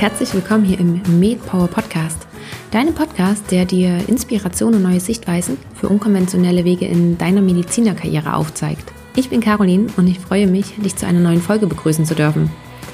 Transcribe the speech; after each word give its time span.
Herzlich 0.00 0.32
willkommen 0.32 0.64
hier 0.64 0.80
im 0.80 1.02
MedPower 1.20 1.68
Podcast. 1.68 2.26
Deinem 2.70 2.94
Podcast, 2.94 3.50
der 3.50 3.66
dir 3.66 4.08
Inspiration 4.08 4.74
und 4.74 4.82
neue 4.82 4.98
Sichtweisen 4.98 5.58
für 5.74 5.90
unkonventionelle 5.90 6.64
Wege 6.64 6.86
in 6.86 7.18
deiner 7.18 7.42
Medizinerkarriere 7.42 8.32
aufzeigt. 8.32 8.94
Ich 9.14 9.28
bin 9.28 9.42
Caroline 9.42 9.88
und 9.98 10.06
ich 10.06 10.18
freue 10.18 10.46
mich, 10.46 10.74
dich 10.76 10.96
zu 10.96 11.06
einer 11.06 11.20
neuen 11.20 11.42
Folge 11.42 11.66
begrüßen 11.66 12.06
zu 12.06 12.14
dürfen. 12.14 12.50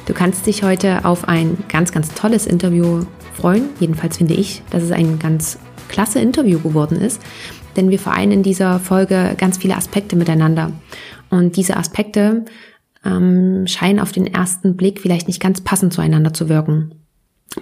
Du 0.07 0.15
kannst 0.15 0.48
dich 0.48 0.65
heute 0.65 1.05
auf 1.05 1.29
ein 1.29 1.57
ganz, 1.69 1.93
ganz 1.93 2.12
tolles 2.12 2.45
Interview 2.45 3.05
freuen. 3.34 3.69
Jedenfalls 3.79 4.16
finde 4.16 4.34
ich, 4.34 4.65
dass 4.70 4.83
es 4.83 4.91
ein 4.91 5.20
ganz 5.20 5.61
klasse 5.88 6.19
Interview 6.19 6.59
geworden 6.59 6.97
ist, 6.97 7.23
denn 7.77 7.88
wir 7.91 8.01
vereinen 8.01 8.33
in 8.33 8.43
dieser 8.43 8.80
Folge 8.80 9.37
ganz 9.38 9.59
viele 9.59 9.77
Aspekte 9.77 10.16
miteinander. 10.16 10.73
Und 11.30 11.57
diese 11.57 11.77
Aspekte 11.77 12.47
ähm, 13.06 13.66
scheinen 13.66 14.01
auf 14.01 14.12
den 14.12 14.27
ersten 14.27 14.77
Blick 14.77 15.01
vielleicht 15.01 15.28
nicht 15.28 15.41
ganz 15.41 15.60
passend 15.60 15.92
zueinander 15.92 16.34
zu 16.34 16.48
wirken. 16.48 16.92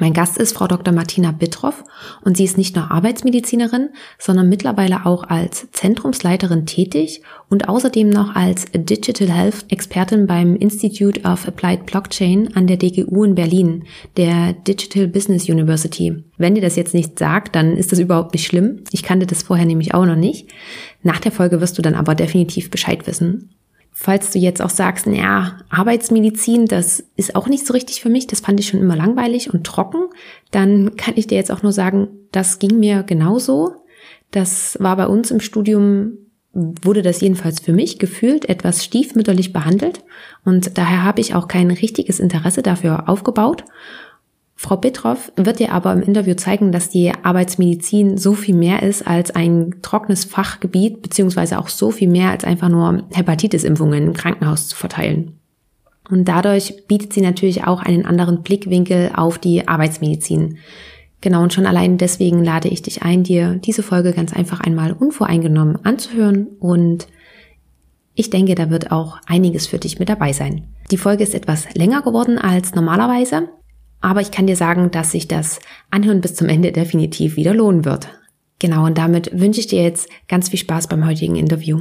Mein 0.01 0.13
Gast 0.13 0.39
ist 0.39 0.57
Frau 0.57 0.67
Dr. 0.67 0.93
Martina 0.93 1.31
Bittroff 1.31 1.85
und 2.25 2.37
sie 2.37 2.45
ist 2.45 2.59
nicht 2.59 2.75
nur 2.75 2.91
Arbeitsmedizinerin, 2.91 3.91
sondern 4.19 4.49
mittlerweile 4.49 5.07
auch 5.07 5.23
als 5.23 5.71
Zentrumsleiterin 5.71 6.67
tätig 6.67 7.23
und 7.49 7.69
außerdem 7.69 8.09
noch 8.09 8.35
als 8.35 8.65
Digital 8.75 9.31
Health 9.31 9.67
Expertin 9.69 10.27
beim 10.27 10.57
Institute 10.57 11.21
of 11.21 11.47
Applied 11.47 11.87
Blockchain 11.87 12.57
an 12.57 12.67
der 12.67 12.77
DGU 12.77 13.23
in 13.23 13.37
Berlin, 13.37 13.85
der 14.17 14.55
Digital 14.55 15.07
Business 15.07 15.49
University. 15.49 16.25
Wenn 16.39 16.57
dir 16.57 16.63
das 16.63 16.75
jetzt 16.75 16.95
nicht 16.95 17.17
sagt, 17.17 17.55
dann 17.55 17.77
ist 17.77 17.93
das 17.93 18.01
überhaupt 18.01 18.35
nicht 18.35 18.47
schlimm. 18.47 18.83
Ich 18.91 19.05
kannte 19.05 19.27
das 19.27 19.45
vorher 19.45 19.67
nämlich 19.67 19.95
auch 19.95 20.07
noch 20.07 20.17
nicht. 20.17 20.49
Nach 21.05 21.21
der 21.21 21.31
Folge 21.31 21.61
wirst 21.61 21.79
du 21.79 21.83
dann 21.83 21.95
aber 21.95 22.17
definitiv 22.17 22.69
Bescheid 22.69 23.07
wissen. 23.07 23.51
Falls 23.97 24.33
du 24.33 24.41
jetzt 24.41 24.61
auch 24.61 24.71
sagst, 24.71 25.07
ja, 25.07 25.59
Arbeitsmedizin, 25.71 26.67
das 26.67 27.05
ist 27.15 27.37
auch 27.37 27.47
nicht 27.47 27.65
so 27.65 27.73
richtig 27.73 28.03
für 28.03 28.11
mich, 28.11 28.27
das 28.27 28.41
fand 28.41 28.59
ich 28.59 28.67
schon 28.67 28.81
immer 28.81 28.97
langweilig 28.97 29.55
und 29.55 29.65
trocken, 29.65 30.09
dann 30.51 30.97
kann 30.97 31.15
ich 31.17 31.29
dir 31.29 31.37
jetzt 31.37 31.53
auch 31.53 31.63
nur 31.63 31.71
sagen, 31.71 32.09
das 32.33 32.59
ging 32.59 32.81
mir 32.81 33.05
genauso. 33.05 33.77
Das 34.33 34.77
war 34.81 34.97
bei 34.97 35.07
uns 35.07 35.31
im 35.31 35.39
Studium, 35.39 36.19
wurde 36.53 37.03
das 37.03 37.21
jedenfalls 37.21 37.61
für 37.61 37.73
mich 37.73 38.01
gefühlt 38.01 38.49
etwas 38.49 38.85
stiefmütterlich 38.85 39.53
behandelt 39.53 40.05
und 40.45 40.77
daher 40.77 41.05
habe 41.05 41.21
ich 41.21 41.37
auch 41.37 41.47
kein 41.47 41.71
richtiges 41.71 42.19
Interesse 42.19 42.63
dafür 42.63 43.09
aufgebaut 43.09 43.65
Frau 44.57 44.77
Bittroff 44.77 45.33
wird 45.37 45.59
dir 45.59 45.73
aber 45.73 45.93
im 45.93 46.03
Interview 46.03 46.35
zeigen, 46.35 46.71
dass 46.71 46.89
die 46.89 47.13
Arbeitsmedizin 47.23 48.17
so 48.17 48.35
viel 48.35 48.55
mehr 48.55 48.83
ist 48.83 49.07
als 49.07 49.33
ein 49.33 49.77
trockenes 49.83 50.25
Fachgebiet, 50.25 51.03
beziehungsweise 51.03 51.59
auch 51.59 51.69
so 51.69 51.91
viel 51.91 52.09
mehr 52.09 52.31
als 52.31 52.45
einfach 52.45 52.69
nur 52.69 53.03
Hepatitis-Impfungen 53.13 54.07
im 54.07 54.13
Krankenhaus 54.13 54.69
zu 54.69 54.77
verteilen. 54.77 55.39
Und 56.09 56.29
dadurch 56.29 56.87
bietet 56.87 57.13
sie 57.13 57.21
natürlich 57.21 57.65
auch 57.65 57.83
einen 57.83 58.07
anderen 58.07 58.43
Blickwinkel 58.43 59.11
auf 59.15 59.39
die 59.39 59.67
Arbeitsmedizin. 59.67 60.59
Genau, 61.21 61.43
und 61.43 61.53
schon 61.53 61.67
allein 61.67 61.99
deswegen 61.99 62.45
lade 62.45 62.69
ich 62.69 62.83
dich 62.83 63.03
ein, 63.03 63.25
dir 63.25 63.55
diese 63.57 63.83
Folge 63.83 64.13
ganz 64.13 64.33
einfach 64.35 64.61
einmal 64.61 64.93
unvoreingenommen 64.93 65.85
anzuhören 65.85 66.49
und 66.61 67.09
ich 68.15 68.31
denke, 68.31 68.55
da 68.55 68.71
wird 68.71 68.93
auch 68.93 69.19
einiges 69.27 69.67
für 69.67 69.79
dich 69.79 69.99
mit 69.99 70.09
dabei 70.09 70.33
sein. 70.33 70.67
Die 70.91 70.99
Folge 70.99 71.25
ist 71.25 71.35
etwas 71.35 71.75
länger 71.75 72.03
geworden 72.03 72.39
als 72.39 72.75
normalerweise, 72.75 73.49
aber 74.05 74.21
ich 74.21 74.31
kann 74.31 74.47
dir 74.47 74.57
sagen, 74.57 74.91
dass 74.91 75.13
sich 75.13 75.29
das 75.29 75.61
Anhören 75.91 76.21
bis 76.21 76.35
zum 76.35 76.51
Ende 76.51 76.73
definitiv 76.73 77.37
wieder 77.37 77.55
lohnen 77.55 77.87
wird. 77.87 78.09
Genau, 78.59 78.85
und 78.85 78.99
damit 78.99 79.31
wünsche 79.33 79.61
ich 79.61 79.67
dir 79.67 79.83
jetzt 79.83 80.11
ganz 80.29 80.51
viel 80.51 80.59
Spaß 80.59 80.89
beim 80.89 81.07
heutigen 81.07 81.37
Interview. 81.37 81.81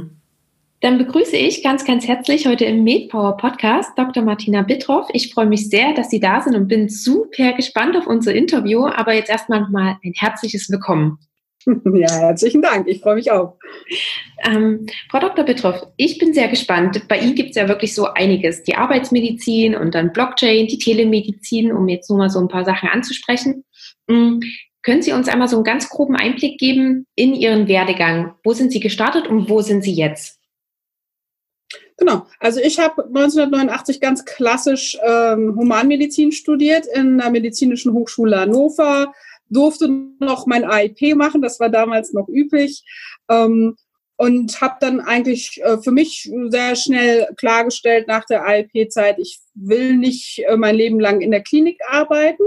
Dann 0.80 0.96
begrüße 0.96 1.36
ich 1.36 1.62
ganz, 1.62 1.84
ganz 1.84 2.08
herzlich 2.08 2.46
heute 2.46 2.64
im 2.64 2.82
MedPower 2.82 3.36
Podcast 3.36 3.90
Dr. 3.96 4.22
Martina 4.22 4.62
Bittroff. 4.62 5.06
Ich 5.12 5.34
freue 5.34 5.46
mich 5.46 5.68
sehr, 5.68 5.92
dass 5.92 6.08
Sie 6.08 6.18
da 6.18 6.40
sind 6.40 6.56
und 6.56 6.66
bin 6.66 6.88
super 6.88 7.52
gespannt 7.52 7.94
auf 7.94 8.06
unser 8.06 8.34
Interview. 8.34 8.86
Aber 8.86 9.12
jetzt 9.12 9.30
erstmal 9.30 9.60
nochmal 9.60 9.98
ein 10.02 10.12
herzliches 10.14 10.70
Willkommen. 10.70 11.18
Ja, 11.94 12.10
herzlichen 12.10 12.62
Dank. 12.62 12.88
Ich 12.88 13.00
freue 13.00 13.14
mich 13.14 13.30
auch. 13.30 13.56
Ähm, 14.46 14.86
Frau 15.10 15.20
Dr. 15.20 15.44
Petrov, 15.44 15.86
ich 15.96 16.18
bin 16.18 16.34
sehr 16.34 16.48
gespannt. 16.48 17.06
Bei 17.08 17.18
Ihnen 17.18 17.34
gibt 17.34 17.50
es 17.50 17.56
ja 17.56 17.68
wirklich 17.68 17.94
so 17.94 18.06
einiges. 18.06 18.62
Die 18.62 18.76
Arbeitsmedizin 18.76 19.74
und 19.74 19.94
dann 19.94 20.12
Blockchain, 20.12 20.66
die 20.66 20.78
Telemedizin, 20.78 21.72
um 21.72 21.88
jetzt 21.88 22.10
nur 22.10 22.18
mal 22.18 22.30
so 22.30 22.40
ein 22.40 22.48
paar 22.48 22.64
Sachen 22.64 22.88
anzusprechen. 22.88 23.64
Mhm. 24.06 24.40
Können 24.82 25.00
Sie 25.00 25.12
uns 25.12 25.28
einmal 25.28 25.48
so 25.48 25.56
einen 25.56 25.64
ganz 25.64 25.88
groben 25.88 26.14
Einblick 26.14 26.58
geben 26.58 27.06
in 27.14 27.34
Ihren 27.34 27.68
Werdegang? 27.68 28.34
Wo 28.44 28.52
sind 28.52 28.70
Sie 28.70 28.80
gestartet 28.80 29.26
und 29.26 29.48
wo 29.48 29.62
sind 29.62 29.82
Sie 29.82 29.94
jetzt? 29.94 30.38
Genau, 31.96 32.26
also 32.40 32.60
ich 32.60 32.78
habe 32.78 33.04
1989 33.04 34.00
ganz 34.00 34.24
klassisch 34.24 34.98
ähm, 35.06 35.54
Humanmedizin 35.56 36.32
studiert 36.32 36.86
in 36.92 37.18
der 37.18 37.30
Medizinischen 37.30 37.92
Hochschule 37.92 38.40
Hannover, 38.40 39.14
durfte 39.48 39.88
noch 40.20 40.46
mein 40.46 40.64
AIP 40.64 41.16
machen, 41.16 41.42
das 41.42 41.60
war 41.60 41.68
damals 41.68 42.12
noch 42.12 42.28
üblich. 42.28 42.84
Ähm, 43.28 43.76
und 44.16 44.60
habe 44.60 44.76
dann 44.80 45.00
eigentlich 45.00 45.60
äh, 45.62 45.78
für 45.78 45.90
mich 45.90 46.30
sehr 46.48 46.76
schnell 46.76 47.28
klargestellt 47.36 48.06
nach 48.06 48.24
der 48.24 48.46
ALP-Zeit, 48.46 49.18
ich 49.18 49.40
will 49.54 49.96
nicht 49.96 50.40
äh, 50.46 50.56
mein 50.56 50.76
Leben 50.76 51.00
lang 51.00 51.20
in 51.20 51.32
der 51.32 51.42
Klinik 51.42 51.80
arbeiten. 51.88 52.44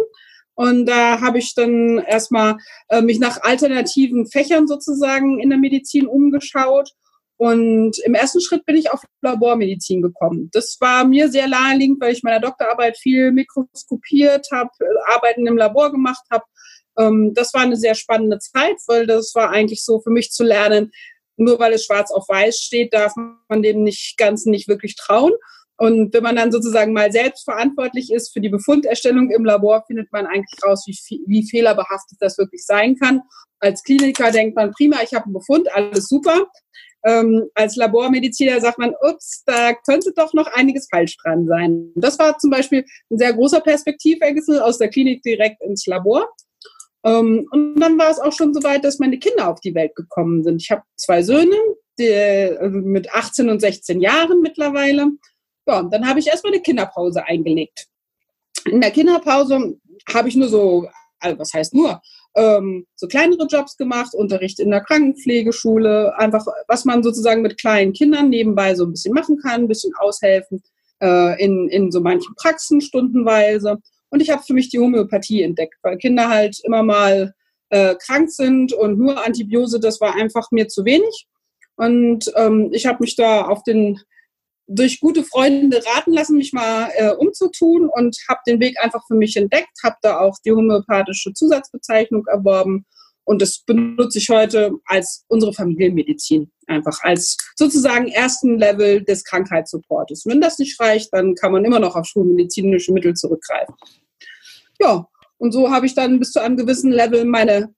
Und 0.55 0.85
da 0.87 1.21
habe 1.21 1.37
ich 1.39 1.53
dann 1.53 1.99
erstmal 1.99 2.57
äh, 2.87 3.01
mich 3.01 3.19
nach 3.19 3.43
alternativen 3.43 4.27
Fächern 4.27 4.67
sozusagen 4.67 5.39
in 5.39 5.49
der 5.49 5.59
Medizin 5.59 6.07
umgeschaut. 6.07 6.91
Und 7.35 7.99
im 7.99 8.15
ersten 8.15 8.41
Schritt 8.41 8.65
bin 8.65 8.77
ich 8.77 8.89
auf 8.89 9.03
Labormedizin 9.21 10.01
gekommen. 10.01 10.49
Das 10.53 10.77
war 10.79 11.05
mir 11.05 11.29
sehr 11.29 11.47
naheliegend, 11.47 12.01
weil 12.01 12.13
ich 12.13 12.23
meiner 12.23 12.39
Doktorarbeit 12.39 12.97
viel 12.97 13.31
mikroskopiert 13.31 14.47
habe, 14.51 14.71
äh, 14.79 15.13
Arbeiten 15.13 15.45
im 15.45 15.57
Labor 15.57 15.91
gemacht 15.91 16.23
habe 16.31 16.45
ähm, 16.97 17.33
das 17.33 17.53
war 17.53 17.61
eine 17.61 17.77
sehr 17.77 17.95
spannende 17.95 18.39
Zeit, 18.39 18.77
weil 18.87 19.07
das 19.07 19.33
war 19.35 19.49
eigentlich 19.49 19.83
so 19.83 19.99
für 19.99 20.09
mich 20.11 20.31
zu 20.31 20.43
lernen, 20.43 20.91
nur 21.37 21.59
weil 21.59 21.73
es 21.73 21.85
schwarz 21.85 22.11
auf 22.11 22.27
weiß 22.27 22.57
steht, 22.57 22.93
darf 22.93 23.13
man 23.15 23.61
dem 23.61 23.83
nicht 23.83 24.17
Ganzen 24.17 24.51
nicht 24.51 24.67
wirklich 24.67 24.95
trauen. 24.95 25.33
Und 25.79 26.11
wenn 26.13 26.23
man 26.23 26.35
dann 26.35 26.51
sozusagen 26.51 26.91
mal 26.91 27.11
selbst 27.11 27.43
verantwortlich 27.45 28.11
ist 28.11 28.33
für 28.33 28.41
die 28.41 28.49
Befunderstellung 28.49 29.29
im 29.29 29.45
Labor, 29.45 29.83
findet 29.85 30.11
man 30.11 30.25
eigentlich 30.25 30.59
raus, 30.65 30.83
wie, 30.87 31.21
wie 31.27 31.47
fehlerbehaftet 31.47 32.17
das 32.19 32.39
wirklich 32.39 32.65
sein 32.65 32.95
kann. 32.95 33.21
Als 33.59 33.83
Kliniker 33.83 34.31
denkt 34.31 34.55
man, 34.55 34.71
prima, 34.71 34.97
ich 35.03 35.13
habe 35.13 35.25
einen 35.25 35.33
Befund, 35.33 35.71
alles 35.71 36.07
super. 36.07 36.47
Ähm, 37.05 37.47
als 37.53 37.75
Labormediziner 37.75 38.59
sagt 38.59 38.79
man, 38.79 38.95
ups, 39.01 39.43
da 39.45 39.73
könnte 39.87 40.13
doch 40.15 40.33
noch 40.33 40.47
einiges 40.47 40.87
falsch 40.89 41.15
dran 41.23 41.45
sein. 41.45 41.91
Das 41.95 42.17
war 42.17 42.39
zum 42.39 42.49
Beispiel 42.49 42.83
ein 43.11 43.19
sehr 43.19 43.33
großer 43.33 43.61
Perspektivwechsel 43.61 44.59
aus 44.59 44.79
der 44.79 44.89
Klinik 44.89 45.21
direkt 45.21 45.61
ins 45.61 45.85
Labor. 45.85 46.27
Ähm, 47.03 47.47
und 47.51 47.79
dann 47.79 47.97
war 47.97 48.09
es 48.09 48.19
auch 48.19 48.33
schon 48.33 48.53
so 48.53 48.63
weit, 48.63 48.83
dass 48.83 48.99
meine 48.99 49.19
Kinder 49.19 49.49
auf 49.49 49.59
die 49.59 49.75
Welt 49.75 49.95
gekommen 49.95 50.43
sind. 50.43 50.61
Ich 50.61 50.71
habe 50.71 50.83
zwei 50.95 51.21
Söhne, 51.21 51.55
die, 51.99 52.13
also 52.13 52.77
mit 52.77 53.13
18 53.13 53.49
und 53.49 53.59
16 53.59 54.01
Jahren 54.01 54.41
mittlerweile. 54.41 55.11
Ja, 55.67 55.79
und 55.79 55.93
dann 55.93 56.07
habe 56.07 56.19
ich 56.19 56.27
erstmal 56.27 56.53
eine 56.53 56.61
Kinderpause 56.61 57.25
eingelegt. 57.25 57.87
In 58.65 58.81
der 58.81 58.91
Kinderpause 58.91 59.77
habe 60.13 60.29
ich 60.29 60.35
nur 60.35 60.47
so, 60.47 60.87
also 61.19 61.39
was 61.39 61.53
heißt 61.53 61.73
nur, 61.73 62.01
ähm, 62.35 62.85
so 62.95 63.07
kleinere 63.07 63.47
Jobs 63.47 63.77
gemacht, 63.77 64.13
Unterricht 64.13 64.59
in 64.59 64.69
der 64.69 64.81
Krankenpflegeschule, 64.81 66.17
einfach 66.17 66.45
was 66.67 66.85
man 66.85 67.03
sozusagen 67.03 67.41
mit 67.41 67.59
kleinen 67.59 67.93
Kindern 67.93 68.29
nebenbei 68.29 68.75
so 68.75 68.85
ein 68.85 68.91
bisschen 68.91 69.13
machen 69.13 69.39
kann, 69.39 69.61
ein 69.61 69.67
bisschen 69.67 69.93
aushelfen 69.97 70.61
äh, 71.01 71.43
in, 71.43 71.67
in 71.69 71.91
so 71.91 71.99
manchen 71.99 72.35
Praxen 72.35 72.79
stundenweise. 72.79 73.77
Und 74.09 74.22
ich 74.22 74.29
habe 74.29 74.44
für 74.44 74.53
mich 74.53 74.69
die 74.69 74.79
Homöopathie 74.79 75.41
entdeckt, 75.41 75.75
weil 75.81 75.97
Kinder 75.97 76.29
halt 76.29 76.59
immer 76.63 76.84
mal 76.84 77.34
äh, 77.69 77.95
krank 77.95 78.31
sind 78.31 78.74
und 78.74 78.98
nur 78.98 79.25
Antibiose, 79.25 79.80
das 79.80 80.00
war 80.00 80.15
einfach 80.15 80.51
mir 80.51 80.68
zu 80.68 80.86
wenig. 80.86 81.27
Und 81.75 82.31
ähm, 82.36 82.69
ich 82.71 82.86
habe 82.86 83.00
mich 83.01 83.15
da 83.15 83.45
auf 83.45 83.63
den 83.63 84.00
durch 84.69 85.00
gute 85.00 85.24
Freunde 85.24 85.81
raten 85.86 86.12
lassen, 86.12 86.38
mich 86.38 86.51
mal 86.51 86.89
äh, 86.95 87.12
umzutun 87.12 87.89
und 87.89 88.18
habe 88.27 88.42
den 88.45 88.59
Weg 88.59 88.75
einfach 88.83 89.01
für 89.07 89.15
mich 89.15 89.38
entdeckt, 89.38 89.71
habe 89.81 89.95
da 90.01 90.19
auch 90.19 90.36
die 90.45 90.51
homöopathische 90.51 91.33
Zusatzbezeichnung 91.33 92.25
erworben 92.27 92.86
und 93.27 93.41
das 93.41 93.59
benutze 93.59 94.19
ich 94.19 94.29
heute 94.29 94.71
als 94.85 95.25
unsere 95.27 95.53
Familienmedizin, 95.53 96.50
einfach 96.68 96.97
als 97.01 97.35
sozusagen 97.57 98.07
ersten 98.07 98.57
Level 98.57 99.03
des 99.03 99.25
Krankheitssupportes. 99.25 100.24
Wenn 100.25 100.39
das 100.39 100.57
nicht 100.59 100.79
reicht, 100.79 101.09
dann 101.12 101.35
kann 101.35 101.51
man 101.51 101.65
immer 101.65 101.81
noch 101.81 101.97
auf 101.97 102.06
schulmedizinische 102.06 102.94
Mittel 102.94 103.15
zurückgreifen. 103.15 103.75
Ja, 104.79 105.06
und 105.39 105.51
so 105.51 105.69
habe 105.69 105.85
ich 105.85 105.94
dann 105.94 106.19
bis 106.19 106.31
zu 106.31 106.41
einem 106.41 106.56
gewissen 106.56 106.94
Level 106.94 107.25
meine, 107.25 107.75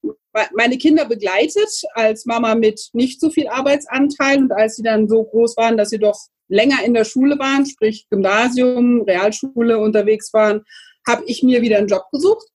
meine 0.55 0.77
Kinder 0.77 1.05
begleitet, 1.05 1.81
als 1.95 2.27
Mama 2.27 2.53
mit 2.53 2.89
nicht 2.93 3.19
so 3.19 3.31
viel 3.31 3.47
Arbeitsanteil. 3.47 4.37
Und 4.37 4.51
als 4.51 4.75
sie 4.75 4.83
dann 4.83 5.09
so 5.09 5.23
groß 5.23 5.57
waren, 5.57 5.77
dass 5.77 5.89
sie 5.89 5.99
doch 5.99 6.19
länger 6.47 6.83
in 6.85 6.93
der 6.93 7.05
Schule 7.05 7.39
waren, 7.39 7.65
sprich 7.65 8.05
Gymnasium, 8.11 9.01
Realschule 9.01 9.79
unterwegs 9.79 10.31
waren, 10.31 10.61
habe 11.07 11.23
ich 11.25 11.41
mir 11.41 11.63
wieder 11.63 11.79
einen 11.79 11.87
Job 11.87 12.03
gesucht 12.11 12.45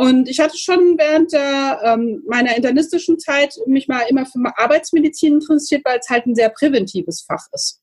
und 0.00 0.30
ich 0.30 0.40
hatte 0.40 0.56
schon 0.56 0.96
während 0.96 1.30
der, 1.34 1.78
ähm, 1.84 2.22
meiner 2.26 2.56
internistischen 2.56 3.18
Zeit 3.18 3.54
mich 3.66 3.86
mal 3.86 4.00
immer 4.08 4.24
für 4.24 4.38
Arbeitsmedizin 4.56 5.34
interessiert, 5.34 5.82
weil 5.84 5.98
es 5.98 6.08
halt 6.08 6.24
ein 6.24 6.34
sehr 6.34 6.48
präventives 6.48 7.20
Fach 7.20 7.44
ist. 7.52 7.82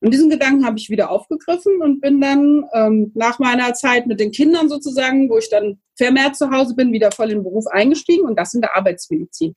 Und 0.00 0.12
diesen 0.12 0.28
Gedanken 0.28 0.66
habe 0.66 0.76
ich 0.76 0.90
wieder 0.90 1.08
aufgegriffen 1.08 1.80
und 1.80 2.00
bin 2.00 2.20
dann 2.20 2.64
ähm, 2.72 3.12
nach 3.14 3.38
meiner 3.38 3.74
Zeit 3.74 4.08
mit 4.08 4.18
den 4.18 4.32
Kindern 4.32 4.68
sozusagen, 4.68 5.30
wo 5.30 5.38
ich 5.38 5.50
dann 5.50 5.80
vermehrt 5.96 6.34
zu 6.34 6.50
Hause 6.50 6.74
bin, 6.74 6.92
wieder 6.92 7.12
voll 7.12 7.30
in 7.30 7.38
den 7.38 7.44
Beruf 7.44 7.68
eingestiegen 7.68 8.24
und 8.24 8.36
das 8.36 8.54
in 8.54 8.60
der 8.60 8.76
Arbeitsmedizin. 8.76 9.54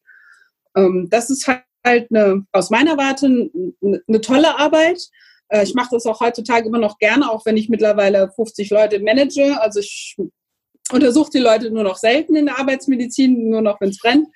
Ähm, 0.77 1.07
das 1.09 1.31
ist 1.31 1.47
halt 1.47 1.63
eine, 2.11 2.45
aus 2.51 2.69
meiner 2.69 2.97
Warte 2.97 3.25
eine, 3.25 4.03
eine 4.07 4.21
tolle 4.21 4.59
Arbeit. 4.59 5.01
Äh, 5.49 5.63
ich 5.63 5.73
mache 5.73 5.89
das 5.93 6.05
auch 6.05 6.19
heutzutage 6.19 6.67
immer 6.67 6.77
noch 6.77 6.99
gerne, 6.99 7.31
auch 7.31 7.47
wenn 7.47 7.57
ich 7.57 7.67
mittlerweile 7.67 8.29
50 8.35 8.69
Leute 8.69 8.99
manage. 8.99 9.59
Also 9.59 9.79
ich 9.79 10.15
untersuche 10.91 11.31
die 11.31 11.39
Leute 11.39 11.71
nur 11.71 11.83
noch 11.83 11.97
selten 11.97 12.35
in 12.35 12.45
der 12.45 12.59
Arbeitsmedizin, 12.59 13.49
nur 13.49 13.61
noch 13.61 13.79
wenn 13.81 13.89
es 13.89 13.99
brennt. 13.99 14.27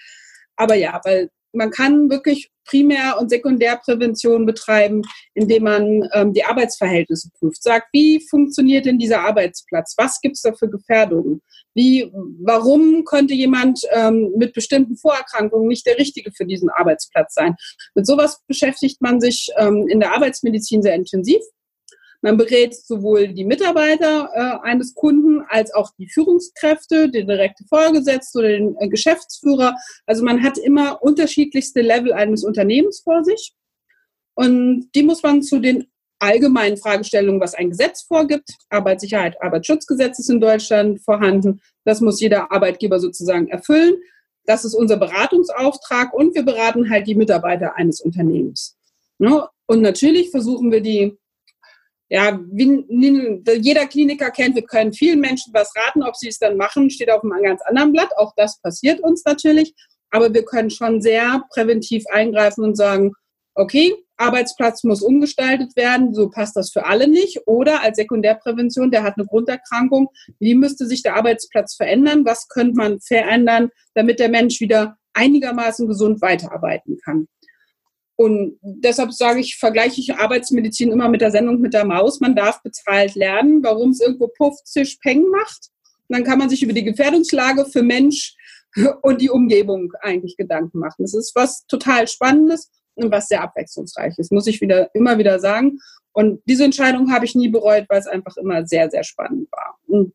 Aber 0.55 0.75
ja, 0.75 0.99
weil 1.03 1.29
man 1.53 1.71
kann 1.71 2.09
wirklich 2.09 2.51
Primär- 2.65 3.17
und 3.19 3.29
Sekundärprävention 3.29 4.45
betreiben, 4.45 5.01
indem 5.33 5.63
man 5.63 6.07
ähm, 6.13 6.33
die 6.33 6.43
Arbeitsverhältnisse 6.43 7.29
prüft. 7.39 7.63
Sagt, 7.63 7.87
wie 7.93 8.23
funktioniert 8.29 8.85
denn 8.85 8.99
dieser 8.99 9.21
Arbeitsplatz? 9.21 9.95
Was 9.97 10.21
gibt 10.21 10.35
es 10.35 10.43
da 10.43 10.53
für 10.53 10.69
Gefährdungen? 10.69 11.41
Wie, 11.73 12.11
warum 12.43 13.05
könnte 13.05 13.33
jemand 13.33 13.81
ähm, 13.91 14.31
mit 14.37 14.53
bestimmten 14.53 14.97
Vorerkrankungen 14.97 15.67
nicht 15.67 15.87
der 15.87 15.97
Richtige 15.97 16.31
für 16.31 16.45
diesen 16.45 16.69
Arbeitsplatz 16.69 17.33
sein? 17.33 17.55
Mit 17.95 18.05
sowas 18.05 18.41
beschäftigt 18.47 19.01
man 19.01 19.19
sich 19.19 19.49
ähm, 19.57 19.87
in 19.87 19.99
der 19.99 20.13
Arbeitsmedizin 20.13 20.83
sehr 20.83 20.93
intensiv. 20.93 21.41
Man 22.21 22.37
berät 22.37 22.75
sowohl 22.75 23.29
die 23.29 23.45
Mitarbeiter 23.45 24.29
äh, 24.33 24.67
eines 24.67 24.93
Kunden 24.93 25.41
als 25.47 25.73
auch 25.73 25.91
die 25.97 26.09
Führungskräfte, 26.09 27.09
den 27.09 27.27
direkte 27.27 27.63
Vorgesetzten 27.65 28.39
oder 28.39 28.49
den 28.49 28.75
äh, 28.79 28.89
Geschäftsführer. 28.89 29.75
Also 30.05 30.23
man 30.23 30.43
hat 30.43 30.57
immer 30.57 31.01
unterschiedlichste 31.01 31.81
Level 31.81 32.11
eines 32.11 32.43
Unternehmens 32.43 32.99
vor 32.99 33.23
sich. 33.23 33.53
Und 34.35 34.89
die 34.95 35.03
muss 35.03 35.23
man 35.23 35.41
zu 35.41 35.59
den 35.59 35.87
allgemeinen 36.19 36.77
Fragestellungen, 36.77 37.39
was 37.39 37.55
ein 37.55 37.69
Gesetz 37.69 38.01
vorgibt. 38.01 38.49
Arbeitssicherheit, 38.69 39.41
Arbeitsschutzgesetz 39.41 40.19
ist 40.19 40.29
in 40.29 40.41
Deutschland 40.41 41.01
vorhanden. 41.01 41.61
Das 41.85 42.01
muss 42.01 42.19
jeder 42.19 42.51
Arbeitgeber 42.51 42.99
sozusagen 42.99 43.47
erfüllen. 43.47 43.95
Das 44.45 44.65
ist 44.65 44.73
unser 44.73 44.97
Beratungsauftrag 44.97 46.13
und 46.13 46.35
wir 46.35 46.43
beraten 46.43 46.89
halt 46.89 47.07
die 47.07 47.15
Mitarbeiter 47.15 47.75
eines 47.75 48.01
Unternehmens. 48.01 48.77
Ne? 49.17 49.47
Und 49.67 49.81
natürlich 49.81 50.31
versuchen 50.31 50.71
wir 50.71 50.81
die 50.81 51.17
ja, 52.09 52.39
wie 52.51 53.43
jeder 53.59 53.85
Kliniker 53.85 54.31
kennt, 54.31 54.55
wir 54.55 54.63
können 54.63 54.93
vielen 54.93 55.19
Menschen 55.19 55.53
was 55.53 55.71
raten, 55.75 56.01
ob 56.01 56.15
sie 56.15 56.27
es 56.27 56.39
dann 56.39 56.57
machen, 56.57 56.89
steht 56.89 57.11
auf 57.11 57.23
einem 57.23 57.43
ganz 57.43 57.61
anderen 57.61 57.91
Blatt. 57.91 58.09
Auch 58.17 58.33
das 58.35 58.59
passiert 58.61 58.99
uns 58.99 59.23
natürlich. 59.25 59.75
Aber 60.09 60.33
wir 60.33 60.43
können 60.43 60.71
schon 60.71 61.01
sehr 61.01 61.43
präventiv 61.51 62.03
eingreifen 62.11 62.63
und 62.63 62.75
sagen, 62.75 63.13
okay, 63.53 63.93
Arbeitsplatz 64.17 64.83
muss 64.83 65.01
umgestaltet 65.01 65.75
werden, 65.75 66.13
so 66.13 66.29
passt 66.29 66.55
das 66.55 66.71
für 66.71 66.85
alle 66.85 67.07
nicht. 67.07 67.41
Oder 67.45 67.81
als 67.81 67.97
Sekundärprävention, 67.97 68.91
der 68.91 69.03
hat 69.03 69.13
eine 69.17 69.27
Grunderkrankung, 69.27 70.09
wie 70.39 70.55
müsste 70.55 70.87
sich 70.87 71.03
der 71.03 71.15
Arbeitsplatz 71.15 71.75
verändern? 71.75 72.25
Was 72.25 72.47
könnte 72.47 72.75
man 72.75 72.99
verändern, 72.99 73.69
damit 73.93 74.19
der 74.19 74.29
Mensch 74.29 74.59
wieder 74.59 74.97
einigermaßen 75.13 75.87
gesund 75.87 76.21
weiterarbeiten 76.21 76.97
kann? 77.03 77.27
Und 78.19 78.59
deshalb 78.61 79.13
sage 79.13 79.39
ich, 79.39 79.55
vergleiche 79.55 80.01
ich 80.01 80.13
Arbeitsmedizin 80.13 80.91
immer 80.91 81.07
mit 81.07 81.21
der 81.21 81.31
Sendung 81.31 81.61
mit 81.61 81.73
der 81.73 81.85
Maus. 81.85 82.19
Man 82.19 82.35
darf 82.35 82.61
bezahlt 82.61 83.15
lernen, 83.15 83.63
warum 83.63 83.91
es 83.91 84.01
irgendwo 84.01 84.27
Puff, 84.27 84.61
Zisch, 84.65 84.97
Peng 84.97 85.29
macht. 85.29 85.69
Und 86.09 86.17
dann 86.17 86.25
kann 86.25 86.37
man 86.37 86.49
sich 86.49 86.61
über 86.61 86.73
die 86.73 86.83
Gefährdungslage 86.83 87.63
für 87.63 87.81
Mensch 87.81 88.35
und 89.03 89.21
die 89.21 89.29
Umgebung 89.29 89.93
eigentlich 90.01 90.35
Gedanken 90.35 90.79
machen. 90.79 91.03
Das 91.03 91.13
ist 91.13 91.33
was 91.33 91.65
total 91.67 92.09
Spannendes 92.09 92.69
und 92.95 93.09
was 93.09 93.29
sehr 93.29 93.41
abwechslungsreiches, 93.41 94.31
muss 94.31 94.47
ich 94.47 94.59
wieder, 94.59 94.93
immer 94.93 95.17
wieder 95.17 95.39
sagen. 95.39 95.79
Und 96.11 96.41
diese 96.43 96.65
Entscheidung 96.65 97.13
habe 97.13 97.23
ich 97.23 97.35
nie 97.35 97.47
bereut, 97.47 97.85
weil 97.87 98.01
es 98.01 98.07
einfach 98.07 98.35
immer 98.35 98.67
sehr, 98.67 98.89
sehr 98.89 99.05
spannend 99.05 99.47
war. 99.49 99.77
Und 99.87 100.13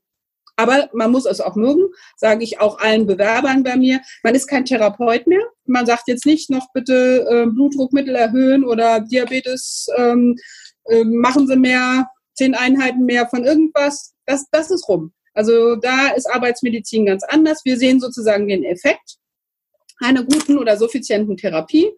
aber 0.56 0.90
man 0.92 1.10
muss 1.10 1.24
es 1.24 1.40
auch 1.40 1.56
mögen, 1.56 1.88
sage 2.16 2.44
ich 2.44 2.60
auch 2.60 2.78
allen 2.80 3.06
Bewerbern 3.06 3.62
bei 3.62 3.76
mir. 3.76 4.02
Man 4.22 4.34
ist 4.34 4.46
kein 4.46 4.66
Therapeut 4.66 5.26
mehr. 5.26 5.40
Man 5.66 5.87
sagt 5.87 6.08
jetzt 6.08 6.26
nicht 6.26 6.50
noch 6.50 6.66
bitte 6.72 7.26
äh, 7.28 7.46
Blutdruckmittel 7.46 8.14
erhöhen 8.14 8.64
oder 8.64 9.00
Diabetes 9.00 9.88
ähm, 9.96 10.37
äh, 10.87 11.05
machen 11.05 11.46
Sie 11.46 11.56
mehr, 11.56 12.08
zehn 12.34 12.55
Einheiten 12.55 13.05
mehr 13.05 13.28
von 13.28 13.44
irgendwas. 13.44 14.14
Das, 14.26 14.46
das 14.50 14.70
ist 14.70 14.88
rum. 14.88 15.12
Also 15.32 15.76
da 15.76 16.08
ist 16.08 16.26
Arbeitsmedizin 16.26 17.06
ganz 17.06 17.25
anders. 17.25 17.64
Wir 17.64 17.76
sehen 17.76 18.00
sozusagen 18.00 18.49
den 18.49 18.64
Effekt 18.64 19.16
einer 19.99 20.25
guten 20.25 20.58
oder 20.58 20.76
suffizienten 20.76 21.37
Therapie 21.37 21.90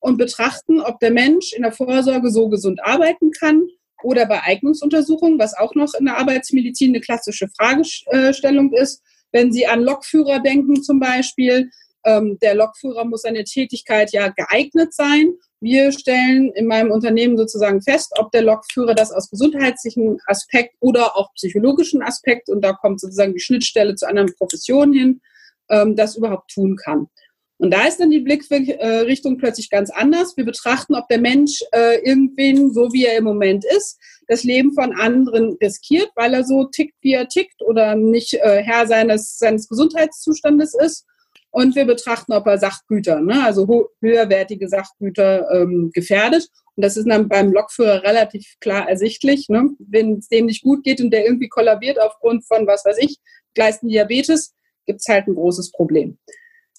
und 0.00 0.16
betrachten, 0.16 0.80
ob 0.80 1.00
der 1.00 1.10
Mensch 1.10 1.52
in 1.52 1.62
der 1.62 1.72
Vorsorge 1.72 2.30
so 2.30 2.48
gesund 2.48 2.84
arbeiten 2.84 3.30
kann 3.32 3.66
oder 4.02 4.26
bei 4.26 4.42
Eignungsuntersuchungen, 4.42 5.38
was 5.38 5.56
auch 5.56 5.74
noch 5.74 5.94
in 5.94 6.04
der 6.04 6.18
Arbeitsmedizin 6.18 6.90
eine 6.90 7.00
klassische 7.00 7.48
Fragestellung 7.56 8.72
ist. 8.72 9.02
Wenn 9.32 9.50
Sie 9.50 9.66
an 9.66 9.82
Lokführer 9.82 10.40
denken 10.40 10.82
zum 10.82 11.00
Beispiel, 11.00 11.70
ähm, 12.04 12.38
der 12.40 12.54
Lokführer 12.54 13.04
muss 13.04 13.22
seine 13.22 13.44
Tätigkeit 13.44 14.12
ja 14.12 14.28
geeignet 14.28 14.94
sein. 14.94 15.34
Wir 15.60 15.92
stellen 15.92 16.52
in 16.54 16.66
meinem 16.66 16.90
Unternehmen 16.90 17.36
sozusagen 17.36 17.80
fest, 17.80 18.12
ob 18.18 18.30
der 18.32 18.42
Lokführer 18.42 18.94
das 18.94 19.12
aus 19.12 19.30
gesundheitlichen 19.30 20.18
Aspekt 20.26 20.74
oder 20.80 21.16
auch 21.16 21.32
psychologischen 21.34 22.02
Aspekt, 22.02 22.48
und 22.48 22.62
da 22.62 22.72
kommt 22.72 23.00
sozusagen 23.00 23.34
die 23.34 23.40
Schnittstelle 23.40 23.94
zu 23.94 24.06
anderen 24.06 24.34
Professionen 24.36 24.92
hin, 24.92 25.20
ähm, 25.70 25.96
das 25.96 26.16
überhaupt 26.16 26.50
tun 26.50 26.76
kann. 26.76 27.08
Und 27.58 27.70
da 27.70 27.86
ist 27.86 28.00
dann 28.00 28.10
die 28.10 28.20
Blickrichtung 28.20 29.38
plötzlich 29.38 29.70
ganz 29.70 29.88
anders. 29.88 30.36
Wir 30.36 30.44
betrachten, 30.44 30.94
ob 30.96 31.06
der 31.08 31.20
Mensch 31.20 31.62
äh, 31.72 32.00
irgendwen, 32.04 32.74
so 32.74 32.92
wie 32.92 33.06
er 33.06 33.16
im 33.16 33.24
Moment 33.24 33.64
ist, 33.64 33.98
das 34.26 34.42
Leben 34.42 34.72
von 34.72 34.92
anderen 34.92 35.56
riskiert, 35.62 36.10
weil 36.16 36.34
er 36.34 36.44
so 36.44 36.64
tickt, 36.64 36.94
wie 37.00 37.12
er 37.12 37.28
tickt 37.28 37.62
oder 37.62 37.94
nicht 37.94 38.34
äh, 38.34 38.62
Herr 38.62 38.86
seines, 38.86 39.38
seines 39.38 39.68
Gesundheitszustandes 39.68 40.74
ist. 40.74 41.06
Und 41.54 41.76
wir 41.76 41.84
betrachten, 41.84 42.32
ob 42.32 42.48
er 42.48 42.58
Sachgüter, 42.58 43.20
ne, 43.20 43.44
also 43.44 43.68
höherwertige 44.00 44.68
Sachgüter 44.68 45.48
ähm, 45.52 45.92
gefährdet. 45.94 46.48
Und 46.74 46.84
das 46.84 46.96
ist 46.96 47.08
dann 47.08 47.28
beim 47.28 47.52
Lokführer 47.52 48.02
relativ 48.02 48.56
klar 48.58 48.88
ersichtlich. 48.88 49.48
Ne? 49.48 49.70
Wenn 49.78 50.18
es 50.18 50.26
dem 50.26 50.46
nicht 50.46 50.64
gut 50.64 50.82
geht 50.82 51.00
und 51.00 51.12
der 51.12 51.24
irgendwie 51.24 51.46
kollabiert 51.46 52.00
aufgrund 52.00 52.44
von, 52.44 52.66
was 52.66 52.84
weiß 52.84 52.96
ich, 52.98 53.18
gleichen 53.54 53.86
Diabetes, 53.86 54.52
gibt 54.84 54.98
es 54.98 55.06
halt 55.06 55.28
ein 55.28 55.36
großes 55.36 55.70
Problem. 55.70 56.18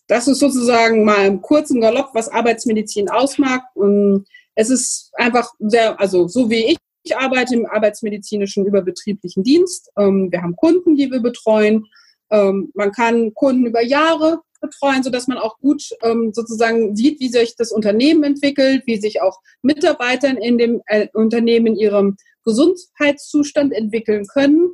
Das 0.08 0.28
ist 0.28 0.40
sozusagen 0.40 1.06
mal 1.06 1.26
im 1.26 1.42
kurzen 1.42 1.80
Galopp, 1.80 2.10
was 2.14 2.28
Arbeitsmedizin 2.28 3.10
ausmacht. 3.10 3.68
Und 3.76 4.28
es 4.56 4.70
ist 4.70 5.12
einfach 5.14 5.54
sehr, 5.60 5.98
also 6.02 6.28
so 6.28 6.50
wie 6.50 6.72
ich, 6.74 6.78
ich 7.04 7.16
arbeite 7.16 7.56
im 7.56 7.66
arbeitsmedizinischen 7.66 8.66
überbetrieblichen 8.66 9.42
Dienst. 9.42 9.90
Ähm, 9.98 10.28
wir 10.34 10.42
haben 10.42 10.58
Kunden, 10.58 10.98
die 10.98 11.10
wir 11.10 11.22
betreuen. 11.22 11.86
Ähm, 12.30 12.72
man 12.74 12.92
kann 12.92 13.34
Kunden 13.34 13.68
über 13.68 13.82
Jahre 13.82 14.42
betreuen, 14.62 15.04
sodass 15.04 15.28
man 15.28 15.38
auch 15.38 15.58
gut 15.60 15.90
ähm, 16.02 16.32
sozusagen 16.34 16.96
sieht, 16.96 17.20
wie 17.20 17.30
sich 17.30 17.56
das 17.56 17.72
Unternehmen 17.72 18.24
entwickelt, 18.24 18.84
wie 18.86 18.98
sich 18.98 19.22
auch 19.22 19.40
Mitarbeitern 19.62 20.38
in 20.38 20.58
dem 20.58 20.82
äh, 20.88 21.08
Unternehmen 21.14 21.68
in 21.68 21.76
ihrem 21.76 22.18
Gesundheitszustand 22.44 23.74
entwickeln 23.74 24.26
können. 24.28 24.70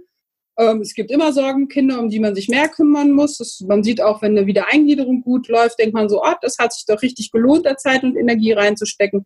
Ähm, 0.57 0.81
es 0.81 0.93
gibt 0.93 1.11
immer 1.11 1.33
Sorgenkinder, 1.33 2.00
um 2.00 2.09
die 2.09 2.19
man 2.19 2.35
sich 2.35 2.50
mehr 2.50 2.67
kümmern 2.67 3.11
muss. 3.11 3.38
Das, 3.38 3.61
man 3.61 3.83
sieht 3.83 4.01
auch, 4.01 4.21
wenn 4.21 4.38
eine 4.38 4.47
Wiedereingliederung 4.47 5.21
gut 5.21 5.47
läuft, 5.47 5.79
denkt 5.79 5.93
man 5.93 6.09
so, 6.09 6.21
oh, 6.21 6.33
das 6.41 6.57
hat 6.59 6.73
sich 6.73 6.85
doch 6.85 7.01
richtig 7.01 7.31
gelohnt, 7.31 7.65
da 7.65 7.77
Zeit 7.77 8.03
und 8.03 8.17
Energie 8.17 8.51
reinzustecken. 8.51 9.25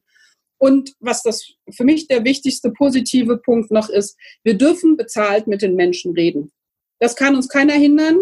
Und 0.57 0.93
was 0.99 1.21
das 1.21 1.51
für 1.71 1.83
mich 1.83 2.07
der 2.07 2.23
wichtigste 2.23 2.71
positive 2.71 3.37
Punkt 3.37 3.71
noch 3.71 3.89
ist, 3.89 4.17
wir 4.43 4.57
dürfen 4.57 4.95
bezahlt 4.95 5.47
mit 5.47 5.61
den 5.61 5.75
Menschen 5.75 6.13
reden. 6.13 6.51
Das 6.99 7.15
kann 7.15 7.35
uns 7.35 7.49
keiner 7.49 7.73
hindern. 7.73 8.17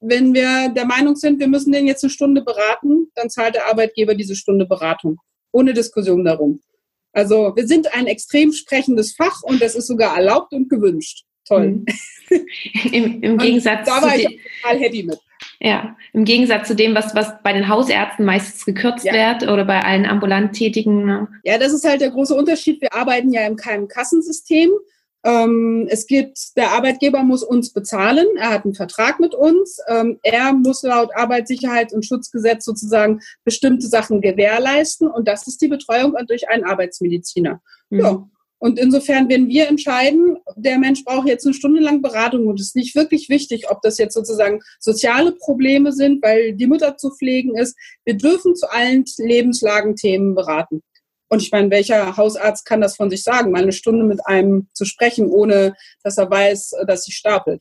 Wenn 0.00 0.34
wir 0.34 0.68
der 0.68 0.84
Meinung 0.84 1.16
sind, 1.16 1.40
wir 1.40 1.48
müssen 1.48 1.72
den 1.72 1.86
jetzt 1.86 2.04
eine 2.04 2.10
Stunde 2.10 2.42
beraten, 2.42 3.10
dann 3.14 3.30
zahlt 3.30 3.54
der 3.54 3.66
Arbeitgeber 3.66 4.14
diese 4.14 4.36
Stunde 4.36 4.66
Beratung. 4.66 5.18
Ohne 5.52 5.72
Diskussion 5.72 6.24
darum. 6.24 6.60
Also 7.12 7.52
wir 7.56 7.66
sind 7.66 7.94
ein 7.94 8.06
extrem 8.06 8.52
sprechendes 8.52 9.14
Fach 9.14 9.42
und 9.42 9.62
das 9.62 9.74
ist 9.74 9.86
sogar 9.86 10.16
erlaubt 10.16 10.52
und 10.52 10.68
gewünscht 10.68 11.26
toll. 11.46 11.66
Mhm. 11.68 11.86
Im, 12.92 13.22
im 13.22 13.38
Gegensatz 13.38 13.86
da 13.86 14.02
war 14.02 14.16
ich 14.16 14.24
total 14.62 14.80
happy 14.80 15.04
mit. 15.04 15.18
Ja, 15.60 15.96
im 16.12 16.24
Gegensatz 16.24 16.68
zu 16.68 16.74
dem, 16.74 16.94
was, 16.94 17.14
was 17.14 17.40
bei 17.42 17.52
den 17.52 17.68
Hausärzten 17.68 18.26
meistens 18.26 18.64
gekürzt 18.64 19.04
ja. 19.04 19.12
wird 19.12 19.48
oder 19.50 19.64
bei 19.64 19.80
allen 19.80 20.04
ambulant 20.04 20.54
Tätigen. 20.54 21.06
Ne? 21.06 21.28
Ja, 21.44 21.56
das 21.56 21.72
ist 21.72 21.86
halt 21.86 22.00
der 22.00 22.10
große 22.10 22.34
Unterschied. 22.34 22.80
Wir 22.80 22.92
arbeiten 22.92 23.30
ja 23.30 23.46
im 23.46 23.56
keinem 23.56 23.88
Kassensystem. 23.88 24.70
Ähm, 25.26 25.88
es 25.90 26.06
gibt, 26.06 26.56
der 26.56 26.70
Arbeitgeber 26.70 27.24
muss 27.24 27.42
uns 27.42 27.72
bezahlen. 27.72 28.26
Er 28.38 28.50
hat 28.50 28.64
einen 28.64 28.74
Vertrag 28.74 29.18
mit 29.18 29.34
uns. 29.34 29.78
Ähm, 29.88 30.20
er 30.22 30.52
muss 30.52 30.82
laut 30.84 31.10
Arbeitssicherheit 31.16 31.92
und 31.92 32.06
Schutzgesetz 32.06 32.64
sozusagen 32.64 33.20
bestimmte 33.44 33.88
Sachen 33.88 34.20
gewährleisten. 34.20 35.08
Und 35.08 35.26
das 35.26 35.48
ist 35.48 35.60
die 35.60 35.68
Betreuung 35.68 36.14
durch 36.28 36.48
einen 36.48 36.64
Arbeitsmediziner. 36.64 37.60
Mhm. 37.90 37.98
Ja, 37.98 38.28
und 38.58 38.78
insofern, 38.78 39.28
wenn 39.28 39.48
wir 39.48 39.68
entscheiden, 39.68 40.38
der 40.56 40.78
Mensch 40.78 41.04
braucht 41.04 41.28
jetzt 41.28 41.44
eine 41.44 41.54
Stunde 41.54 41.80
lang 41.80 42.00
Beratung 42.00 42.46
und 42.46 42.58
es 42.58 42.68
ist 42.68 42.76
nicht 42.76 42.94
wirklich 42.94 43.28
wichtig, 43.28 43.70
ob 43.70 43.82
das 43.82 43.98
jetzt 43.98 44.14
sozusagen 44.14 44.60
soziale 44.80 45.32
Probleme 45.32 45.92
sind, 45.92 46.22
weil 46.22 46.54
die 46.54 46.66
Mutter 46.66 46.96
zu 46.96 47.10
pflegen 47.10 47.56
ist. 47.56 47.76
Wir 48.04 48.16
dürfen 48.16 48.54
zu 48.54 48.70
allen 48.70 49.04
Lebenslagen 49.18 49.94
Themen 49.94 50.34
beraten. 50.34 50.82
Und 51.28 51.42
ich 51.42 51.50
meine, 51.50 51.70
welcher 51.70 52.16
Hausarzt 52.16 52.64
kann 52.64 52.80
das 52.80 52.96
von 52.96 53.10
sich 53.10 53.22
sagen, 53.22 53.50
mal 53.50 53.62
eine 53.62 53.72
Stunde 53.72 54.04
mit 54.04 54.24
einem 54.26 54.68
zu 54.72 54.84
sprechen, 54.84 55.28
ohne 55.28 55.74
dass 56.02 56.18
er 56.18 56.30
weiß, 56.30 56.72
dass 56.86 57.04
sich 57.04 57.16
stapelt. 57.16 57.60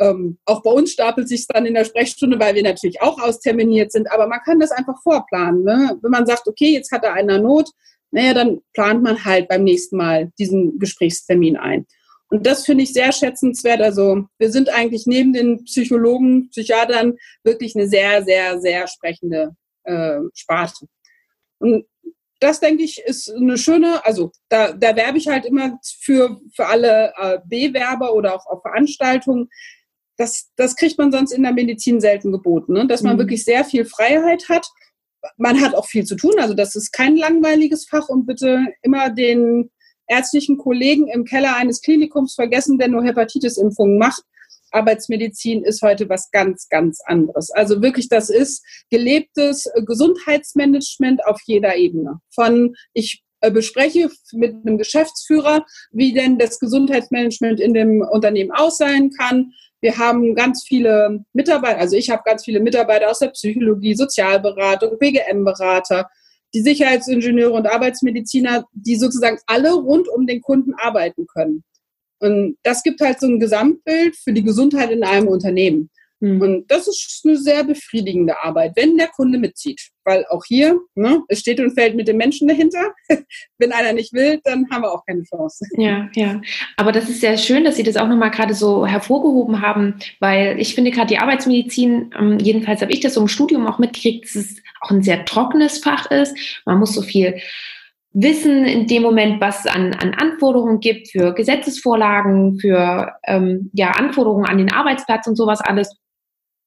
Ähm, 0.00 0.38
auch 0.44 0.62
bei 0.62 0.70
uns 0.70 0.92
stapelt 0.92 1.28
sich 1.28 1.46
dann 1.46 1.66
in 1.66 1.74
der 1.74 1.84
Sprechstunde, 1.84 2.40
weil 2.40 2.54
wir 2.54 2.62
natürlich 2.62 3.00
auch 3.00 3.20
austerminiert 3.20 3.92
sind, 3.92 4.10
aber 4.10 4.26
man 4.26 4.40
kann 4.44 4.58
das 4.58 4.72
einfach 4.72 5.00
vorplanen. 5.02 5.62
Ne? 5.62 5.98
Wenn 6.02 6.10
man 6.10 6.26
sagt, 6.26 6.48
okay, 6.48 6.72
jetzt 6.72 6.90
hat 6.90 7.04
er 7.04 7.12
einer 7.12 7.38
Not, 7.38 7.70
naja, 8.10 8.34
dann 8.34 8.60
plant 8.72 9.02
man 9.02 9.24
halt 9.24 9.48
beim 9.48 9.64
nächsten 9.64 9.96
Mal 9.96 10.32
diesen 10.38 10.78
Gesprächstermin 10.78 11.56
ein. 11.56 11.86
Und 12.28 12.46
das 12.46 12.64
finde 12.64 12.84
ich 12.84 12.92
sehr 12.92 13.12
schätzenswert. 13.12 13.80
Also 13.80 14.26
wir 14.38 14.50
sind 14.50 14.68
eigentlich 14.68 15.06
neben 15.06 15.32
den 15.32 15.64
Psychologen, 15.64 16.48
Psychiatern 16.50 17.16
wirklich 17.44 17.76
eine 17.76 17.86
sehr, 17.86 18.24
sehr, 18.24 18.60
sehr 18.60 18.88
sprechende 18.88 19.54
äh, 19.84 20.18
Sparte. 20.34 20.86
Und 21.58 21.86
das 22.40 22.60
denke 22.60 22.82
ich 22.82 22.98
ist 23.04 23.30
eine 23.30 23.56
schöne, 23.56 24.04
also 24.04 24.32
da, 24.48 24.72
da 24.72 24.96
werbe 24.96 25.18
ich 25.18 25.28
halt 25.28 25.44
immer 25.44 25.78
für, 26.00 26.40
für 26.54 26.66
alle 26.66 27.12
äh, 27.16 27.38
Bewerber 27.44 28.14
oder 28.14 28.34
auch 28.34 28.46
auf 28.46 28.62
Veranstaltungen. 28.62 29.48
Das, 30.16 30.50
das 30.56 30.76
kriegt 30.76 30.98
man 30.98 31.10
sonst 31.10 31.32
in 31.32 31.42
der 31.42 31.52
Medizin 31.52 32.00
selten 32.00 32.32
geboten, 32.32 32.74
ne? 32.74 32.86
dass 32.86 33.02
man 33.02 33.16
mhm. 33.16 33.20
wirklich 33.20 33.44
sehr 33.44 33.64
viel 33.64 33.84
Freiheit 33.84 34.48
hat. 34.48 34.66
Man 35.38 35.60
hat 35.60 35.74
auch 35.74 35.86
viel 35.86 36.04
zu 36.04 36.16
tun, 36.16 36.34
also 36.38 36.54
das 36.54 36.76
ist 36.76 36.92
kein 36.92 37.16
langweiliges 37.16 37.86
Fach 37.88 38.08
und 38.08 38.26
bitte 38.26 38.66
immer 38.82 39.10
den 39.10 39.70
ärztlichen 40.06 40.58
Kollegen 40.58 41.08
im 41.08 41.24
Keller 41.24 41.56
eines 41.56 41.80
Klinikums 41.80 42.34
vergessen, 42.34 42.78
der 42.78 42.88
nur 42.88 43.04
Hepatitis-Impfungen 43.04 43.98
macht. 43.98 44.22
Arbeitsmedizin 44.74 45.62
ist 45.62 45.82
heute 45.82 46.08
was 46.08 46.30
ganz, 46.30 46.68
ganz 46.68 47.00
anderes. 47.04 47.50
Also 47.50 47.80
wirklich, 47.80 48.08
das 48.08 48.30
ist 48.30 48.64
gelebtes 48.90 49.70
Gesundheitsmanagement 49.86 51.24
auf 51.26 51.40
jeder 51.46 51.76
Ebene. 51.76 52.20
Von 52.34 52.74
ich 52.92 53.24
äh, 53.44 53.50
bespreche 53.50 54.10
mit 54.32 54.54
einem 54.54 54.78
Geschäftsführer, 54.78 55.66
wie 55.92 56.14
denn 56.14 56.38
das 56.38 56.58
Gesundheitsmanagement 56.58 57.60
in 57.60 57.74
dem 57.74 58.00
Unternehmen 58.00 58.50
aussehen 58.52 59.10
kann. 59.10 59.52
Wir 59.82 59.98
haben 59.98 60.34
ganz 60.34 60.64
viele 60.66 61.24
Mitarbeiter, 61.34 61.78
also 61.78 61.94
ich 61.94 62.08
habe 62.08 62.22
ganz 62.24 62.44
viele 62.44 62.60
Mitarbeiter 62.60 63.10
aus 63.10 63.18
der 63.18 63.28
Psychologie, 63.28 63.94
Sozialberatung, 63.94 64.98
BGM-Berater, 64.98 66.08
die 66.54 66.62
Sicherheitsingenieure 66.62 67.52
und 67.52 67.66
Arbeitsmediziner, 67.66 68.64
die 68.72 68.96
sozusagen 68.96 69.38
alle 69.46 69.74
rund 69.74 70.08
um 70.08 70.26
den 70.26 70.40
Kunden 70.40 70.72
arbeiten 70.74 71.26
können. 71.26 71.64
Und 72.20 72.56
das 72.62 72.82
gibt 72.82 73.00
halt 73.00 73.20
so 73.20 73.26
ein 73.26 73.40
Gesamtbild 73.40 74.16
für 74.16 74.32
die 74.32 74.44
Gesundheit 74.44 74.90
in 74.90 75.04
einem 75.04 75.28
Unternehmen. 75.28 75.90
Mhm. 76.24 76.40
Und 76.40 76.70
das 76.70 76.88
ist 76.88 77.22
eine 77.24 77.36
sehr 77.36 77.64
befriedigende 77.64 78.42
Arbeit, 78.42 78.72
wenn 78.76 78.96
der 78.96 79.08
Kunde 79.08 79.38
mitzieht. 79.38 79.90
Weil 80.04 80.24
auch 80.28 80.44
hier, 80.44 80.78
ne, 80.94 81.22
es 81.28 81.40
steht 81.40 81.60
und 81.60 81.72
fällt 81.72 81.96
mit 81.96 82.08
dem 82.08 82.16
Menschen 82.16 82.48
dahinter. 82.48 82.94
wenn 83.58 83.72
einer 83.72 83.92
nicht 83.92 84.12
will, 84.12 84.40
dann 84.44 84.68
haben 84.70 84.82
wir 84.82 84.92
auch 84.92 85.04
keine 85.06 85.22
Chance. 85.24 85.66
Ja, 85.76 86.08
ja. 86.14 86.40
Aber 86.76 86.92
das 86.92 87.08
ist 87.08 87.20
sehr 87.20 87.36
schön, 87.36 87.64
dass 87.64 87.76
Sie 87.76 87.82
das 87.82 87.96
auch 87.96 88.08
nochmal 88.08 88.30
gerade 88.30 88.54
so 88.54 88.86
hervorgehoben 88.86 89.60
haben, 89.60 89.98
weil 90.20 90.60
ich 90.60 90.74
finde 90.74 90.90
gerade 90.90 91.08
die 91.08 91.18
Arbeitsmedizin, 91.18 92.14
ähm, 92.18 92.38
jedenfalls 92.38 92.80
habe 92.80 92.92
ich 92.92 93.00
das 93.00 93.14
so 93.14 93.20
im 93.20 93.28
Studium 93.28 93.66
auch 93.66 93.78
mitgekriegt, 93.78 94.24
dass 94.24 94.36
es 94.36 94.56
auch 94.80 94.90
ein 94.90 95.02
sehr 95.02 95.24
trockenes 95.24 95.78
Fach 95.78 96.10
ist. 96.10 96.36
Man 96.64 96.78
muss 96.78 96.94
so 96.94 97.02
viel 97.02 97.40
wissen 98.14 98.64
in 98.64 98.86
dem 98.86 99.02
Moment, 99.02 99.40
was 99.40 99.66
an, 99.66 99.92
an 99.94 100.14
Anforderungen 100.14 100.80
gibt 100.80 101.10
für 101.10 101.34
Gesetzesvorlagen, 101.34 102.58
für 102.60 103.12
ähm, 103.24 103.70
ja, 103.74 103.90
Anforderungen 103.90 104.46
an 104.46 104.58
den 104.58 104.72
Arbeitsplatz 104.72 105.26
und 105.26 105.36
sowas 105.36 105.60
alles. 105.60 105.96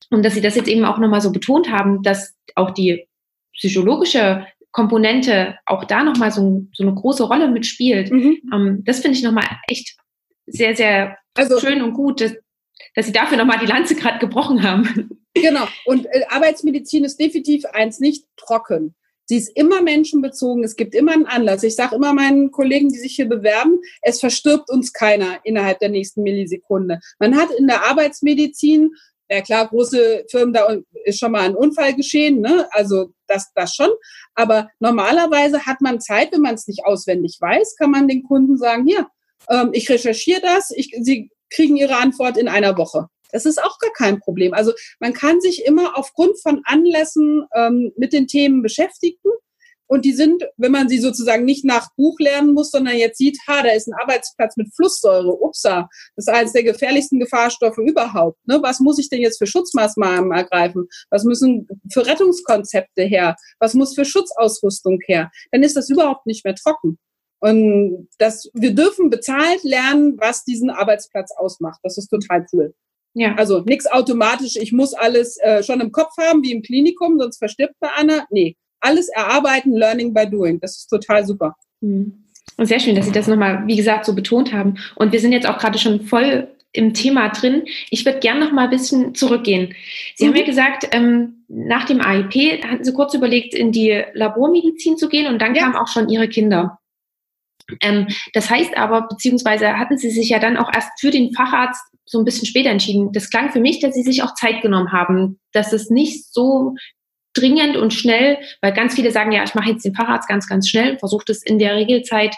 Und 0.10 0.24
dass 0.24 0.36
Sie 0.36 0.42
das 0.42 0.56
jetzt 0.56 0.68
eben 0.68 0.86
auch 0.86 1.00
nochmal 1.00 1.22
so 1.22 1.32
betont 1.32 1.72
haben, 1.72 2.04
dass 2.04 2.36
auch 2.56 2.72
die 2.72 3.08
psychologische 3.54 4.46
Komponente 4.72 5.58
auch 5.66 5.86
da 5.86 6.04
nochmal 6.04 6.32
so, 6.32 6.68
so 6.74 6.84
eine 6.84 6.94
große 6.94 7.24
Rolle 7.24 7.48
mitspielt. 7.48 8.12
Mhm. 8.12 8.42
Ähm, 8.54 8.84
das 8.84 9.00
finde 9.00 9.18
ich 9.18 9.24
nochmal 9.24 9.48
echt 9.70 9.96
sehr, 10.46 10.76
sehr 10.76 11.18
also, 11.34 11.60
schön 11.60 11.82
und 11.82 11.94
gut, 11.94 12.20
dass, 12.20 12.36
dass 12.94 13.06
Sie 13.06 13.14
dafür 13.14 13.38
nochmal 13.38 13.60
die 13.60 13.66
Lanze 13.66 13.96
gerade 13.96 14.20
gebrochen 14.20 14.64
haben. 14.64 15.10
Genau. 15.34 15.68
Und 15.86 16.08
äh, 16.08 16.26
Arbeitsmedizin 16.30 17.04
ist 17.04 17.20
definitiv 17.20 17.64
eins 17.66 18.00
nicht 18.00 18.26
trocken. 18.38 18.96
Sie 19.28 19.38
ist 19.38 19.50
immer 19.56 19.82
menschenbezogen, 19.82 20.64
es 20.64 20.76
gibt 20.76 20.96
immer 20.96 21.14
einen 21.14 21.26
Anlass. 21.26 21.64
Ich 21.64 21.76
sage 21.76 21.96
immer 21.96 22.14
meinen 22.14 22.52
Kollegen, 22.52 22.90
die 22.90 22.98
sich 22.98 23.16
hier 23.16 23.28
bewerben, 23.28 23.80
es 24.02 24.20
verstirbt 24.20 24.70
uns 24.70 24.94
keiner 24.94 25.40
innerhalb 25.44 25.80
der 25.80 25.90
nächsten 25.90 26.24
Millisekunde. 26.24 27.00
Man 27.20 27.38
hat 27.38 27.52
in 27.52 27.68
der 27.68 27.86
Arbeitsmedizin 27.86 28.92
ja 29.30 29.42
klar, 29.42 29.68
große 29.68 30.26
Firmen, 30.30 30.54
da 30.54 30.78
ist 31.04 31.20
schon 31.20 31.32
mal 31.32 31.42
ein 31.42 31.56
Unfall 31.56 31.94
geschehen, 31.94 32.40
ne? 32.42 32.68
also 32.72 33.12
das, 33.28 33.52
das 33.54 33.76
schon. 33.76 33.90
Aber 34.36 34.70
normalerweise 34.80 35.66
hat 35.66 35.82
man 35.82 36.00
Zeit, 36.00 36.32
wenn 36.32 36.42
man 36.42 36.56
es 36.56 36.68
nicht 36.68 36.86
auswendig 36.86 37.38
weiß, 37.40 37.76
kann 37.76 37.92
man 37.92 38.08
den 38.08 38.24
Kunden 38.24 38.58
sagen, 38.58 38.86
hier, 38.88 39.08
ähm, 39.50 39.72
ich 39.74 39.90
recherchiere 39.90 40.42
das, 40.42 40.72
ich, 40.72 40.96
Sie 41.02 41.30
kriegen 41.50 41.76
Ihre 41.76 41.98
Antwort 41.98 42.38
in 42.38 42.48
einer 42.48 42.78
Woche. 42.78 43.08
Das 43.32 43.46
ist 43.46 43.62
auch 43.62 43.80
gar 43.80 43.92
kein 43.94 44.20
Problem. 44.20 44.54
Also 44.54 44.74
man 45.00 45.14
kann 45.14 45.42
sich 45.42 45.66
immer 45.66 45.98
aufgrund 45.98 46.42
von 46.42 46.62
Anlässen 46.66 47.46
ähm, 47.54 47.92
mit 47.98 48.14
den 48.14 48.28
Themen 48.28 48.62
beschäftigen 48.62 49.18
und 49.88 50.04
die 50.04 50.14
sind, 50.14 50.44
wenn 50.58 50.72
man 50.72 50.90
sie 50.90 51.00
sozusagen 51.00 51.46
nicht 51.46 51.64
nach 51.64 51.90
Buch 51.96 52.20
lernen 52.20 52.54
muss, 52.54 52.72
sondern 52.72 52.98
jetzt 52.98 53.18
sieht, 53.18 53.38
ha, 53.48 53.64
da 53.64 53.70
ist 53.70 53.88
ein 53.88 54.00
Arbeitsplatz 54.00 54.58
mit 54.58 54.74
Flusssäure, 54.76 55.32
upsa, 55.32 55.88
das 56.16 56.28
ist 56.28 56.34
eines 56.34 56.54
der 56.54 56.64
gefährlichsten 56.64 57.20
Gefahrstoffe 57.20 57.78
überhaupt. 57.78 58.38
Ne? 58.46 58.60
Was 58.62 58.80
muss 58.82 59.00
ich 59.00 59.10
denn 59.10 59.22
jetzt 59.22 59.38
für 59.38 59.48
Schutzmaßnahmen 59.48 60.32
ergreifen? 60.32 60.88
Was 61.10 61.24
müssen 61.24 61.68
für 61.92 62.06
Rettungskonzepte 62.06 63.04
her? 63.04 63.36
Was 63.60 63.74
muss 63.74 63.96
für 63.96 64.06
Schutzausrüstung 64.06 65.00
her? 65.06 65.32
Dann 65.52 65.64
ist 65.64 65.78
das 65.78 65.90
überhaupt 65.90 66.26
nicht 66.26 66.44
mehr 66.44 66.56
trocken. 66.56 67.00
Und 67.40 68.10
das, 68.18 68.50
wir 68.54 68.74
dürfen 68.74 69.10
bezahlt 69.10 69.64
lernen, 69.64 70.18
was 70.20 70.44
diesen 70.44 70.70
Arbeitsplatz 70.70 71.32
ausmacht. 71.38 71.80
Das 71.84 71.98
ist 71.98 72.10
total 72.10 72.46
cool. 72.52 72.74
Ja. 73.18 73.34
Also 73.36 73.62
nichts 73.62 73.92
automatisch, 73.92 74.58
ich 74.58 74.72
muss 74.72 74.94
alles 74.94 75.38
äh, 75.38 75.64
schon 75.64 75.82
im 75.82 75.92
Kopf 75.92 76.12
haben, 76.20 76.44
wie 76.44 76.52
im 76.52 76.62
Klinikum, 76.62 77.18
sonst 77.18 77.40
verstirbt 77.40 77.74
man 77.82 77.90
einer. 77.96 78.28
Nee, 78.30 78.56
alles 78.80 79.10
erarbeiten, 79.10 79.74
learning 79.74 80.14
by 80.14 80.30
doing. 80.30 80.60
Das 80.60 80.78
ist 80.78 80.88
total 80.88 81.26
super. 81.26 81.56
Mhm. 81.82 82.24
Und 82.58 82.66
sehr 82.68 82.80
schön, 82.80 82.96
dass 82.96 83.08
Sie 83.08 83.12
das 83.12 83.28
nochmal, 83.28 83.66
wie 83.66 83.76
gesagt, 83.76 84.06
so 84.06 84.14
betont 84.14 84.54
haben. 84.54 84.76
Und 84.96 85.12
wir 85.12 85.20
sind 85.20 85.32
jetzt 85.32 85.50
auch 85.50 85.58
gerade 85.58 85.80
schon 85.80 86.02
voll 86.02 86.48
im 86.74 86.94
Thema 86.94 87.30
drin. 87.30 87.64
Ich 87.90 88.06
würde 88.06 88.20
gerne 88.20 88.46
noch 88.46 88.52
mal 88.52 88.66
ein 88.66 88.70
bisschen 88.70 89.16
zurückgehen. 89.16 89.74
Sie 90.16 90.26
mhm. 90.26 90.30
haben 90.30 90.38
ja 90.38 90.46
gesagt, 90.46 90.88
ähm, 90.92 91.44
nach 91.48 91.86
dem 91.86 92.00
AIP 92.00 92.64
hatten 92.64 92.84
Sie 92.84 92.94
kurz 92.94 93.16
überlegt, 93.16 93.56
in 93.56 93.72
die 93.72 94.04
Labormedizin 94.14 94.96
zu 94.98 95.10
gehen 95.10 95.26
und 95.26 95.42
dann 95.42 95.56
ja. 95.56 95.64
kamen 95.64 95.76
auch 95.76 95.88
schon 95.88 96.08
Ihre 96.08 96.30
Kinder. 96.30 96.78
Ähm, 97.82 98.08
das 98.34 98.50
heißt 98.50 98.78
aber, 98.78 99.08
beziehungsweise 99.08 99.78
hatten 99.78 99.98
Sie 99.98 100.10
sich 100.10 100.30
ja 100.30 100.40
dann 100.40 100.58
auch 100.58 100.72
erst 100.74 101.00
für 101.00 101.12
den 101.12 101.34
Facharzt 101.34 101.82
so 102.06 102.20
ein 102.20 102.26
bisschen 102.26 102.46
später 102.46 102.70
entschieden. 102.70 103.12
Das 103.12 103.30
klang 103.30 103.52
für 103.52 103.60
mich, 103.60 103.80
dass 103.80 103.94
Sie 103.94 104.04
sich 104.04 104.24
auch 104.24 104.34
Zeit 104.34 104.62
genommen 104.62 104.92
haben, 104.92 105.40
dass 105.52 105.74
es 105.74 105.90
nicht 105.90 106.34
so 106.34 106.76
dringend 107.34 107.78
und 107.78 107.94
schnell, 107.94 108.40
weil 108.62 108.74
ganz 108.74 108.96
viele 108.96 109.12
sagen, 109.12 109.32
ja, 109.32 109.44
ich 109.44 109.54
mache 109.54 109.70
jetzt 109.70 109.86
den 109.86 109.94
Facharzt 109.94 110.28
ganz, 110.28 110.48
ganz 110.48 110.68
schnell, 110.70 110.98
versuche 110.98 111.26
das 111.28 111.44
in 111.44 111.60
der 111.60 111.76
Regelzeit 111.76 112.36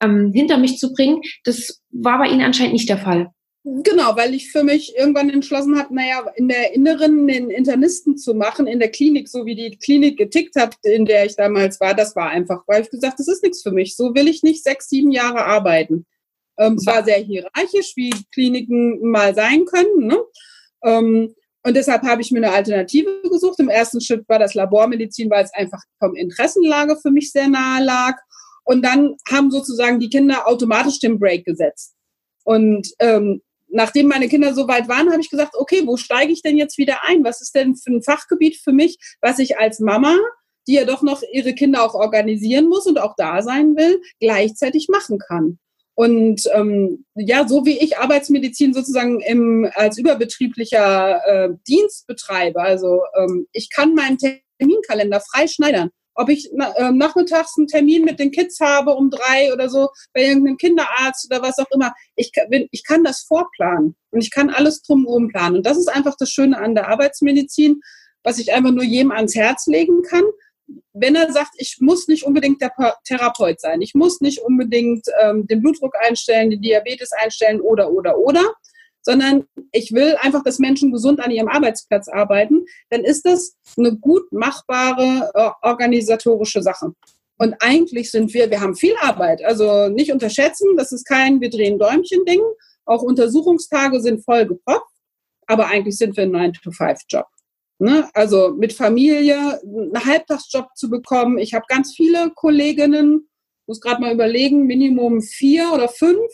ähm, 0.00 0.32
hinter 0.32 0.58
mich 0.58 0.78
zu 0.78 0.92
bringen. 0.92 1.20
Das 1.44 1.82
war 1.90 2.18
bei 2.18 2.28
Ihnen 2.28 2.42
anscheinend 2.42 2.72
nicht 2.72 2.88
der 2.88 2.98
Fall. 2.98 3.30
Genau, 3.64 4.16
weil 4.16 4.34
ich 4.34 4.50
für 4.50 4.62
mich 4.62 4.96
irgendwann 4.96 5.30
entschlossen 5.30 5.78
habe, 5.78 5.92
naja, 5.94 6.24
in 6.36 6.48
der 6.48 6.72
Inneren 6.74 7.26
den 7.26 7.50
Internisten 7.50 8.16
zu 8.16 8.34
machen, 8.34 8.66
in 8.66 8.78
der 8.78 8.90
Klinik, 8.90 9.28
so 9.28 9.44
wie 9.46 9.56
die 9.56 9.76
Klinik 9.76 10.16
getickt 10.16 10.56
hat, 10.56 10.76
in 10.84 11.04
der 11.04 11.26
ich 11.26 11.36
damals 11.36 11.80
war, 11.80 11.94
das 11.94 12.14
war 12.16 12.30
einfach, 12.30 12.62
weil 12.66 12.82
ich 12.82 12.90
gesagt, 12.90 13.18
das 13.18 13.28
ist 13.28 13.42
nichts 13.42 13.62
für 13.62 13.72
mich. 13.72 13.96
So 13.96 14.14
will 14.14 14.28
ich 14.28 14.42
nicht 14.42 14.62
sechs, 14.62 14.88
sieben 14.88 15.10
Jahre 15.10 15.44
arbeiten. 15.44 16.06
Ähm, 16.56 16.74
es 16.74 16.86
war 16.86 17.04
sehr 17.04 17.18
hierarchisch, 17.18 17.92
wie 17.96 18.12
Kliniken 18.32 19.10
mal 19.10 19.34
sein 19.34 19.64
können. 19.64 20.06
Ne? 20.06 20.18
Ähm, 20.84 21.34
und 21.64 21.76
deshalb 21.76 22.02
habe 22.02 22.22
ich 22.22 22.30
mir 22.30 22.38
eine 22.38 22.52
Alternative 22.52 23.22
gesucht. 23.28 23.58
Im 23.58 23.68
ersten 23.68 24.00
Schritt 24.00 24.28
war 24.28 24.38
das 24.38 24.54
Labormedizin, 24.54 25.28
weil 25.30 25.44
es 25.44 25.52
einfach 25.52 25.82
vom 25.98 26.14
Interessenlage 26.14 26.96
für 26.96 27.10
mich 27.10 27.32
sehr 27.32 27.48
nahe 27.48 27.84
lag. 27.84 28.16
Und 28.64 28.82
dann 28.84 29.16
haben 29.28 29.50
sozusagen 29.50 29.98
die 29.98 30.08
Kinder 30.08 30.46
automatisch 30.46 31.00
den 31.00 31.18
Break 31.18 31.44
gesetzt. 31.44 31.94
Und 32.44 32.88
ähm, 33.00 33.42
nachdem 33.68 34.06
meine 34.08 34.28
Kinder 34.28 34.54
so 34.54 34.68
weit 34.68 34.88
waren, 34.88 35.10
habe 35.10 35.20
ich 35.20 35.30
gesagt, 35.30 35.54
okay, 35.56 35.82
wo 35.84 35.96
steige 35.96 36.32
ich 36.32 36.42
denn 36.42 36.56
jetzt 36.56 36.78
wieder 36.78 37.04
ein? 37.04 37.24
Was 37.24 37.40
ist 37.40 37.54
denn 37.54 37.76
für 37.76 37.90
ein 37.90 38.02
Fachgebiet 38.02 38.56
für 38.56 38.72
mich, 38.72 38.98
was 39.20 39.38
ich 39.38 39.58
als 39.58 39.80
Mama, 39.80 40.16
die 40.66 40.74
ja 40.74 40.84
doch 40.84 41.02
noch 41.02 41.22
ihre 41.32 41.54
Kinder 41.54 41.82
auch 41.82 41.94
organisieren 41.94 42.68
muss 42.68 42.86
und 42.86 42.98
auch 42.98 43.14
da 43.16 43.42
sein 43.42 43.76
will, 43.76 44.00
gleichzeitig 44.20 44.88
machen 44.88 45.18
kann? 45.18 45.58
Und 45.94 46.42
ähm, 46.54 47.04
ja, 47.16 47.48
so 47.48 47.66
wie 47.66 47.76
ich 47.76 47.98
Arbeitsmedizin 47.98 48.72
sozusagen 48.72 49.20
im, 49.20 49.68
als 49.74 49.98
überbetrieblicher 49.98 51.26
äh, 51.26 51.48
Dienst 51.66 52.06
betreibe, 52.06 52.60
also 52.60 53.02
ähm, 53.16 53.48
ich 53.50 53.68
kann 53.68 53.94
meinen 53.94 54.16
Terminkalender 54.16 55.20
frei 55.20 55.48
schneidern. 55.48 55.90
Ob 56.20 56.28
ich 56.28 56.50
na, 56.52 56.72
äh, 56.76 56.90
nachmittags 56.90 57.56
einen 57.56 57.68
Termin 57.68 58.04
mit 58.04 58.18
den 58.18 58.32
Kids 58.32 58.58
habe 58.60 58.94
um 58.94 59.08
drei 59.08 59.52
oder 59.52 59.68
so 59.68 59.88
bei 60.12 60.24
irgendeinem 60.24 60.56
Kinderarzt 60.56 61.30
oder 61.30 61.42
was 61.42 61.58
auch 61.58 61.70
immer, 61.72 61.94
ich, 62.16 62.32
ich 62.70 62.84
kann 62.84 63.04
das 63.04 63.20
vorplanen 63.22 63.94
und 64.10 64.20
ich 64.20 64.30
kann 64.30 64.50
alles 64.50 64.82
drumherum 64.82 65.28
planen. 65.28 65.56
Und 65.58 65.66
das 65.66 65.78
ist 65.78 65.88
einfach 65.88 66.16
das 66.18 66.30
Schöne 66.30 66.58
an 66.58 66.74
der 66.74 66.88
Arbeitsmedizin, 66.88 67.80
was 68.24 68.38
ich 68.38 68.52
einfach 68.52 68.72
nur 68.72 68.82
jedem 68.82 69.12
ans 69.12 69.36
Herz 69.36 69.66
legen 69.66 70.02
kann 70.02 70.24
wenn 70.92 71.14
er 71.14 71.32
sagt, 71.32 71.52
ich 71.56 71.78
muss 71.80 72.08
nicht 72.08 72.24
unbedingt 72.24 72.60
der 72.60 72.72
Therapeut 73.04 73.60
sein, 73.60 73.80
ich 73.80 73.94
muss 73.94 74.20
nicht 74.20 74.40
unbedingt 74.40 75.06
ähm, 75.22 75.46
den 75.46 75.62
Blutdruck 75.62 75.94
einstellen, 76.00 76.50
den 76.50 76.60
Diabetes 76.60 77.12
einstellen 77.12 77.60
oder, 77.60 77.90
oder, 77.90 78.18
oder, 78.18 78.54
sondern 79.08 79.46
ich 79.72 79.92
will 79.92 80.16
einfach, 80.20 80.42
dass 80.42 80.58
Menschen 80.58 80.92
gesund 80.92 81.18
an 81.20 81.30
ihrem 81.30 81.48
Arbeitsplatz 81.48 82.08
arbeiten, 82.08 82.66
dann 82.90 83.04
ist 83.04 83.24
das 83.24 83.56
eine 83.78 83.96
gut 83.96 84.30
machbare 84.32 85.30
äh, 85.32 85.50
organisatorische 85.62 86.60
Sache. 86.60 86.92
Und 87.38 87.54
eigentlich 87.60 88.10
sind 88.10 88.34
wir, 88.34 88.50
wir 88.50 88.60
haben 88.60 88.74
viel 88.74 88.94
Arbeit, 89.00 89.42
also 89.42 89.88
nicht 89.88 90.12
unterschätzen, 90.12 90.76
das 90.76 90.92
ist 90.92 91.06
kein 91.06 91.40
wir 91.40 91.48
drehen 91.48 91.78
Däumchen-Ding. 91.78 92.42
Auch 92.84 93.00
Untersuchungstage 93.00 94.02
sind 94.02 94.22
voll 94.22 94.44
gepropft, 94.44 94.92
aber 95.46 95.68
eigentlich 95.68 95.96
sind 95.96 96.14
wir 96.14 96.24
ein 96.24 96.52
9-to-5-Job. 96.52 97.24
Ne? 97.78 98.10
Also 98.12 98.50
mit 98.58 98.74
Familie 98.74 99.58
einen 99.62 100.04
Halbtagsjob 100.04 100.66
zu 100.74 100.90
bekommen. 100.90 101.38
Ich 101.38 101.54
habe 101.54 101.64
ganz 101.68 101.94
viele 101.94 102.30
Kolleginnen, 102.34 103.26
muss 103.66 103.80
gerade 103.80 104.02
mal 104.02 104.12
überlegen, 104.12 104.66
Minimum 104.66 105.22
vier 105.22 105.72
oder 105.72 105.88
fünf, 105.88 106.30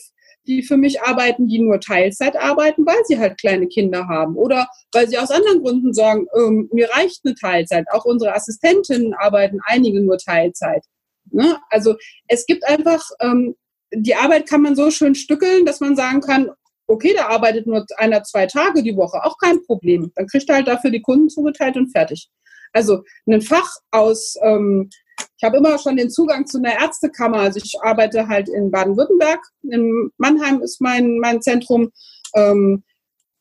die 0.46 0.62
für 0.62 0.76
mich 0.76 1.02
arbeiten, 1.02 1.46
die 1.48 1.58
nur 1.58 1.80
Teilzeit 1.80 2.36
arbeiten, 2.36 2.86
weil 2.86 3.02
sie 3.06 3.18
halt 3.18 3.38
kleine 3.38 3.66
Kinder 3.66 4.08
haben 4.08 4.36
oder 4.36 4.68
weil 4.92 5.08
sie 5.08 5.18
aus 5.18 5.30
anderen 5.30 5.62
Gründen 5.62 5.94
sagen, 5.94 6.26
ähm, 6.36 6.68
mir 6.72 6.88
reicht 6.90 7.22
eine 7.24 7.34
Teilzeit. 7.34 7.86
Auch 7.90 8.04
unsere 8.04 8.34
Assistentinnen 8.34 9.14
arbeiten 9.14 9.60
einige 9.64 10.00
nur 10.00 10.18
Teilzeit. 10.18 10.84
Ne? 11.30 11.58
Also 11.70 11.96
es 12.28 12.46
gibt 12.46 12.66
einfach, 12.66 13.02
ähm, 13.20 13.54
die 13.92 14.14
Arbeit 14.14 14.48
kann 14.48 14.62
man 14.62 14.76
so 14.76 14.90
schön 14.90 15.14
stückeln, 15.14 15.64
dass 15.64 15.80
man 15.80 15.96
sagen 15.96 16.20
kann, 16.20 16.50
okay, 16.86 17.12
der 17.12 17.30
arbeitet 17.30 17.66
nur 17.66 17.86
einer, 17.96 18.22
zwei 18.24 18.46
Tage 18.46 18.82
die 18.82 18.96
Woche, 18.96 19.24
auch 19.24 19.38
kein 19.38 19.62
Problem. 19.64 20.12
Dann 20.14 20.26
kriegt 20.26 20.48
er 20.48 20.56
halt 20.56 20.68
dafür 20.68 20.90
die 20.90 21.02
Kunden 21.02 21.28
zugeteilt 21.28 21.76
und 21.76 21.90
fertig. 21.90 22.28
Also 22.72 23.04
ein 23.26 23.40
Fach 23.40 23.70
aus, 23.90 24.36
ähm, 24.42 24.90
ich 25.36 25.44
habe 25.44 25.58
immer 25.58 25.78
schon 25.78 25.96
den 25.96 26.10
Zugang 26.10 26.46
zu 26.46 26.58
einer 26.58 26.80
Ärztekammer. 26.80 27.38
Also 27.38 27.60
ich 27.62 27.74
arbeite 27.82 28.28
halt 28.28 28.48
in 28.48 28.70
Baden-Württemberg. 28.70 29.40
In 29.62 30.10
Mannheim 30.16 30.62
ist 30.62 30.80
mein, 30.80 31.18
mein 31.18 31.42
Zentrum. 31.42 31.90
Ähm, 32.34 32.82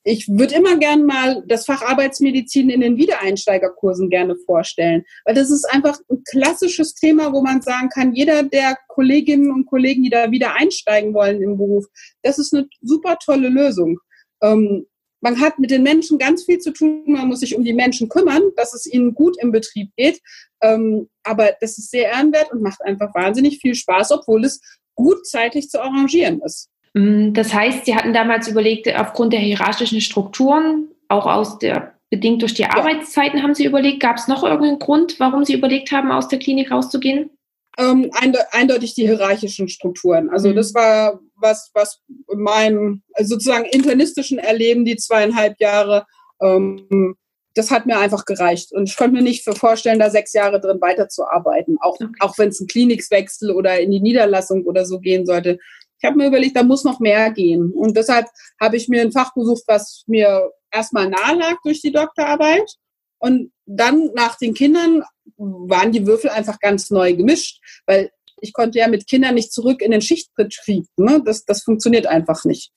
ich 0.04 0.28
würde 0.28 0.56
immer 0.56 0.78
gern 0.78 1.06
mal 1.06 1.44
das 1.48 1.66
Fach 1.66 1.82
Arbeitsmedizin 1.82 2.70
in 2.70 2.82
den 2.82 2.98
Wiedereinsteigerkursen 2.98 4.10
gerne 4.10 4.36
vorstellen, 4.46 5.06
weil 5.24 5.34
das 5.34 5.50
ist 5.50 5.64
einfach 5.66 5.98
ein 6.10 6.24
klassisches 6.30 6.94
Thema, 6.94 7.32
wo 7.32 7.42
man 7.42 7.62
sagen 7.62 7.88
kann, 7.88 8.14
jeder 8.14 8.44
der 8.44 8.78
Kolleginnen 8.90 9.52
und 9.52 9.66
Kollegen, 9.66 10.04
die 10.04 10.10
da 10.10 10.30
wieder 10.30 10.56
einsteigen 10.56 11.14
wollen 11.14 11.42
im 11.42 11.58
Beruf, 11.58 11.86
das 12.22 12.38
ist 12.38 12.54
eine 12.54 12.68
super 12.82 13.18
tolle 13.24 13.48
Lösung. 13.48 14.00
Ähm, 14.42 14.86
man 15.24 15.40
hat 15.40 15.58
mit 15.58 15.72
den 15.72 15.84
Menschen 15.84 16.20
ganz 16.20 16.44
viel 16.44 16.60
zu 16.60 16.72
tun, 16.72 17.04
man 17.08 17.28
muss 17.28 17.40
sich 17.40 17.56
um 17.56 17.64
die 17.64 17.74
Menschen 17.74 18.10
kümmern, 18.10 18.44
dass 18.58 18.74
es 18.74 18.86
ihnen 18.86 19.16
gut 19.16 19.38
im 19.42 19.52
Betrieb 19.52 19.90
geht, 19.96 20.22
ähm, 20.62 21.10
aber 21.24 21.54
das 21.62 21.78
ist 21.78 21.90
sehr 21.90 22.10
ehrenwert 22.10 22.52
und 22.52 22.62
macht 22.62 22.82
einfach 22.84 23.16
wahnsinnig 23.16 23.60
viel 23.60 23.74
Spaß, 23.74 24.12
obwohl 24.12 24.44
es 24.44 24.60
gut 24.96 25.26
zeitlich 25.26 25.70
zu 25.70 25.82
arrangieren 25.82 26.42
ist. 26.42 26.70
Mm, 26.94 27.34
das 27.34 27.54
heißt, 27.54 27.86
Sie 27.86 27.96
hatten 27.96 28.14
damals 28.14 28.48
überlegt, 28.48 28.94
aufgrund 28.94 29.34
der 29.34 29.40
hierarchischen 29.40 30.02
Strukturen, 30.02 30.90
auch 31.08 31.26
aus 31.26 31.58
der 31.58 31.94
bedingt 32.10 32.44
durch 32.44 32.54
die. 32.54 32.66
Arbeitszeiten 32.66 33.42
haben 33.42 33.56
Sie 33.56 33.66
überlegt, 33.66 34.00
gab 34.00 34.18
es 34.18 34.28
noch 34.28 34.44
irgendeinen 34.44 34.78
Grund, 34.78 35.20
warum 35.20 35.46
Sie 35.46 35.54
überlegt 35.54 35.92
haben, 35.92 36.12
aus 36.12 36.28
der 36.28 36.38
Klinik 36.38 36.70
rauszugehen? 36.70 37.32
Ähm, 37.80 38.12
eindeutig 38.52 38.94
die 38.94 39.08
hierarchischen 39.08 39.68
Strukturen. 39.68 40.30
Also 40.30 40.50
mhm. 40.50 40.56
das 40.56 40.76
war 40.76 41.20
was, 41.44 41.70
was 41.76 42.02
in 42.32 42.40
meinem 42.40 43.04
also 43.14 43.36
sozusagen 43.36 43.66
internistischen 43.66 44.40
Erleben, 44.40 44.86
die 44.86 44.96
zweieinhalb 44.96 45.60
Jahre, 45.60 46.08
ähm, 46.42 47.16
das 47.54 47.70
hat 47.70 47.86
mir 47.86 48.00
einfach 48.00 48.26
gereicht. 48.26 48.72
Und 48.72 48.90
ich 48.90 48.98
konnte 48.98 49.16
mir 49.16 49.22
nicht 49.22 49.44
vorstellen, 49.44 50.00
da 50.00 50.10
sechs 50.10 50.34
Jahre 50.34 50.60
drin 50.60 50.82
weiterzuarbeiten, 50.82 51.78
auch, 51.82 51.96
okay. 51.96 52.08
auch 52.20 52.38
wenn 52.38 52.50
es 52.50 52.60
ein 52.60 52.68
Klinikswechsel 52.68 53.52
oder 53.52 53.80
in 53.80 53.92
die 53.92 54.02
Niederlassung 54.02 54.66
oder 54.66 54.86
so 54.86 55.00
gehen 55.00 55.26
sollte. 55.26 55.60
Ich 56.00 56.06
habe 56.06 56.18
mir 56.18 56.28
überlegt, 56.28 56.56
da 56.56 56.64
muss 56.64 56.84
noch 56.84 57.00
mehr 57.00 57.32
gehen. 57.32 57.72
Und 57.72 57.96
deshalb 57.96 58.28
habe 58.60 58.76
ich 58.76 58.90
mir 58.90 59.02
ein 59.02 59.12
Fach 59.12 59.34
gesucht, 59.34 59.64
was 59.68 60.04
mir 60.08 60.50
erstmal 60.72 61.10
nahe 61.10 61.38
lag 61.38 61.58
durch 61.64 61.82
die 61.82 61.92
Doktorarbeit. 61.92 62.70
Und 63.20 63.54
dann 63.66 64.10
nach 64.16 64.38
den 64.38 64.54
Kindern 64.54 65.04
waren 65.38 65.92
die 65.92 66.06
Würfel 66.06 66.30
einfach 66.30 66.60
ganz 66.60 66.90
neu 66.90 67.16
gemischt, 67.16 67.62
weil 67.86 68.12
ich 68.44 68.54
konnte 68.54 68.80
ja 68.80 68.88
mit 68.88 69.08
Kindern 69.08 69.36
nicht 69.36 69.52
zurück 69.52 69.82
in 69.82 69.92
den 69.92 70.02
Schichtbetrieb. 70.02 70.86
Ne? 70.98 71.22
Das, 71.26 71.46
das 71.46 71.64
funktioniert 71.64 72.06
einfach 72.06 72.46
nicht. 72.46 72.72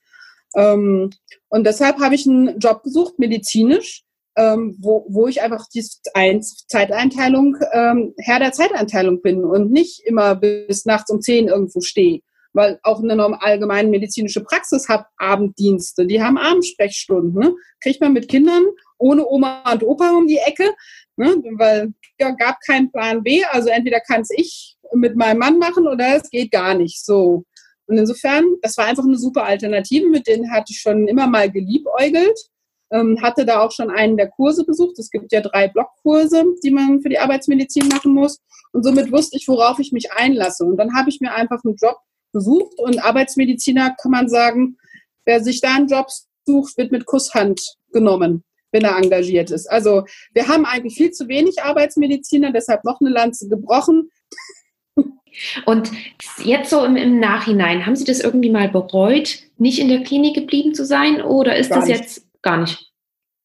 Ähm, 0.55 1.11
und 1.48 1.66
deshalb 1.66 1.98
habe 1.98 2.14
ich 2.14 2.26
einen 2.26 2.59
Job 2.59 2.83
gesucht, 2.83 3.18
medizinisch, 3.18 4.05
ähm, 4.37 4.76
wo, 4.81 5.07
wo 5.09 5.26
ich 5.26 5.42
einfach 5.42 5.66
die 5.74 5.83
Zeiteinteilung, 5.83 7.57
ähm, 7.72 8.14
Herr 8.18 8.38
der 8.38 8.52
Zeiteinteilung 8.52 9.22
bin 9.22 9.44
und 9.44 9.72
nicht 9.72 10.00
immer 10.05 10.37
bis 10.37 10.85
nachts 10.87 11.11
um 11.11 11.20
zehn 11.20 11.48
irgendwo 11.48 11.81
stehe 11.81 12.20
weil 12.57 12.81
auch 12.83 13.02
eine 13.02 13.42
allgemeine 13.42 13.90
medizinische 13.90 14.42
Praxis 14.42 14.88
hat 14.88 15.07
Abenddienste, 15.18 16.07
die 16.07 16.22
haben 16.22 16.38
Abendsprechstunden. 16.38 17.38
Ne? 17.38 17.55
Kriegt 17.83 18.00
man 18.00 18.14
mit 18.14 18.29
Kindern 18.29 18.64
ohne 18.98 19.29
Oma 19.29 19.70
und 19.70 19.83
Opa 19.83 20.11
um 20.12 20.26
die 20.26 20.38
Ecke, 20.38 20.74
ne? 21.16 21.37
weil 21.59 21.92
ja, 22.18 22.31
gab 22.31 22.59
keinen 22.66 22.90
Plan 22.90 23.22
B. 23.22 23.44
Also 23.44 23.68
entweder 23.68 24.00
kann 24.00 24.22
es 24.22 24.31
ich 24.31 24.75
mit 24.94 25.16
meinem 25.16 25.38
Mann 25.38 25.59
machen 25.59 25.87
oder 25.87 26.16
es 26.16 26.31
geht 26.31 26.51
gar 26.51 26.75
nicht. 26.75 27.05
So. 27.05 27.44
Und 27.87 27.99
insofern, 27.99 28.44
das 28.62 28.77
war 28.77 28.87
einfach 28.87 29.05
eine 29.05 29.18
super 29.18 29.44
Alternative, 29.44 30.09
mit 30.09 30.27
denen 30.27 30.51
hatte 30.51 30.72
ich 30.72 30.81
schon 30.81 31.09
immer 31.09 31.27
mal 31.27 31.51
geliebäugelt. 31.51 32.38
Ähm, 32.92 33.20
hatte 33.20 33.44
da 33.44 33.62
auch 33.62 33.72
schon 33.72 33.90
einen 33.90 34.16
der 34.16 34.29
Kurse 34.29 34.64
besucht. 34.64 34.99
Es 34.99 35.11
gibt 35.11 35.33
ja 35.33 35.40
drei 35.40 35.66
Blockkurse, 35.66 36.44
die 36.62 36.70
man 36.70 37.01
für 37.03 37.09
die 37.09 37.18
Arbeitsmedizin 37.18 37.88
machen 37.88 38.14
muss. 38.14 38.38
Und 38.72 38.85
somit 38.85 39.11
wusste 39.11 39.37
ich, 39.37 39.49
worauf 39.49 39.81
ich 39.81 39.90
mich 39.90 40.12
einlasse. 40.12 40.64
Und 40.64 40.77
dann 40.77 40.94
habe 40.94 41.11
ich 41.11 41.20
mir 41.20 41.35
einfach 41.35 41.64
einen 41.64 41.75
Job 41.75 41.96
gesucht 42.33 42.79
und 42.79 43.03
Arbeitsmediziner 43.03 43.96
kann 44.01 44.11
man 44.11 44.29
sagen, 44.29 44.77
wer 45.25 45.42
sich 45.42 45.61
da 45.61 45.75
einen 45.75 45.88
Job 45.88 46.07
sucht, 46.44 46.77
wird 46.77 46.92
mit 46.92 47.07
Kusshand 47.07 47.61
genommen, 47.92 48.44
wenn 48.72 48.85
er 48.85 48.96
engagiert 48.96 49.51
ist. 49.51 49.68
Also 49.68 50.05
wir 50.33 50.46
haben 50.49 50.64
eigentlich 50.66 50.96
viel 50.96 51.11
zu 51.11 51.29
wenig 51.29 51.62
Arbeitsmediziner, 51.62 52.53
deshalb 52.53 52.85
noch 52.85 53.01
eine 53.01 53.11
Lanze 53.11 53.49
gebrochen. 53.49 54.11
Und 55.64 55.90
jetzt 56.42 56.70
so 56.70 56.85
im, 56.85 56.96
im, 56.96 57.18
Nachhinein, 57.18 57.87
haben 57.87 57.96
Sie 57.96 58.05
das 58.05 58.20
irgendwie 58.20 58.51
mal 58.51 58.68
bereut, 58.68 59.38
nicht 59.59 59.79
in 59.79 59.88
der 59.88 60.03
Klinik 60.03 60.35
geblieben 60.35 60.75
zu 60.75 60.85
sein 60.85 61.20
oder 61.22 61.57
ist 61.57 61.70
gar 61.70 61.81
das 61.81 61.88
nicht. 61.88 61.99
jetzt 61.99 62.27
gar 62.42 62.59
nicht? 62.59 62.92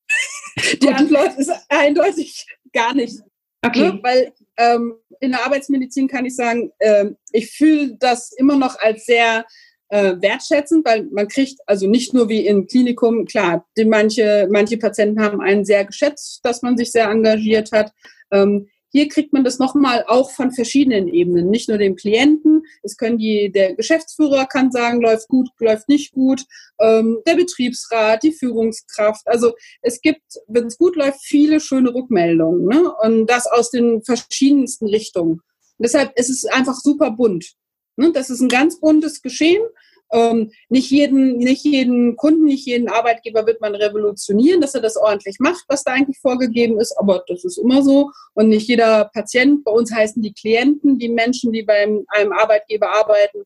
Die 0.81 0.89
Antwort 0.89 1.37
ist 1.37 1.51
eindeutig 1.69 2.45
gar 2.73 2.93
nicht. 2.93 3.19
Okay. 3.63 3.91
Ne? 3.91 3.99
Weil 4.01 4.33
ähm, 4.57 4.95
in 5.19 5.31
der 5.31 5.45
Arbeitsmedizin 5.45 6.07
kann 6.07 6.25
ich 6.25 6.35
sagen, 6.35 6.71
äh, 6.79 7.05
ich 7.31 7.51
fühle 7.51 7.95
das 7.99 8.31
immer 8.33 8.57
noch 8.57 8.79
als 8.79 9.05
sehr 9.05 9.45
äh, 9.89 10.15
wertschätzend, 10.19 10.85
weil 10.85 11.03
man 11.11 11.27
kriegt 11.27 11.59
also 11.67 11.87
nicht 11.87 12.13
nur 12.13 12.29
wie 12.29 12.47
im 12.47 12.65
Klinikum, 12.65 13.25
klar, 13.25 13.67
die 13.77 13.85
manche, 13.85 14.47
manche 14.49 14.77
Patienten 14.77 15.21
haben 15.21 15.41
einen 15.41 15.65
sehr 15.65 15.85
geschätzt, 15.85 16.39
dass 16.43 16.61
man 16.61 16.77
sich 16.77 16.91
sehr 16.91 17.09
engagiert 17.09 17.71
hat. 17.71 17.91
Ähm, 18.31 18.69
hier 18.91 19.07
kriegt 19.07 19.31
man 19.31 19.43
das 19.43 19.57
nochmal 19.57 20.03
auch 20.07 20.31
von 20.31 20.51
verschiedenen 20.51 21.07
Ebenen, 21.07 21.49
nicht 21.49 21.69
nur 21.69 21.77
dem 21.77 21.95
Klienten. 21.95 22.63
Es 22.83 22.97
können 22.97 23.17
die, 23.17 23.49
der 23.51 23.73
Geschäftsführer 23.75 24.45
kann 24.45 24.71
sagen, 24.71 25.01
läuft 25.01 25.29
gut, 25.29 25.49
läuft 25.59 25.87
nicht 25.87 26.11
gut, 26.11 26.43
ähm, 26.79 27.19
der 27.25 27.35
Betriebsrat, 27.35 28.21
die 28.21 28.33
Führungskraft. 28.33 29.25
Also 29.25 29.53
es 29.81 30.01
gibt, 30.01 30.21
wenn 30.47 30.65
es 30.65 30.77
gut 30.77 30.97
läuft, 30.97 31.21
viele 31.21 31.61
schöne 31.61 31.93
Rückmeldungen 31.93 32.65
ne? 32.65 32.93
und 33.01 33.27
das 33.27 33.47
aus 33.47 33.71
den 33.71 34.03
verschiedensten 34.03 34.87
Richtungen. 34.87 35.39
Und 35.77 35.85
deshalb 35.85 36.11
ist 36.19 36.29
es 36.29 36.45
einfach 36.45 36.75
super 36.75 37.11
bunt. 37.11 37.53
Ne? 37.95 38.11
Das 38.11 38.29
ist 38.29 38.41
ein 38.41 38.49
ganz 38.49 38.79
buntes 38.79 39.21
Geschehen 39.21 39.63
ähm, 40.11 40.51
nicht, 40.69 40.91
jeden, 40.91 41.37
nicht 41.37 41.63
jeden 41.63 42.15
Kunden, 42.15 42.45
nicht 42.45 42.65
jeden 42.65 42.89
Arbeitgeber 42.89 43.45
wird 43.45 43.61
man 43.61 43.75
revolutionieren, 43.75 44.61
dass 44.61 44.75
er 44.75 44.81
das 44.81 44.97
ordentlich 44.97 45.37
macht, 45.39 45.63
was 45.67 45.83
da 45.83 45.93
eigentlich 45.93 46.19
vorgegeben 46.19 46.79
ist, 46.79 46.95
aber 46.97 47.23
das 47.27 47.43
ist 47.43 47.57
immer 47.57 47.81
so. 47.81 48.11
Und 48.33 48.49
nicht 48.49 48.67
jeder 48.67 49.05
Patient, 49.13 49.63
bei 49.63 49.71
uns 49.71 49.93
heißen 49.93 50.21
die 50.21 50.33
Klienten, 50.33 50.99
die 50.99 51.09
Menschen, 51.09 51.51
die 51.51 51.63
bei 51.63 51.87
einem 52.09 52.31
Arbeitgeber 52.33 52.89
arbeiten, 52.91 53.43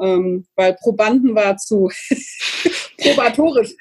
ähm, 0.00 0.46
weil 0.56 0.74
Probanden 0.74 1.34
war 1.34 1.56
zu 1.56 1.90
probatorisch. 2.98 3.74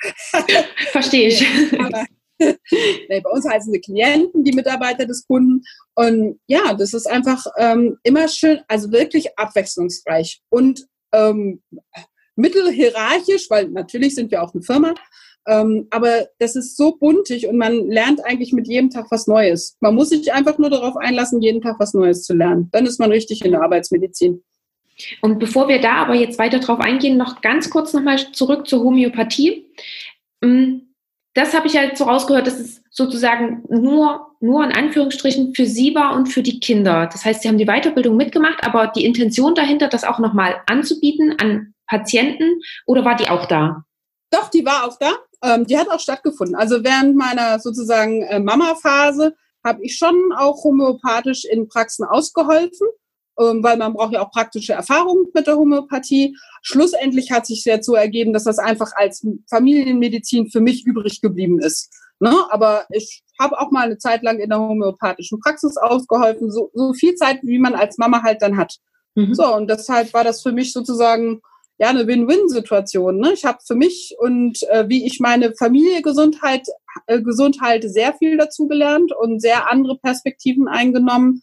Verstehe 0.91 1.29
ich. 1.29 1.45
aber, 1.79 2.05
nee, 2.39 3.21
bei 3.21 3.29
uns 3.31 3.47
heißen 3.47 3.71
sie 3.71 3.81
Klienten, 3.81 4.43
die 4.43 4.53
Mitarbeiter 4.53 5.05
des 5.05 5.25
Kunden. 5.25 5.63
Und 5.95 6.39
ja, 6.47 6.73
das 6.73 6.93
ist 6.93 7.07
einfach 7.07 7.45
ähm, 7.57 7.97
immer 8.03 8.27
schön, 8.27 8.61
also 8.67 8.91
wirklich 8.91 9.37
abwechslungsreich 9.37 10.41
und 10.49 10.87
ähm, 11.11 11.61
mittelhierarchisch, 12.39 13.49
weil 13.49 13.69
natürlich 13.69 14.15
sind 14.15 14.31
wir 14.31 14.41
auch 14.41 14.53
eine 14.53 14.63
Firma, 14.63 14.93
ähm, 15.47 15.87
aber 15.89 16.27
das 16.39 16.55
ist 16.55 16.77
so 16.77 16.95
buntig 16.95 17.47
und 17.47 17.57
man 17.57 17.87
lernt 17.89 18.23
eigentlich 18.23 18.53
mit 18.53 18.67
jedem 18.67 18.89
Tag 18.89 19.07
was 19.09 19.27
Neues. 19.27 19.77
Man 19.79 19.95
muss 19.95 20.09
sich 20.09 20.31
einfach 20.33 20.57
nur 20.57 20.69
darauf 20.69 20.97
einlassen, 20.97 21.41
jeden 21.41 21.61
Tag 21.61 21.79
was 21.79 21.93
Neues 21.93 22.23
zu 22.23 22.33
lernen. 22.33 22.69
Dann 22.71 22.85
ist 22.85 22.99
man 22.99 23.11
richtig 23.11 23.43
in 23.43 23.51
der 23.51 23.61
Arbeitsmedizin. 23.61 24.43
Und 25.21 25.39
bevor 25.39 25.67
wir 25.69 25.79
da 25.79 25.93
aber 25.93 26.13
jetzt 26.15 26.39
weiter 26.39 26.59
drauf 26.59 26.79
eingehen, 26.79 27.17
noch 27.17 27.41
ganz 27.41 27.69
kurz 27.69 27.93
nochmal 27.93 28.17
zurück 28.33 28.67
zur 28.67 28.83
Homöopathie. 28.83 29.65
Mm, 30.41 30.79
das 31.33 31.53
habe 31.53 31.67
ich 31.67 31.77
halt 31.77 31.97
so 31.97 32.03
rausgehört, 32.03 32.47
dass 32.47 32.59
es 32.59 32.81
sozusagen 32.89 33.63
nur 33.69 34.29
nur 34.41 34.63
in 34.63 34.71
Anführungsstrichen 34.71 35.53
für 35.53 35.65
Sie 35.65 35.93
war 35.95 36.15
und 36.15 36.27
für 36.27 36.43
die 36.43 36.59
Kinder. 36.59 37.09
Das 37.11 37.25
heißt, 37.25 37.41
Sie 37.41 37.49
haben 37.49 37.57
die 37.57 37.65
Weiterbildung 37.65 38.15
mitgemacht, 38.15 38.63
aber 38.63 38.87
die 38.87 39.05
Intention 39.05 39.53
dahinter, 39.53 39.87
das 39.87 40.03
auch 40.03 40.19
nochmal 40.19 40.61
anzubieten 40.65 41.35
an 41.39 41.73
Patienten, 41.89 42.61
oder 42.85 43.03
war 43.03 43.15
die 43.15 43.29
auch 43.29 43.45
da? 43.45 43.83
Doch, 44.31 44.49
die 44.49 44.65
war 44.65 44.85
auch 44.85 44.97
da. 44.99 45.11
Ähm, 45.43 45.65
die 45.65 45.77
hat 45.77 45.89
auch 45.89 45.99
stattgefunden. 45.99 46.55
Also 46.55 46.83
während 46.83 47.15
meiner 47.15 47.59
sozusagen 47.59 48.23
äh, 48.23 48.39
Mama-Phase 48.39 49.35
habe 49.63 49.83
ich 49.83 49.97
schon 49.97 50.31
auch 50.37 50.63
homöopathisch 50.63 51.45
in 51.45 51.67
Praxen 51.67 52.05
ausgeholfen, 52.05 52.87
ähm, 53.39 53.63
weil 53.63 53.77
man 53.77 53.93
braucht 53.93 54.13
ja 54.13 54.21
auch 54.21 54.31
praktische 54.31 54.73
Erfahrung 54.73 55.27
mit 55.33 55.47
der 55.47 55.57
Homöopathie. 55.57 56.35
Schlussendlich 56.61 57.31
hat 57.31 57.45
sich 57.45 57.65
jetzt 57.65 57.85
so 57.85 57.95
ergeben, 57.95 58.33
dass 58.33 58.43
das 58.43 58.59
einfach 58.59 58.91
als 58.95 59.25
Familienmedizin 59.49 60.49
für 60.49 60.61
mich 60.61 60.85
übrig 60.85 61.21
geblieben 61.21 61.59
ist. 61.59 61.91
Ne? 62.19 62.33
Aber 62.49 62.85
ich 62.89 63.23
habe 63.39 63.59
auch 63.59 63.71
mal 63.71 63.85
eine 63.85 63.97
Zeit 63.97 64.23
lang 64.23 64.39
in 64.39 64.49
der 64.49 64.59
homöopathischen 64.59 65.39
Praxis 65.39 65.77
ausgeholfen, 65.77 66.51
so, 66.51 66.69
so 66.73 66.93
viel 66.93 67.15
Zeit, 67.15 67.39
wie 67.43 67.59
man 67.59 67.75
als 67.75 67.97
Mama 67.97 68.21
halt 68.23 68.41
dann 68.41 68.57
hat. 68.57 68.75
Mhm. 69.15 69.33
So, 69.33 69.55
und 69.55 69.69
deshalb 69.69 70.13
war 70.13 70.25
das 70.25 70.41
für 70.41 70.51
mich 70.51 70.73
sozusagen 70.73 71.41
ja 71.79 71.89
eine 71.89 72.05
Win-Win-Situation. 72.05 73.17
Ne? 73.17 73.33
Ich 73.33 73.45
habe 73.45 73.59
für 73.65 73.75
mich 73.75 74.15
und 74.19 74.61
äh, 74.69 74.87
wie 74.89 75.07
ich 75.07 75.19
meine 75.19 75.53
Familie 75.55 76.01
Gesundheit, 76.01 76.67
äh, 77.07 77.21
gesund 77.21 77.59
halte, 77.61 77.89
sehr 77.89 78.13
viel 78.13 78.37
dazu 78.37 78.67
gelernt 78.67 79.13
und 79.13 79.41
sehr 79.41 79.71
andere 79.71 79.97
Perspektiven 79.97 80.67
eingenommen. 80.67 81.41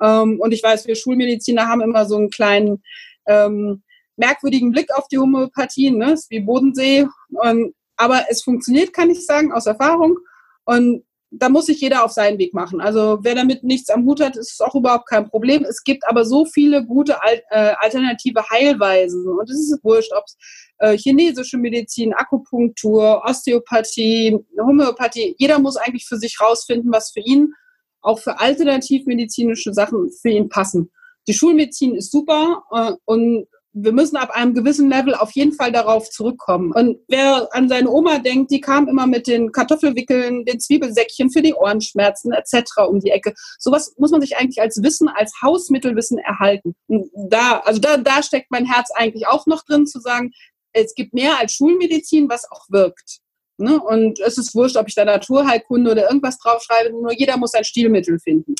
Ähm, 0.00 0.38
und 0.40 0.52
ich 0.52 0.62
weiß, 0.62 0.86
wir 0.86 0.94
Schulmediziner 0.94 1.66
haben 1.66 1.80
immer 1.80 2.04
so 2.04 2.16
einen 2.16 2.28
kleinen 2.28 2.82
ähm, 3.26 3.82
merkwürdigen 4.16 4.72
Blick 4.72 4.94
auf 4.94 5.08
die 5.08 5.18
Homöopathie, 5.18 5.90
ne? 5.90 6.12
ist 6.12 6.30
wie 6.30 6.40
Bodensee. 6.40 7.06
Und, 7.30 7.74
aber 7.96 8.26
es 8.28 8.42
funktioniert, 8.42 8.92
kann 8.92 9.10
ich 9.10 9.24
sagen, 9.24 9.52
aus 9.52 9.66
Erfahrung. 9.66 10.18
Und 10.64 11.02
da 11.30 11.48
muss 11.48 11.66
sich 11.66 11.80
jeder 11.80 12.04
auf 12.04 12.12
seinen 12.12 12.38
Weg 12.38 12.54
machen. 12.54 12.80
Also 12.80 13.18
wer 13.22 13.34
damit 13.34 13.62
nichts 13.62 13.90
am 13.90 14.06
Hut 14.06 14.20
hat, 14.20 14.36
ist 14.36 14.52
es 14.52 14.60
auch 14.60 14.74
überhaupt 14.74 15.08
kein 15.08 15.28
Problem. 15.28 15.64
Es 15.64 15.82
gibt 15.84 16.08
aber 16.08 16.24
so 16.24 16.46
viele 16.46 16.84
gute 16.86 17.22
Al 17.22 17.42
äh, 17.50 17.74
alternative 17.78 18.48
Heilweisen 18.48 19.28
und 19.28 19.50
es 19.50 19.58
ist 19.58 19.84
wurscht, 19.84 20.12
ob 20.12 20.24
es 20.26 20.36
äh, 20.78 20.96
chinesische 20.96 21.58
Medizin, 21.58 22.14
Akupunktur, 22.14 23.22
Osteopathie, 23.24 24.38
Homöopathie. 24.58 25.34
Jeder 25.38 25.58
muss 25.58 25.76
eigentlich 25.76 26.06
für 26.06 26.16
sich 26.16 26.40
rausfinden, 26.40 26.90
was 26.92 27.10
für 27.10 27.20
ihn 27.20 27.52
auch 28.00 28.18
für 28.18 28.38
alternativmedizinische 28.40 29.74
Sachen 29.74 30.10
für 30.22 30.30
ihn 30.30 30.48
passen. 30.48 30.90
Die 31.26 31.34
Schulmedizin 31.34 31.94
ist 31.94 32.10
super 32.10 32.62
äh, 32.72 32.92
und 33.04 33.46
wir 33.72 33.92
müssen 33.92 34.16
ab 34.16 34.30
einem 34.30 34.54
gewissen 34.54 34.88
Level 34.88 35.14
auf 35.14 35.32
jeden 35.32 35.52
Fall 35.52 35.70
darauf 35.72 36.08
zurückkommen. 36.10 36.72
Und 36.72 36.98
wer 37.08 37.48
an 37.52 37.68
seine 37.68 37.90
Oma 37.90 38.18
denkt, 38.18 38.50
die 38.50 38.60
kam 38.60 38.88
immer 38.88 39.06
mit 39.06 39.26
den 39.26 39.52
Kartoffelwickeln, 39.52 40.44
den 40.44 40.58
Zwiebelsäckchen 40.58 41.30
für 41.30 41.42
die 41.42 41.54
Ohrenschmerzen 41.54 42.32
etc. 42.32 42.88
um 42.88 43.00
die 43.00 43.10
Ecke. 43.10 43.34
Sowas 43.58 43.94
muss 43.98 44.10
man 44.10 44.20
sich 44.20 44.36
eigentlich 44.36 44.60
als 44.60 44.82
Wissen, 44.82 45.08
als 45.08 45.32
Hausmittelwissen 45.42 46.18
erhalten. 46.18 46.74
Und 46.86 47.10
da, 47.14 47.58
also 47.58 47.80
da, 47.80 47.98
da 47.98 48.22
steckt 48.22 48.50
mein 48.50 48.64
Herz 48.64 48.90
eigentlich 48.94 49.26
auch 49.26 49.46
noch 49.46 49.64
drin, 49.64 49.86
zu 49.86 50.00
sagen, 50.00 50.32
es 50.72 50.94
gibt 50.94 51.14
mehr 51.14 51.38
als 51.38 51.52
Schulmedizin, 51.52 52.28
was 52.28 52.50
auch 52.50 52.64
wirkt. 52.68 53.18
Ne? 53.58 53.80
Und 53.80 54.20
es 54.20 54.38
ist 54.38 54.54
wurscht, 54.54 54.76
ob 54.76 54.88
ich 54.88 54.94
da 54.94 55.04
Naturheilkunde 55.04 55.90
oder 55.90 56.06
irgendwas 56.06 56.38
draufschreibe, 56.38 56.90
nur 56.90 57.12
jeder 57.12 57.36
muss 57.36 57.54
ein 57.54 57.64
Stilmittel 57.64 58.18
finden. 58.20 58.54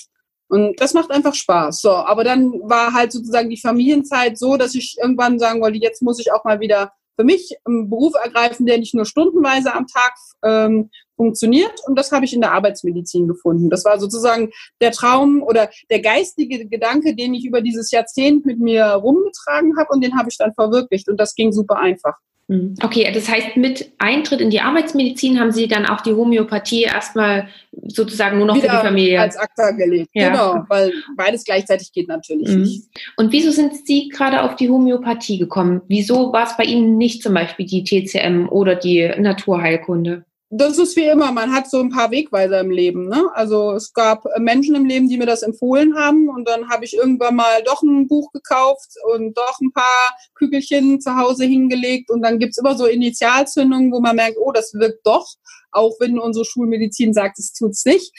Und 0.48 0.80
das 0.80 0.94
macht 0.94 1.10
einfach 1.10 1.34
Spaß. 1.34 1.80
So, 1.80 1.90
aber 1.90 2.24
dann 2.24 2.52
war 2.64 2.94
halt 2.94 3.12
sozusagen 3.12 3.50
die 3.50 3.60
Familienzeit 3.60 4.38
so, 4.38 4.56
dass 4.56 4.74
ich 4.74 4.96
irgendwann 5.00 5.38
sagen 5.38 5.60
wollte, 5.60 5.78
jetzt 5.78 6.02
muss 6.02 6.18
ich 6.18 6.32
auch 6.32 6.44
mal 6.44 6.60
wieder 6.60 6.92
für 7.18 7.24
mich 7.24 7.56
einen 7.64 7.90
Beruf 7.90 8.14
ergreifen, 8.14 8.64
der 8.64 8.78
nicht 8.78 8.94
nur 8.94 9.04
stundenweise 9.04 9.74
am 9.74 9.86
Tag 9.88 10.14
ähm, 10.44 10.90
funktioniert. 11.16 11.72
Und 11.86 11.98
das 11.98 12.12
habe 12.12 12.24
ich 12.24 12.32
in 12.32 12.40
der 12.40 12.52
Arbeitsmedizin 12.52 13.26
gefunden. 13.26 13.70
Das 13.70 13.84
war 13.84 13.98
sozusagen 13.98 14.50
der 14.80 14.92
Traum 14.92 15.42
oder 15.42 15.68
der 15.90 16.00
geistige 16.00 16.66
Gedanke, 16.66 17.16
den 17.16 17.34
ich 17.34 17.44
über 17.44 17.60
dieses 17.60 17.90
Jahrzehnt 17.90 18.46
mit 18.46 18.60
mir 18.60 18.84
rumgetragen 18.86 19.76
habe 19.76 19.88
und 19.92 20.02
den 20.02 20.16
habe 20.16 20.28
ich 20.30 20.38
dann 20.38 20.54
verwirklicht. 20.54 21.08
Und 21.08 21.18
das 21.18 21.34
ging 21.34 21.50
super 21.50 21.76
einfach. 21.76 22.14
Mhm. 22.48 22.76
Okay, 22.82 23.10
das 23.12 23.28
heißt, 23.28 23.58
mit 23.58 23.92
Eintritt 23.98 24.40
in 24.40 24.48
die 24.48 24.60
Arbeitsmedizin 24.60 25.38
haben 25.38 25.52
Sie 25.52 25.68
dann 25.68 25.84
auch 25.84 26.00
die 26.00 26.14
Homöopathie 26.14 26.84
erstmal 26.84 27.48
sozusagen 27.86 28.38
nur 28.38 28.46
noch 28.46 28.56
Wieder 28.56 28.70
für 28.70 28.76
die 28.76 28.86
Familie. 28.86 29.20
Als 29.20 29.36
ACTA 29.36 29.72
gelegt, 29.72 30.08
ja. 30.14 30.30
genau, 30.30 30.64
weil 30.68 30.92
beides 31.16 31.44
gleichzeitig 31.44 31.92
geht 31.92 32.08
natürlich 32.08 32.48
mhm. 32.48 32.62
nicht. 32.62 32.84
Und 33.16 33.32
wieso 33.32 33.50
sind 33.50 33.86
Sie 33.86 34.08
gerade 34.08 34.42
auf 34.42 34.56
die 34.56 34.70
Homöopathie 34.70 35.38
gekommen? 35.38 35.82
Wieso 35.88 36.32
war 36.32 36.46
es 36.46 36.56
bei 36.56 36.64
Ihnen 36.64 36.96
nicht 36.96 37.22
zum 37.22 37.34
Beispiel 37.34 37.66
die 37.66 37.84
TCM 37.84 38.48
oder 38.48 38.74
die 38.74 39.12
Naturheilkunde? 39.18 40.24
Das 40.50 40.78
ist 40.78 40.96
wie 40.96 41.04
immer, 41.04 41.30
man 41.30 41.52
hat 41.52 41.68
so 41.68 41.78
ein 41.78 41.90
paar 41.90 42.10
Wegweiser 42.10 42.60
im 42.60 42.70
Leben. 42.70 43.06
Ne? 43.08 43.28
Also 43.34 43.72
es 43.72 43.92
gab 43.92 44.24
Menschen 44.38 44.74
im 44.74 44.86
Leben, 44.86 45.08
die 45.08 45.18
mir 45.18 45.26
das 45.26 45.42
empfohlen 45.42 45.94
haben 45.94 46.30
und 46.30 46.48
dann 46.48 46.70
habe 46.70 46.86
ich 46.86 46.94
irgendwann 46.94 47.36
mal 47.36 47.62
doch 47.64 47.82
ein 47.82 48.08
Buch 48.08 48.32
gekauft 48.32 48.94
und 49.12 49.36
doch 49.36 49.60
ein 49.60 49.72
paar 49.72 50.16
Kügelchen 50.34 51.00
zu 51.02 51.16
Hause 51.16 51.44
hingelegt 51.44 52.10
und 52.10 52.22
dann 52.22 52.38
gibt's 52.38 52.56
immer 52.56 52.76
so 52.76 52.86
Initialzündungen, 52.86 53.92
wo 53.92 54.00
man 54.00 54.16
merkt, 54.16 54.38
oh, 54.40 54.50
das 54.50 54.72
wirkt 54.72 55.06
doch, 55.06 55.26
auch 55.70 55.92
wenn 56.00 56.18
unsere 56.18 56.46
Schulmedizin 56.46 57.12
sagt, 57.12 57.38
es 57.38 57.52
tut's 57.52 57.84
nicht. 57.84 58.10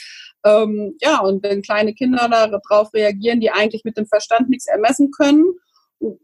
Ähm, 0.45 0.95
ja, 1.01 1.19
und 1.21 1.41
wenn 1.43 1.63
kleine 1.63 1.95
Kinder 1.95 2.29
darauf 2.29 2.93
reagieren, 2.93 3.39
die 3.41 3.49
eigentlich 3.49 3.83
mit 3.83 3.97
dem 3.97 4.05
Verstand 4.05 4.49
nichts 4.49 4.67
ermessen 4.67 5.09
können, 5.11 5.45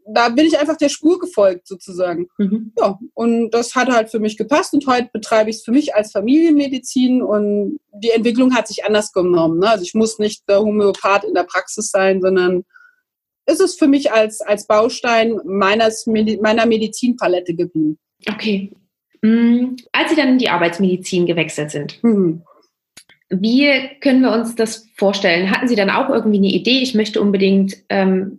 da 0.06 0.30
bin 0.30 0.46
ich 0.46 0.58
einfach 0.58 0.76
der 0.76 0.88
Spur 0.88 1.18
gefolgt 1.18 1.66
sozusagen. 1.66 2.28
Mhm. 2.38 2.72
Ja, 2.78 2.98
und 3.14 3.50
das 3.50 3.74
hat 3.74 3.88
halt 3.88 4.10
für 4.10 4.18
mich 4.18 4.36
gepasst 4.36 4.72
und 4.72 4.86
heute 4.86 5.10
betreibe 5.12 5.50
ich 5.50 5.56
es 5.56 5.64
für 5.64 5.72
mich 5.72 5.94
als 5.94 6.12
Familienmedizin 6.12 7.22
und 7.22 7.80
die 7.92 8.10
Entwicklung 8.10 8.54
hat 8.54 8.68
sich 8.68 8.84
anders 8.84 9.12
genommen. 9.12 9.58
Ne? 9.60 9.68
Also 9.68 9.84
ich 9.84 9.94
muss 9.94 10.18
nicht 10.18 10.48
der 10.48 10.60
Homöopath 10.60 11.24
in 11.24 11.34
der 11.34 11.44
Praxis 11.44 11.90
sein, 11.90 12.20
sondern 12.20 12.64
es 13.44 13.60
ist 13.60 13.78
für 13.78 13.86
mich 13.86 14.12
als, 14.12 14.40
als 14.40 14.66
Baustein 14.66 15.38
meines, 15.44 16.06
meiner 16.06 16.66
Medizinpalette 16.66 17.54
geblieben. 17.54 17.98
Okay. 18.28 18.72
Mhm. 19.20 19.76
Als 19.92 20.10
Sie 20.10 20.16
dann 20.16 20.28
in 20.28 20.38
die 20.38 20.48
Arbeitsmedizin 20.48 21.26
gewechselt 21.26 21.70
sind, 21.70 22.02
mhm. 22.02 22.42
Wie 23.28 23.72
können 24.00 24.20
wir 24.20 24.32
uns 24.32 24.54
das 24.54 24.88
vorstellen? 24.94 25.50
Hatten 25.50 25.66
Sie 25.66 25.74
dann 25.74 25.90
auch 25.90 26.10
irgendwie 26.10 26.38
eine 26.38 26.46
Idee, 26.46 26.78
ich 26.78 26.94
möchte 26.94 27.20
unbedingt 27.20 27.76
ähm, 27.88 28.38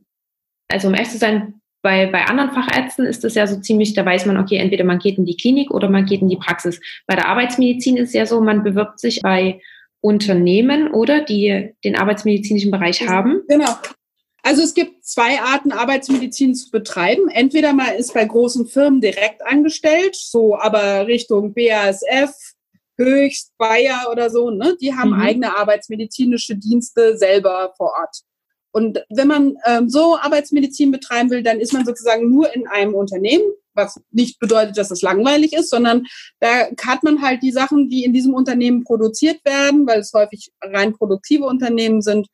also 0.67 0.87
um 0.87 0.93
ehrlich 0.93 1.11
zu 1.11 1.17
sein, 1.17 1.61
bei, 1.81 2.07
bei 2.07 2.25
anderen 2.25 2.51
Fachärzten 2.51 3.05
ist 3.05 3.23
es 3.23 3.35
ja 3.35 3.47
so 3.47 3.59
ziemlich, 3.59 3.93
da 3.93 4.05
weiß 4.05 4.25
man, 4.25 4.37
okay, 4.37 4.57
entweder 4.57 4.83
man 4.83 4.99
geht 4.99 5.17
in 5.17 5.25
die 5.25 5.37
Klinik 5.37 5.71
oder 5.71 5.89
man 5.89 6.05
geht 6.05 6.21
in 6.21 6.27
die 6.27 6.37
Praxis. 6.37 6.81
Bei 7.05 7.15
der 7.15 7.27
Arbeitsmedizin 7.27 7.97
ist 7.97 8.09
es 8.09 8.13
ja 8.13 8.25
so, 8.25 8.41
man 8.41 8.63
bewirbt 8.63 8.99
sich 8.99 9.21
bei 9.21 9.61
Unternehmen 10.01 10.93
oder 10.93 11.23
die 11.23 11.73
den 11.83 11.95
arbeitsmedizinischen 11.95 12.71
Bereich 12.71 13.07
haben. 13.07 13.41
Genau. 13.47 13.75
Also 14.43 14.63
es 14.63 14.73
gibt 14.73 15.05
zwei 15.05 15.41
Arten, 15.41 15.71
Arbeitsmedizin 15.71 16.55
zu 16.55 16.71
betreiben. 16.71 17.29
Entweder 17.29 17.73
man 17.73 17.95
ist 17.95 18.13
bei 18.13 18.23
großen 18.23 18.65
Firmen 18.67 19.01
direkt 19.01 19.45
angestellt, 19.45 20.15
so 20.15 20.57
aber 20.57 21.07
Richtung 21.07 21.53
BASF, 21.53 22.33
Höchst, 22.97 23.51
Bayer 23.57 24.07
oder 24.11 24.29
so, 24.29 24.49
ne? 24.49 24.75
Die 24.81 24.93
haben 24.93 25.11
mhm. 25.11 25.21
eigene 25.21 25.57
arbeitsmedizinische 25.57 26.55
Dienste 26.55 27.17
selber 27.17 27.73
vor 27.77 27.93
Ort. 27.99 28.21
Und 28.77 29.03
wenn 29.09 29.27
man 29.27 29.57
ähm, 29.65 29.89
so 29.89 30.19
Arbeitsmedizin 30.19 30.91
betreiben 30.91 31.31
will, 31.31 31.41
dann 31.41 31.59
ist 31.59 31.73
man 31.73 31.83
sozusagen 31.83 32.29
nur 32.29 32.53
in 32.53 32.67
einem 32.67 32.93
Unternehmen, 32.93 33.43
was 33.73 33.99
nicht 34.11 34.39
bedeutet, 34.39 34.77
dass 34.77 34.91
es 34.91 35.01
langweilig 35.01 35.53
ist, 35.53 35.71
sondern 35.71 36.05
da 36.39 36.67
hat 36.85 37.01
man 37.01 37.23
halt 37.23 37.41
die 37.41 37.51
Sachen, 37.51 37.89
die 37.89 38.03
in 38.03 38.13
diesem 38.13 38.35
Unternehmen 38.35 38.83
produziert 38.83 39.43
werden, 39.45 39.87
weil 39.87 40.01
es 40.01 40.13
häufig 40.13 40.51
rein 40.61 40.93
produktive 40.93 41.45
Unternehmen 41.45 42.03
sind. 42.03 42.27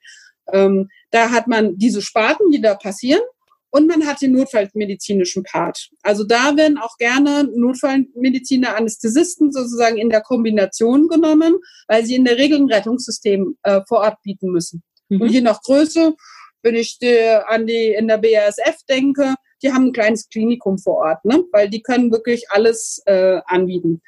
Ähm, 0.52 0.90
da 1.12 1.32
hat 1.32 1.48
man 1.48 1.78
diese 1.78 2.02
Sparten, 2.02 2.52
die 2.52 2.60
da 2.60 2.76
passieren. 2.76 3.22
Und 3.70 3.88
man 3.88 4.06
hat 4.06 4.22
den 4.22 4.34
notfallmedizinischen 4.34 5.44
Part. 5.44 5.92
Also 6.02 6.26
da 6.26 6.58
werden 6.58 6.78
auch 6.78 6.98
gerne 6.98 7.50
Notfallmediziner, 7.56 8.76
Anästhesisten 8.76 9.54
sozusagen 9.54 9.98
in 9.98 10.10
der 10.10 10.22
Kombination 10.22 11.08
genommen, 11.08 11.56
weil 11.88 12.06
sie 12.06 12.16
in 12.16 12.26
der 12.26 12.38
Regel 12.38 12.60
ein 12.60 12.70
Rettungssystem 12.70 13.58
äh, 13.64 13.80
vor 13.88 14.00
Ort 14.00 14.18
bieten 14.24 14.52
müssen. 14.52 14.84
Mhm. 15.10 15.22
Und 15.22 15.30
je 15.30 15.42
nach 15.42 15.62
Größe, 15.62 16.16
wenn 16.62 16.76
ich 16.76 16.98
die, 17.00 17.18
an 17.48 17.68
die 17.68 17.94
in 17.94 18.08
der 18.08 18.18
BASF 18.18 18.84
denke, 18.90 19.36
die 19.62 19.72
haben 19.72 19.88
ein 19.88 19.94
kleines 19.94 20.30
Klinikum 20.30 20.78
vor 20.78 20.98
Ort, 20.98 21.26
ne? 21.26 21.44
weil 21.52 21.70
die 21.70 21.82
können 21.82 22.12
wirklich 22.12 22.46
alles 22.50 23.02
äh, 23.06 23.40
anbieten. 23.46 24.02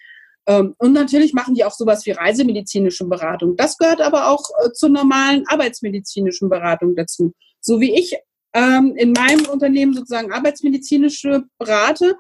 Ähm, 0.48 0.76
und 0.78 0.94
natürlich 0.94 1.34
machen 1.34 1.56
die 1.56 1.64
auch 1.64 1.74
sowas 1.74 2.06
wie 2.06 2.12
reisemedizinische 2.12 3.06
Beratung. 3.06 3.56
Das 3.56 3.78
gehört 3.78 4.02
aber 4.02 4.30
auch 4.30 4.44
äh, 4.64 4.72
zur 4.72 4.90
normalen 4.90 5.46
arbeitsmedizinischen 5.48 6.50
Beratung 6.50 6.96
dazu. 6.96 7.34
So 7.62 7.80
wie 7.80 7.94
ich 7.98 8.16
ähm, 8.54 8.94
in 8.96 9.12
meinem 9.12 9.46
Unternehmen 9.46 9.94
sozusagen 9.94 10.32
arbeitsmedizinische 10.32 11.44
berate, 11.58 12.16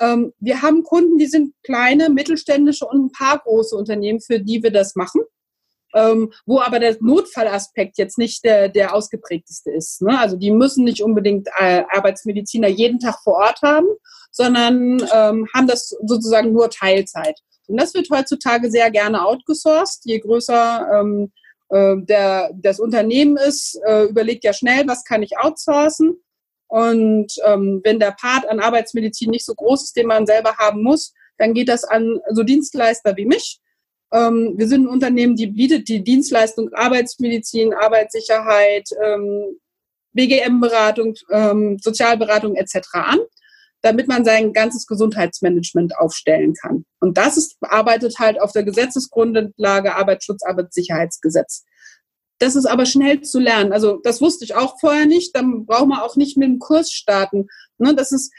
ähm, 0.00 0.32
wir 0.38 0.62
haben 0.62 0.84
Kunden, 0.84 1.18
die 1.18 1.26
sind 1.26 1.54
kleine, 1.62 2.10
mittelständische 2.10 2.86
und 2.86 3.06
ein 3.06 3.12
paar 3.12 3.38
große 3.38 3.74
Unternehmen, 3.74 4.20
für 4.20 4.40
die 4.40 4.62
wir 4.62 4.70
das 4.70 4.94
machen 4.94 5.22
ähm, 5.98 6.32
wo 6.46 6.60
aber 6.60 6.78
der 6.78 6.96
Notfallaspekt 7.00 7.98
jetzt 7.98 8.18
nicht 8.18 8.44
der, 8.44 8.68
der 8.68 8.94
ausgeprägteste 8.94 9.70
ist. 9.70 10.02
Ne? 10.02 10.18
Also 10.18 10.36
die 10.36 10.50
müssen 10.50 10.84
nicht 10.84 11.02
unbedingt 11.02 11.48
äh, 11.58 11.82
Arbeitsmediziner 11.90 12.68
jeden 12.68 13.00
Tag 13.00 13.18
vor 13.22 13.34
Ort 13.34 13.60
haben, 13.62 13.88
sondern 14.30 15.00
ähm, 15.12 15.48
haben 15.54 15.66
das 15.66 15.96
sozusagen 16.04 16.52
nur 16.52 16.70
Teilzeit. 16.70 17.40
Und 17.66 17.80
das 17.80 17.94
wird 17.94 18.08
heutzutage 18.10 18.70
sehr 18.70 18.90
gerne 18.90 19.26
outgesourced. 19.26 20.00
Je 20.04 20.18
größer 20.18 20.88
ähm, 21.00 21.32
äh, 21.70 21.96
der, 21.98 22.50
das 22.54 22.80
Unternehmen 22.80 23.36
ist, 23.36 23.78
äh, 23.86 24.04
überlegt 24.04 24.44
ja 24.44 24.52
schnell, 24.52 24.86
was 24.86 25.04
kann 25.04 25.22
ich 25.22 25.38
outsourcen. 25.38 26.22
Und 26.68 27.32
ähm, 27.46 27.80
wenn 27.82 27.98
der 27.98 28.12
Part 28.12 28.46
an 28.48 28.60
Arbeitsmedizin 28.60 29.30
nicht 29.30 29.44
so 29.44 29.54
groß 29.54 29.84
ist, 29.84 29.96
den 29.96 30.06
man 30.06 30.26
selber 30.26 30.56
haben 30.58 30.82
muss, 30.82 31.14
dann 31.38 31.54
geht 31.54 31.68
das 31.68 31.84
an 31.84 32.20
so 32.30 32.42
Dienstleister 32.42 33.16
wie 33.16 33.26
mich. 33.26 33.60
Ähm, 34.12 34.54
wir 34.56 34.68
sind 34.68 34.84
ein 34.84 34.88
Unternehmen, 34.88 35.36
die 35.36 35.48
bietet 35.48 35.88
die 35.88 36.02
Dienstleistung 36.02 36.70
Arbeitsmedizin, 36.72 37.74
Arbeitssicherheit, 37.74 38.88
ähm, 39.04 39.58
BGM-Beratung, 40.12 41.14
ähm, 41.30 41.78
Sozialberatung 41.78 42.56
etc. 42.56 42.78
an, 42.92 43.18
damit 43.82 44.08
man 44.08 44.24
sein 44.24 44.52
ganzes 44.52 44.86
Gesundheitsmanagement 44.86 45.96
aufstellen 45.96 46.54
kann. 46.54 46.84
Und 47.00 47.18
das 47.18 47.36
ist, 47.36 47.56
arbeitet 47.60 48.18
halt 48.18 48.40
auf 48.40 48.52
der 48.52 48.64
Gesetzesgrundlage 48.64 49.94
Arbeitsschutz, 49.94 50.42
Arbeitssicherheitsgesetz. 50.42 51.64
Das 52.40 52.54
ist 52.54 52.66
aber 52.66 52.86
schnell 52.86 53.20
zu 53.22 53.40
lernen. 53.40 53.72
Also 53.72 53.98
das 54.02 54.20
wusste 54.20 54.44
ich 54.44 54.54
auch 54.54 54.78
vorher 54.78 55.06
nicht. 55.06 55.34
Dann 55.34 55.66
braucht 55.66 55.88
man 55.88 56.00
auch 56.00 56.16
nicht 56.16 56.36
mit 56.36 56.48
dem 56.48 56.58
Kurs 56.60 56.92
starten. 56.92 57.48
Ne, 57.78 57.94
das 57.94 58.12
ist 58.12 58.32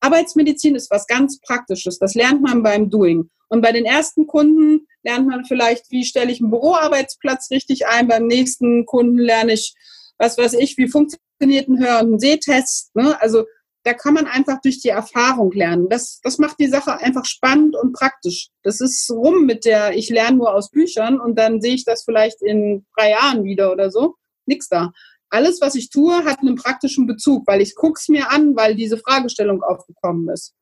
Arbeitsmedizin 0.00 0.74
ist 0.74 0.90
was 0.90 1.06
ganz 1.06 1.40
Praktisches. 1.40 1.98
Das 1.98 2.14
lernt 2.14 2.42
man 2.42 2.62
beim 2.62 2.90
Doing. 2.90 3.30
Und 3.48 3.62
bei 3.62 3.72
den 3.72 3.84
ersten 3.84 4.26
Kunden 4.26 4.86
lernt 5.06 5.28
man 5.28 5.44
vielleicht, 5.44 5.90
wie 5.90 6.04
stelle 6.04 6.32
ich 6.32 6.40
einen 6.40 6.50
Büroarbeitsplatz 6.50 7.50
richtig 7.50 7.86
ein. 7.86 8.08
Beim 8.08 8.26
nächsten 8.26 8.84
Kunden 8.86 9.18
lerne 9.18 9.52
ich, 9.52 9.74
was 10.18 10.36
weiß 10.36 10.54
ich, 10.54 10.76
wie 10.76 10.88
funktioniert 10.88 11.68
ein 11.68 11.78
Hör- 11.78 12.00
und 12.00 12.14
ein 12.14 12.18
Sehtest. 12.18 12.94
Ne? 12.94 13.18
Also 13.20 13.44
da 13.84 13.94
kann 13.94 14.14
man 14.14 14.26
einfach 14.26 14.60
durch 14.60 14.80
die 14.80 14.88
Erfahrung 14.88 15.52
lernen. 15.52 15.88
Das, 15.88 16.18
das 16.24 16.38
macht 16.38 16.58
die 16.58 16.66
Sache 16.66 16.98
einfach 16.98 17.24
spannend 17.24 17.76
und 17.76 17.92
praktisch. 17.92 18.48
Das 18.64 18.80
ist 18.80 19.08
rum 19.10 19.46
mit 19.46 19.64
der, 19.64 19.96
ich 19.96 20.10
lerne 20.10 20.38
nur 20.38 20.52
aus 20.52 20.70
Büchern 20.70 21.20
und 21.20 21.38
dann 21.38 21.60
sehe 21.60 21.74
ich 21.74 21.84
das 21.84 22.02
vielleicht 22.02 22.42
in 22.42 22.84
drei 22.96 23.10
Jahren 23.10 23.44
wieder 23.44 23.70
oder 23.70 23.92
so. 23.92 24.16
Nix 24.46 24.68
da. 24.68 24.92
Alles, 25.30 25.60
was 25.60 25.76
ich 25.76 25.90
tue, 25.90 26.24
hat 26.24 26.40
einen 26.40 26.56
praktischen 26.56 27.06
Bezug, 27.06 27.46
weil 27.46 27.60
ich 27.60 27.74
es 27.78 28.08
mir 28.08 28.30
an, 28.30 28.56
weil 28.56 28.74
diese 28.74 28.98
Fragestellung 28.98 29.62
aufgekommen 29.62 30.28
ist. 30.30 30.52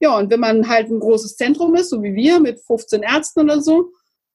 Ja, 0.00 0.16
und 0.16 0.30
wenn 0.30 0.40
man 0.40 0.68
halt 0.68 0.90
ein 0.90 1.00
großes 1.00 1.36
Zentrum 1.36 1.74
ist, 1.74 1.90
so 1.90 2.02
wie 2.02 2.14
wir, 2.14 2.40
mit 2.40 2.60
15 2.60 3.02
Ärzten 3.02 3.40
oder 3.40 3.60
so, 3.60 3.90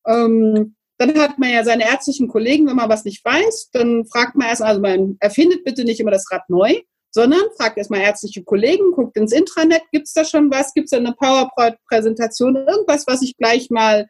ähm, 0.08 0.76
dann 0.97 1.19
hat 1.19 1.39
man 1.39 1.52
ja 1.52 1.63
seine 1.63 1.84
ärztlichen 1.84 2.28
Kollegen, 2.28 2.67
wenn 2.67 2.76
man 2.76 2.89
was 2.89 3.06
nicht 3.06 3.24
weiß, 3.26 3.69
dann 3.74 4.06
fragt 4.06 4.36
man 4.36 4.47
erst, 4.47 4.62
also 4.62 4.82
man 4.82 5.17
erfindet 5.19 5.63
bitte 5.63 5.84
nicht 5.84 6.00
immer 6.00 6.12
das 6.12 6.32
Rad 6.32 6.47
neu, 6.47 6.80
sondern 7.12 7.41
fragt 7.58 7.78
erstmal 7.78 8.02
ärztliche 8.02 8.43
Kollegen, 8.43 8.91
guckt 8.91 9.17
ins 9.17 9.34
Intranet, 9.34 9.82
gibt 9.91 10.08
es 10.08 10.13
da 10.13 10.24
schon 10.24 10.52
was, 10.52 10.74
gibt 10.74 10.86
es 10.86 10.91
da 10.91 10.97
eine 10.97 11.13
PowerPoint-Präsentation, 11.13 12.56
irgendwas, 12.56 13.06
was 13.08 13.21
ich 13.21 13.36
gleich 13.38 13.69
mal 13.69 14.08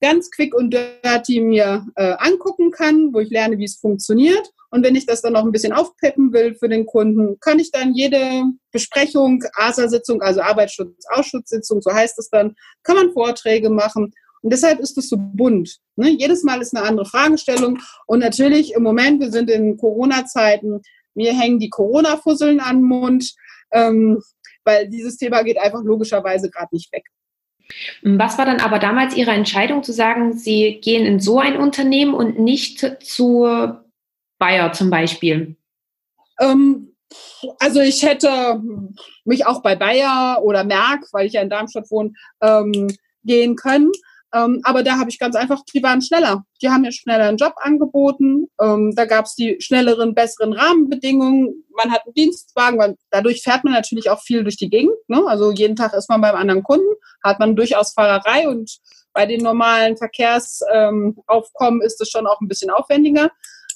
ganz 0.00 0.30
quick 0.30 0.54
und 0.54 0.72
dirty 0.72 1.40
mir 1.40 1.86
äh, 1.96 2.14
angucken 2.18 2.70
kann, 2.70 3.12
wo 3.12 3.20
ich 3.20 3.30
lerne, 3.30 3.58
wie 3.58 3.64
es 3.64 3.76
funktioniert. 3.76 4.50
Und 4.70 4.84
wenn 4.84 4.94
ich 4.94 5.06
das 5.06 5.20
dann 5.20 5.32
noch 5.32 5.44
ein 5.44 5.52
bisschen 5.52 5.72
aufpeppen 5.72 6.32
will 6.32 6.54
für 6.54 6.68
den 6.68 6.86
Kunden, 6.86 7.38
kann 7.40 7.58
ich 7.58 7.70
dann 7.70 7.92
jede 7.92 8.44
Besprechung, 8.72 9.42
ASA-Sitzung, 9.54 10.22
also 10.22 10.40
Arbeitsschutz-Ausschusssitzung, 10.40 11.82
so 11.82 11.92
heißt 11.92 12.18
es 12.18 12.30
dann, 12.30 12.54
kann 12.82 12.96
man 12.96 13.12
Vorträge 13.12 13.68
machen. 13.68 14.12
Und 14.42 14.52
deshalb 14.52 14.80
ist 14.80 14.96
es 14.96 15.08
so 15.08 15.16
bunt. 15.18 15.78
Ne? 15.96 16.10
Jedes 16.10 16.44
Mal 16.44 16.62
ist 16.62 16.74
eine 16.74 16.86
andere 16.86 17.04
Fragestellung. 17.04 17.78
Und 18.06 18.20
natürlich 18.20 18.72
im 18.74 18.82
Moment, 18.82 19.20
wir 19.20 19.30
sind 19.30 19.50
in 19.50 19.76
Corona-Zeiten, 19.76 20.80
mir 21.14 21.38
hängen 21.38 21.58
die 21.58 21.68
Corona-Fusseln 21.68 22.60
an 22.60 22.76
den 22.76 22.84
Mund, 22.84 23.34
ähm, 23.72 24.22
weil 24.64 24.88
dieses 24.88 25.16
Thema 25.16 25.42
geht 25.42 25.58
einfach 25.58 25.82
logischerweise 25.82 26.48
gerade 26.48 26.68
nicht 26.72 26.92
weg. 26.92 27.04
Was 28.02 28.38
war 28.38 28.46
dann 28.46 28.60
aber 28.60 28.78
damals 28.78 29.16
Ihre 29.16 29.30
Entscheidung 29.32 29.82
zu 29.82 29.92
sagen, 29.92 30.32
Sie 30.36 30.80
gehen 30.82 31.06
in 31.06 31.20
so 31.20 31.38
ein 31.38 31.56
Unternehmen 31.56 32.14
und 32.14 32.38
nicht 32.38 32.84
zu 33.02 33.46
Bayer 34.38 34.72
zum 34.72 34.90
Beispiel? 34.90 35.56
Ähm, 36.40 36.94
also 37.58 37.80
ich 37.80 38.02
hätte 38.02 38.60
mich 39.24 39.46
auch 39.46 39.62
bei 39.62 39.76
Bayer 39.76 40.40
oder 40.42 40.64
Merck, 40.64 41.04
weil 41.12 41.26
ich 41.26 41.34
ja 41.34 41.42
in 41.42 41.50
Darmstadt 41.50 41.90
wohne, 41.90 42.12
ähm, 42.40 42.88
gehen 43.24 43.56
können. 43.56 43.92
Ähm, 44.32 44.60
aber 44.62 44.82
da 44.82 44.98
habe 44.98 45.10
ich 45.10 45.18
ganz 45.18 45.34
einfach, 45.34 45.62
die 45.74 45.82
waren 45.82 46.02
schneller. 46.02 46.44
Die 46.62 46.68
haben 46.68 46.82
mir 46.82 46.92
schneller 46.92 47.24
einen 47.24 47.36
Job 47.36 47.54
angeboten. 47.56 48.46
Ähm, 48.60 48.92
da 48.94 49.04
gab 49.04 49.24
es 49.24 49.34
die 49.34 49.56
schnelleren, 49.60 50.14
besseren 50.14 50.52
Rahmenbedingungen. 50.52 51.64
Man 51.76 51.90
hat 51.90 52.02
einen 52.04 52.14
Dienstwagen, 52.14 52.78
weil 52.78 52.96
dadurch 53.10 53.42
fährt 53.42 53.64
man 53.64 53.72
natürlich 53.72 54.08
auch 54.08 54.20
viel 54.22 54.44
durch 54.44 54.56
die 54.56 54.70
Gegend. 54.70 54.94
Ne? 55.08 55.24
Also 55.26 55.50
jeden 55.50 55.76
Tag 55.76 55.94
ist 55.94 56.08
man 56.08 56.20
beim 56.20 56.36
anderen 56.36 56.62
Kunden, 56.62 56.92
hat 57.24 57.40
man 57.40 57.56
durchaus 57.56 57.92
Fahrerei 57.92 58.48
und 58.48 58.78
bei 59.12 59.26
den 59.26 59.42
normalen 59.42 59.96
Verkehrsaufkommen 59.96 61.80
ähm, 61.80 61.82
ist 61.82 62.00
es 62.00 62.08
schon 62.08 62.26
auch 62.26 62.40
ein 62.40 62.48
bisschen 62.48 62.70
aufwendiger. 62.70 63.30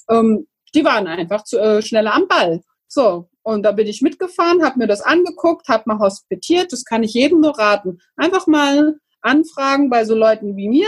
Ähm, 0.09 0.47
die 0.73 0.85
waren 0.85 1.07
einfach 1.07 1.43
zu, 1.43 1.59
äh, 1.59 1.81
schneller 1.81 2.13
am 2.13 2.27
Ball. 2.27 2.61
So, 2.87 3.29
und 3.43 3.63
da 3.63 3.71
bin 3.73 3.87
ich 3.87 4.01
mitgefahren, 4.01 4.63
habe 4.63 4.79
mir 4.79 4.87
das 4.87 5.01
angeguckt, 5.01 5.67
habe 5.67 5.83
mal 5.87 5.99
hospitiert. 5.99 6.71
Das 6.71 6.85
kann 6.85 7.03
ich 7.03 7.13
jedem 7.13 7.41
nur 7.41 7.57
raten. 7.57 7.99
Einfach 8.15 8.47
mal 8.47 8.95
anfragen 9.25 9.89
bei 9.89 10.05
so 10.05 10.15
Leuten 10.15 10.55
wie 10.55 10.69
mir, 10.69 10.87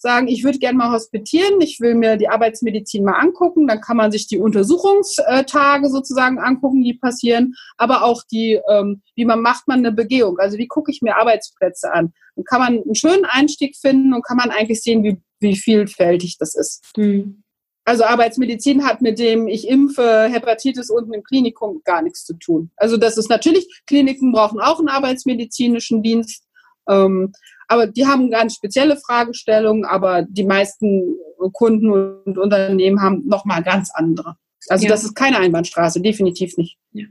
sagen, 0.00 0.28
ich 0.28 0.44
würde 0.44 0.58
gerne 0.58 0.78
mal 0.78 0.92
hospitieren, 0.92 1.60
ich 1.60 1.78
will 1.80 1.94
mir 1.94 2.16
die 2.16 2.28
Arbeitsmedizin 2.28 3.04
mal 3.04 3.18
angucken, 3.18 3.66
dann 3.66 3.80
kann 3.80 3.96
man 3.96 4.10
sich 4.10 4.26
die 4.26 4.38
Untersuchungstage 4.38 5.90
sozusagen 5.90 6.38
angucken, 6.38 6.82
die 6.82 6.94
passieren, 6.94 7.54
aber 7.76 8.02
auch 8.04 8.22
die, 8.30 8.58
ähm, 8.70 9.02
wie 9.14 9.26
man 9.26 9.42
macht 9.42 9.68
man 9.68 9.80
eine 9.80 9.92
Begehung, 9.92 10.38
also 10.38 10.56
wie 10.56 10.68
gucke 10.68 10.90
ich 10.90 11.02
mir 11.02 11.16
Arbeitsplätze 11.16 11.92
an. 11.92 12.14
Dann 12.34 12.44
kann 12.44 12.60
man 12.60 12.82
einen 12.82 12.94
schönen 12.94 13.26
Einstieg 13.26 13.76
finden 13.76 14.14
und 14.14 14.24
kann 14.24 14.38
man 14.38 14.50
eigentlich 14.50 14.82
sehen, 14.82 15.04
wie, 15.04 15.20
wie 15.40 15.56
vielfältig 15.56 16.38
das 16.38 16.54
ist. 16.54 16.82
Hm. 16.96 17.42
Also 17.84 18.04
Arbeitsmedizin 18.04 18.84
hat 18.84 19.02
mit 19.02 19.18
dem 19.18 19.48
ich 19.48 19.68
impfe 19.68 20.28
Hepatitis 20.30 20.90
unten 20.90 21.12
im 21.12 21.24
Klinikum 21.24 21.80
gar 21.84 22.02
nichts 22.02 22.24
zu 22.24 22.34
tun. 22.34 22.70
Also 22.76 22.96
das 22.96 23.18
ist 23.18 23.28
natürlich, 23.28 23.82
Kliniken 23.86 24.32
brauchen 24.32 24.60
auch 24.60 24.78
einen 24.78 24.88
arbeitsmedizinischen 24.88 26.02
Dienst. 26.02 26.44
Ähm, 26.88 27.32
aber 27.70 27.86
die 27.86 28.04
haben 28.04 28.30
ganz 28.30 28.56
spezielle 28.56 28.96
Fragestellungen, 28.96 29.84
aber 29.84 30.22
die 30.22 30.42
meisten 30.42 31.14
Kunden 31.52 31.92
und 31.92 32.36
Unternehmen 32.36 33.00
haben 33.00 33.26
nochmal 33.28 33.62
ganz 33.62 33.90
andere. 33.94 34.34
Also 34.68 34.84
ja. 34.84 34.90
das 34.90 35.04
ist 35.04 35.14
keine 35.14 35.38
Einbahnstraße, 35.38 36.00
definitiv 36.00 36.56
nicht. 36.56 36.78
Ja. 36.92 37.06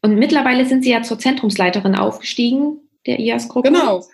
Und 0.00 0.14
mittlerweile 0.16 0.64
sind 0.64 0.84
Sie 0.84 0.90
ja 0.90 1.02
zur 1.02 1.18
Zentrumsleiterin 1.18 1.96
aufgestiegen, 1.96 2.78
der 3.06 3.20
IAS-Gruppe. 3.20 3.68
Genau. 3.68 4.06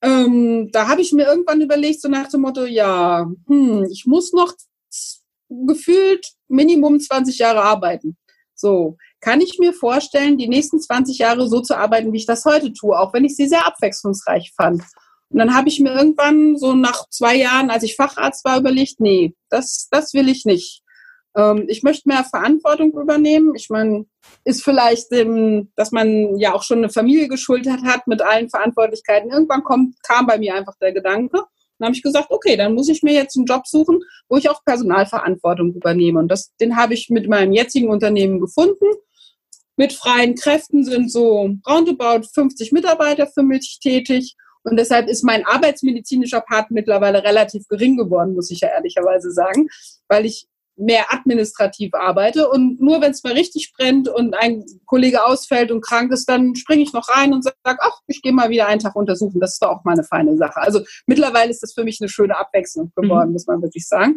Ähm, 0.00 0.70
da 0.70 0.86
habe 0.86 1.00
ich 1.00 1.12
mir 1.12 1.26
irgendwann 1.26 1.60
überlegt, 1.60 2.00
so 2.00 2.08
nach 2.08 2.28
dem 2.28 2.42
Motto, 2.42 2.64
ja, 2.64 3.28
hm, 3.48 3.88
ich 3.90 4.06
muss 4.06 4.32
noch 4.32 4.54
gefühlt 5.48 6.24
Minimum 6.46 7.00
20 7.00 7.38
Jahre 7.38 7.62
arbeiten. 7.62 8.16
So, 8.54 8.96
kann 9.20 9.40
ich 9.40 9.58
mir 9.58 9.72
vorstellen, 9.72 10.38
die 10.38 10.48
nächsten 10.48 10.80
20 10.80 11.18
Jahre 11.18 11.48
so 11.48 11.60
zu 11.60 11.76
arbeiten, 11.76 12.12
wie 12.12 12.18
ich 12.18 12.26
das 12.26 12.44
heute 12.44 12.72
tue, 12.72 12.96
auch 12.96 13.12
wenn 13.12 13.24
ich 13.24 13.34
sie 13.34 13.48
sehr 13.48 13.66
abwechslungsreich 13.66 14.52
fand. 14.56 14.82
Und 15.32 15.38
dann 15.38 15.54
habe 15.54 15.68
ich 15.68 15.80
mir 15.80 15.94
irgendwann 15.94 16.56
so 16.56 16.74
nach 16.74 17.08
zwei 17.08 17.36
Jahren, 17.36 17.70
als 17.70 17.82
ich 17.82 17.96
Facharzt 17.96 18.44
war, 18.44 18.58
überlegt, 18.58 19.00
nee, 19.00 19.34
das, 19.48 19.88
das 19.90 20.12
will 20.12 20.28
ich 20.28 20.44
nicht. 20.44 20.82
Ähm, 21.34 21.64
ich 21.68 21.82
möchte 21.82 22.08
mehr 22.08 22.24
Verantwortung 22.24 22.92
übernehmen. 22.92 23.54
Ich 23.54 23.70
meine, 23.70 24.04
ist 24.44 24.62
vielleicht, 24.62 25.10
dem, 25.10 25.72
dass 25.74 25.90
man 25.90 26.36
ja 26.38 26.52
auch 26.52 26.62
schon 26.62 26.78
eine 26.78 26.90
Familie 26.90 27.28
geschultert 27.28 27.82
hat 27.84 28.06
mit 28.06 28.20
allen 28.20 28.50
Verantwortlichkeiten. 28.50 29.30
Irgendwann 29.30 29.64
kommt, 29.64 30.02
kam 30.02 30.26
bei 30.26 30.38
mir 30.38 30.54
einfach 30.54 30.76
der 30.80 30.92
Gedanke, 30.92 31.40
dann 31.78 31.88
habe 31.88 31.96
ich 31.96 32.02
gesagt, 32.02 32.30
okay, 32.30 32.56
dann 32.56 32.74
muss 32.74 32.88
ich 32.88 33.02
mir 33.02 33.12
jetzt 33.12 33.36
einen 33.36 33.46
Job 33.46 33.66
suchen, 33.66 34.00
wo 34.28 34.36
ich 34.36 34.48
auch 34.48 34.64
Personalverantwortung 34.64 35.74
übernehme. 35.74 36.20
Und 36.20 36.28
das, 36.28 36.54
den 36.60 36.76
habe 36.76 36.94
ich 36.94 37.10
mit 37.10 37.28
meinem 37.28 37.52
jetzigen 37.52 37.88
Unternehmen 37.88 38.38
gefunden. 38.38 38.86
Mit 39.76 39.92
freien 39.92 40.36
Kräften 40.36 40.84
sind 40.84 41.10
so 41.10 41.50
roundabout 41.68 42.28
50 42.32 42.70
Mitarbeiter 42.70 43.26
für 43.26 43.42
mich 43.42 43.80
tätig. 43.82 44.36
Und 44.64 44.76
deshalb 44.76 45.08
ist 45.08 45.24
mein 45.24 45.44
arbeitsmedizinischer 45.44 46.40
Part 46.40 46.70
mittlerweile 46.70 47.24
relativ 47.24 47.66
gering 47.68 47.96
geworden, 47.96 48.34
muss 48.34 48.50
ich 48.50 48.60
ja 48.60 48.68
ehrlicherweise 48.68 49.30
sagen, 49.30 49.68
weil 50.08 50.24
ich 50.24 50.46
mehr 50.76 51.12
administrativ 51.12 51.92
arbeite 51.94 52.48
und 52.48 52.80
nur 52.80 53.00
wenn 53.00 53.10
es 53.10 53.22
mal 53.22 53.34
richtig 53.34 53.72
brennt 53.76 54.08
und 54.08 54.34
ein 54.34 54.64
Kollege 54.86 55.24
ausfällt 55.24 55.70
und 55.70 55.82
krank 55.82 56.10
ist, 56.12 56.28
dann 56.28 56.54
springe 56.56 56.82
ich 56.82 56.92
noch 56.92 57.08
rein 57.08 57.34
und 57.34 57.44
sage, 57.44 57.56
ach, 57.64 58.00
ich 58.06 58.22
gehe 58.22 58.32
mal 58.32 58.48
wieder 58.50 58.66
einen 58.66 58.80
Tag 58.80 58.96
untersuchen. 58.96 59.38
Das 59.38 59.52
ist 59.52 59.62
doch 59.62 59.68
auch 59.68 59.84
mal 59.84 59.92
eine 59.92 60.04
feine 60.04 60.36
Sache. 60.36 60.56
Also 60.56 60.80
mittlerweile 61.06 61.50
ist 61.50 61.62
das 61.62 61.74
für 61.74 61.84
mich 61.84 61.98
eine 62.00 62.08
schöne 62.08 62.36
Abwechslung 62.38 62.90
geworden, 62.96 63.28
mhm. 63.28 63.32
muss 63.34 63.46
man 63.46 63.62
wirklich 63.62 63.86
sagen. 63.86 64.16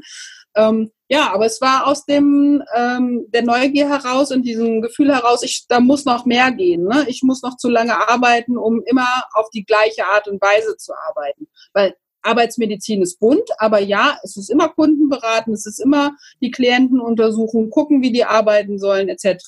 Ähm, 0.56 0.92
ja, 1.08 1.32
aber 1.34 1.46
es 1.46 1.62
war 1.62 1.86
aus 1.86 2.06
dem 2.06 2.64
ähm, 2.76 3.26
der 3.30 3.44
Neugier 3.44 3.88
heraus 3.90 4.32
und 4.32 4.42
diesem 4.44 4.82
Gefühl 4.82 5.14
heraus, 5.14 5.44
ich, 5.44 5.66
da 5.68 5.80
muss 5.80 6.06
noch 6.06 6.26
mehr 6.26 6.52
gehen. 6.52 6.84
Ne? 6.86 7.06
Ich 7.08 7.22
muss 7.22 7.44
noch 7.44 7.58
zu 7.58 7.70
lange 7.70 7.96
arbeiten, 8.10 8.58
um 8.58 8.82
immer 8.86 9.08
auf 9.34 9.50
die 9.52 9.66
gleiche 9.66 10.08
Art 10.08 10.28
und 10.28 10.42
Weise 10.42 10.78
zu 10.78 10.94
arbeiten. 11.08 11.48
Weil 11.74 11.96
Arbeitsmedizin 12.24 13.04
ist 13.04 13.20
bunt, 13.20 13.48
aber 13.60 13.80
ja, 13.80 14.18
es 14.24 14.36
ist 14.36 14.50
immer 14.50 14.70
Kundenberaten, 14.70 15.54
es 15.54 15.68
ist 15.68 15.80
immer 15.80 16.16
die 16.42 16.50
Klienten 16.50 17.00
untersuchen, 17.00 17.70
gucken, 17.70 18.02
wie 18.02 18.12
die 18.12 18.26
arbeiten 18.26 18.80
sollen, 18.80 19.10
etc. 19.10 19.46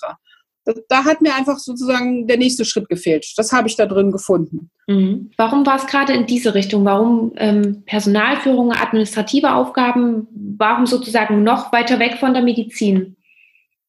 da 0.90 1.06
hat 1.06 1.22
mir 1.22 1.36
einfach 1.36 1.58
sozusagen 1.60 2.28
der 2.28 2.38
nächste 2.38 2.66
Schritt 2.66 2.90
gefehlt. 2.90 3.34
Das 3.38 3.52
habe 3.52 3.68
ich 3.68 3.76
da 3.76 3.86
drin 3.86 4.12
gefunden. 4.12 4.70
Mhm. 4.88 5.32
Warum 5.38 5.66
war 5.66 5.78
es 5.78 5.88
gerade 5.88 6.14
in 6.14 6.26
diese 6.26 6.54
Richtung? 6.54 6.86
Warum 6.86 7.34
ähm, 7.38 7.84
Personalführung, 7.86 8.72
administrative 8.72 9.54
Aufgaben? 9.54 10.28
Warum 10.58 10.86
sozusagen 10.86 11.44
noch 11.44 11.72
weiter 11.72 12.00
weg 12.00 12.18
von 12.20 12.34
der 12.34 12.44
Medizin? 12.44 13.16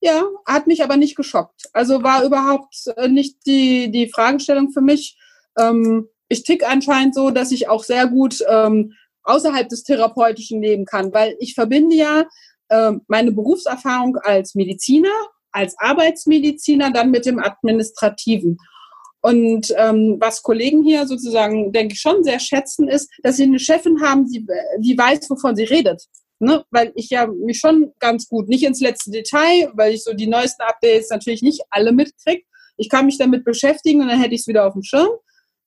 Ja, 0.00 0.22
hat 0.46 0.66
mich 0.66 0.82
aber 0.84 0.96
nicht 0.96 1.16
geschockt. 1.16 1.68
Also 1.72 2.02
war 2.02 2.24
überhaupt 2.24 2.76
äh, 2.96 3.08
nicht 3.08 3.46
die, 3.46 3.90
die 3.90 4.08
Fragestellung 4.08 4.70
für 4.70 4.80
mich. 4.80 5.16
Ähm, 5.58 6.08
ich 6.28 6.44
tick 6.44 6.68
anscheinend 6.68 7.14
so, 7.14 7.30
dass 7.30 7.50
ich 7.50 7.68
auch 7.68 7.82
sehr 7.82 8.06
gut 8.06 8.38
ähm, 8.48 8.92
außerhalb 9.24 9.68
des 9.68 9.82
Therapeutischen 9.82 10.62
leben 10.62 10.84
kann, 10.84 11.12
weil 11.12 11.36
ich 11.40 11.54
verbinde 11.54 11.96
ja 11.96 12.24
äh, 12.68 12.92
meine 13.08 13.32
Berufserfahrung 13.32 14.16
als 14.16 14.54
Mediziner 14.54 15.08
als 15.58 15.76
Arbeitsmediziner 15.78 16.92
dann 16.92 17.10
mit 17.10 17.26
dem 17.26 17.40
Administrativen. 17.40 18.58
Und 19.20 19.74
ähm, 19.76 20.16
was 20.20 20.42
Kollegen 20.42 20.84
hier 20.84 21.06
sozusagen, 21.06 21.72
denke 21.72 21.94
ich, 21.94 22.00
schon 22.00 22.22
sehr 22.22 22.38
schätzen, 22.38 22.88
ist, 22.88 23.10
dass 23.24 23.36
sie 23.36 23.42
eine 23.42 23.58
Chefin 23.58 24.00
haben, 24.00 24.26
die, 24.28 24.46
die 24.78 24.96
weiß, 24.96 25.28
wovon 25.28 25.56
sie 25.56 25.64
redet. 25.64 26.04
Ne? 26.38 26.64
Weil 26.70 26.92
ich 26.94 27.10
ja 27.10 27.26
mich 27.26 27.58
schon 27.58 27.92
ganz 27.98 28.28
gut, 28.28 28.48
nicht 28.48 28.62
ins 28.62 28.80
letzte 28.80 29.10
Detail, 29.10 29.72
weil 29.74 29.94
ich 29.94 30.04
so 30.04 30.12
die 30.14 30.28
neuesten 30.28 30.62
Updates 30.62 31.10
natürlich 31.10 31.42
nicht 31.42 31.62
alle 31.70 31.90
mitkriege. 31.90 32.44
Ich 32.76 32.88
kann 32.88 33.06
mich 33.06 33.18
damit 33.18 33.44
beschäftigen 33.44 34.00
und 34.00 34.08
dann 34.08 34.20
hätte 34.20 34.36
ich 34.36 34.42
es 34.42 34.46
wieder 34.46 34.64
auf 34.64 34.74
dem 34.74 34.84
Schirm. 34.84 35.10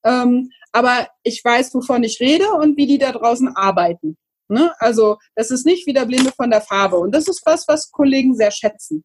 Ähm, 0.06 0.50
aber 0.72 1.10
ich 1.24 1.44
weiß, 1.44 1.74
wovon 1.76 2.04
ich 2.04 2.22
rede 2.22 2.50
und 2.52 2.78
wie 2.78 2.88
die 2.88 2.98
da 2.98 3.12
draußen 3.12 3.50
arbeiten. 3.50 4.16
Ne? 4.48 4.74
Also 4.80 5.18
das 5.36 5.52
ist 5.52 5.66
nicht 5.66 5.86
wie 5.88 5.94
der 5.94 6.06
Blinde 6.06 6.32
von 6.32 6.50
der 6.50 6.62
Farbe. 6.62 6.98
Und 6.98 7.14
das 7.14 7.28
ist 7.28 7.42
was, 7.46 7.68
was 7.68 7.92
Kollegen 7.92 8.34
sehr 8.34 8.52
schätzen. 8.52 9.04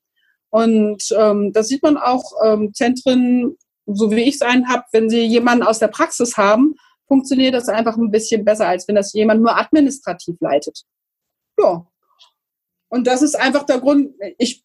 Und 0.50 1.02
ähm, 1.16 1.52
das 1.52 1.68
sieht 1.68 1.82
man 1.82 1.96
auch 1.96 2.24
ähm, 2.44 2.72
Zentren, 2.72 3.56
so 3.86 4.10
wie 4.10 4.22
ich 4.22 4.36
es 4.36 4.42
einen 4.42 4.68
habe, 4.68 4.84
wenn 4.92 5.10
sie 5.10 5.24
jemanden 5.24 5.64
aus 5.64 5.78
der 5.78 5.88
Praxis 5.88 6.36
haben, 6.36 6.74
funktioniert 7.06 7.54
das 7.54 7.68
einfach 7.68 7.96
ein 7.96 8.10
bisschen 8.10 8.44
besser, 8.44 8.66
als 8.68 8.88
wenn 8.88 8.96
das 8.96 9.12
jemand 9.12 9.42
nur 9.42 9.56
administrativ 9.56 10.36
leitet. 10.40 10.82
Ja. 11.58 11.86
Und 12.88 13.06
das 13.06 13.22
ist 13.22 13.34
einfach 13.34 13.64
der 13.64 13.80
Grund, 13.80 14.14
ich 14.38 14.64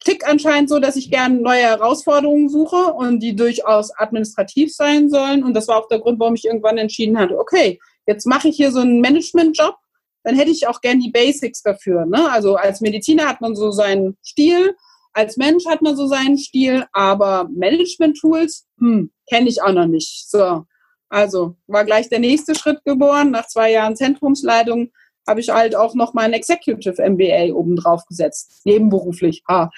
tick 0.00 0.26
anscheinend 0.26 0.68
so, 0.68 0.78
dass 0.78 0.96
ich 0.96 1.10
gerne 1.10 1.40
neue 1.40 1.62
Herausforderungen 1.62 2.48
suche 2.48 2.92
und 2.94 3.20
die 3.20 3.36
durchaus 3.36 3.90
administrativ 3.96 4.74
sein 4.74 5.10
sollen. 5.10 5.44
Und 5.44 5.54
das 5.54 5.68
war 5.68 5.78
auch 5.78 5.88
der 5.88 6.00
Grund, 6.00 6.18
warum 6.18 6.34
ich 6.34 6.46
irgendwann 6.46 6.78
entschieden 6.78 7.18
hatte, 7.18 7.38
okay, 7.38 7.78
jetzt 8.06 8.26
mache 8.26 8.48
ich 8.48 8.56
hier 8.56 8.72
so 8.72 8.80
einen 8.80 9.00
Management-Job, 9.00 9.76
dann 10.24 10.36
hätte 10.36 10.50
ich 10.50 10.66
auch 10.66 10.80
gern 10.80 11.00
die 11.00 11.10
Basics 11.10 11.62
dafür. 11.62 12.06
Ne? 12.06 12.30
Also 12.30 12.56
als 12.56 12.80
Mediziner 12.80 13.28
hat 13.28 13.40
man 13.40 13.54
so 13.54 13.70
seinen 13.70 14.16
Stil, 14.24 14.74
als 15.12 15.36
Mensch 15.36 15.66
hat 15.66 15.82
man 15.82 15.96
so 15.96 16.06
seinen 16.06 16.38
Stil, 16.38 16.86
aber 16.92 17.48
Management-Tools, 17.52 18.66
hm, 18.78 19.10
kenne 19.28 19.48
ich 19.48 19.62
auch 19.62 19.72
noch 19.72 19.86
nicht. 19.86 20.30
So, 20.30 20.64
also 21.08 21.56
war 21.66 21.84
gleich 21.84 22.08
der 22.08 22.20
nächste 22.20 22.54
Schritt 22.54 22.84
geboren. 22.84 23.30
Nach 23.30 23.46
zwei 23.46 23.72
Jahren 23.72 23.96
Zentrumsleitung 23.96 24.90
habe 25.26 25.40
ich 25.40 25.50
halt 25.50 25.76
auch 25.76 25.94
noch 25.94 26.14
mein 26.14 26.32
Executive 26.32 27.02
MBA 27.02 27.52
obendrauf 27.54 28.04
gesetzt, 28.06 28.62
nebenberuflich. 28.64 29.42
Ha. 29.48 29.70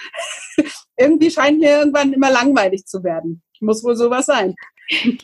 Irgendwie 0.97 1.31
scheint 1.31 1.59
mir 1.59 1.79
irgendwann 1.79 2.13
immer 2.13 2.31
langweilig 2.31 2.87
zu 2.87 3.03
werden. 3.03 3.43
Muss 3.61 3.83
wohl 3.83 3.97
sowas 3.97 4.27
sein. 4.27 4.55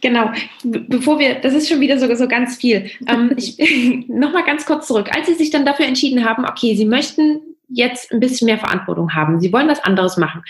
Genau. 0.00 0.30
Bevor 0.64 1.18
wir, 1.18 1.40
das 1.40 1.54
ist 1.54 1.68
schon 1.68 1.80
wieder 1.80 1.98
so, 1.98 2.12
so 2.14 2.28
ganz 2.28 2.56
viel. 2.56 2.90
Ähm, 3.06 3.34
ich, 3.36 3.58
Nochmal 4.08 4.44
ganz 4.44 4.66
kurz 4.66 4.86
zurück. 4.86 5.10
Als 5.14 5.26
Sie 5.26 5.34
sich 5.34 5.50
dann 5.50 5.66
dafür 5.66 5.86
entschieden 5.86 6.24
haben, 6.24 6.44
okay, 6.44 6.74
Sie 6.74 6.86
möchten 6.86 7.47
jetzt 7.68 8.12
ein 8.12 8.20
bisschen 8.20 8.46
mehr 8.46 8.58
Verantwortung 8.58 9.14
haben. 9.14 9.40
Sie 9.40 9.52
wollen 9.52 9.68
was 9.68 9.84
anderes 9.84 10.16
machen. 10.16 10.42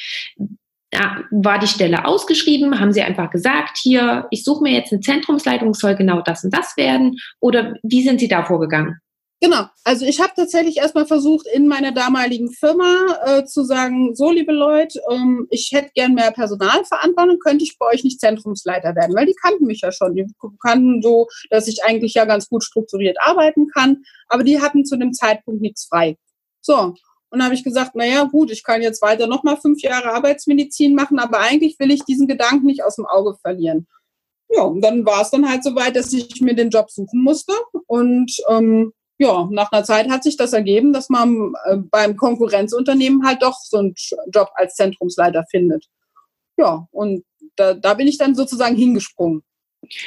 Da 0.90 1.18
war 1.30 1.58
die 1.58 1.66
Stelle 1.66 2.06
ausgeschrieben, 2.06 2.80
haben 2.80 2.92
Sie 2.92 3.02
einfach 3.02 3.30
gesagt, 3.30 3.76
hier, 3.76 4.26
ich 4.30 4.42
suche 4.42 4.62
mir 4.62 4.72
jetzt 4.72 4.92
eine 4.92 5.02
Zentrumsleitung, 5.02 5.74
soll 5.74 5.96
genau 5.96 6.22
das 6.22 6.44
und 6.44 6.54
das 6.54 6.76
werden? 6.76 7.18
Oder 7.40 7.74
wie 7.82 8.02
sind 8.02 8.20
Sie 8.20 8.28
da 8.28 8.44
vorgegangen? 8.44 8.98
Genau, 9.40 9.66
also 9.84 10.04
ich 10.04 10.20
habe 10.20 10.32
tatsächlich 10.34 10.78
erstmal 10.78 11.06
versucht, 11.06 11.46
in 11.46 11.68
meiner 11.68 11.92
damaligen 11.92 12.50
Firma 12.50 13.06
äh, 13.24 13.44
zu 13.44 13.62
sagen, 13.62 14.16
so 14.16 14.32
liebe 14.32 14.52
Leute, 14.52 15.00
ähm, 15.12 15.46
ich 15.50 15.70
hätte 15.72 15.92
gern 15.94 16.14
mehr 16.14 16.32
Personalverantwortung, 16.32 17.38
könnte 17.38 17.62
ich 17.62 17.78
bei 17.78 17.86
euch 17.86 18.02
nicht 18.02 18.18
Zentrumsleiter 18.18 18.96
werden, 18.96 19.14
weil 19.14 19.26
die 19.26 19.36
kannten 19.40 19.66
mich 19.66 19.82
ja 19.82 19.92
schon. 19.92 20.16
Die 20.16 20.26
kannten 20.60 21.02
so, 21.02 21.28
dass 21.50 21.68
ich 21.68 21.84
eigentlich 21.84 22.14
ja 22.14 22.24
ganz 22.24 22.48
gut 22.48 22.64
strukturiert 22.64 23.16
arbeiten 23.20 23.68
kann, 23.68 24.02
aber 24.26 24.42
die 24.42 24.60
hatten 24.60 24.84
zu 24.84 24.96
dem 24.96 25.12
Zeitpunkt 25.12 25.60
nichts 25.60 25.86
frei. 25.86 26.16
So, 26.60 26.94
und 27.30 27.42
habe 27.42 27.54
ich 27.54 27.64
gesagt, 27.64 27.94
naja, 27.94 28.24
gut, 28.24 28.50
ich 28.50 28.62
kann 28.62 28.82
jetzt 28.82 29.02
weiter 29.02 29.26
nochmal 29.26 29.56
fünf 29.56 29.82
Jahre 29.82 30.12
Arbeitsmedizin 30.12 30.94
machen, 30.94 31.18
aber 31.18 31.40
eigentlich 31.40 31.78
will 31.78 31.90
ich 31.90 32.04
diesen 32.04 32.26
Gedanken 32.26 32.66
nicht 32.66 32.82
aus 32.84 32.96
dem 32.96 33.06
Auge 33.06 33.36
verlieren. 33.40 33.86
Ja, 34.50 34.62
und 34.62 34.80
dann 34.80 35.04
war 35.04 35.20
es 35.20 35.30
dann 35.30 35.48
halt 35.48 35.62
so 35.62 35.74
weit, 35.74 35.94
dass 35.96 36.12
ich 36.12 36.40
mir 36.40 36.54
den 36.54 36.70
Job 36.70 36.90
suchen 36.90 37.22
musste. 37.22 37.52
Und 37.86 38.32
ähm, 38.48 38.92
ja, 39.18 39.46
nach 39.50 39.70
einer 39.72 39.84
Zeit 39.84 40.08
hat 40.08 40.22
sich 40.22 40.38
das 40.38 40.54
ergeben, 40.54 40.92
dass 40.92 41.10
man 41.10 41.52
äh, 41.66 41.76
beim 41.76 42.16
Konkurrenzunternehmen 42.16 43.26
halt 43.26 43.42
doch 43.42 43.58
so 43.60 43.78
einen 43.78 43.94
Job 44.32 44.48
als 44.54 44.76
Zentrumsleiter 44.76 45.44
findet. 45.50 45.84
Ja, 46.56 46.88
und 46.92 47.24
da, 47.56 47.74
da 47.74 47.94
bin 47.94 48.06
ich 48.06 48.16
dann 48.16 48.34
sozusagen 48.34 48.74
hingesprungen. 48.74 49.42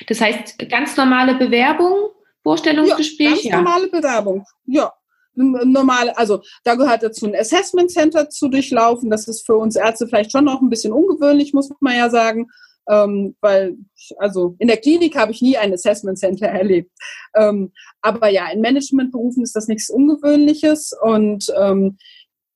Das 0.07 0.19
heißt, 0.19 0.57
ganz 0.69 0.97
normale 0.97 1.35
Bewerbung, 1.35 2.09
Vorstellungsgespräch? 2.41 3.43
Ja, 3.43 3.51
ganz 3.51 3.65
normale 3.65 3.87
Bewerbung, 3.89 4.45
ja 4.65 4.91
normale, 5.35 6.17
also 6.17 6.41
da 6.63 6.75
gehört 6.75 7.03
dazu 7.03 7.25
ein 7.25 7.35
Assessment 7.35 7.91
Center 7.91 8.29
zu 8.29 8.49
durchlaufen. 8.49 9.09
Das 9.09 9.27
ist 9.27 9.45
für 9.45 9.55
uns 9.55 9.75
Ärzte 9.75 10.07
vielleicht 10.07 10.31
schon 10.31 10.45
noch 10.45 10.61
ein 10.61 10.69
bisschen 10.69 10.93
ungewöhnlich, 10.93 11.53
muss 11.53 11.69
man 11.79 11.95
ja 11.95 12.09
sagen. 12.09 12.47
Ähm, 12.89 13.35
weil, 13.41 13.77
also 14.17 14.55
in 14.59 14.67
der 14.67 14.77
Klinik 14.77 15.15
habe 15.15 15.31
ich 15.31 15.41
nie 15.41 15.57
ein 15.57 15.73
Assessment 15.73 16.17
Center 16.17 16.47
erlebt. 16.47 16.91
Ähm, 17.35 17.71
aber 18.01 18.29
ja, 18.29 18.49
in 18.51 18.61
Managementberufen 18.61 19.43
ist 19.43 19.55
das 19.55 19.67
nichts 19.67 19.89
Ungewöhnliches 19.89 20.91
und 21.01 21.45
ähm, 21.57 21.97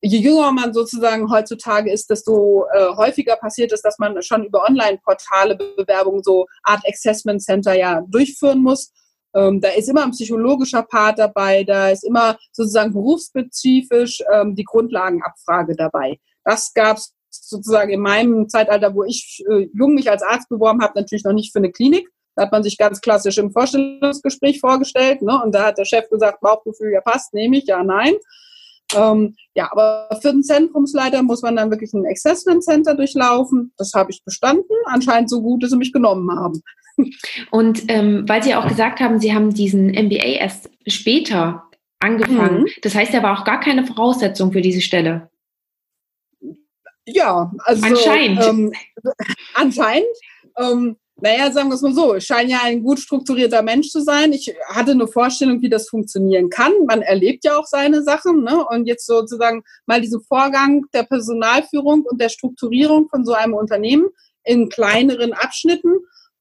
je 0.02 0.20
jünger 0.20 0.52
man 0.52 0.74
sozusagen 0.74 1.32
heutzutage 1.32 1.92
ist, 1.92 2.10
desto 2.10 2.66
äh, 2.74 2.96
häufiger 2.96 3.36
passiert 3.38 3.72
es, 3.72 3.82
dass 3.82 3.98
man 3.98 4.22
schon 4.22 4.46
über 4.46 4.64
Online-Portale 4.68 5.56
Bewerbungen 5.56 6.24
so 6.24 6.46
Art 6.64 6.84
Assessment 6.88 7.42
Center 7.42 7.74
ja 7.74 8.02
durchführen 8.08 8.62
muss. 8.62 8.92
Ähm, 9.36 9.60
da 9.62 9.70
ist 9.70 9.90
immer 9.90 10.04
ein 10.04 10.12
psychologischer 10.12 10.84
Part 10.84 11.20
dabei, 11.20 11.64
da 11.64 11.90
ist 11.90 12.04
immer 12.04 12.38
sozusagen 12.52 12.94
berufsspezifisch 12.94 14.22
ähm, 14.34 14.56
die 14.56 14.64
Grundlagenabfrage 14.64 15.76
dabei. 15.76 16.20
Das 16.44 16.74
gab 16.74 16.98
es 16.98 17.14
sozusagen 17.30 17.92
in 17.92 18.00
meinem 18.00 18.48
Zeitalter, 18.48 18.96
wo 18.96 19.04
ich 19.04 19.44
äh, 19.50 19.68
jung 19.74 19.94
mich 19.94 20.10
als 20.10 20.24
Arzt 20.24 20.50
beworben 20.50 20.82
habe, 20.82 20.94
natürlich 20.96 21.26
noch 21.26 21.34
nicht 21.34 21.52
für 21.52 21.60
eine 21.60 21.72
Klinik. 21.72 22.08
Da 22.36 22.44
hat 22.44 22.52
man 22.52 22.64
sich 22.64 22.78
ganz 22.78 23.02
klassisch 23.02 23.38
im 23.38 23.52
Vorstellungsgespräch 23.52 24.60
vorgestellt. 24.60 25.22
Ne? 25.22 25.42
Und 25.44 25.54
da 25.54 25.68
hat 25.68 25.78
der 25.78 25.86
Chef 25.86 26.10
gesagt, 26.10 26.42
Bauchgefühl, 26.42 26.92
ja 26.92 27.02
passt, 27.02 27.34
nehme 27.34 27.58
ich, 27.58 27.66
ja, 27.66 27.84
nein. 27.84 28.16
Ähm, 28.94 29.36
ja, 29.56 29.72
aber 29.72 30.10
für 30.22 30.32
den 30.32 30.44
Zentrumsleiter 30.44 31.24
muss 31.24 31.42
man 31.42 31.56
dann 31.56 31.72
wirklich 31.72 31.94
ein 31.94 32.06
Assessment 32.06 32.64
Center 32.64 32.96
durchlaufen. 32.96 33.74
Das 33.78 33.94
habe 33.94 34.12
ich 34.12 34.24
bestanden, 34.24 34.76
anscheinend 34.86 35.30
so 35.30 35.42
gut, 35.42 35.64
dass 35.64 35.72
sie 35.72 35.78
mich 35.78 35.94
genommen 35.94 36.32
haben. 36.32 36.62
Und 37.52 37.84
ähm, 37.90 38.24
weil 38.28 38.42
Sie 38.44 38.56
auch 38.56 38.68
gesagt 38.68 39.00
haben, 39.00 39.20
Sie 39.20 39.34
haben 39.34 39.54
diesen 39.54 39.88
MBA 39.88 40.40
erst 40.40 40.70
später 40.88 41.64
angefangen. 42.00 42.62
Mhm. 42.62 42.68
Das 42.82 42.96
heißt, 42.96 43.14
er 43.14 43.24
war 43.24 43.40
auch 43.40 43.44
gar 43.44 43.60
keine 43.60 43.86
Voraussetzung 43.86 44.52
für 44.52 44.62
diese 44.62 44.82
Stelle. 44.82 45.30
Ja, 47.06 47.52
also 47.60 47.86
anscheinend. 47.86 48.44
Ähm, 48.44 48.74
anscheinend. 49.54 50.08
Ähm, 50.58 50.98
naja, 51.22 51.50
sagen 51.50 51.70
wir 51.70 51.76
es 51.76 51.82
mal 51.82 51.94
so, 51.94 52.16
ich 52.16 52.26
scheine 52.26 52.52
ja 52.52 52.60
ein 52.64 52.84
gut 52.84 53.00
strukturierter 53.00 53.62
Mensch 53.62 53.90
zu 53.90 54.02
sein. 54.02 54.34
Ich 54.34 54.54
hatte 54.68 54.92
eine 54.92 55.08
Vorstellung, 55.08 55.62
wie 55.62 55.70
das 55.70 55.88
funktionieren 55.88 56.50
kann. 56.50 56.74
Man 56.88 57.02
erlebt 57.02 57.46
ja 57.46 57.58
auch 57.58 57.66
seine 57.66 58.04
Sachen. 58.04 58.44
Ne? 58.44 58.66
Und 58.70 58.86
jetzt 58.86 59.06
sozusagen 59.06 59.64
mal 59.86 60.02
diesen 60.02 60.22
Vorgang 60.22 60.86
der 60.94 61.04
Personalführung 61.04 62.02
und 62.02 62.20
der 62.20 62.30
Strukturierung 62.30 63.08
von 63.08 63.24
so 63.24 63.34
einem 63.34 63.54
Unternehmen 63.54 64.08
in 64.44 64.68
kleineren 64.68 65.32
Abschnitten 65.32 65.94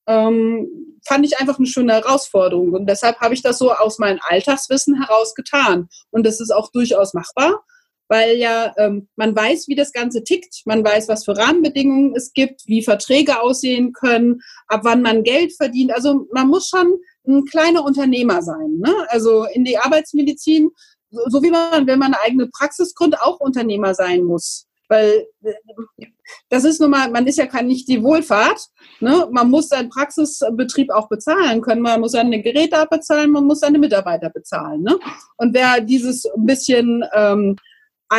ähm, 0.06 0.68
fand 1.06 1.24
ich 1.24 1.38
einfach 1.38 1.58
eine 1.58 1.68
schöne 1.68 1.92
Herausforderung. 1.92 2.72
Und 2.72 2.86
deshalb 2.86 3.20
habe 3.20 3.34
ich 3.34 3.42
das 3.42 3.58
so 3.58 3.72
aus 3.72 4.00
meinem 4.00 4.18
Alltagswissen 4.28 5.00
heraus 5.00 5.34
getan. 5.36 5.88
Und 6.10 6.26
das 6.26 6.40
ist 6.40 6.50
auch 6.50 6.70
durchaus 6.72 7.14
machbar, 7.14 7.62
weil 8.08 8.36
ja 8.36 8.74
ähm, 8.76 9.08
man 9.16 9.34
weiß, 9.34 9.68
wie 9.68 9.74
das 9.74 9.92
Ganze 9.92 10.24
tickt. 10.24 10.62
Man 10.66 10.84
weiß, 10.84 11.08
was 11.08 11.24
für 11.24 11.36
Rahmenbedingungen 11.36 12.14
es 12.14 12.32
gibt, 12.32 12.62
wie 12.66 12.82
Verträge 12.82 13.40
aussehen 13.40 13.92
können, 13.92 14.40
ab 14.66 14.80
wann 14.84 15.02
man 15.02 15.22
Geld 15.22 15.52
verdient. 15.54 15.92
Also 15.92 16.26
man 16.32 16.48
muss 16.48 16.68
schon 16.68 16.98
ein 17.26 17.44
kleiner 17.44 17.84
Unternehmer 17.84 18.42
sein. 18.42 18.78
Ne? 18.78 18.94
Also 19.08 19.44
in 19.44 19.64
die 19.64 19.78
Arbeitsmedizin, 19.78 20.70
so, 21.10 21.22
so 21.28 21.42
wie 21.42 21.50
man, 21.50 21.86
wenn 21.86 21.98
man 21.98 22.14
eine 22.14 22.22
eigene 22.22 22.48
Praxis 22.48 22.94
gründet, 22.94 23.20
auch 23.22 23.40
Unternehmer 23.40 23.94
sein 23.94 24.24
muss. 24.24 24.66
Weil 24.88 25.26
äh, 25.42 26.06
das 26.50 26.64
ist 26.64 26.80
nun 26.80 26.90
mal, 26.90 27.10
man 27.10 27.26
ist 27.26 27.38
ja 27.38 27.46
kein, 27.46 27.66
nicht 27.66 27.88
die 27.88 28.02
Wohlfahrt. 28.02 28.68
Ne? 29.00 29.26
Man 29.30 29.50
muss 29.50 29.68
seinen 29.68 29.88
Praxisbetrieb 29.88 30.90
auch 30.90 31.08
bezahlen 31.08 31.62
können. 31.62 31.80
Man 31.80 32.00
muss 32.00 32.12
seine 32.12 32.42
Geräte 32.42 32.86
bezahlen, 32.90 33.30
man 33.30 33.44
muss 33.44 33.60
seine 33.60 33.78
Mitarbeiter 33.78 34.30
bezahlen. 34.30 34.82
Ne? 34.82 34.98
Und 35.36 35.54
wer 35.54 35.80
dieses 35.80 36.26
ein 36.26 36.44
bisschen 36.44 37.02
ähm, 37.14 37.56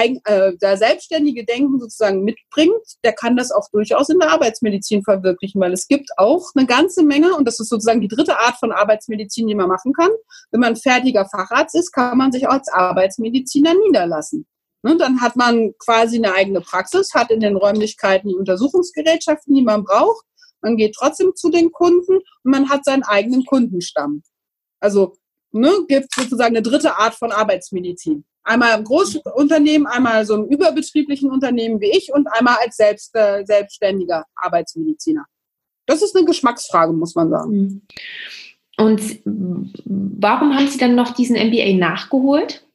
äh, 0.04 0.54
der 0.62 0.78
selbstständige 0.78 1.46
Denken 1.46 1.80
sozusagen 1.80 2.24
mitbringt, 2.24 2.82
der 3.04 3.14
kann 3.14 3.36
das 3.36 3.52
auch 3.52 3.70
durchaus 3.72 4.10
in 4.10 4.20
der 4.20 4.32
Arbeitsmedizin 4.32 5.04
verwirklichen, 5.04 5.62
weil 5.62 5.74
es 5.74 5.88
gibt 5.88 6.10
auch 6.18 6.52
eine 6.56 6.66
ganze 6.66 7.04
Menge, 7.04 7.36
und 7.36 7.48
das 7.48 7.60
ist 7.60 7.70
sozusagen 7.70 8.02
die 8.02 8.08
dritte 8.08 8.38
Art 8.38 8.58
von 8.58 8.72
Arbeitsmedizin, 8.72 9.48
die 9.48 9.56
man 9.56 9.68
machen 9.68 9.94
kann. 9.94 10.12
Wenn 10.52 10.62
man 10.62 10.76
fertiger 10.76 11.26
Facharzt 11.26 11.76
ist, 11.76 11.92
kann 11.92 12.18
man 12.18 12.32
sich 12.32 12.48
auch 12.48 12.54
als 12.54 12.70
Arbeitsmediziner 12.70 13.74
niederlassen. 13.74 14.46
Ne, 14.84 14.98
dann 14.98 15.20
hat 15.20 15.36
man 15.36 15.74
quasi 15.80 16.18
eine 16.18 16.34
eigene 16.34 16.62
Praxis, 16.62 17.14
hat 17.16 17.32
in 17.32 17.40
den 17.40 17.56
Räumlichkeiten 17.56 18.30
die 18.30 18.36
Untersuchungsgerätschaften, 18.36 19.56
die 19.56 19.64
man 19.64 19.84
braucht. 19.84 20.26
Man 20.62 20.78
geht 20.78 20.96
trotzdem 20.96 21.32
zu 21.36 21.50
den 21.50 21.72
Kunden 21.72 22.18
und 22.18 22.24
man 22.44 22.70
hat 22.70 22.86
seinen 22.86 23.04
eigenen 23.04 23.46
Kundenstamm. 23.46 24.22
Also 24.80 25.16
ne, 25.56 25.72
gibt 25.88 26.14
sozusagen 26.14 26.56
eine 26.56 26.62
dritte 26.62 26.98
Art 26.98 27.16
von 27.16 27.32
Arbeitsmedizin. 27.32 28.24
Einmal 28.44 28.78
im 28.78 28.84
Großunternehmen, 28.84 29.88
einmal 29.88 30.26
so 30.26 30.36
im 30.36 30.46
überbetrieblichen 30.46 31.32
Unternehmen 31.32 31.82
wie 31.82 31.90
ich 31.98 32.14
und 32.14 32.28
einmal 32.28 32.58
als 32.64 32.78
selbst, 32.78 33.16
äh, 33.16 33.44
selbstständiger 33.44 34.26
Arbeitsmediziner. 34.36 35.26
Das 35.88 36.02
ist 36.02 36.16
eine 36.16 36.26
Geschmacksfrage, 36.26 36.94
muss 36.94 37.16
man 37.16 37.30
sagen. 37.30 37.52
Mhm. 37.52 37.82
Und 38.78 39.22
warum 39.26 40.56
haben 40.56 40.68
Sie 40.68 40.78
dann 40.78 40.96
noch 40.96 41.12
diesen 41.12 41.36
MBA 41.38 41.74
nachgeholt? 41.78 42.66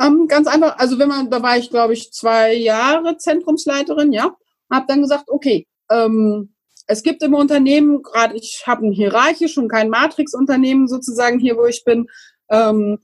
Ähm, 0.00 0.26
ganz 0.28 0.46
einfach, 0.46 0.78
also 0.78 0.98
wenn 0.98 1.08
man, 1.08 1.30
da 1.30 1.42
war 1.42 1.56
ich, 1.56 1.70
glaube 1.70 1.94
ich, 1.94 2.12
zwei 2.12 2.54
Jahre 2.54 3.16
Zentrumsleiterin, 3.16 4.12
ja, 4.12 4.36
habe 4.70 4.86
dann 4.88 5.02
gesagt, 5.02 5.28
okay, 5.28 5.66
ähm, 5.90 6.53
es 6.86 7.02
gibt 7.02 7.22
im 7.22 7.34
Unternehmen, 7.34 8.02
gerade 8.02 8.36
ich 8.36 8.64
habe 8.66 8.86
ein 8.86 8.92
hierarchisch 8.92 9.56
und 9.58 9.68
kein 9.68 9.88
Matrix-Unternehmen 9.88 10.88
sozusagen 10.88 11.38
hier, 11.38 11.56
wo 11.56 11.66
ich 11.66 11.84
bin, 11.84 12.08
ähm, 12.50 12.98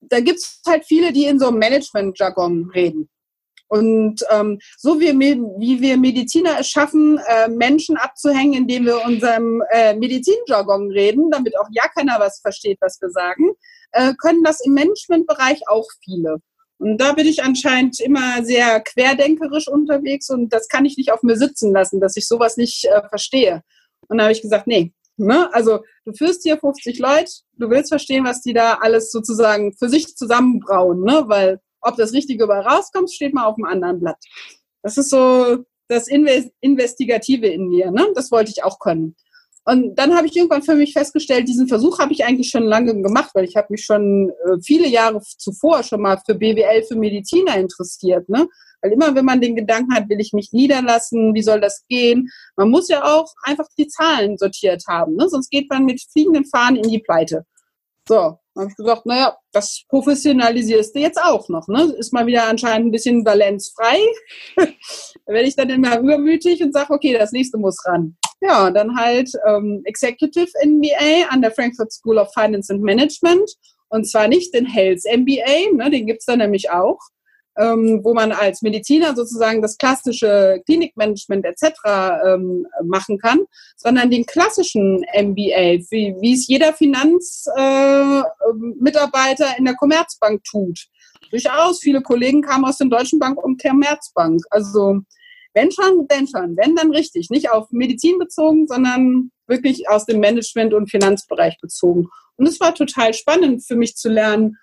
da 0.00 0.20
gibt 0.20 0.38
es 0.38 0.60
halt 0.66 0.84
viele, 0.84 1.12
die 1.12 1.24
in 1.24 1.38
so 1.38 1.48
einem 1.48 1.58
Management-Jargon 1.58 2.70
reden. 2.74 3.08
Und 3.68 4.22
ähm, 4.30 4.60
so 4.76 5.00
wie, 5.00 5.12
wie 5.12 5.80
wir 5.80 5.96
Mediziner 5.96 6.60
es 6.60 6.68
schaffen, 6.68 7.18
äh, 7.26 7.48
Menschen 7.48 7.96
abzuhängen, 7.96 8.54
indem 8.54 8.86
wir 8.86 9.04
unserem 9.04 9.62
äh, 9.70 9.94
Medizinjargon 9.94 10.92
reden, 10.92 11.30
damit 11.30 11.58
auch 11.58 11.66
ja 11.72 11.88
keiner 11.88 12.20
was 12.20 12.40
versteht, 12.40 12.78
was 12.80 13.00
wir 13.00 13.10
sagen, 13.10 13.50
äh, 13.90 14.14
können 14.20 14.44
das 14.44 14.64
im 14.64 14.74
Managementbereich 14.74 15.62
auch 15.68 15.86
viele. 16.04 16.36
Und 16.78 16.98
da 16.98 17.12
bin 17.12 17.26
ich 17.26 17.42
anscheinend 17.42 18.00
immer 18.00 18.44
sehr 18.44 18.80
querdenkerisch 18.80 19.68
unterwegs 19.68 20.28
und 20.30 20.52
das 20.52 20.68
kann 20.68 20.84
ich 20.84 20.96
nicht 20.96 21.10
auf 21.12 21.22
mir 21.22 21.36
sitzen 21.36 21.72
lassen, 21.72 22.00
dass 22.00 22.16
ich 22.16 22.28
sowas 22.28 22.56
nicht 22.56 22.84
äh, 22.84 23.08
verstehe. 23.08 23.62
Und 24.08 24.18
da 24.18 24.24
habe 24.24 24.32
ich 24.32 24.42
gesagt, 24.42 24.66
nee, 24.66 24.92
Ne? 25.18 25.52
Also 25.54 25.80
du 26.04 26.12
führst 26.12 26.42
hier 26.42 26.58
50 26.58 26.98
Leute, 26.98 27.32
du 27.54 27.70
willst 27.70 27.88
verstehen, 27.88 28.24
was 28.24 28.42
die 28.42 28.52
da 28.52 28.74
alles 28.74 29.10
sozusagen 29.10 29.72
für 29.72 29.88
sich 29.88 30.14
zusammenbrauen, 30.14 31.02
ne? 31.02 31.24
weil 31.26 31.60
ob 31.80 31.96
das 31.96 32.12
Richtige 32.12 32.44
über 32.44 32.58
rauskommt, 32.58 33.10
steht 33.10 33.32
mal 33.32 33.46
auf 33.46 33.54
dem 33.54 33.64
anderen 33.64 34.00
Blatt. 34.00 34.18
Das 34.82 34.98
ist 34.98 35.08
so 35.08 35.64
das 35.88 36.08
Investigative 36.08 37.46
in 37.46 37.68
mir. 37.68 37.90
Ne? 37.90 38.08
Das 38.14 38.30
wollte 38.30 38.50
ich 38.50 38.62
auch 38.62 38.78
können. 38.78 39.16
Und 39.68 39.96
dann 39.96 40.14
habe 40.14 40.28
ich 40.28 40.36
irgendwann 40.36 40.62
für 40.62 40.76
mich 40.76 40.92
festgestellt, 40.92 41.48
diesen 41.48 41.66
Versuch 41.66 41.98
habe 41.98 42.12
ich 42.12 42.24
eigentlich 42.24 42.50
schon 42.50 42.62
lange 42.62 43.02
gemacht, 43.02 43.30
weil 43.34 43.44
ich 43.44 43.56
habe 43.56 43.66
mich 43.70 43.84
schon 43.84 44.30
äh, 44.30 44.60
viele 44.62 44.86
Jahre 44.86 45.20
zuvor 45.20 45.82
schon 45.82 46.02
mal 46.02 46.18
für 46.24 46.36
BWL, 46.36 46.84
für 46.84 46.94
Mediziner 46.94 47.56
interessiert. 47.56 48.28
Ne? 48.28 48.46
Weil 48.80 48.92
immer, 48.92 49.12
wenn 49.16 49.24
man 49.24 49.40
den 49.40 49.56
Gedanken 49.56 49.92
hat, 49.92 50.08
will 50.08 50.20
ich 50.20 50.32
mich 50.32 50.52
niederlassen, 50.52 51.34
wie 51.34 51.42
soll 51.42 51.60
das 51.60 51.84
gehen? 51.88 52.30
Man 52.54 52.70
muss 52.70 52.88
ja 52.88 53.02
auch 53.02 53.32
einfach 53.42 53.66
die 53.76 53.88
Zahlen 53.88 54.38
sortiert 54.38 54.84
haben, 54.86 55.16
ne? 55.16 55.28
sonst 55.28 55.50
geht 55.50 55.68
man 55.68 55.84
mit 55.84 56.00
fliegenden 56.12 56.44
Fahnen 56.44 56.76
in 56.84 56.90
die 56.90 57.00
Pleite. 57.00 57.44
So, 58.08 58.38
habe 58.56 58.70
ich 58.70 58.76
gesagt, 58.76 59.06
naja, 59.06 59.36
das 59.52 59.84
professionalisierst 59.88 60.94
du 60.94 61.00
jetzt 61.00 61.20
auch 61.20 61.48
noch. 61.48 61.68
Ne? 61.68 61.94
Ist 61.98 62.12
mal 62.12 62.26
wieder 62.26 62.48
anscheinend 62.48 62.88
ein 62.88 62.92
bisschen 62.92 63.24
valenzfrei. 63.24 63.98
da 64.56 64.66
werde 65.26 65.48
ich 65.48 65.56
dann 65.56 65.70
immer 65.70 65.98
übermütig 65.98 66.62
und 66.62 66.72
sage, 66.72 66.92
okay, 66.92 67.16
das 67.16 67.32
nächste 67.32 67.58
muss 67.58 67.84
ran. 67.86 68.16
Ja, 68.40 68.70
dann 68.70 68.96
halt 68.96 69.30
ähm, 69.46 69.82
Executive 69.84 70.50
MBA 70.64 71.28
an 71.30 71.42
der 71.42 71.52
Frankfurt 71.52 71.92
School 71.92 72.18
of 72.18 72.32
Finance 72.34 72.72
and 72.72 72.82
Management. 72.82 73.50
Und 73.88 74.08
zwar 74.08 74.28
nicht 74.28 74.52
den 74.52 74.66
Health 74.66 75.02
MBA, 75.04 75.72
ne, 75.72 75.90
den 75.90 76.06
gibt's 76.06 76.26
da 76.26 76.36
nämlich 76.36 76.70
auch, 76.70 76.98
ähm, 77.58 78.00
wo 78.02 78.14
man 78.14 78.32
als 78.32 78.62
Mediziner 78.62 79.14
sozusagen 79.14 79.60
das 79.62 79.78
klassische 79.78 80.60
Klinikmanagement 80.66 81.44
etc. 81.44 81.72
Ähm, 82.26 82.66
machen 82.84 83.18
kann, 83.18 83.40
sondern 83.76 84.10
den 84.10 84.26
klassischen 84.26 85.04
MBA, 85.14 85.78
wie, 85.90 86.16
wie 86.20 86.34
es 86.34 86.46
jeder 86.46 86.72
Finanzmitarbeiter 86.72 89.46
äh, 89.46 89.58
in 89.58 89.64
der 89.64 89.76
Commerzbank 89.76 90.44
tut. 90.44 90.86
Durchaus, 91.30 91.80
viele 91.80 92.02
Kollegen 92.02 92.42
kamen 92.42 92.64
aus 92.64 92.78
der 92.78 92.88
Deutschen 92.88 93.18
Bank 93.18 93.42
und 93.42 93.60
Commerzbank. 93.60 94.40
Also 94.50 95.00
wenn 95.54 95.72
schon, 95.72 96.06
wenn 96.08 96.28
schon, 96.28 96.56
wenn 96.56 96.76
dann 96.76 96.92
richtig. 96.92 97.30
Nicht 97.30 97.50
auf 97.50 97.68
Medizin 97.70 98.18
bezogen, 98.18 98.66
sondern 98.66 99.30
wirklich 99.46 99.88
aus 99.88 100.04
dem 100.04 100.20
Management- 100.20 100.74
und 100.74 100.90
Finanzbereich 100.90 101.56
bezogen. 101.60 102.08
Und 102.36 102.46
es 102.46 102.60
war 102.60 102.74
total 102.74 103.14
spannend 103.14 103.64
für 103.66 103.76
mich 103.76 103.96
zu 103.96 104.10
lernen, 104.10 104.58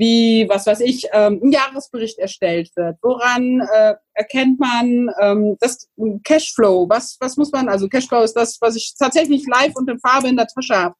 wie, 0.00 0.48
was 0.48 0.66
weiß 0.66 0.80
ich, 0.80 1.08
ähm, 1.12 1.40
ein 1.42 1.52
Jahresbericht 1.52 2.18
erstellt 2.18 2.70
wird. 2.74 2.96
Woran 3.02 3.60
äh, 3.60 3.96
erkennt 4.14 4.58
man 4.58 5.10
ähm, 5.20 5.58
das 5.60 5.90
Cashflow? 6.24 6.88
Was, 6.88 7.18
was 7.20 7.36
muss 7.36 7.52
man, 7.52 7.68
also 7.68 7.86
Cashflow 7.86 8.22
ist 8.22 8.32
das, 8.32 8.56
was 8.62 8.76
ich 8.76 8.94
tatsächlich 8.98 9.46
live 9.46 9.76
und 9.76 9.90
in 9.90 10.00
Farbe 10.00 10.28
in 10.28 10.38
der 10.38 10.46
Tasche 10.46 10.74
habe. 10.74 10.94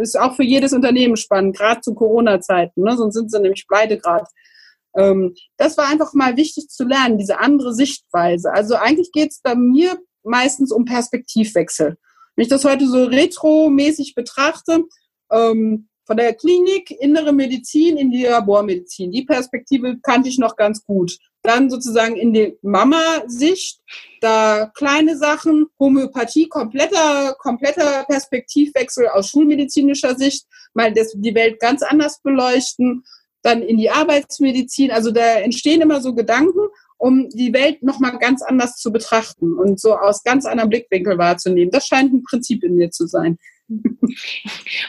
Ist 0.00 0.18
auch 0.18 0.36
für 0.36 0.42
jedes 0.42 0.72
Unternehmen 0.72 1.18
spannend, 1.18 1.58
gerade 1.58 1.82
zu 1.82 1.94
Corona-Zeiten, 1.94 2.82
ne? 2.82 2.96
sonst 2.96 3.14
sind 3.14 3.30
sie 3.30 3.40
nämlich 3.40 3.68
pleite 3.68 3.98
gerade. 3.98 4.24
Ähm, 4.96 5.34
das 5.58 5.76
war 5.76 5.88
einfach 5.88 6.14
mal 6.14 6.38
wichtig 6.38 6.68
zu 6.68 6.84
lernen, 6.84 7.18
diese 7.18 7.40
andere 7.40 7.74
Sichtweise. 7.74 8.52
Also 8.52 8.74
eigentlich 8.76 9.12
geht 9.12 9.32
es 9.32 9.40
bei 9.42 9.54
mir 9.54 9.98
meistens 10.22 10.72
um 10.72 10.86
Perspektivwechsel. 10.86 11.98
Wenn 12.36 12.42
ich 12.42 12.48
das 12.48 12.64
heute 12.64 12.88
so 12.88 13.04
retromäßig 13.04 14.14
betrachte, 14.14 14.84
ähm, 15.30 15.89
von 16.10 16.16
der 16.16 16.34
Klinik, 16.34 16.90
innere 16.90 17.32
Medizin 17.32 17.96
in 17.96 18.10
die 18.10 18.24
Labormedizin. 18.24 19.12
Die 19.12 19.22
Perspektive 19.22 19.96
kannte 20.02 20.28
ich 20.28 20.40
noch 20.40 20.56
ganz 20.56 20.84
gut. 20.84 21.16
Dann 21.44 21.70
sozusagen 21.70 22.16
in 22.16 22.32
die 22.32 22.58
Mama-Sicht, 22.62 23.78
da 24.20 24.72
kleine 24.74 25.16
Sachen, 25.16 25.68
Homöopathie, 25.78 26.48
kompletter, 26.48 27.36
kompletter 27.38 28.02
Perspektivwechsel 28.08 29.06
aus 29.06 29.28
schulmedizinischer 29.28 30.16
Sicht, 30.16 30.46
mal 30.74 30.92
das, 30.92 31.12
die 31.14 31.34
Welt 31.36 31.60
ganz 31.60 31.84
anders 31.84 32.20
beleuchten. 32.20 33.04
Dann 33.42 33.62
in 33.62 33.78
die 33.78 33.90
Arbeitsmedizin. 33.90 34.90
Also 34.90 35.12
da 35.12 35.34
entstehen 35.34 35.80
immer 35.80 36.00
so 36.00 36.12
Gedanken, 36.12 36.58
um 36.98 37.28
die 37.28 37.52
Welt 37.52 37.84
nochmal 37.84 38.18
ganz 38.18 38.42
anders 38.42 38.78
zu 38.78 38.90
betrachten 38.90 39.56
und 39.56 39.78
so 39.78 39.94
aus 39.94 40.24
ganz 40.24 40.44
anderem 40.44 40.70
Blickwinkel 40.70 41.18
wahrzunehmen. 41.18 41.70
Das 41.70 41.86
scheint 41.86 42.12
ein 42.12 42.24
Prinzip 42.24 42.64
in 42.64 42.74
mir 42.74 42.90
zu 42.90 43.06
sein. 43.06 43.38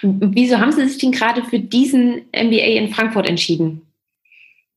Wieso 0.01 0.59
haben 0.59 0.71
Sie 0.71 0.87
sich 0.87 0.97
denn 0.97 1.11
gerade 1.11 1.43
für 1.43 1.59
diesen 1.59 2.25
MBA 2.33 2.77
in 2.77 2.93
Frankfurt 2.93 3.27
entschieden? 3.27 3.81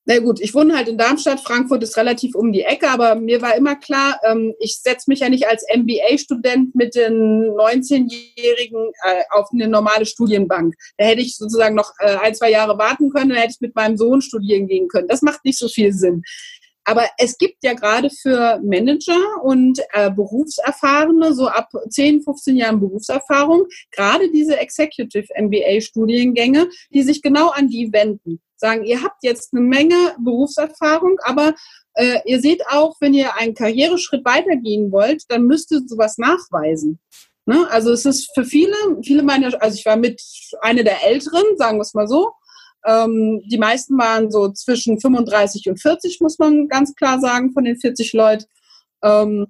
Na 0.07 0.19
gut, 0.19 0.39
ich 0.41 0.55
wohne 0.55 0.77
halt 0.77 0.89
in 0.89 0.99
Darmstadt. 0.99 1.41
Frankfurt 1.41 1.83
ist 1.83 1.97
relativ 1.97 2.35
um 2.35 2.53
die 2.53 2.61
Ecke, 2.61 2.91
aber 2.91 3.15
mir 3.15 3.41
war 3.41 3.57
immer 3.57 3.75
klar, 3.75 4.21
ähm, 4.27 4.53
ich 4.59 4.77
setze 4.77 5.09
mich 5.09 5.21
ja 5.21 5.31
nicht 5.31 5.49
als 5.49 5.65
MBA-Student 5.75 6.75
mit 6.75 6.95
den 6.95 7.53
19-Jährigen 7.53 8.93
äh, 9.03 9.23
auf 9.31 9.49
eine 9.55 9.67
normale 9.67 10.05
Studienbank. 10.05 10.75
Da 10.99 11.07
hätte 11.07 11.23
ich 11.23 11.39
sozusagen 11.39 11.75
noch 11.75 11.91
äh, 12.01 12.17
ein, 12.17 12.35
zwei 12.35 12.51
Jahre 12.51 12.77
warten 12.77 13.09
können, 13.11 13.31
dann 13.31 13.39
hätte 13.39 13.55
ich 13.55 13.61
mit 13.63 13.75
meinem 13.75 13.97
Sohn 13.97 14.21
studieren 14.21 14.67
gehen 14.67 14.89
können. 14.89 15.09
Das 15.09 15.23
macht 15.23 15.43
nicht 15.47 15.59
so 15.59 15.69
viel 15.69 15.95
Sinn. 15.95 16.23
Aber 16.85 17.09
es 17.18 17.39
gibt 17.39 17.64
ja 17.64 17.72
gerade 17.72 18.11
für 18.11 18.61
Manager 18.62 19.43
und 19.43 19.80
äh, 19.93 20.11
Berufserfahrene, 20.11 21.35
so 21.35 21.49
ab 21.49 21.70
10, 21.89 22.22
15 22.22 22.57
Jahren 22.57 22.80
Berufserfahrung, 22.80 23.66
gerade 23.91 24.30
diese 24.30 24.59
Executive 24.59 25.26
MBA-Studiengänge, 25.35 26.68
die 26.93 27.03
sich 27.03 27.22
genau 27.22 27.49
an 27.49 27.68
die 27.68 27.93
wenden. 27.93 28.41
Sagen, 28.57 28.85
ihr 28.85 29.03
habt 29.03 29.22
jetzt 29.22 29.53
eine 29.53 29.62
Menge 29.62 30.14
Berufserfahrung, 30.18 31.16
aber 31.22 31.55
äh, 31.95 32.18
ihr 32.26 32.41
seht 32.41 32.66
auch, 32.68 32.97
wenn 33.01 33.14
ihr 33.14 33.37
einen 33.37 33.55
Karriereschritt 33.55 34.24
weitergehen 34.24 34.93
wollt, 34.93 35.24
dann 35.28 35.45
müsst 35.45 35.70
ihr 35.72 35.80
sowas 35.87 36.18
nachweisen. 36.18 36.99
Ne? 37.47 37.66
Also 37.70 37.93
es 37.93 38.05
ist 38.05 38.30
für 38.35 38.45
viele, 38.45 38.74
viele 39.03 39.22
meiner, 39.22 39.61
also 39.62 39.76
ich 39.78 39.85
war 39.85 39.97
mit 39.97 40.22
einer 40.61 40.82
der 40.82 41.05
Älteren, 41.05 41.45
sagen 41.57 41.78
wir 41.78 41.82
es 41.82 41.95
mal 41.95 42.09
so, 42.09 42.32
ähm, 42.85 43.43
die 43.47 43.59
meisten 43.59 43.99
waren 43.99 44.30
so 44.30 44.51
zwischen 44.53 45.01
35 45.01 45.68
und 45.68 45.80
40, 45.80 46.20
muss 46.20 46.39
man 46.39 46.68
ganz 46.68 46.95
klar 46.95 47.20
sagen, 47.20 47.53
von 47.53 47.64
den 47.64 47.78
40 47.78 48.12
Leuten. 48.12 48.45
Ähm, 49.03 49.47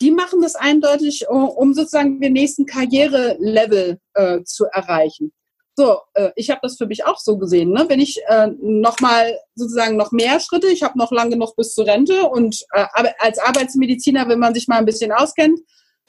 die 0.00 0.10
machen 0.10 0.40
das 0.40 0.54
eindeutig, 0.54 1.28
um 1.28 1.74
sozusagen 1.74 2.20
den 2.20 2.32
nächsten 2.32 2.64
Karrierelevel 2.64 3.98
äh, 4.14 4.42
zu 4.44 4.64
erreichen. 4.64 5.32
So, 5.76 5.98
äh, 6.14 6.30
ich 6.36 6.50
habe 6.50 6.60
das 6.62 6.76
für 6.76 6.86
mich 6.86 7.04
auch 7.04 7.18
so 7.18 7.38
gesehen. 7.38 7.72
Ne? 7.72 7.84
Wenn 7.88 8.00
ich 8.00 8.20
äh, 8.28 8.48
nochmal 8.60 9.38
sozusagen 9.54 9.96
noch 9.96 10.10
mehr 10.10 10.40
Schritte, 10.40 10.68
ich 10.68 10.82
habe 10.82 10.98
noch 10.98 11.12
lange 11.12 11.30
genug 11.30 11.54
bis 11.56 11.74
zur 11.74 11.86
Rente 11.86 12.28
und 12.28 12.64
äh, 12.72 12.84
als 13.18 13.38
Arbeitsmediziner, 13.38 14.28
wenn 14.28 14.38
man 14.38 14.54
sich 14.54 14.68
mal 14.68 14.78
ein 14.78 14.86
bisschen 14.86 15.12
auskennt, 15.12 15.60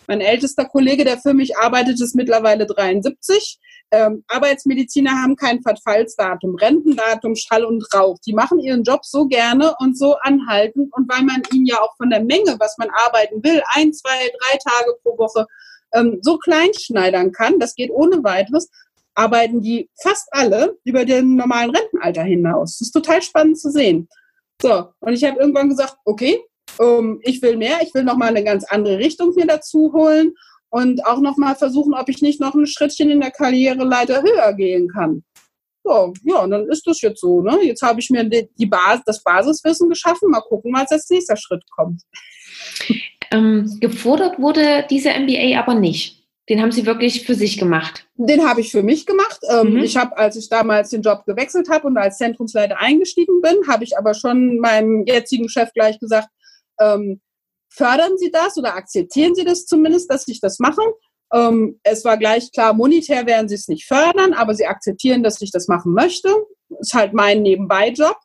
Mein 0.08 0.20
ältester 0.20 0.66
Kollege, 0.66 1.06
der 1.06 1.20
für 1.20 1.34
mich 1.34 1.58
arbeitet, 1.58 2.02
ist 2.02 2.16
mittlerweile 2.16 2.66
73. 2.66 3.60
Ähm, 3.94 4.24
Arbeitsmediziner 4.30 5.12
haben 5.12 5.36
kein 5.36 5.62
Verfallsdatum, 5.62 6.56
Rentendatum, 6.56 7.36
Schall 7.36 7.66
und 7.66 7.86
Rauch. 7.94 8.18
Die 8.26 8.34
machen 8.34 8.60
ihren 8.60 8.84
Job 8.84 9.04
so 9.04 9.28
gerne 9.28 9.76
und 9.80 9.98
so 9.98 10.16
anhalten. 10.22 10.90
Und 10.94 11.12
weil 11.12 11.24
man 11.24 11.44
ihn 11.54 11.66
ja 11.66 11.80
auch 11.82 11.96
von 11.98 12.10
der 12.10 12.24
Menge, 12.24 12.56
was 12.60 12.78
man 12.78 12.90
arbeiten 13.06 13.44
will, 13.44 13.62
ein, 13.74 13.92
zwei, 13.92 14.30
drei 14.40 14.58
Tage 14.58 14.94
pro 15.04 15.18
Woche 15.18 15.46
ähm, 15.94 16.20
so 16.22 16.38
klein 16.38 16.70
schneidern 16.80 17.34
kann, 17.34 17.60
das 17.60 17.76
geht 17.76 17.92
ohne 17.92 18.24
weiteres, 18.24 18.70
arbeiten 19.14 19.62
die 19.62 19.90
fast 20.02 20.28
alle 20.32 20.78
über 20.86 21.04
den 21.04 21.36
normalen 21.36 21.76
Rentenalter 21.76 22.24
hinaus. 22.24 22.78
Das 22.78 22.88
ist 22.88 22.92
total 22.92 23.22
spannend 23.22 23.60
zu 23.60 23.72
sehen. 23.72 24.08
So, 24.62 24.86
und 25.02 25.14
ich 25.14 25.24
habe 25.26 25.40
irgendwann 25.40 25.70
gesagt, 25.70 25.98
okay, 26.06 26.40
um, 26.78 27.20
ich 27.24 27.42
will 27.42 27.58
mehr, 27.58 27.82
ich 27.82 27.94
will 27.94 28.04
nochmal 28.04 28.30
eine 28.30 28.44
ganz 28.44 28.64
andere 28.64 29.00
Richtung 29.00 29.34
mir 29.36 29.46
dazu 29.46 29.92
holen 29.94 30.34
und 30.72 31.06
auch 31.06 31.20
nochmal 31.20 31.56
versuchen, 31.56 31.94
ob 31.94 32.10
ich 32.10 32.22
nicht 32.22 32.40
noch 32.40 32.56
ein 32.56 32.66
Schrittchen 32.66 33.10
in 33.10 33.22
der 33.22 33.32
Karriereleiter 33.32 34.24
höher 34.24 34.54
gehen 34.54 34.88
kann. 34.88 35.24
So, 35.84 36.14
ja, 36.24 36.40
und 36.40 36.52
dann 36.52 36.68
ist 36.70 36.86
das 36.88 37.02
jetzt 37.02 37.22
so. 37.22 37.42
Ne? 37.42 37.60
Jetzt 37.64 37.82
habe 37.82 38.00
ich 38.00 38.10
mir 38.10 38.24
die, 38.24 38.50
die 38.58 38.66
Basis, 38.66 39.04
das 39.06 39.24
Basiswissen 39.24 39.90
geschaffen. 39.90 40.30
Mal 40.30 40.42
gucken, 40.42 40.74
was 40.74 40.92
als 40.92 41.10
nächster 41.10 41.36
Schritt 41.36 41.64
kommt. 41.72 42.02
Ähm, 43.32 43.78
gefordert 43.80 44.40
wurde 44.40 44.86
dieser 44.90 45.20
MBA 45.20 45.60
aber 45.60 45.74
nicht. 45.76 46.22
Den 46.50 46.62
haben 46.62 46.72
Sie 46.72 46.86
wirklich 46.86 47.26
für 47.26 47.36
sich 47.36 47.58
gemacht? 47.58 48.08
Den 48.16 48.48
habe 48.48 48.62
ich 48.62 48.72
für 48.72 48.84
mich 48.84 49.06
gemacht. 49.06 49.40
Ähm, 49.50 49.74
mhm. 49.74 49.78
Ich 49.78 49.98
habe, 49.98 50.18
als 50.18 50.36
ich 50.36 50.50
damals 50.50 50.90
den 50.90 51.02
Job 51.02 51.24
gewechselt 51.26 51.70
habe 51.70 51.88
und 51.88 51.98
als 51.98 52.18
Zentrumsleiter 52.18 52.80
eingestiegen 52.80 53.42
bin, 53.42 53.68
habe 53.68 53.84
ich 53.84 53.98
aber 53.98 54.14
schon 54.14 54.60
meinem 54.60 55.06
jetzigen 55.06 55.50
Chef 55.50 55.72
gleich 55.74 56.00
gesagt, 56.00 56.30
ähm, 56.80 57.22
fördern 57.72 58.18
Sie 58.18 58.32
das 58.32 58.58
oder 58.58 58.76
akzeptieren 58.76 59.34
Sie 59.36 59.46
das 59.46 59.66
zumindest, 59.66 60.12
dass 60.12 60.28
ich 60.28 60.40
das 60.42 60.60
mache? 60.60 60.82
Ähm, 61.34 61.80
es 61.84 62.04
war 62.04 62.18
gleich 62.18 62.52
klar, 62.52 62.74
monetär 62.74 63.26
werden 63.26 63.48
Sie 63.48 63.56
es 63.56 63.68
nicht 63.68 63.88
fördern, 63.88 64.34
aber 64.34 64.54
Sie 64.54 64.66
akzeptieren, 64.66 65.24
dass 65.24 65.42
ich 65.42 65.52
das 65.52 65.68
machen 65.68 65.94
möchte. 65.94 66.30
Ist 66.80 66.94
halt 66.94 67.14
mein 67.14 67.42
Nebenbei-Job. 67.42 68.18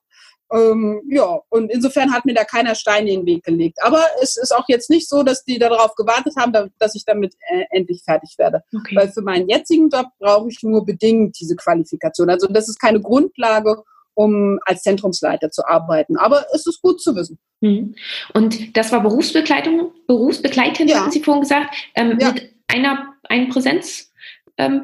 Ähm, 0.53 1.03
ja, 1.09 1.40
und 1.49 1.72
insofern 1.72 2.12
hat 2.12 2.24
mir 2.24 2.34
da 2.34 2.44
keiner 2.44 2.76
Stein 2.76 3.09
in 3.09 3.20
den 3.20 3.26
Weg 3.26 3.44
gelegt. 3.44 3.78
Aber 3.82 4.05
es 4.22 4.36
ist 4.36 4.55
auch 4.55 4.64
jetzt 4.68 4.90
nicht 4.90 5.09
so, 5.09 5.22
dass 5.22 5.44
die 5.44 5.59
darauf 5.59 5.94
gewartet 5.97 6.34
haben, 6.38 6.53
dass 6.78 6.94
ich 6.94 7.05
damit 7.05 7.34
äh, 7.49 7.64
endlich 7.70 8.03
fertig 8.05 8.34
werde. 8.38 8.62
Okay. 8.76 8.94
Weil 8.94 9.11
für 9.11 9.22
meinen 9.22 9.49
jetzigen 9.49 9.88
Job 9.88 10.07
brauche 10.18 10.49
ich 10.49 10.62
nur 10.62 10.84
bedingt 10.84 11.38
diese 11.40 11.57
Qualifikation. 11.57 12.30
Also 12.30 12.47
das 12.47 12.68
ist 12.68 12.78
keine 12.78 13.01
Grundlage, 13.01 13.82
um 14.16 14.58
als 14.64 14.82
Zentrumsleiter 14.82 15.50
zu 15.50 15.64
arbeiten. 15.66 16.16
Aber 16.16 16.46
es 16.52 16.66
ist 16.66 16.82
gut 16.82 17.00
zu 17.00 17.14
wissen. 17.14 17.38
Mhm. 17.60 17.94
Und 18.34 18.76
das 18.76 18.90
war 18.90 19.02
Berufsbegleitung, 19.02 19.92
Berufsbegleitend, 20.06 20.90
ja. 20.90 21.00
hatten 21.00 21.12
Sie 21.12 21.22
vorhin 21.22 21.42
gesagt, 21.42 21.74
ähm, 21.94 22.18
ja. 22.18 22.32
mit 22.32 22.50
einer, 22.66 23.14
einer 23.28 23.48
Präsenz 23.48 24.10
ähm, 24.58 24.82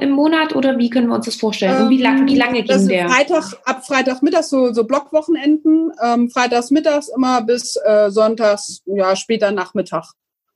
im 0.00 0.10
Monat 0.10 0.56
oder 0.56 0.78
wie 0.78 0.88
können 0.88 1.08
wir 1.08 1.14
uns 1.14 1.26
das 1.26 1.36
vorstellen? 1.36 1.82
Und 1.82 1.90
wie, 1.90 2.00
lang, 2.00 2.26
wie 2.26 2.36
lange 2.36 2.62
ging 2.62 2.88
der? 2.88 3.08
Freitag, 3.08 3.52
ab 3.64 3.86
Freitagmittag 3.86 4.44
so, 4.44 4.72
so 4.72 4.84
Blockwochenenden, 4.84 5.92
ähm, 6.02 6.30
freitags 6.30 6.70
mittags 6.70 7.08
immer 7.14 7.42
bis 7.42 7.76
äh, 7.84 8.10
sonntags, 8.10 8.82
ja, 8.86 9.14
später 9.16 9.52
Nachmittag. 9.52 10.06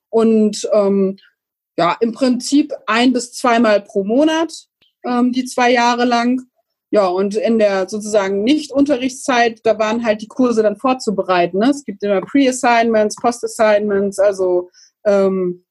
Und 0.09 0.67
ähm, 0.73 1.19
ja, 1.77 1.97
im 2.01 2.13
Prinzip 2.13 2.73
ein 2.87 3.13
bis 3.13 3.33
zweimal 3.33 3.83
pro 3.83 4.05
Monat, 4.05 4.53
ähm, 5.05 5.33
die 5.33 5.45
zwei 5.45 5.71
Jahre 5.71 6.05
lang. 6.05 6.41
Ja, 6.95 7.09
und 7.09 7.35
in 7.35 7.59
der 7.59 7.89
sozusagen 7.89 8.45
Nicht-Unterrichtszeit, 8.45 9.59
da 9.65 9.81
waren 9.81 10.05
halt 10.05 10.23
die 10.23 10.29
Kurse 10.29 10.63
dann 10.63 10.77
vorzubereiten. 10.77 11.59
Ne? 11.59 11.71
Es 11.71 11.85
gibt 11.85 12.05
immer 12.05 12.21
Pre-Assignments, 12.21 13.17
Post-Assignments, 13.17 14.21
also 14.21 14.71
ähm, 15.05 15.65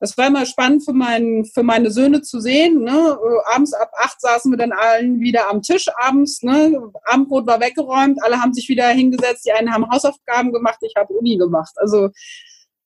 das 0.00 0.18
war 0.18 0.26
immer 0.26 0.44
spannend 0.44 0.84
für, 0.84 0.92
mein, 0.92 1.44
für 1.54 1.62
meine 1.62 1.92
Söhne 1.92 2.20
zu 2.20 2.40
sehen. 2.40 2.82
Ne? 2.82 3.16
Abends 3.44 3.74
ab 3.74 3.92
acht 3.96 4.20
saßen 4.20 4.50
wir 4.50 4.58
dann 4.58 4.72
allen 4.72 5.20
wieder 5.20 5.48
am 5.48 5.62
Tisch 5.62 5.86
abends. 5.98 6.42
Ne? 6.42 6.76
Abendbrot 7.04 7.46
war 7.46 7.60
weggeräumt, 7.60 8.18
alle 8.24 8.40
haben 8.40 8.52
sich 8.52 8.68
wieder 8.68 8.88
hingesetzt. 8.88 9.46
Die 9.46 9.52
einen 9.52 9.72
haben 9.72 9.88
Hausaufgaben 9.88 10.52
gemacht, 10.52 10.78
ich 10.80 10.94
habe 10.96 11.14
Uni 11.14 11.36
gemacht. 11.36 11.74
Also 11.76 12.10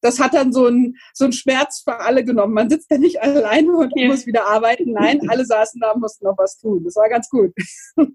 das 0.01 0.21
hat 0.21 0.35
dann 0.35 0.53
so 0.53 0.67
einen 0.67 0.97
so 1.13 1.25
einen 1.25 1.33
Schmerz 1.33 1.83
für 1.85 1.99
alle 2.01 2.25
genommen. 2.25 2.55
Man 2.55 2.71
sitzt 2.71 2.91
ja 2.91 2.99
nicht 2.99 3.21
alleine 3.21 3.73
und 3.73 3.93
ja. 3.97 4.09
muss 4.09 4.27
wieder 4.27 4.47
arbeiten. 4.47 4.93
Nein, 4.93 5.21
alle 5.29 5.45
saßen 5.45 5.81
da 5.81 5.93
und 5.93 6.01
mussten 6.01 6.25
noch 6.25 6.39
was 6.39 6.59
tun. 6.59 6.83
Das 6.85 6.97
war 6.97 7.09
ganz 7.09 7.29
gut. 7.29 7.53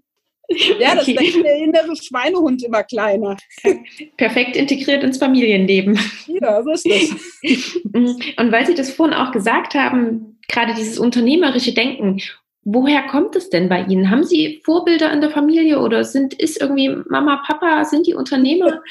Ja, 0.78 0.94
das 0.94 1.08
okay. 1.08 1.26
ist 1.26 1.42
der 1.42 1.56
innere 1.56 1.96
Schweinehund 1.96 2.62
immer 2.62 2.84
kleiner. 2.84 3.36
Perfekt 4.16 4.54
integriert 4.54 5.02
ins 5.02 5.18
Familienleben. 5.18 5.98
Ja, 6.28 6.62
so 6.62 6.70
ist 6.70 6.86
das. 6.86 7.80
Und 7.92 8.52
weil 8.52 8.64
Sie 8.64 8.74
das 8.74 8.92
vorhin 8.92 9.16
auch 9.16 9.32
gesagt 9.32 9.74
haben, 9.74 10.38
gerade 10.48 10.74
dieses 10.74 11.00
unternehmerische 11.00 11.74
Denken, 11.74 12.20
woher 12.62 13.02
kommt 13.08 13.34
es 13.36 13.50
denn 13.50 13.68
bei 13.68 13.82
Ihnen? 13.82 14.10
Haben 14.10 14.24
Sie 14.24 14.60
Vorbilder 14.64 15.12
in 15.12 15.20
der 15.20 15.30
Familie 15.30 15.80
oder 15.80 16.04
sind, 16.04 16.34
ist 16.34 16.60
irgendwie 16.60 16.94
Mama, 17.08 17.42
Papa, 17.46 17.84
sind 17.84 18.06
die 18.06 18.14
Unternehmer? 18.14 18.82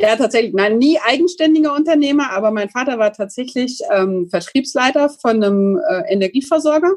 Ja, 0.00 0.14
tatsächlich. 0.14 0.54
Nein, 0.54 0.78
nie 0.78 0.98
eigenständiger 1.00 1.74
Unternehmer, 1.74 2.30
aber 2.30 2.52
mein 2.52 2.70
Vater 2.70 2.98
war 3.00 3.12
tatsächlich 3.12 3.80
ähm, 3.92 4.28
Vertriebsleiter 4.30 5.08
von 5.08 5.42
einem 5.42 5.80
äh, 5.88 6.12
Energieversorger. 6.12 6.94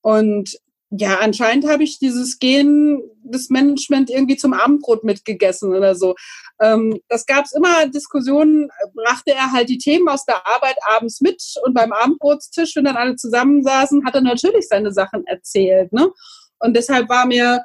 Und 0.00 0.56
ja, 0.90 1.18
anscheinend 1.20 1.68
habe 1.68 1.82
ich 1.84 1.98
dieses 1.98 2.38
Gen 2.38 3.02
des 3.22 3.50
Management 3.50 4.10
irgendwie 4.10 4.36
zum 4.36 4.52
Abendbrot 4.52 5.02
mitgegessen 5.04 5.72
oder 5.74 5.94
so. 5.96 6.14
Ähm, 6.60 7.00
das 7.08 7.26
gab 7.26 7.44
es 7.44 7.52
immer 7.52 7.88
Diskussionen, 7.88 8.70
brachte 8.94 9.32
er 9.32 9.52
halt 9.52 9.68
die 9.68 9.78
Themen 9.78 10.08
aus 10.08 10.24
der 10.24 10.46
Arbeit 10.46 10.76
abends 10.88 11.20
mit 11.20 11.42
und 11.64 11.74
beim 11.74 11.92
Abendbrotstisch, 11.92 12.76
wenn 12.76 12.84
dann 12.84 12.96
alle 12.96 13.16
zusammensaßen, 13.16 14.04
hat 14.04 14.14
er 14.14 14.20
natürlich 14.20 14.68
seine 14.68 14.92
Sachen 14.92 15.26
erzählt. 15.26 15.92
Ne? 15.92 16.10
Und 16.58 16.76
deshalb 16.76 17.08
war 17.08 17.26
mir 17.26 17.62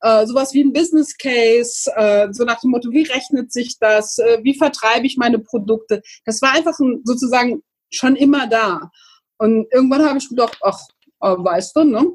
äh, 0.00 0.26
sowas 0.26 0.54
wie 0.54 0.62
ein 0.62 0.72
Business 0.72 1.16
Case, 1.16 1.90
äh, 1.96 2.28
so 2.32 2.44
nach 2.44 2.60
dem 2.60 2.70
Motto, 2.70 2.90
wie 2.90 3.02
rechnet 3.02 3.52
sich 3.52 3.78
das, 3.78 4.18
äh, 4.18 4.38
wie 4.42 4.54
vertreibe 4.54 5.06
ich 5.06 5.16
meine 5.16 5.38
Produkte, 5.38 6.02
das 6.24 6.40
war 6.42 6.52
einfach 6.52 6.78
ein, 6.78 7.00
sozusagen 7.04 7.62
schon 7.90 8.16
immer 8.16 8.46
da. 8.46 8.90
Und 9.38 9.66
irgendwann 9.72 10.04
habe 10.04 10.18
ich 10.18 10.28
gedacht, 10.28 10.58
ach, 10.62 10.80
äh, 11.20 11.36
weißt 11.36 11.76
du, 11.76 11.84
ne? 11.84 12.06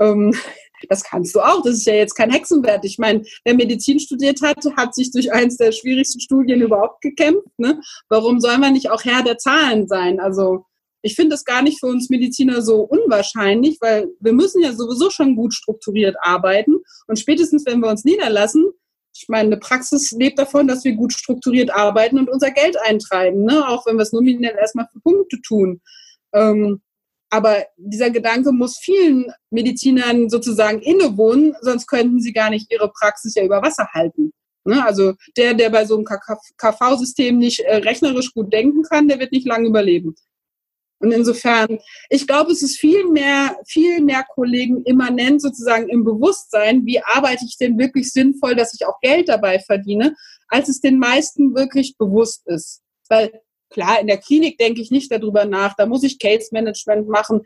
Ähm, 0.00 0.34
das 0.88 1.04
kannst 1.04 1.34
du 1.34 1.40
auch. 1.40 1.62
Das 1.62 1.74
ist 1.74 1.86
ja 1.86 1.94
jetzt 1.94 2.14
kein 2.14 2.30
Hexenwert. 2.30 2.84
Ich 2.84 2.98
meine, 2.98 3.22
wer 3.44 3.54
Medizin 3.54 4.00
studiert 4.00 4.40
hat, 4.42 4.64
hat 4.76 4.94
sich 4.94 5.10
durch 5.10 5.32
eines 5.32 5.56
der 5.58 5.72
schwierigsten 5.72 6.20
Studien 6.20 6.62
überhaupt 6.62 7.02
gekämpft. 7.02 7.58
Ne? 7.58 7.80
Warum 8.08 8.40
soll 8.40 8.56
man 8.58 8.72
nicht 8.72 8.90
auch 8.90 9.04
Herr 9.04 9.22
der 9.22 9.36
Zahlen 9.36 9.88
sein? 9.88 10.20
Also 10.20 10.64
ich 11.02 11.14
finde 11.16 11.30
das 11.30 11.44
gar 11.44 11.62
nicht 11.62 11.80
für 11.80 11.86
uns 11.86 12.10
Mediziner 12.10 12.62
so 12.62 12.82
unwahrscheinlich, 12.82 13.78
weil 13.80 14.08
wir 14.20 14.32
müssen 14.32 14.62
ja 14.62 14.72
sowieso 14.72 15.10
schon 15.10 15.36
gut 15.36 15.54
strukturiert 15.54 16.16
arbeiten. 16.20 16.76
Und 17.06 17.18
spätestens, 17.18 17.64
wenn 17.66 17.80
wir 17.80 17.88
uns 17.88 18.04
niederlassen, 18.04 18.66
ich 19.14 19.28
meine, 19.28 19.48
eine 19.48 19.56
Praxis 19.58 20.12
lebt 20.12 20.38
davon, 20.38 20.68
dass 20.68 20.84
wir 20.84 20.92
gut 20.92 21.12
strukturiert 21.12 21.70
arbeiten 21.70 22.18
und 22.18 22.30
unser 22.30 22.50
Geld 22.50 22.76
eintreiben, 22.80 23.44
ne? 23.44 23.66
auch 23.68 23.86
wenn 23.86 23.96
wir 23.96 24.02
es 24.02 24.12
nominell 24.12 24.56
erstmal 24.58 24.86
für 24.92 25.00
Punkte 25.00 25.40
tun. 25.42 25.80
Ähm, 26.32 26.80
aber 27.30 27.64
dieser 27.76 28.10
Gedanke 28.10 28.52
muss 28.52 28.78
vielen 28.78 29.32
Medizinern 29.50 30.28
sozusagen 30.28 30.80
innewohnen, 30.80 31.54
sonst 31.60 31.86
könnten 31.86 32.20
sie 32.20 32.32
gar 32.32 32.50
nicht 32.50 32.70
ihre 32.72 32.90
Praxis 32.90 33.34
ja 33.34 33.44
über 33.44 33.62
Wasser 33.62 33.88
halten. 33.92 34.32
Ne? 34.64 34.84
Also 34.84 35.14
der, 35.36 35.54
der 35.54 35.70
bei 35.70 35.84
so 35.84 35.96
einem 35.96 36.04
KV-System 36.04 37.38
nicht 37.38 37.60
äh, 37.60 37.76
rechnerisch 37.76 38.32
gut 38.32 38.52
denken 38.52 38.82
kann, 38.82 39.08
der 39.08 39.18
wird 39.18 39.32
nicht 39.32 39.46
lange 39.46 39.68
überleben. 39.68 40.14
Und 41.00 41.12
insofern, 41.12 41.78
ich 42.08 42.26
glaube, 42.26 42.52
es 42.52 42.62
ist 42.62 42.78
viel 42.78 43.08
mehr, 43.08 43.58
viel 43.66 44.00
mehr 44.00 44.24
Kollegen 44.34 44.82
immanent 44.84 45.42
sozusagen 45.42 45.88
im 45.88 46.04
Bewusstsein, 46.04 46.84
wie 46.84 47.02
arbeite 47.02 47.44
ich 47.48 47.56
denn 47.56 47.78
wirklich 47.78 48.12
sinnvoll, 48.12 48.54
dass 48.54 48.74
ich 48.74 48.86
auch 48.86 49.00
Geld 49.00 49.28
dabei 49.28 49.58
verdiene, 49.58 50.14
als 50.48 50.68
es 50.68 50.80
den 50.80 50.98
meisten 50.98 51.54
wirklich 51.54 51.96
bewusst 51.96 52.46
ist. 52.46 52.82
Weil 53.08 53.32
Klar, 53.70 54.00
in 54.00 54.08
der 54.08 54.18
Klinik 54.18 54.58
denke 54.58 54.82
ich 54.82 54.90
nicht 54.90 55.10
darüber 55.10 55.44
nach. 55.44 55.74
Da 55.76 55.86
muss 55.86 56.02
ich 56.02 56.18
Case 56.18 56.48
Management 56.50 57.08
machen. 57.08 57.42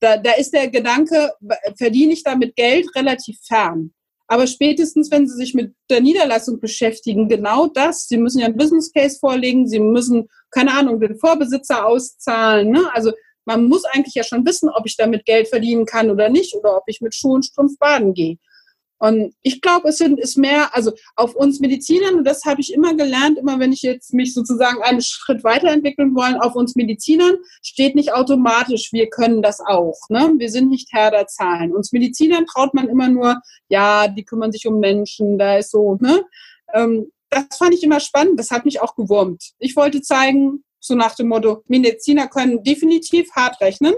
Da, 0.00 0.16
da 0.16 0.32
ist 0.32 0.52
der 0.52 0.68
Gedanke, 0.68 1.32
verdiene 1.76 2.12
ich 2.12 2.24
damit 2.24 2.56
Geld 2.56 2.88
relativ 2.96 3.38
fern. 3.46 3.94
Aber 4.26 4.46
spätestens, 4.46 5.10
wenn 5.10 5.26
Sie 5.26 5.34
sich 5.34 5.54
mit 5.54 5.74
der 5.90 6.00
Niederlassung 6.00 6.60
beschäftigen, 6.60 7.28
genau 7.28 7.66
das. 7.66 8.08
Sie 8.08 8.16
müssen 8.16 8.38
ja 8.38 8.46
einen 8.46 8.56
Business 8.56 8.92
Case 8.92 9.18
vorlegen. 9.18 9.66
Sie 9.68 9.80
müssen, 9.80 10.28
keine 10.50 10.72
Ahnung, 10.72 11.00
den 11.00 11.16
Vorbesitzer 11.16 11.86
auszahlen. 11.86 12.70
Ne? 12.70 12.88
Also 12.92 13.12
man 13.44 13.64
muss 13.64 13.84
eigentlich 13.84 14.14
ja 14.14 14.24
schon 14.24 14.46
wissen, 14.46 14.70
ob 14.70 14.86
ich 14.86 14.96
damit 14.96 15.24
Geld 15.24 15.48
verdienen 15.48 15.84
kann 15.84 16.10
oder 16.10 16.28
nicht 16.28 16.54
oder 16.54 16.76
ob 16.76 16.84
ich 16.86 17.00
mit 17.00 17.14
Schuh 17.14 17.34
und 17.34 17.44
Strumpf 17.44 17.78
baden 17.78 18.14
gehe. 18.14 18.38
Und 19.02 19.34
ich 19.42 19.60
glaube, 19.60 19.88
es 19.88 19.98
sind, 19.98 20.20
ist 20.20 20.38
mehr, 20.38 20.76
also 20.76 20.92
auf 21.16 21.34
uns 21.34 21.58
Medizinern, 21.58 22.14
und 22.14 22.24
das 22.24 22.44
habe 22.44 22.60
ich 22.60 22.72
immer 22.72 22.94
gelernt, 22.94 23.36
immer 23.36 23.58
wenn 23.58 23.72
ich 23.72 23.82
jetzt 23.82 24.14
mich 24.14 24.32
sozusagen 24.32 24.80
einen 24.80 25.02
Schritt 25.02 25.42
weiterentwickeln 25.42 26.14
wollen, 26.14 26.36
auf 26.36 26.54
uns 26.54 26.76
Medizinern 26.76 27.34
steht 27.62 27.96
nicht 27.96 28.12
automatisch, 28.12 28.92
wir 28.92 29.10
können 29.10 29.42
das 29.42 29.58
auch. 29.58 29.98
Ne? 30.08 30.34
Wir 30.36 30.48
sind 30.50 30.68
nicht 30.68 30.92
Herr 30.92 31.10
der 31.10 31.26
Zahlen. 31.26 31.74
Uns 31.74 31.90
Medizinern 31.90 32.46
traut 32.46 32.74
man 32.74 32.88
immer 32.88 33.08
nur, 33.08 33.40
ja, 33.66 34.06
die 34.06 34.22
kümmern 34.22 34.52
sich 34.52 34.68
um 34.68 34.78
Menschen, 34.78 35.36
da 35.36 35.56
ist 35.56 35.72
so, 35.72 35.98
ne? 36.00 36.22
Ähm, 36.72 37.10
das 37.28 37.56
fand 37.58 37.74
ich 37.74 37.82
immer 37.82 37.98
spannend, 37.98 38.38
das 38.38 38.52
hat 38.52 38.64
mich 38.64 38.80
auch 38.80 38.94
gewurmt. 38.94 39.50
Ich 39.58 39.74
wollte 39.74 40.00
zeigen, 40.00 40.62
so 40.78 40.94
nach 40.94 41.16
dem 41.16 41.26
Motto, 41.26 41.64
Mediziner 41.66 42.28
können 42.28 42.62
definitiv 42.62 43.32
hart 43.32 43.60
rechnen. 43.60 43.94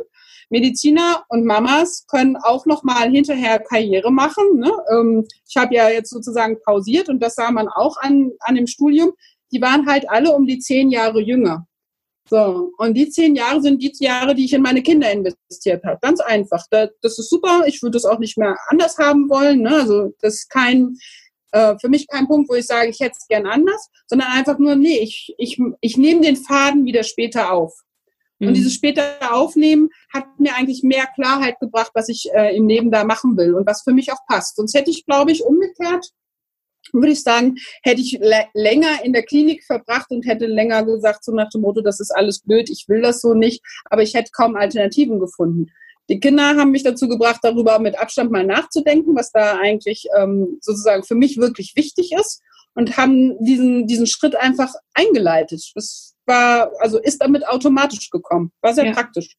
Mediziner 0.51 1.25
und 1.29 1.45
Mamas 1.45 2.07
können 2.09 2.37
auch 2.37 2.67
noch 2.67 2.83
mal 2.83 3.11
hinterher 3.11 3.59
Karriere 3.59 4.13
machen. 4.13 4.59
Ne? 4.59 4.73
Ähm, 4.93 5.27
ich 5.49 5.57
habe 5.57 5.75
ja 5.75 5.89
jetzt 5.89 6.11
sozusagen 6.11 6.59
pausiert 6.65 7.09
und 7.09 7.21
das 7.21 7.35
sah 7.35 7.51
man 7.51 7.69
auch 7.69 7.97
an, 7.99 8.33
an 8.41 8.55
dem 8.55 8.67
Studium. 8.67 9.13
Die 9.53 9.61
waren 9.61 9.87
halt 9.87 10.09
alle 10.09 10.33
um 10.33 10.47
die 10.47 10.59
zehn 10.59 10.91
Jahre 10.91 11.21
jünger. 11.21 11.67
So, 12.29 12.73
und 12.79 12.95
die 12.95 13.11
zehn 13.11 13.37
Jahre 13.37 13.61
sind 13.61 13.83
die 13.83 13.93
Jahre, 13.99 14.35
die 14.35 14.47
ich 14.47 14.55
in 14.55 14.63
meine 14.63 14.83
Kinder 14.83 15.11
investiert 15.13 15.85
habe. 15.85 15.99
Ganz 16.01 16.21
einfach. 16.21 16.65
Das, 16.71 16.89
das 17.03 17.19
ist 17.19 17.29
super. 17.29 17.65
Ich 17.67 17.83
würde 17.83 17.99
es 17.99 18.07
auch 18.07 18.19
nicht 18.19 18.39
mehr 18.39 18.57
anders 18.69 18.97
haben 18.99 19.29
wollen. 19.29 19.61
Ne? 19.61 19.77
Also 19.77 20.15
das 20.21 20.35
ist 20.35 20.51
kein, 20.51 20.97
äh, 21.53 21.77
für 21.79 21.89
mich 21.89 22.09
kein 22.09 22.27
Punkt, 22.27 22.49
wo 22.49 22.55
ich 22.55 22.67
sage, 22.67 22.89
ich 22.89 23.01
hätte 23.01 23.17
es 23.21 23.29
gern 23.29 23.47
anders, 23.47 23.91
sondern 24.07 24.29
einfach 24.33 24.59
nur, 24.59 24.75
nee, 24.75 24.99
ich, 25.01 25.35
ich, 25.37 25.61
ich 25.83 25.99
nehme 25.99 26.23
den 26.23 26.37
Faden 26.37 26.87
wieder 26.87 27.03
später 27.03 27.53
auf. 27.53 27.75
Mhm. 28.39 28.49
Und 28.49 28.55
dieses 28.55 28.75
später 28.75 29.17
Aufnehmen 29.31 29.89
hat 30.13 30.25
mir 30.39 30.55
eigentlich 30.55 30.83
mehr 30.83 31.07
Klarheit 31.15 31.59
gebracht, 31.61 31.91
was 31.95 32.09
ich 32.09 32.29
äh, 32.35 32.57
im 32.57 32.69
Leben 32.69 32.91
da 32.91 33.05
machen 33.05 33.37
will 33.37 33.55
und 33.55 33.67
was 33.67 33.83
für 33.83 33.93
mich 33.93 34.13
auch 34.13 34.27
passt. 34.29 34.57
Sonst 34.57 34.75
hätte 34.75 34.91
ich, 34.91 35.07
glaube 35.07 35.33
ich, 35.33 35.45
umgekehrt 35.45 36.11
würde 36.93 37.13
ich 37.13 37.23
sagen, 37.23 37.57
hätte 37.83 38.01
ich 38.01 38.21
länger 38.53 39.05
in 39.05 39.13
der 39.13 39.25
Klinik 39.25 39.65
verbracht 39.65 40.11
und 40.11 40.27
hätte 40.27 40.47
länger 40.47 40.85
gesagt, 40.85 41.25
so 41.25 41.33
nach 41.33 41.49
dem 41.49 41.63
Motto, 41.63 41.81
das 41.81 42.01
ist 42.01 42.11
alles 42.11 42.41
blöd, 42.41 42.71
ich 42.71 42.85
will 42.89 43.01
das 43.01 43.21
so 43.21 43.35
nicht, 43.35 43.63
aber 43.87 44.03
ich 44.03 44.15
hätte 44.15 44.31
kaum 44.33 44.57
Alternativen 44.57 45.19
gefunden. 45.19 45.71
Die 46.11 46.21
Kinder 46.21 46.57
haben 46.57 46.71
mich 46.71 46.83
dazu 46.83 47.09
gebracht, 47.09 47.41
darüber 47.43 47.79
mit 47.79 47.99
Abstand 47.99 48.31
mal 48.31 48.45
nachzudenken, 48.45 49.17
was 49.17 49.33
da 49.33 49.57
eigentlich 49.57 50.07
ähm, 50.19 50.59
sozusagen 50.61 51.03
für 51.03 51.15
mich 51.15 51.39
wirklich 51.39 51.73
wichtig 51.77 52.13
ist 52.13 52.43
und 52.75 52.97
haben 52.97 53.43
diesen, 53.43 53.87
diesen 53.87 54.07
Schritt 54.07 54.37
einfach 54.37 54.73
eingeleitet. 54.93 55.73
Das 55.75 56.14
war, 56.27 56.71
also 56.81 56.99
ist 56.99 57.23
damit 57.23 57.47
automatisch 57.47 58.11
gekommen. 58.11 58.53
War 58.61 58.75
sehr 58.75 58.87
ja. 58.87 58.93
praktisch. 58.93 59.37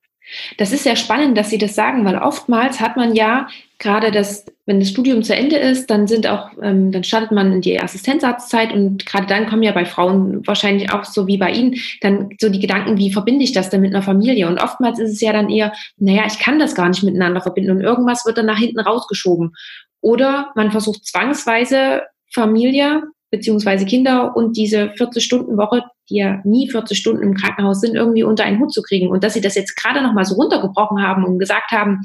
Das 0.57 0.71
ist 0.71 0.83
sehr 0.83 0.95
spannend, 0.95 1.37
dass 1.37 1.49
Sie 1.49 1.57
das 1.57 1.75
sagen, 1.75 2.03
weil 2.03 2.17
oftmals 2.17 2.79
hat 2.79 2.97
man 2.97 3.13
ja 3.13 3.47
gerade 3.77 4.11
das, 4.11 4.45
wenn 4.65 4.79
das 4.79 4.89
Studium 4.89 5.21
zu 5.21 5.35
Ende 5.35 5.57
ist, 5.57 5.89
dann 5.91 6.07
sind 6.07 6.25
auch, 6.25 6.49
ähm, 6.61 6.91
dann 6.91 7.03
startet 7.03 7.31
man 7.31 7.51
in 7.51 7.61
die 7.61 7.79
Assistenzarztzeit 7.79 8.73
und 8.73 9.05
gerade 9.05 9.27
dann 9.27 9.47
kommen 9.47 9.61
ja 9.61 9.71
bei 9.71 9.85
Frauen 9.85 10.45
wahrscheinlich 10.47 10.91
auch 10.91 11.03
so 11.03 11.27
wie 11.27 11.37
bei 11.37 11.51
Ihnen 11.51 11.75
dann 12.01 12.29
so 12.39 12.49
die 12.49 12.59
Gedanken, 12.59 12.97
wie 12.97 13.13
verbinde 13.13 13.43
ich 13.43 13.51
das 13.51 13.69
denn 13.69 13.81
mit 13.81 13.93
einer 13.93 14.01
Familie? 14.01 14.47
Und 14.47 14.59
oftmals 14.59 14.97
ist 14.97 15.11
es 15.11 15.21
ja 15.21 15.31
dann 15.31 15.49
eher, 15.49 15.73
naja, 15.97 16.23
ich 16.25 16.39
kann 16.39 16.57
das 16.57 16.73
gar 16.73 16.89
nicht 16.89 17.03
miteinander 17.03 17.41
verbinden 17.41 17.71
und 17.71 17.81
irgendwas 17.81 18.25
wird 18.25 18.37
dann 18.37 18.47
nach 18.47 18.57
hinten 18.57 18.79
rausgeschoben. 18.79 19.53
Oder 20.01 20.51
man 20.55 20.71
versucht 20.71 21.05
zwangsweise 21.05 22.03
Familie 22.33 23.03
beziehungsweise 23.35 23.85
Kinder 23.85 24.35
und 24.35 24.55
diese 24.55 24.85
40-Stunden-Woche, 24.91 25.83
die 26.09 26.17
ja 26.17 26.41
nie 26.45 26.69
40 26.69 26.97
Stunden 26.97 27.23
im 27.23 27.33
Krankenhaus 27.33 27.81
sind, 27.81 27.95
irgendwie 27.95 28.23
unter 28.23 28.45
einen 28.45 28.59
Hut 28.59 28.73
zu 28.73 28.81
kriegen. 28.81 29.09
Und 29.09 29.23
dass 29.23 29.33
sie 29.33 29.41
das 29.41 29.55
jetzt 29.55 29.75
gerade 29.75 30.01
noch 30.01 30.13
mal 30.13 30.25
so 30.25 30.35
runtergebrochen 30.35 31.01
haben 31.01 31.25
und 31.25 31.39
gesagt 31.39 31.71
haben, 31.71 32.01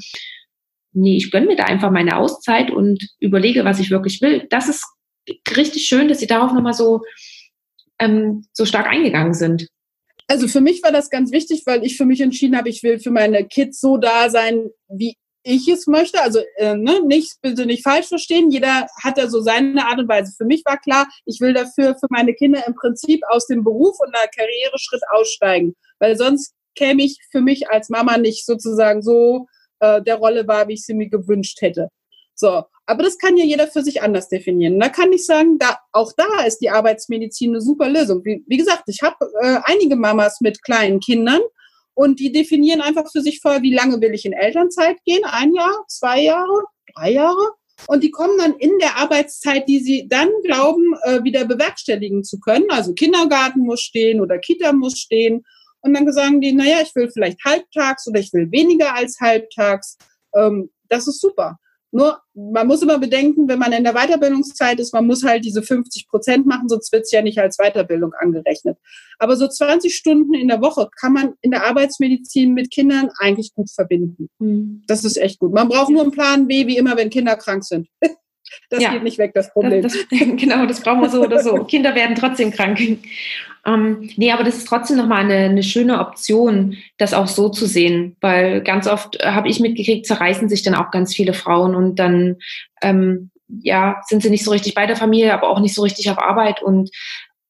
nee, 0.93 1.15
ich 1.15 1.31
gönne 1.31 1.47
mir 1.47 1.55
da 1.55 1.63
einfach 1.63 1.91
meine 1.91 2.17
Auszeit 2.17 2.71
und 2.71 3.07
überlege, 3.19 3.63
was 3.63 3.79
ich 3.79 3.91
wirklich 3.91 4.21
will. 4.21 4.45
Das 4.49 4.67
ist 4.67 4.85
richtig 5.55 5.85
schön, 5.85 6.07
dass 6.07 6.19
sie 6.19 6.27
darauf 6.27 6.51
noch 6.51 6.61
mal 6.61 6.73
so, 6.73 7.01
ähm, 7.99 8.45
so 8.51 8.65
stark 8.65 8.87
eingegangen 8.87 9.33
sind. 9.33 9.67
Also 10.27 10.47
für 10.47 10.61
mich 10.61 10.83
war 10.83 10.91
das 10.91 11.09
ganz 11.09 11.31
wichtig, 11.31 11.63
weil 11.65 11.83
ich 11.83 11.97
für 11.97 12.05
mich 12.05 12.21
entschieden 12.21 12.57
habe, 12.57 12.69
ich 12.69 12.83
will 12.83 12.99
für 12.99 13.11
meine 13.11 13.45
Kids 13.45 13.79
so 13.79 13.97
da 13.97 14.29
sein, 14.29 14.69
wie 14.89 15.15
ich 15.43 15.67
es 15.67 15.87
möchte. 15.87 16.21
Also 16.21 16.39
äh, 16.57 16.75
ne, 16.75 17.01
nicht, 17.05 17.41
bitte 17.41 17.65
nicht 17.65 17.83
falsch 17.83 18.07
verstehen. 18.07 18.51
Jeder 18.51 18.87
hat 19.03 19.17
da 19.17 19.27
so 19.27 19.41
seine 19.41 19.85
Art 19.85 19.99
und 19.99 20.07
Weise. 20.07 20.33
Für 20.37 20.45
mich 20.45 20.63
war 20.65 20.77
klar, 20.77 21.07
ich 21.25 21.39
will 21.41 21.53
dafür 21.53 21.95
für 21.95 22.07
meine 22.09 22.33
Kinder 22.33 22.65
im 22.67 22.75
Prinzip 22.75 23.21
aus 23.29 23.47
dem 23.47 23.63
Beruf 23.63 23.97
und 23.99 24.13
einer 24.13 24.27
Karriereschritt 24.27 25.01
aussteigen, 25.11 25.75
weil 25.99 26.17
sonst 26.17 26.53
käme 26.75 27.03
ich 27.03 27.17
für 27.31 27.41
mich 27.41 27.69
als 27.69 27.89
Mama 27.89 28.17
nicht 28.17 28.45
sozusagen 28.45 29.01
so 29.01 29.47
äh, 29.79 30.01
der 30.01 30.15
Rolle 30.15 30.47
war, 30.47 30.67
wie 30.67 30.73
ich 30.73 30.85
sie 30.85 30.93
mir 30.93 31.09
gewünscht 31.09 31.61
hätte. 31.61 31.89
So, 32.35 32.63
aber 32.85 33.03
das 33.03 33.17
kann 33.17 33.37
ja 33.37 33.45
jeder 33.45 33.67
für 33.67 33.83
sich 33.83 34.01
anders 34.01 34.27
definieren. 34.29 34.79
Da 34.79 34.89
kann 34.89 35.11
ich 35.13 35.25
sagen, 35.25 35.59
da, 35.59 35.79
auch 35.91 36.11
da 36.17 36.43
ist 36.45 36.59
die 36.59 36.69
Arbeitsmedizin 36.69 37.51
eine 37.51 37.61
super 37.61 37.89
Lösung. 37.89 38.23
Wie, 38.25 38.43
wie 38.47 38.57
gesagt, 38.57 38.83
ich 38.87 39.01
habe 39.01 39.31
äh, 39.41 39.59
einige 39.65 39.95
Mamas 39.95 40.41
mit 40.41 40.63
kleinen 40.63 40.99
Kindern 40.99 41.41
und 41.93 42.19
die 42.19 42.31
definieren 42.31 42.81
einfach 42.81 43.09
für 43.11 43.21
sich 43.21 43.39
vorher, 43.41 43.61
wie 43.61 43.73
lange 43.73 43.99
will 44.01 44.13
ich 44.13 44.25
in 44.25 44.33
Elternzeit 44.33 44.97
gehen? 45.05 45.23
Ein 45.25 45.53
Jahr, 45.53 45.83
zwei 45.87 46.21
Jahre, 46.21 46.63
drei 46.95 47.11
Jahre? 47.11 47.53
Und 47.87 48.03
die 48.03 48.11
kommen 48.11 48.37
dann 48.37 48.53
in 48.55 48.77
der 48.79 48.97
Arbeitszeit, 48.97 49.67
die 49.67 49.79
sie 49.79 50.07
dann 50.07 50.29
glauben, 50.43 50.93
äh, 51.03 51.23
wieder 51.23 51.45
bewerkstelligen 51.45 52.23
zu 52.23 52.39
können. 52.39 52.69
Also 52.69 52.93
Kindergarten 52.93 53.61
muss 53.61 53.81
stehen 53.81 54.21
oder 54.21 54.37
Kita 54.37 54.71
muss 54.71 54.99
stehen. 54.99 55.43
Und 55.81 55.93
dann 55.93 56.11
sagen 56.13 56.41
die, 56.41 56.53
naja, 56.53 56.77
ich 56.83 56.93
will 56.95 57.09
vielleicht 57.11 57.43
halbtags 57.43 58.07
oder 58.07 58.19
ich 58.19 58.31
will 58.33 58.51
weniger 58.51 58.93
als 58.93 59.19
halbtags. 59.19 59.97
Ähm, 60.35 60.69
das 60.89 61.07
ist 61.07 61.19
super. 61.19 61.57
Nur, 61.91 62.19
man 62.33 62.67
muss 62.67 62.81
immer 62.81 62.99
bedenken, 62.99 63.49
wenn 63.49 63.59
man 63.59 63.73
in 63.73 63.83
der 63.83 63.93
Weiterbildungszeit 63.93 64.79
ist, 64.79 64.93
man 64.93 65.05
muss 65.05 65.23
halt 65.23 65.43
diese 65.43 65.61
50 65.61 66.07
Prozent 66.07 66.45
machen, 66.45 66.69
sonst 66.69 66.91
wird 66.93 67.03
es 67.03 67.11
ja 67.11 67.21
nicht 67.21 67.39
als 67.39 67.57
Weiterbildung 67.57 68.13
angerechnet. 68.13 68.77
Aber 69.19 69.35
so 69.35 69.47
20 69.47 69.93
Stunden 69.93 70.33
in 70.33 70.47
der 70.47 70.61
Woche 70.61 70.89
kann 70.99 71.13
man 71.13 71.33
in 71.41 71.51
der 71.51 71.65
Arbeitsmedizin 71.65 72.53
mit 72.53 72.71
Kindern 72.71 73.09
eigentlich 73.17 73.53
gut 73.53 73.69
verbinden. 73.69 74.29
Mhm. 74.39 74.83
Das 74.87 75.03
ist 75.03 75.17
echt 75.17 75.39
gut. 75.39 75.53
Man 75.53 75.67
braucht 75.67 75.89
nur 75.89 76.01
einen 76.01 76.11
Plan 76.11 76.47
B, 76.47 76.65
wie 76.65 76.77
immer, 76.77 76.95
wenn 76.95 77.09
Kinder 77.09 77.35
krank 77.35 77.65
sind. 77.65 77.87
Das 78.69 78.81
ja. 78.81 78.91
geht 78.91 79.03
nicht 79.03 79.17
weg, 79.17 79.31
das 79.33 79.51
Problem. 79.51 79.81
Das, 79.81 79.93
das, 79.93 80.19
genau, 80.37 80.65
das 80.65 80.81
brauchen 80.81 81.01
wir 81.01 81.09
so 81.09 81.23
oder 81.23 81.39
so. 81.39 81.63
Kinder 81.65 81.95
werden 81.95 82.15
trotzdem 82.15 82.51
krank. 82.51 82.79
Ähm, 83.65 84.09
nee, 84.15 84.31
aber 84.31 84.43
das 84.43 84.57
ist 84.57 84.67
trotzdem 84.67 84.97
nochmal 84.97 85.23
eine, 85.23 85.45
eine 85.45 85.63
schöne 85.63 85.99
Option, 85.99 86.77
das 86.97 87.13
auch 87.13 87.27
so 87.27 87.49
zu 87.49 87.67
sehen, 87.67 88.15
weil 88.19 88.61
ganz 88.61 88.87
oft 88.87 89.23
habe 89.23 89.49
ich 89.49 89.59
mitgekriegt, 89.59 90.07
zerreißen 90.07 90.49
sich 90.49 90.63
dann 90.63 90.73
auch 90.73 90.89
ganz 90.89 91.13
viele 91.13 91.33
Frauen 91.33 91.75
und 91.75 91.99
dann 91.99 92.37
ähm, 92.81 93.29
ja, 93.61 94.01
sind 94.07 94.23
sie 94.23 94.29
nicht 94.29 94.43
so 94.43 94.51
richtig 94.51 94.73
bei 94.73 94.87
der 94.87 94.95
Familie, 94.95 95.33
aber 95.33 95.49
auch 95.49 95.59
nicht 95.59 95.75
so 95.75 95.83
richtig 95.83 96.09
auf 96.09 96.19
Arbeit 96.19 96.61
und 96.61 96.89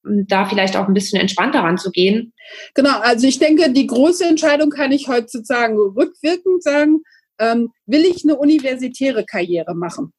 ähm, 0.06 0.26
da 0.28 0.46
vielleicht 0.46 0.76
auch 0.76 0.88
ein 0.88 0.94
bisschen 0.94 1.20
entspannter 1.20 1.60
ranzugehen. 1.60 2.34
Genau, 2.74 3.00
also 3.00 3.28
ich 3.28 3.40
denke, 3.40 3.72
die 3.72 3.88
große 3.88 4.26
Entscheidung 4.26 4.70
kann 4.70 4.92
ich 4.92 5.08
heute 5.08 5.28
sozusagen 5.28 5.78
rückwirkend 5.78 6.64
sagen, 6.64 7.02
ähm, 7.40 7.70
will 7.86 8.06
ich 8.06 8.24
eine 8.24 8.36
universitäre 8.36 9.26
Karriere 9.26 9.76
machen? 9.76 10.14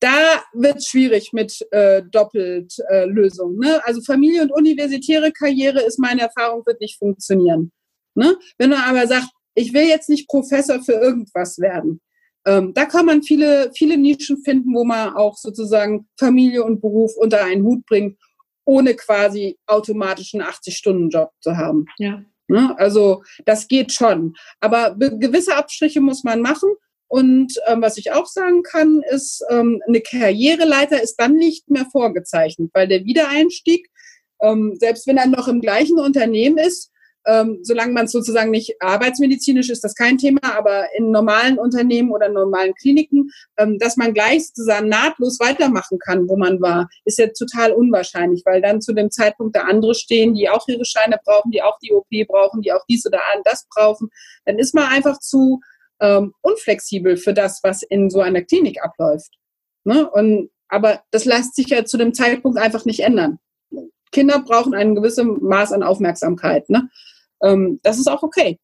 Da 0.00 0.42
wird 0.52 0.76
es 0.78 0.86
schwierig 0.86 1.32
mit 1.32 1.66
äh, 1.72 2.02
Doppeltlösung. 2.02 3.62
Äh, 3.62 3.66
ne? 3.66 3.80
Also 3.84 4.00
Familie 4.02 4.42
und 4.42 4.52
universitäre 4.52 5.32
Karriere 5.32 5.80
ist 5.80 5.98
meine 5.98 6.22
Erfahrung, 6.22 6.64
wird 6.66 6.80
nicht 6.80 6.98
funktionieren. 6.98 7.72
Ne? 8.14 8.36
Wenn 8.58 8.70
man 8.70 8.82
aber 8.82 9.06
sagt, 9.06 9.28
ich 9.54 9.72
will 9.72 9.88
jetzt 9.88 10.08
nicht 10.08 10.28
Professor 10.28 10.82
für 10.82 10.92
irgendwas 10.92 11.58
werden, 11.58 12.00
ähm, 12.46 12.72
da 12.74 12.84
kann 12.84 13.06
man 13.06 13.22
viele, 13.22 13.70
viele 13.76 13.98
Nischen 13.98 14.42
finden, 14.42 14.74
wo 14.74 14.84
man 14.84 15.14
auch 15.14 15.36
sozusagen 15.36 16.08
Familie 16.18 16.64
und 16.64 16.80
Beruf 16.80 17.16
unter 17.16 17.44
einen 17.44 17.64
Hut 17.64 17.84
bringt, 17.86 18.18
ohne 18.64 18.94
quasi 18.94 19.58
automatisch 19.66 20.34
einen 20.34 20.44
80-Stunden-Job 20.44 21.30
zu 21.40 21.56
haben. 21.56 21.86
Ja. 21.98 22.22
Ne? 22.48 22.74
Also 22.78 23.22
das 23.44 23.68
geht 23.68 23.92
schon. 23.92 24.34
Aber 24.60 24.94
gewisse 24.96 25.56
Abstriche 25.56 26.00
muss 26.00 26.24
man 26.24 26.40
machen. 26.40 26.70
Und 27.08 27.54
ähm, 27.66 27.80
was 27.80 27.96
ich 27.96 28.12
auch 28.12 28.26
sagen 28.26 28.62
kann, 28.62 29.02
ist, 29.10 29.42
ähm, 29.50 29.80
eine 29.86 30.00
Karriereleiter 30.00 31.02
ist 31.02 31.16
dann 31.16 31.34
nicht 31.34 31.70
mehr 31.70 31.86
vorgezeichnet, 31.90 32.70
weil 32.74 32.86
der 32.86 33.04
Wiedereinstieg, 33.04 33.88
ähm, 34.42 34.76
selbst 34.78 35.06
wenn 35.06 35.16
er 35.16 35.26
noch 35.26 35.48
im 35.48 35.60
gleichen 35.60 35.98
Unternehmen 35.98 36.58
ist, 36.58 36.92
ähm, 37.26 37.58
solange 37.62 37.92
man 37.92 38.06
es 38.06 38.12
sozusagen 38.12 38.50
nicht 38.50 38.76
arbeitsmedizinisch 38.80 39.68
ist, 39.68 39.84
das 39.84 39.94
kein 39.94 40.18
Thema, 40.18 40.40
aber 40.56 40.86
in 40.96 41.10
normalen 41.10 41.58
Unternehmen 41.58 42.10
oder 42.10 42.28
normalen 42.28 42.74
Kliniken, 42.74 43.30
ähm, 43.58 43.78
dass 43.78 43.96
man 43.96 44.14
gleich 44.14 44.46
sozusagen 44.46 44.88
nahtlos 44.88 45.38
weitermachen 45.38 45.98
kann, 45.98 46.28
wo 46.28 46.36
man 46.36 46.60
war, 46.60 46.88
ist 47.04 47.18
ja 47.18 47.26
total 47.26 47.72
unwahrscheinlich, 47.72 48.42
weil 48.46 48.62
dann 48.62 48.80
zu 48.80 48.94
dem 48.94 49.10
Zeitpunkt 49.10 49.56
da 49.56 49.62
andere 49.62 49.94
stehen, 49.94 50.34
die 50.34 50.48
auch 50.48 50.66
ihre 50.68 50.86
Scheine 50.86 51.18
brauchen, 51.22 51.50
die 51.50 51.62
auch 51.62 51.78
die 51.80 51.92
OP 51.92 52.08
brauchen, 52.26 52.62
die 52.62 52.72
auch 52.72 52.84
dies 52.88 53.04
oder 53.06 53.20
das 53.44 53.66
brauchen. 53.74 54.08
Dann 54.46 54.58
ist 54.58 54.74
man 54.74 54.84
einfach 54.90 55.18
zu 55.18 55.60
ähm, 56.00 56.34
unflexibel 56.42 57.16
für 57.16 57.34
das, 57.34 57.60
was 57.62 57.82
in 57.82 58.10
so 58.10 58.20
einer 58.20 58.42
Klinik 58.42 58.82
abläuft. 58.82 59.38
Ne? 59.84 60.08
Und, 60.10 60.50
aber 60.68 61.02
das 61.10 61.24
lässt 61.24 61.56
sich 61.56 61.68
ja 61.68 61.84
zu 61.84 61.96
dem 61.96 62.14
Zeitpunkt 62.14 62.58
einfach 62.58 62.84
nicht 62.84 63.00
ändern. 63.00 63.38
Kinder 64.12 64.40
brauchen 64.40 64.74
ein 64.74 64.94
gewisses 64.94 65.24
Maß 65.24 65.72
an 65.72 65.82
Aufmerksamkeit. 65.82 66.68
Ne? 66.70 66.88
Ähm, 67.42 67.80
das 67.82 67.98
ist 67.98 68.08
auch 68.08 68.22
okay. 68.22 68.58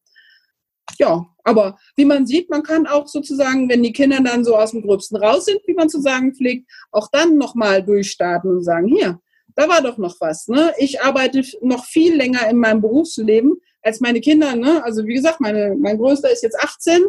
Ja, 0.99 1.25
aber 1.43 1.77
wie 1.95 2.05
man 2.05 2.25
sieht, 2.25 2.49
man 2.49 2.63
kann 2.63 2.87
auch 2.87 3.07
sozusagen, 3.07 3.69
wenn 3.69 3.83
die 3.83 3.91
Kinder 3.91 4.19
dann 4.21 4.45
so 4.45 4.55
aus 4.55 4.71
dem 4.71 4.81
Gröbsten 4.81 5.17
raus 5.17 5.45
sind, 5.45 5.59
wie 5.65 5.73
man 5.73 5.89
zu 5.89 5.99
sagen 5.99 6.33
pflegt, 6.33 6.69
auch 6.91 7.09
dann 7.11 7.37
nochmal 7.37 7.83
durchstarten 7.83 8.51
und 8.51 8.63
sagen, 8.63 8.87
hier, 8.87 9.19
da 9.55 9.67
war 9.67 9.81
doch 9.81 9.97
noch 9.97 10.15
was. 10.19 10.47
Ne? 10.47 10.73
Ich 10.77 11.01
arbeite 11.01 11.43
noch 11.61 11.85
viel 11.85 12.15
länger 12.15 12.47
in 12.49 12.57
meinem 12.57 12.81
Berufsleben 12.81 13.55
als 13.85 13.99
meine 14.01 14.19
Kinder. 14.19 14.55
Ne? 14.55 14.83
Also 14.83 15.05
wie 15.05 15.13
gesagt, 15.13 15.39
meine, 15.39 15.75
mein 15.79 15.97
Größter 15.97 16.31
ist 16.31 16.43
jetzt 16.43 16.59
18, 16.59 17.03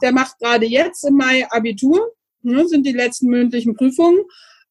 der 0.00 0.12
macht 0.12 0.38
gerade 0.38 0.66
jetzt 0.66 1.04
im 1.04 1.16
Mai 1.16 1.46
Abitur, 1.50 2.14
ne? 2.42 2.66
sind 2.68 2.86
die 2.86 2.92
letzten 2.92 3.26
mündlichen 3.26 3.74
Prüfungen. 3.74 4.20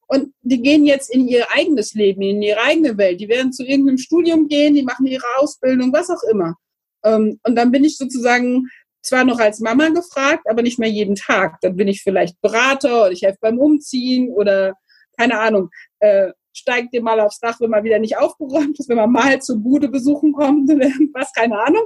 und 0.08 0.34
die 0.42 0.62
gehen 0.62 0.86
jetzt 0.86 1.14
in 1.14 1.28
ihr 1.28 1.46
eigenes 1.52 1.94
Leben, 1.94 2.22
in 2.22 2.42
ihre 2.42 2.62
eigene 2.62 2.98
Welt. 2.98 3.20
Die 3.20 3.30
werden 3.30 3.54
zu 3.54 3.64
irgendeinem 3.64 4.00
Studium 4.00 4.48
gehen, 4.48 4.74
die 4.74 4.84
machen 4.84 5.06
ihre 5.06 5.28
Ausbildung, 5.38 5.94
was 5.94 6.10
auch 6.10 6.24
immer. 6.32 6.56
Ähm, 7.04 7.40
und 7.44 7.56
dann 7.56 7.72
bin 7.72 7.84
ich 7.84 7.98
sozusagen 7.98 8.68
zwar 9.02 9.24
noch 9.24 9.40
als 9.40 9.60
Mama 9.60 9.90
gefragt, 9.90 10.46
aber 10.50 10.62
nicht 10.62 10.80
mehr 10.80 10.90
jeden 10.90 11.16
Tag. 11.16 11.60
Dann 11.62 11.76
bin 11.76 11.88
ich 11.88 12.02
vielleicht 12.02 12.42
Berater 12.42 13.04
oder 13.04 13.12
ich 13.12 13.22
helfe 13.22 13.38
beim 13.42 13.60
Umziehen 13.60 14.30
oder 14.30 14.74
keine 15.18 15.40
Ahnung, 15.40 15.70
äh, 16.00 16.32
steigt 16.54 16.94
dir 16.94 17.02
mal 17.02 17.20
aufs 17.20 17.40
Dach, 17.40 17.60
wenn 17.60 17.70
man 17.70 17.84
wieder 17.84 18.00
nicht 18.00 18.18
aufgeräumt 18.18 18.80
ist, 18.80 18.90
wenn 18.90 18.98
man 18.98 19.12
mal 19.12 19.42
zur 19.42 19.58
Bude 19.58 19.90
besuchen 19.90 20.34
kommt 20.34 20.72
oder 20.72 20.86
irgendwas, 20.86 21.32
keine 21.34 21.60
Ahnung. 21.60 21.84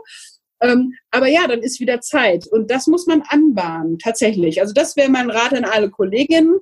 Ähm, 0.62 0.94
aber 1.12 1.28
ja, 1.28 1.48
dann 1.48 1.62
ist 1.62 1.80
wieder 1.80 2.00
Zeit. 2.02 2.48
Und 2.48 2.72
das 2.72 2.88
muss 2.88 3.06
man 3.06 3.22
anbahnen, 3.28 4.00
tatsächlich. 4.00 4.62
Also 4.62 4.74
das 4.74 4.96
wäre 4.96 5.10
mein 5.10 5.30
Rat 5.30 5.54
an 5.54 5.66
alle 5.66 5.90
Kolleginnen, 5.90 6.60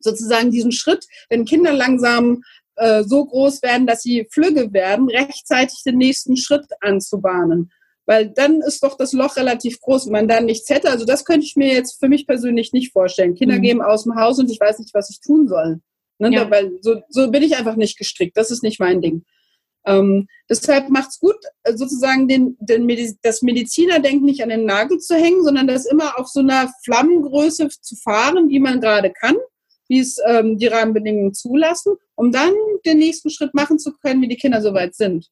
sozusagen 0.00 0.50
diesen 0.50 0.72
Schritt, 0.72 1.06
wenn 1.28 1.44
Kinder 1.44 1.72
langsam 1.72 2.42
äh, 2.76 3.04
so 3.04 3.26
groß 3.26 3.62
werden, 3.62 3.86
dass 3.86 4.02
sie 4.02 4.26
flügge 4.30 4.72
werden, 4.72 5.10
rechtzeitig 5.10 5.82
den 5.84 5.98
nächsten 5.98 6.36
Schritt 6.38 6.66
anzubahnen. 6.80 7.70
Weil 8.06 8.30
dann 8.30 8.62
ist 8.62 8.82
doch 8.82 8.96
das 8.96 9.12
Loch 9.12 9.36
relativ 9.36 9.80
groß, 9.80 10.06
wenn 10.06 10.12
man 10.12 10.28
dann 10.28 10.46
nichts 10.46 10.70
hätte. 10.70 10.90
Also 10.90 11.04
das 11.04 11.26
könnte 11.26 11.44
ich 11.44 11.56
mir 11.56 11.68
jetzt 11.68 12.00
für 12.00 12.08
mich 12.08 12.26
persönlich 12.26 12.72
nicht 12.72 12.92
vorstellen. 12.92 13.34
Kinder 13.34 13.58
mhm. 13.58 13.62
gehen 13.62 13.82
aus 13.82 14.04
dem 14.04 14.16
Haus 14.16 14.38
und 14.38 14.50
ich 14.50 14.58
weiß 14.58 14.78
nicht, 14.78 14.94
was 14.94 15.10
ich 15.10 15.20
tun 15.20 15.46
soll. 15.46 15.80
Ne? 16.20 16.32
Ja. 16.32 16.50
Weil 16.50 16.78
so, 16.80 17.00
so 17.08 17.30
bin 17.30 17.42
ich 17.42 17.56
einfach 17.56 17.76
nicht 17.76 17.98
gestrickt. 17.98 18.36
Das 18.36 18.50
ist 18.50 18.62
nicht 18.62 18.80
mein 18.80 19.00
Ding. 19.00 19.24
Ähm, 19.86 20.28
deshalb 20.48 20.90
macht 20.90 21.10
es 21.10 21.20
gut, 21.20 21.36
äh, 21.62 21.74
sozusagen 21.74 22.28
den, 22.28 22.56
den 22.60 22.84
Mediz 22.84 23.16
das 23.22 23.40
Medizinerdenken 23.42 24.26
nicht 24.26 24.42
an 24.42 24.50
den 24.50 24.66
Nagel 24.66 24.98
zu 24.98 25.14
hängen, 25.16 25.42
sondern 25.42 25.66
das 25.66 25.86
immer 25.86 26.18
auf 26.18 26.28
so 26.28 26.40
einer 26.40 26.70
Flammengröße 26.84 27.68
zu 27.80 27.96
fahren, 27.96 28.50
wie 28.50 28.60
man 28.60 28.80
gerade 28.80 29.10
kann, 29.10 29.36
wie 29.88 30.00
es 30.00 30.18
ähm, 30.26 30.58
die 30.58 30.66
Rahmenbedingungen 30.66 31.32
zulassen, 31.32 31.94
um 32.14 32.30
dann 32.30 32.52
den 32.84 32.98
nächsten 32.98 33.30
Schritt 33.30 33.54
machen 33.54 33.78
zu 33.78 33.92
können, 34.02 34.20
wie 34.20 34.28
die 34.28 34.36
Kinder 34.36 34.60
soweit 34.60 34.94
sind. 34.94 35.30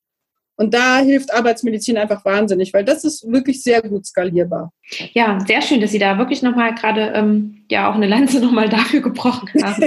Und 0.59 0.74
da 0.74 0.98
hilft 0.98 1.32
Arbeitsmedizin 1.32 1.96
einfach 1.96 2.24
wahnsinnig, 2.24 2.74
weil 2.74 2.84
das 2.84 3.04
ist 3.04 3.30
wirklich 3.30 3.62
sehr 3.62 3.80
gut 3.80 4.04
skalierbar. 4.04 4.72
Ja, 5.14 5.38
sehr 5.46 5.62
schön, 5.62 5.80
dass 5.80 5.92
Sie 5.92 6.00
da 6.00 6.18
wirklich 6.18 6.42
nochmal 6.42 6.74
gerade 6.74 7.12
ähm, 7.14 7.64
ja 7.70 7.88
auch 7.88 7.94
eine 7.94 8.09
Lanze 8.09 8.40
nochmal 8.40 8.68
dafür 8.68 9.00
gebrochen 9.00 9.48
haben. 9.62 9.82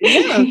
ja, 0.00 0.20
also 0.36 0.42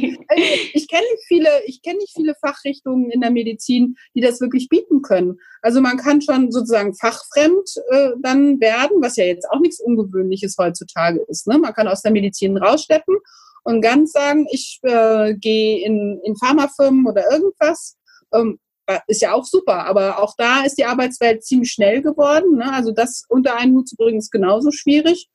ich 0.74 0.88
kenne 0.88 1.04
nicht 1.12 1.26
viele, 1.28 1.50
ich 1.66 1.82
kenne 1.82 1.98
nicht 1.98 2.14
viele 2.16 2.34
Fachrichtungen 2.40 3.12
in 3.12 3.20
der 3.20 3.30
Medizin, 3.30 3.98
die 4.16 4.22
das 4.22 4.40
wirklich 4.40 4.70
bieten 4.70 5.02
können. 5.02 5.38
Also 5.62 5.82
man 5.82 5.98
kann 5.98 6.22
schon 6.22 6.50
sozusagen 6.50 6.96
fachfremd 6.96 7.70
äh, 7.90 8.12
dann 8.22 8.62
werden, 8.62 9.02
was 9.02 9.18
ja 9.18 9.26
jetzt 9.26 9.50
auch 9.50 9.60
nichts 9.60 9.82
Ungewöhnliches 9.82 10.56
heutzutage 10.58 11.20
ist. 11.28 11.46
Ne? 11.46 11.58
Man 11.58 11.74
kann 11.74 11.90
aus 11.90 12.02
der 12.02 12.14
Medizin 12.14 12.56
raussteppen 12.56 13.18
und 13.66 13.82
ganz 13.82 14.14
sagen, 14.14 14.48
ich 14.50 14.80
äh, 14.84 15.34
gehe 15.34 15.86
in, 15.86 16.22
in 16.24 16.38
Pharmafirmen 16.38 17.06
oder 17.06 17.30
irgendwas. 17.30 17.98
Ähm, 18.34 18.60
ist 19.08 19.22
ja 19.22 19.34
auch 19.34 19.46
super, 19.46 19.86
aber 19.86 20.22
auch 20.22 20.34
da 20.38 20.64
ist 20.64 20.78
die 20.78 20.86
Arbeitswelt 20.86 21.44
ziemlich 21.44 21.72
schnell 21.72 22.02
geworden. 22.02 22.58
Ne? 22.58 22.72
Also 22.74 22.92
das 22.92 23.24
unter 23.30 23.58
einen 23.58 23.76
Hut 23.76 23.88
zu 23.88 23.96
bringen, 23.96 24.20
ist 24.20 24.32
genauso 24.32 24.72
schwierig. 24.72 25.30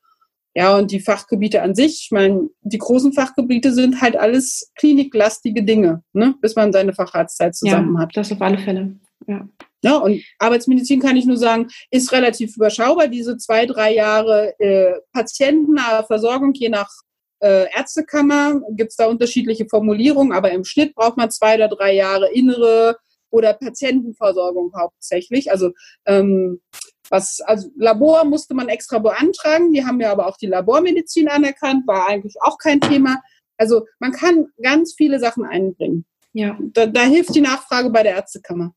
Ja, 0.55 0.77
und 0.77 0.91
die 0.91 1.01
Fachgebiete 1.01 1.63
an 1.63 1.75
sich, 1.75 2.03
ich 2.05 2.11
meine, 2.11 2.51
die 2.61 2.77
großen 2.77 3.15
Fachgebiete 3.15 3.73
sind 3.73 4.03
halt 4.03 4.17
alles 4.17 4.71
kliniklastige 4.79 5.63
Dinge, 5.63 6.03
ne? 6.13 6.35
bis 6.43 6.57
man 6.57 6.73
seine 6.73 6.93
Facharztzeit 6.93 7.55
zusammen 7.55 7.95
ja, 7.95 8.03
hat. 8.03 8.11
Das 8.15 8.33
auf 8.33 8.43
alle 8.43 8.59
Fälle, 8.59 8.97
ja. 9.27 9.49
Ja, 9.85 9.97
und 9.97 10.23
Arbeitsmedizin 10.39 11.01
kann 11.01 11.17
ich 11.17 11.27
nur 11.27 11.37
sagen, 11.37 11.69
ist 11.91 12.13
relativ 12.13 12.57
überschaubar. 12.57 13.09
Diese 13.09 13.37
zwei, 13.37 13.67
drei 13.67 13.95
Jahre 13.95 14.55
äh, 14.61 14.95
patientennahe 15.13 16.05
Versorgung, 16.05 16.53
je 16.55 16.69
nach 16.69 16.89
äh, 17.41 17.67
Ärztekammer, 17.77 18.61
gibt 18.71 18.91
es 18.91 18.97
da 18.97 19.07
unterschiedliche 19.07 19.67
Formulierungen, 19.69 20.33
aber 20.33 20.53
im 20.53 20.65
Schnitt 20.65 20.95
braucht 20.95 21.17
man 21.17 21.33
zwei 21.33 21.57
oder 21.57 21.69
drei 21.69 21.95
Jahre 21.95 22.31
innere 22.31 22.97
oder 23.33 23.55
Patientenversorgung 23.55 24.73
hauptsächlich. 24.79 25.51
Also 25.51 25.73
ähm, 26.07 26.61
was, 27.11 27.41
also 27.41 27.71
Labor 27.77 28.25
musste 28.25 28.55
man 28.55 28.69
extra 28.69 28.99
beantragen, 28.99 29.73
die 29.73 29.85
haben 29.85 30.01
ja 30.01 30.13
aber 30.13 30.27
auch 30.27 30.37
die 30.37 30.47
Labormedizin 30.47 31.29
anerkannt, 31.29 31.87
war 31.87 32.09
eigentlich 32.09 32.37
auch 32.41 32.59
kein 32.59 32.81
Thema. 32.81 33.21
Also 33.57 33.87
man 33.99 34.13
kann 34.13 34.47
ganz 34.63 34.95
viele 34.97 35.19
Sachen 35.19 35.45
einbringen. 35.45 36.05
Ja. 36.33 36.59
Da, 36.61 36.87
da 36.87 37.03
hilft 37.03 37.35
die 37.35 37.41
Nachfrage 37.41 37.91
bei 37.91 38.03
der 38.03 38.15
Ärztekammer. 38.17 38.75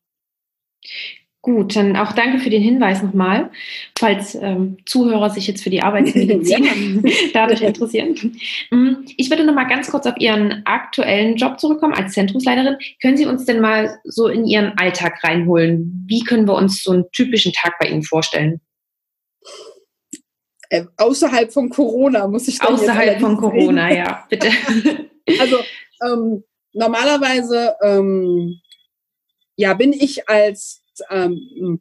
Gut, 1.46 1.76
dann 1.76 1.94
auch 1.94 2.10
danke 2.10 2.40
für 2.40 2.50
den 2.50 2.60
Hinweis 2.60 3.04
nochmal, 3.04 3.52
falls 3.96 4.34
ähm, 4.34 4.78
Zuhörer 4.84 5.30
sich 5.30 5.46
jetzt 5.46 5.62
für 5.62 5.70
die 5.70 5.80
Arbeitsmedizin 5.80 7.04
dadurch 7.34 7.62
interessieren. 7.62 8.36
Mm, 8.72 9.04
ich 9.16 9.30
würde 9.30 9.44
nochmal 9.44 9.68
ganz 9.68 9.88
kurz 9.88 10.06
auf 10.06 10.16
Ihren 10.18 10.66
aktuellen 10.66 11.36
Job 11.36 11.60
zurückkommen 11.60 11.94
als 11.94 12.14
Zentrumsleiterin. 12.14 12.78
Können 13.00 13.16
Sie 13.16 13.26
uns 13.26 13.44
denn 13.44 13.60
mal 13.60 13.96
so 14.02 14.26
in 14.26 14.44
Ihren 14.44 14.76
Alltag 14.76 15.22
reinholen? 15.22 16.04
Wie 16.08 16.24
können 16.24 16.48
wir 16.48 16.54
uns 16.56 16.82
so 16.82 16.90
einen 16.90 17.04
typischen 17.12 17.52
Tag 17.52 17.78
bei 17.78 17.86
Ihnen 17.86 18.02
vorstellen? 18.02 18.60
Äh, 20.70 20.86
außerhalb 20.96 21.52
von 21.52 21.70
Corona 21.70 22.26
muss 22.26 22.48
ich 22.48 22.56
sagen. 22.56 22.74
Außerhalb 22.74 23.20
von 23.20 23.36
Corona, 23.36 23.94
ja, 23.94 24.26
bitte. 24.28 24.48
also 25.38 25.58
ähm, 26.04 26.42
normalerweise 26.72 27.76
ähm, 27.84 28.60
ja, 29.54 29.74
bin 29.74 29.92
ich 29.92 30.28
als 30.28 30.82
ähm, 31.10 31.80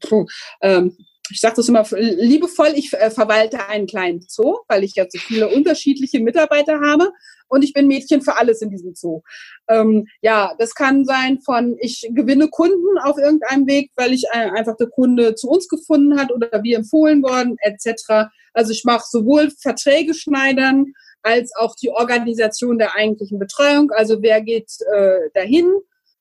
ähm, 0.61 0.97
ich 1.31 1.39
sage 1.39 1.55
das 1.55 1.69
immer 1.69 1.83
liebevoll, 1.91 2.73
ich 2.75 2.93
äh, 2.93 3.09
verwalte 3.09 3.67
einen 3.67 3.87
kleinen 3.87 4.23
Zoo, 4.27 4.57
weil 4.67 4.83
ich 4.83 4.95
ja 4.95 5.05
so 5.09 5.17
viele 5.17 5.49
unterschiedliche 5.49 6.19
Mitarbeiter 6.19 6.81
habe 6.81 7.11
und 7.47 7.63
ich 7.63 7.73
bin 7.73 7.87
Mädchen 7.87 8.21
für 8.21 8.37
alles 8.37 8.61
in 8.61 8.69
diesem 8.69 8.93
Zoo. 8.95 9.21
Ähm, 9.67 10.07
ja, 10.21 10.53
das 10.59 10.75
kann 10.75 11.05
sein 11.05 11.39
von, 11.41 11.77
ich 11.79 12.07
gewinne 12.11 12.49
Kunden 12.49 12.97
auf 13.03 13.17
irgendeinem 13.17 13.67
Weg, 13.67 13.91
weil 13.95 14.13
ich 14.13 14.25
äh, 14.33 14.51
einfach 14.51 14.77
der 14.77 14.87
Kunde 14.87 15.35
zu 15.35 15.49
uns 15.49 15.67
gefunden 15.67 16.19
hat 16.19 16.31
oder 16.31 16.63
wir 16.63 16.77
empfohlen 16.77 17.23
worden, 17.23 17.57
etc. 17.61 18.29
Also 18.53 18.71
ich 18.71 18.83
mache 18.83 19.05
sowohl 19.09 19.51
Verträge 19.51 20.13
schneidern 20.13 20.93
als 21.23 21.55
auch 21.55 21.75
die 21.75 21.89
Organisation 21.89 22.77
der 22.77 22.95
eigentlichen 22.95 23.39
Betreuung. 23.39 23.91
Also 23.91 24.21
wer 24.21 24.41
geht 24.41 24.71
äh, 24.93 25.29
dahin? 25.33 25.71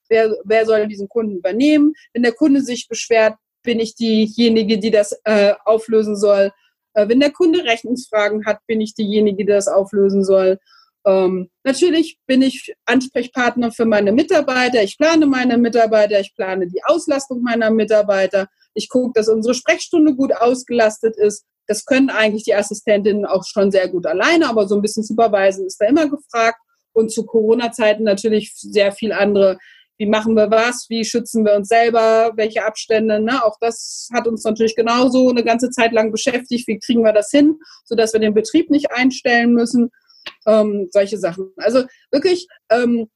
Wer, 0.09 0.36
wer 0.44 0.66
soll 0.66 0.86
diesen 0.88 1.09
Kunden 1.09 1.36
übernehmen. 1.36 1.94
Wenn 2.12 2.22
der 2.22 2.32
Kunde 2.32 2.61
sich 2.61 2.88
beschwert, 2.88 3.34
bin 3.62 3.80
ich 3.80 3.94
diejenige, 3.94 4.78
die 4.78 4.90
das 4.90 5.18
äh, 5.24 5.55
auflösen 5.64 6.16
soll. 6.16 6.52
Äh, 6.94 7.09
wenn 7.09 7.20
der 7.20 7.32
Kunde 7.32 7.64
Rechnungsfragen 7.64 8.46
hat, 8.46 8.59
bin 8.66 8.80
ich 8.80 8.94
diejenige, 8.94 9.44
die 9.44 9.52
das 9.52 9.68
auflösen 9.68 10.24
soll. 10.24 10.59
Ähm, 11.07 11.50
natürlich 11.64 12.18
bin 12.26 12.40
ich 12.40 12.74
Ansprechpartner 12.86 13.72
für 13.72 13.84
meine 13.84 14.12
Mitarbeiter. 14.12 14.82
Ich 14.82 14.96
plane 14.96 15.26
meine 15.26 15.59
Mitarbeiter, 15.59 16.20
ich 16.20 16.34
plane 16.34 16.66
die 16.66 16.82
Auslastung 16.84 17.42
meiner 17.42 17.70
Mitarbeiter. 17.70 18.48
Ich 18.74 18.88
gucke, 18.88 19.12
dass 19.14 19.28
unsere 19.28 19.55
Sprechstunde 19.55 20.14
gut 20.14 20.34
ausgelastet 20.34 21.16
ist. 21.16 21.44
Das 21.66 21.84
können 21.84 22.11
eigentlich 22.11 22.44
die 22.44 22.55
Assistentinnen 22.55 23.26
auch 23.26 23.44
schon 23.44 23.70
sehr 23.70 23.88
gut 23.88 24.07
alleine, 24.07 24.48
aber 24.48 24.66
so 24.66 24.76
ein 24.76 24.82
bisschen 24.82 25.02
superweisen 25.02 25.66
ist 25.66 25.80
da 25.80 25.86
immer 25.86 26.09
gefragt. 26.09 26.59
Und 26.92 27.11
zu 27.11 27.26
Corona-Zeiten 27.26 28.05
natürlich 28.05 28.52
sehr 28.55 28.92
viel 28.92 29.12
andere 29.12 29.59
wie 29.99 30.07
machen 30.07 30.34
wir 30.34 30.51
was, 30.51 30.86
wie 30.88 31.05
schützen 31.05 31.45
wir 31.45 31.55
uns 31.55 31.68
selber, 31.68 32.32
welche 32.36 32.64
Abstände, 32.64 33.20
ne? 33.20 33.45
auch 33.45 33.57
das 33.61 34.09
hat 34.12 34.26
uns 34.26 34.42
natürlich 34.45 34.74
genauso 34.74 35.30
eine 35.30 35.45
ganze 35.45 35.70
Zeit 35.70 35.92
lang 35.92 36.11
beschäftigt, 36.11 36.66
wie 36.66 36.78
kriegen 36.78 37.03
wir 37.03 37.12
das 37.12 37.30
hin, 37.30 37.59
sodass 37.84 38.12
wir 38.12 38.20
den 38.20 38.34
Betrieb 38.34 38.70
nicht 38.70 38.90
einstellen 38.90 39.53
müssen, 39.53 39.90
ähm, 40.47 40.88
solche 40.90 41.18
Sachen. 41.18 41.53
Also 41.57 41.84
wirklich, 42.11 42.49
ähm, 42.70 43.09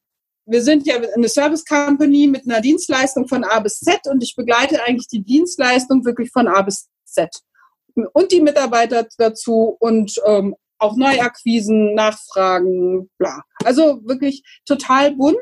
wir 0.47 0.63
sind 0.63 0.87
ja 0.87 0.97
eine 1.15 1.29
Service 1.29 1.65
Company 1.65 2.27
mit 2.27 2.49
einer 2.49 2.61
Dienstleistung 2.61 3.29
von 3.29 3.45
A 3.45 3.61
bis 3.61 3.81
Z 3.81 4.01
und 4.07 4.23
ich 4.23 4.35
begleite 4.35 4.83
eigentlich 4.85 5.09
die 5.09 5.23
Dienstleistung 5.23 6.05
wirklich 6.05 6.31
von 6.31 6.49
A 6.49 6.63
bis 6.63 6.89
Z. 7.05 7.29
Und 8.13 8.31
die 8.31 8.41
Mitarbeiter 8.41 9.07
dazu 9.19 9.77
und 9.81 10.15
ähm, 10.25 10.55
auch 10.79 10.97
Neuakquisen, 10.97 11.95
Nachfragen, 11.95 13.11
bla. 13.19 13.43
Also 13.65 14.01
wirklich 14.05 14.43
total 14.65 15.17
bunt 15.17 15.37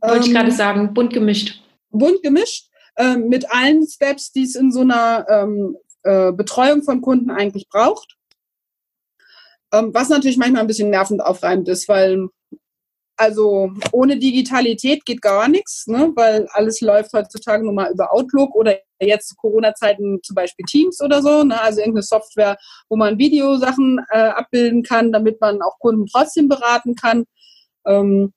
wollte 0.00 0.26
ich 0.26 0.32
gerade 0.32 0.50
ähm, 0.50 0.54
sagen, 0.54 0.94
bunt 0.94 1.12
gemischt. 1.12 1.62
Bunt 1.90 2.22
gemischt, 2.22 2.68
äh, 2.96 3.16
mit 3.16 3.50
allen 3.50 3.86
Steps, 3.86 4.32
die 4.32 4.42
es 4.42 4.54
in 4.54 4.72
so 4.72 4.80
einer 4.80 5.26
ähm, 5.28 5.76
äh, 6.02 6.32
Betreuung 6.32 6.82
von 6.82 7.00
Kunden 7.00 7.30
eigentlich 7.30 7.68
braucht. 7.68 8.16
Ähm, 9.72 9.90
was 9.92 10.08
natürlich 10.08 10.36
manchmal 10.36 10.62
ein 10.62 10.68
bisschen 10.68 10.90
nervend 10.90 11.22
aufreibend 11.22 11.68
ist, 11.68 11.88
weil 11.88 12.28
also 13.18 13.70
ohne 13.92 14.18
Digitalität 14.18 15.04
geht 15.06 15.22
gar 15.22 15.48
nichts, 15.48 15.86
ne? 15.86 16.12
weil 16.14 16.46
alles 16.52 16.82
läuft 16.82 17.12
heutzutage 17.14 17.64
nur 17.64 17.72
mal 17.72 17.90
über 17.90 18.12
Outlook 18.12 18.54
oder 18.54 18.76
jetzt 19.00 19.36
Corona-Zeiten 19.38 20.20
zum 20.22 20.34
Beispiel 20.34 20.66
Teams 20.66 21.00
oder 21.00 21.22
so. 21.22 21.42
Ne? 21.42 21.58
Also 21.60 21.80
irgendeine 21.80 22.02
Software, 22.02 22.58
wo 22.90 22.96
man 22.96 23.18
Videosachen 23.18 24.00
äh, 24.10 24.18
abbilden 24.18 24.82
kann, 24.82 25.12
damit 25.12 25.40
man 25.40 25.62
auch 25.62 25.78
Kunden 25.78 26.06
trotzdem 26.06 26.48
beraten 26.48 26.94
kann. 26.94 27.24
Ähm, 27.86 28.34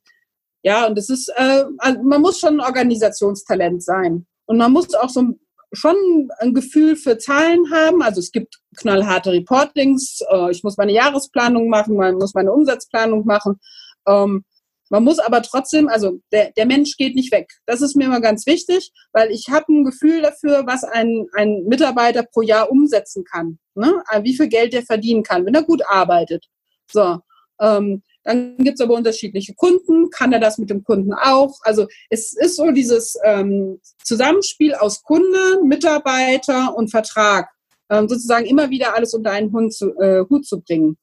ja, 0.63 0.87
und 0.87 0.97
das 0.97 1.09
ist, 1.09 1.29
äh, 1.35 1.65
also 1.77 2.03
man 2.03 2.21
muss 2.21 2.39
schon 2.39 2.59
ein 2.59 2.65
Organisationstalent 2.65 3.83
sein. 3.83 4.25
Und 4.45 4.57
man 4.57 4.71
muss 4.71 4.93
auch 4.95 5.09
so 5.09 5.23
schon 5.71 5.95
ein 6.39 6.53
Gefühl 6.53 6.95
für 6.95 7.17
Zahlen 7.19 7.71
haben. 7.71 8.01
Also 8.01 8.19
es 8.19 8.31
gibt 8.31 8.57
knallharte 8.77 9.31
Reportings, 9.31 10.19
äh, 10.31 10.51
ich 10.51 10.63
muss 10.63 10.77
meine 10.77 10.93
Jahresplanung 10.93 11.69
machen, 11.69 11.95
man 11.95 12.15
muss 12.15 12.33
meine 12.33 12.51
Umsatzplanung 12.51 13.25
machen. 13.25 13.59
Ähm, 14.07 14.43
Man 14.91 15.03
muss 15.03 15.19
aber 15.19 15.43
trotzdem, 15.43 15.87
also 15.87 16.19
der, 16.31 16.51
der 16.57 16.65
Mensch 16.65 16.97
geht 16.97 17.13
nicht 17.13 17.31
weg. 17.31 17.47
Das 17.67 17.81
ist 17.81 17.95
mir 17.95 18.05
immer 18.05 18.21
ganz 18.21 18.47
wichtig, 18.47 18.91
weil 19.13 19.29
ich 19.29 19.47
habe 19.49 19.71
ein 19.71 19.83
Gefühl 19.83 20.23
dafür, 20.23 20.65
was 20.65 20.83
ein, 20.83 21.27
ein 21.33 21.63
Mitarbeiter 21.67 22.23
pro 22.23 22.41
Jahr 22.41 22.71
umsetzen 22.71 23.23
kann. 23.23 23.59
Ne? 23.75 24.01
Wie 24.23 24.35
viel 24.35 24.47
Geld 24.47 24.73
er 24.73 24.81
verdienen 24.81 25.21
kann, 25.21 25.45
wenn 25.45 25.53
er 25.53 25.63
gut 25.63 25.83
arbeitet. 25.87 26.47
So, 26.91 27.19
ähm, 27.61 28.01
dann 28.23 28.57
gibt's 28.57 28.81
aber 28.81 28.95
unterschiedliche 28.95 29.53
Kunden. 29.55 30.09
Kann 30.09 30.33
er 30.33 30.39
das 30.39 30.57
mit 30.57 30.69
dem 30.69 30.83
Kunden 30.83 31.13
auch? 31.13 31.59
Also 31.61 31.87
es 32.09 32.33
ist 32.33 32.57
so 32.57 32.71
dieses 32.71 33.17
ähm, 33.23 33.79
Zusammenspiel 34.03 34.75
aus 34.75 35.03
Kunde, 35.03 35.63
Mitarbeiter 35.63 36.75
und 36.75 36.89
Vertrag. 36.89 37.49
Ähm, 37.89 38.07
sozusagen 38.07 38.45
immer 38.45 38.69
wieder 38.69 38.95
alles 38.95 39.13
unter 39.13 39.31
einen 39.31 39.51
Hut 39.51 39.73
zu, 39.73 39.95
äh, 39.97 40.23
Hut 40.29 40.45
zu 40.45 40.61
bringen. 40.61 40.97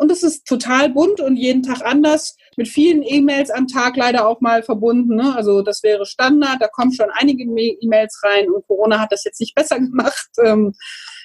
Und 0.00 0.12
es 0.12 0.22
ist 0.22 0.46
total 0.46 0.90
bunt 0.90 1.20
und 1.20 1.36
jeden 1.36 1.64
Tag 1.64 1.84
anders, 1.84 2.36
mit 2.56 2.68
vielen 2.68 3.02
E-Mails 3.02 3.50
am 3.50 3.66
Tag 3.66 3.96
leider 3.96 4.28
auch 4.28 4.40
mal 4.40 4.62
verbunden. 4.62 5.16
Ne? 5.16 5.34
Also 5.34 5.60
das 5.62 5.82
wäre 5.82 6.06
Standard, 6.06 6.62
da 6.62 6.68
kommen 6.68 6.92
schon 6.92 7.08
einige 7.12 7.42
E-Mails 7.42 8.22
rein 8.22 8.48
und 8.48 8.64
Corona 8.68 9.00
hat 9.00 9.10
das 9.10 9.24
jetzt 9.24 9.40
nicht 9.40 9.54
besser 9.56 9.80
gemacht. 9.80 10.28
Ähm, 10.40 10.72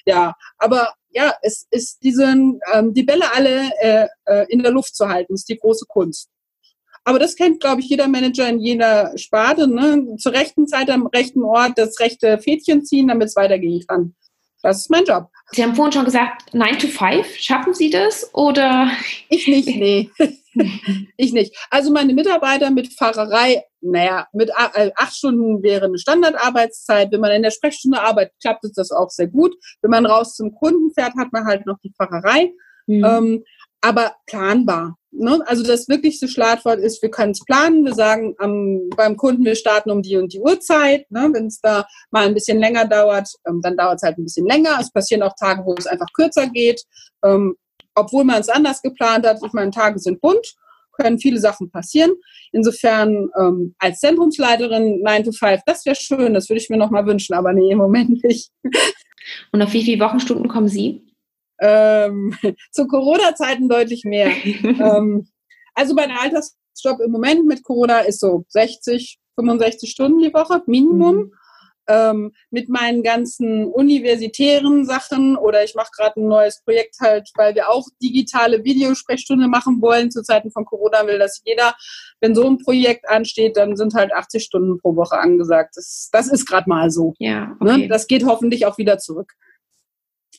ja, 0.06 0.34
aber 0.58 0.92
ja, 1.14 1.34
es 1.42 1.66
ist 1.70 2.02
diesen, 2.02 2.60
ähm, 2.72 2.92
die 2.92 3.04
Bälle 3.04 3.32
alle 3.32 3.70
äh, 3.80 4.06
äh, 4.24 4.46
in 4.48 4.62
der 4.62 4.72
Luft 4.72 4.96
zu 4.96 5.08
halten, 5.08 5.34
ist 5.34 5.48
die 5.48 5.56
große 5.56 5.86
Kunst. 5.88 6.28
Aber 7.04 7.18
das 7.18 7.36
kennt, 7.36 7.60
glaube 7.60 7.80
ich, 7.82 7.88
jeder 7.88 8.08
Manager 8.08 8.48
in 8.48 8.60
jeder 8.60 9.16
Sparte. 9.16 9.68
Ne? 9.68 10.16
Zur 10.16 10.32
rechten 10.32 10.66
Zeit 10.66 10.90
am 10.90 11.06
rechten 11.06 11.42
Ort 11.42 11.72
das 11.76 12.00
rechte 12.00 12.38
Fädchen 12.38 12.84
ziehen, 12.84 13.08
damit 13.08 13.28
es 13.28 13.36
weitergehen 13.36 13.84
kann. 13.86 14.14
Das 14.62 14.78
ist 14.78 14.90
mein 14.90 15.04
Job. 15.04 15.28
Sie 15.52 15.62
haben 15.62 15.74
vorhin 15.74 15.92
schon 15.92 16.04
gesagt, 16.04 16.54
9 16.54 16.78
to 16.78 16.88
5. 16.88 17.36
Schaffen 17.36 17.74
Sie 17.74 17.90
das 17.90 18.32
oder? 18.34 18.90
Ich 19.28 19.46
nicht, 19.46 19.66
nee. 19.76 20.10
ich 21.16 21.32
nicht. 21.32 21.56
Also 21.70 21.92
meine 21.92 22.14
Mitarbeiter 22.14 22.70
mit 22.70 22.92
Fahrerei, 22.92 23.64
naja, 23.80 24.26
mit 24.32 24.50
äh, 24.50 24.90
acht 24.96 25.14
Stunden 25.14 25.62
wäre 25.62 25.86
eine 25.86 25.98
Standardarbeitszeit. 25.98 27.12
Wenn 27.12 27.20
man 27.20 27.32
in 27.32 27.42
der 27.42 27.50
Sprechstunde 27.50 28.00
arbeitet, 28.00 28.34
klappt 28.40 28.64
es 28.64 28.72
das 28.72 28.90
auch 28.90 29.10
sehr 29.10 29.28
gut. 29.28 29.54
Wenn 29.82 29.90
man 29.90 30.06
raus 30.06 30.34
zum 30.34 30.54
Kunden 30.54 30.92
fährt, 30.94 31.14
hat 31.16 31.32
man 31.32 31.44
halt 31.46 31.66
noch 31.66 31.78
die 31.84 31.92
Fahrerei. 31.96 32.52
Mhm. 32.86 33.04
Ähm, 33.04 33.44
aber 33.80 34.16
planbar. 34.26 34.96
Ne? 35.16 35.40
Also 35.46 35.62
das 35.62 35.88
wirklichste 35.88 36.28
Schlagwort 36.28 36.80
ist, 36.80 37.02
wir 37.02 37.10
können 37.10 37.32
es 37.32 37.44
planen. 37.44 37.84
Wir 37.84 37.94
sagen 37.94 38.34
am, 38.38 38.88
beim 38.96 39.16
Kunden, 39.16 39.44
wir 39.44 39.54
starten 39.54 39.90
um 39.90 40.02
die 40.02 40.16
und 40.16 40.32
die 40.32 40.40
Uhrzeit. 40.40 41.10
Ne? 41.10 41.30
Wenn 41.32 41.46
es 41.46 41.60
da 41.60 41.86
mal 42.10 42.26
ein 42.26 42.34
bisschen 42.34 42.58
länger 42.58 42.86
dauert, 42.86 43.28
ähm, 43.46 43.60
dann 43.62 43.76
dauert 43.76 43.96
es 43.96 44.02
halt 44.02 44.18
ein 44.18 44.24
bisschen 44.24 44.46
länger. 44.46 44.78
Es 44.80 44.90
passieren 44.90 45.22
auch 45.22 45.34
Tage, 45.38 45.64
wo 45.64 45.74
es 45.74 45.86
einfach 45.86 46.08
kürzer 46.14 46.48
geht. 46.48 46.82
Ähm, 47.24 47.56
obwohl 47.94 48.24
man 48.24 48.40
es 48.40 48.48
anders 48.48 48.82
geplant 48.82 49.26
hat. 49.26 49.38
Ich 49.44 49.52
meine, 49.52 49.70
Tage 49.70 49.98
sind 49.98 50.20
bunt, 50.20 50.54
können 50.92 51.18
viele 51.18 51.38
Sachen 51.38 51.70
passieren. 51.70 52.12
Insofern 52.52 53.28
ähm, 53.38 53.74
als 53.78 54.00
Zentrumsleiterin 54.00 55.00
9 55.02 55.24
to 55.24 55.32
5, 55.32 55.60
das 55.66 55.84
wäre 55.86 55.96
schön, 55.96 56.34
das 56.34 56.48
würde 56.48 56.60
ich 56.60 56.70
mir 56.70 56.76
noch 56.76 56.90
mal 56.90 57.06
wünschen, 57.06 57.34
aber 57.34 57.52
nee, 57.52 57.70
im 57.70 57.78
Moment 57.78 58.22
nicht. 58.24 58.50
Und 59.52 59.62
auf 59.62 59.72
wie 59.72 59.84
viele 59.84 60.04
Wochenstunden 60.04 60.48
kommen 60.48 60.68
Sie? 60.68 61.03
Ähm, 61.64 62.36
zu 62.72 62.86
Corona-Zeiten 62.86 63.68
deutlich 63.68 64.04
mehr. 64.04 64.30
ähm, 64.44 65.28
also 65.74 65.94
mein 65.94 66.10
Altersjob 66.10 67.00
im 67.04 67.10
Moment 67.10 67.46
mit 67.46 67.64
Corona 67.64 68.00
ist 68.00 68.20
so 68.20 68.44
60, 68.48 69.18
65 69.36 69.90
Stunden 69.90 70.20
die 70.20 70.34
Woche, 70.34 70.62
Minimum. 70.66 71.16
Mhm. 71.16 71.32
Ähm, 71.86 72.32
mit 72.50 72.70
meinen 72.70 73.02
ganzen 73.02 73.66
universitären 73.66 74.86
Sachen 74.86 75.36
oder 75.36 75.64
ich 75.64 75.74
mache 75.74 75.90
gerade 75.94 76.18
ein 76.18 76.28
neues 76.28 76.62
Projekt 76.64 76.96
halt, 76.98 77.28
weil 77.34 77.54
wir 77.54 77.68
auch 77.68 77.86
digitale 78.02 78.64
Videosprechstunde 78.64 79.48
machen 79.48 79.82
wollen. 79.82 80.10
Zu 80.10 80.22
Zeiten 80.22 80.50
von 80.50 80.64
Corona 80.64 81.06
will 81.06 81.18
das 81.18 81.42
jeder. 81.44 81.74
Wenn 82.22 82.34
so 82.34 82.48
ein 82.48 82.56
Projekt 82.56 83.06
ansteht, 83.10 83.58
dann 83.58 83.76
sind 83.76 83.92
halt 83.92 84.14
80 84.14 84.42
Stunden 84.42 84.78
pro 84.78 84.96
Woche 84.96 85.18
angesagt. 85.18 85.76
Das, 85.76 86.08
das 86.10 86.28
ist 86.28 86.46
gerade 86.46 86.70
mal 86.70 86.90
so. 86.90 87.12
Ja, 87.18 87.48
ne? 87.48 87.56
okay. 87.60 87.78
ne? 87.80 87.88
Das 87.88 88.06
geht 88.06 88.24
hoffentlich 88.24 88.64
auch 88.64 88.78
wieder 88.78 88.96
zurück. 88.96 89.34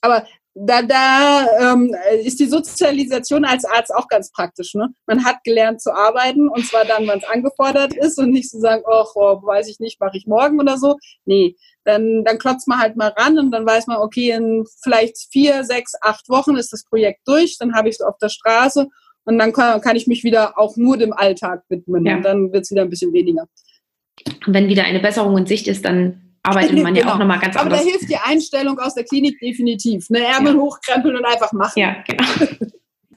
Aber 0.01 0.25
da, 0.57 0.81
da 0.81 1.47
ähm, 1.59 1.93
ist 2.23 2.39
die 2.39 2.45
Sozialisation 2.45 3.43
als 3.43 3.65
Arzt 3.65 3.93
auch 3.93 4.07
ganz 4.07 4.31
praktisch. 4.31 4.73
Ne? 4.73 4.89
Man 5.05 5.25
hat 5.25 5.43
gelernt 5.43 5.81
zu 5.81 5.93
arbeiten 5.93 6.47
und 6.47 6.65
zwar 6.65 6.85
dann, 6.85 7.05
wenn 7.07 7.19
es 7.19 7.27
angefordert 7.27 7.93
ist 7.93 8.17
und 8.17 8.31
nicht 8.31 8.49
zu 8.49 8.59
sagen, 8.61 8.81
oh, 8.85 9.03
weiß 9.13 9.67
ich 9.67 9.81
nicht, 9.81 9.99
mache 9.99 10.17
ich 10.17 10.27
morgen 10.27 10.59
oder 10.61 10.77
so. 10.77 10.95
Nee, 11.25 11.57
dann, 11.83 12.23
dann 12.23 12.37
klotzt 12.37 12.69
man 12.69 12.79
halt 12.79 12.95
mal 12.95 13.09
ran 13.17 13.37
und 13.37 13.51
dann 13.51 13.65
weiß 13.65 13.87
man, 13.87 13.97
okay, 13.97 14.31
in 14.31 14.65
vielleicht 14.81 15.17
vier, 15.29 15.65
sechs, 15.65 15.91
acht 16.01 16.29
Wochen 16.29 16.55
ist 16.55 16.71
das 16.71 16.85
Projekt 16.85 17.27
durch, 17.27 17.57
dann 17.59 17.75
habe 17.75 17.89
ich 17.89 17.95
es 17.95 18.01
auf 18.01 18.17
der 18.17 18.29
Straße 18.29 18.87
und 19.25 19.37
dann 19.37 19.51
kann, 19.51 19.81
kann 19.81 19.97
ich 19.97 20.07
mich 20.07 20.23
wieder 20.23 20.57
auch 20.57 20.77
nur 20.77 20.95
dem 20.95 21.11
Alltag 21.11 21.63
widmen 21.67 22.05
ja. 22.05 22.15
und 22.15 22.23
dann 22.23 22.53
wird 22.53 22.63
es 22.63 22.71
wieder 22.71 22.83
ein 22.83 22.89
bisschen 22.89 23.11
weniger. 23.11 23.45
wenn 24.45 24.69
wieder 24.69 24.85
eine 24.85 25.01
Besserung 25.01 25.37
in 25.37 25.45
Sicht 25.45 25.67
ist, 25.67 25.83
dann 25.83 26.24
arbeitet 26.45 26.73
man 26.83 26.93
genau. 26.93 27.07
ja 27.07 27.13
auch 27.13 27.19
nochmal 27.19 27.39
ganz 27.39 27.55
anders. 27.55 27.79
Aber 27.79 27.83
da 27.83 27.91
hilft 27.91 28.09
die 28.09 28.17
Einstellung 28.17 28.79
aus 28.79 28.95
der 28.95 29.03
Klinik 29.03 29.39
definitiv. 29.39 30.09
Ne? 30.09 30.25
Ärmel 30.25 30.55
ja. 30.55 30.59
hochkrempeln 30.59 31.15
und 31.15 31.25
einfach 31.25 31.51
machen. 31.53 31.79
Ja, 31.79 32.03
genau. 32.07 32.25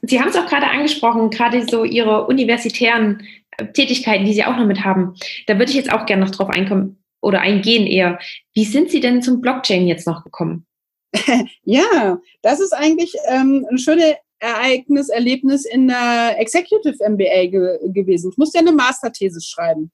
Sie 0.01 0.19
haben 0.19 0.29
es 0.29 0.35
auch 0.35 0.47
gerade 0.47 0.67
angesprochen, 0.67 1.29
gerade 1.29 1.65
so 1.69 1.83
Ihre 1.83 2.25
universitären 2.25 3.23
äh, 3.57 3.65
Tätigkeiten, 3.67 4.25
die 4.25 4.33
Sie 4.33 4.43
auch 4.43 4.57
noch 4.57 4.65
mit 4.65 4.83
haben. 4.83 5.13
Da 5.47 5.57
würde 5.59 5.71
ich 5.71 5.77
jetzt 5.77 5.91
auch 5.91 6.05
gerne 6.05 6.25
noch 6.25 6.31
drauf 6.31 6.49
einkommen 6.49 7.03
oder 7.21 7.41
eingehen 7.41 7.85
eher. 7.85 8.19
Wie 8.53 8.65
sind 8.65 8.89
Sie 8.89 9.01
denn 9.01 9.21
zum 9.21 9.41
Blockchain 9.41 9.87
jetzt 9.87 10.07
noch 10.07 10.23
gekommen? 10.23 10.65
ja, 11.63 12.19
das 12.41 12.59
ist 12.59 12.73
eigentlich 12.73 13.13
ähm, 13.29 13.65
ein 13.69 13.77
schönes 13.77 14.15
Ereignis, 14.39 15.09
Erlebnis 15.09 15.65
in 15.65 15.87
der 15.87 16.39
Executive 16.39 16.97
MBA 17.07 17.47
ge 17.47 17.79
gewesen. 17.91 18.31
Ich 18.31 18.37
musste 18.37 18.59
ja 18.59 18.61
eine 18.61 18.71
Masterthese 18.71 19.41
schreiben. 19.41 19.91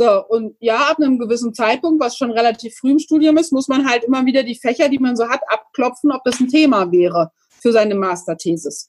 So, 0.00 0.24
und 0.28 0.54
ja, 0.60 0.76
ab 0.76 0.98
einem 0.98 1.18
gewissen 1.18 1.52
Zeitpunkt, 1.52 2.00
was 2.00 2.16
schon 2.16 2.30
relativ 2.30 2.76
früh 2.76 2.92
im 2.92 2.98
Studium 3.00 3.36
ist, 3.36 3.52
muss 3.52 3.66
man 3.66 3.88
halt 3.88 4.04
immer 4.04 4.24
wieder 4.26 4.44
die 4.44 4.54
Fächer, 4.54 4.88
die 4.88 5.00
man 5.00 5.16
so 5.16 5.28
hat, 5.28 5.40
abklopfen, 5.48 6.12
ob 6.12 6.22
das 6.22 6.38
ein 6.38 6.48
Thema 6.48 6.92
wäre 6.92 7.32
für 7.60 7.72
seine 7.72 7.96
Masterthesis. 7.96 8.86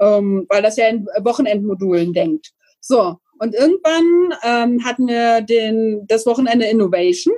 Ähm, 0.00 0.46
weil 0.48 0.62
das 0.62 0.76
ja 0.76 0.88
in 0.88 1.06
Wochenendmodulen 1.20 2.14
denkt. 2.14 2.52
So, 2.80 3.18
und 3.38 3.54
irgendwann 3.54 4.34
ähm, 4.42 4.84
hatten 4.84 5.06
wir 5.08 5.42
den, 5.42 6.06
das 6.06 6.24
Wochenende 6.24 6.66
Innovation. 6.66 7.34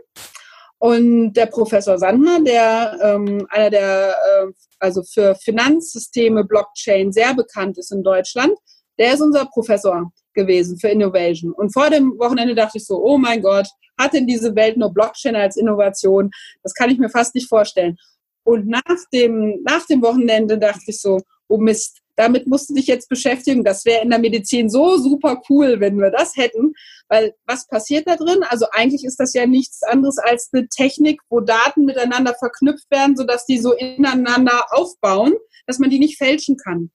Und 0.79 1.33
der 1.33 1.47
Professor 1.47 1.99
Sandner, 1.99 2.41
der 2.41 2.99
ähm, 3.03 3.49
einer 3.51 3.71
der, 3.71 4.11
äh, 4.11 4.47
also 4.79 5.03
für 5.03 5.35
Finanzsysteme 5.35 6.45
Blockchain 6.45 7.11
sehr 7.13 7.35
bekannt 7.35 7.79
ist 7.79 7.91
in 7.91 8.05
Deutschland, 8.05 8.53
der 8.97 9.15
ist 9.15 9.21
unser 9.21 9.47
Professor 9.47 10.13
gewesen 10.39 10.79
für 10.79 10.89
Innovation. 10.89 11.53
Und 11.53 11.73
vor 11.73 11.91
dem 11.91 12.19
Wochenende 12.19 12.55
dachte 12.55 12.79
ich 12.79 12.87
so, 12.87 13.03
oh 13.03 13.19
mein 13.19 13.43
Gott, 13.43 13.67
hat 13.99 14.15
denn 14.15 14.27
diese 14.27 14.55
Welt 14.55 14.77
nur 14.77 14.93
Blockchain 14.95 15.35
als 15.37 15.57
Innovation? 15.57 16.31
Das 16.63 16.73
kann 16.75 16.91
ich 16.91 16.99
mir 16.99 17.11
fast 17.11 17.35
nicht 17.35 17.49
vorstellen. 17.49 17.97
Und 18.45 18.67
nach 18.69 18.99
dem, 19.13 19.61
nach 19.65 19.85
dem 19.87 20.01
Wochenende 20.01 20.57
dachte 20.59 20.85
ich 20.87 21.01
so, 21.01 21.21
oh 21.49 21.59
Mist, 21.59 21.99
damit 22.17 22.47
musst 22.47 22.71
du 22.71 22.75
dich 22.75 22.87
jetzt 22.87 23.09
beschäftigen. 23.09 23.63
Das 23.65 23.85
wäre 23.85 24.03
in 24.03 24.11
der 24.11 24.19
Medizin 24.19 24.71
so 24.71 24.97
super 24.97 25.43
cool, 25.49 25.81
wenn 25.81 25.99
wir 25.99 26.11
das 26.11 26.37
hätten. 26.37 26.73
Weil 27.09 27.35
was 27.47 27.67
passiert 27.67 28.09
da 28.09 28.17
drin? 28.17 28.43
Also 28.49 28.67
eigentlich 28.73 29.05
ist 29.05 29.21
das 29.21 29.35
ja 29.35 29.47
nichts 29.47 29.83
anderes 29.83 30.19
als 30.19 30.51
eine 30.53 30.69
Technik, 30.69 31.21
wo 31.29 31.41
Daten 31.41 31.85
miteinander 31.85 32.35
verknüpft 32.35 32.91
werden, 32.91 33.17
sodass 33.17 33.47
die 33.47 33.59
so 33.59 33.73
ineinander 33.73 34.67
aufbauen, 34.71 35.35
dass 35.67 35.79
man 35.79 35.91
die 35.91 35.99
nicht 35.99 36.19
fälschen 36.19 36.57
kann. 36.57 36.91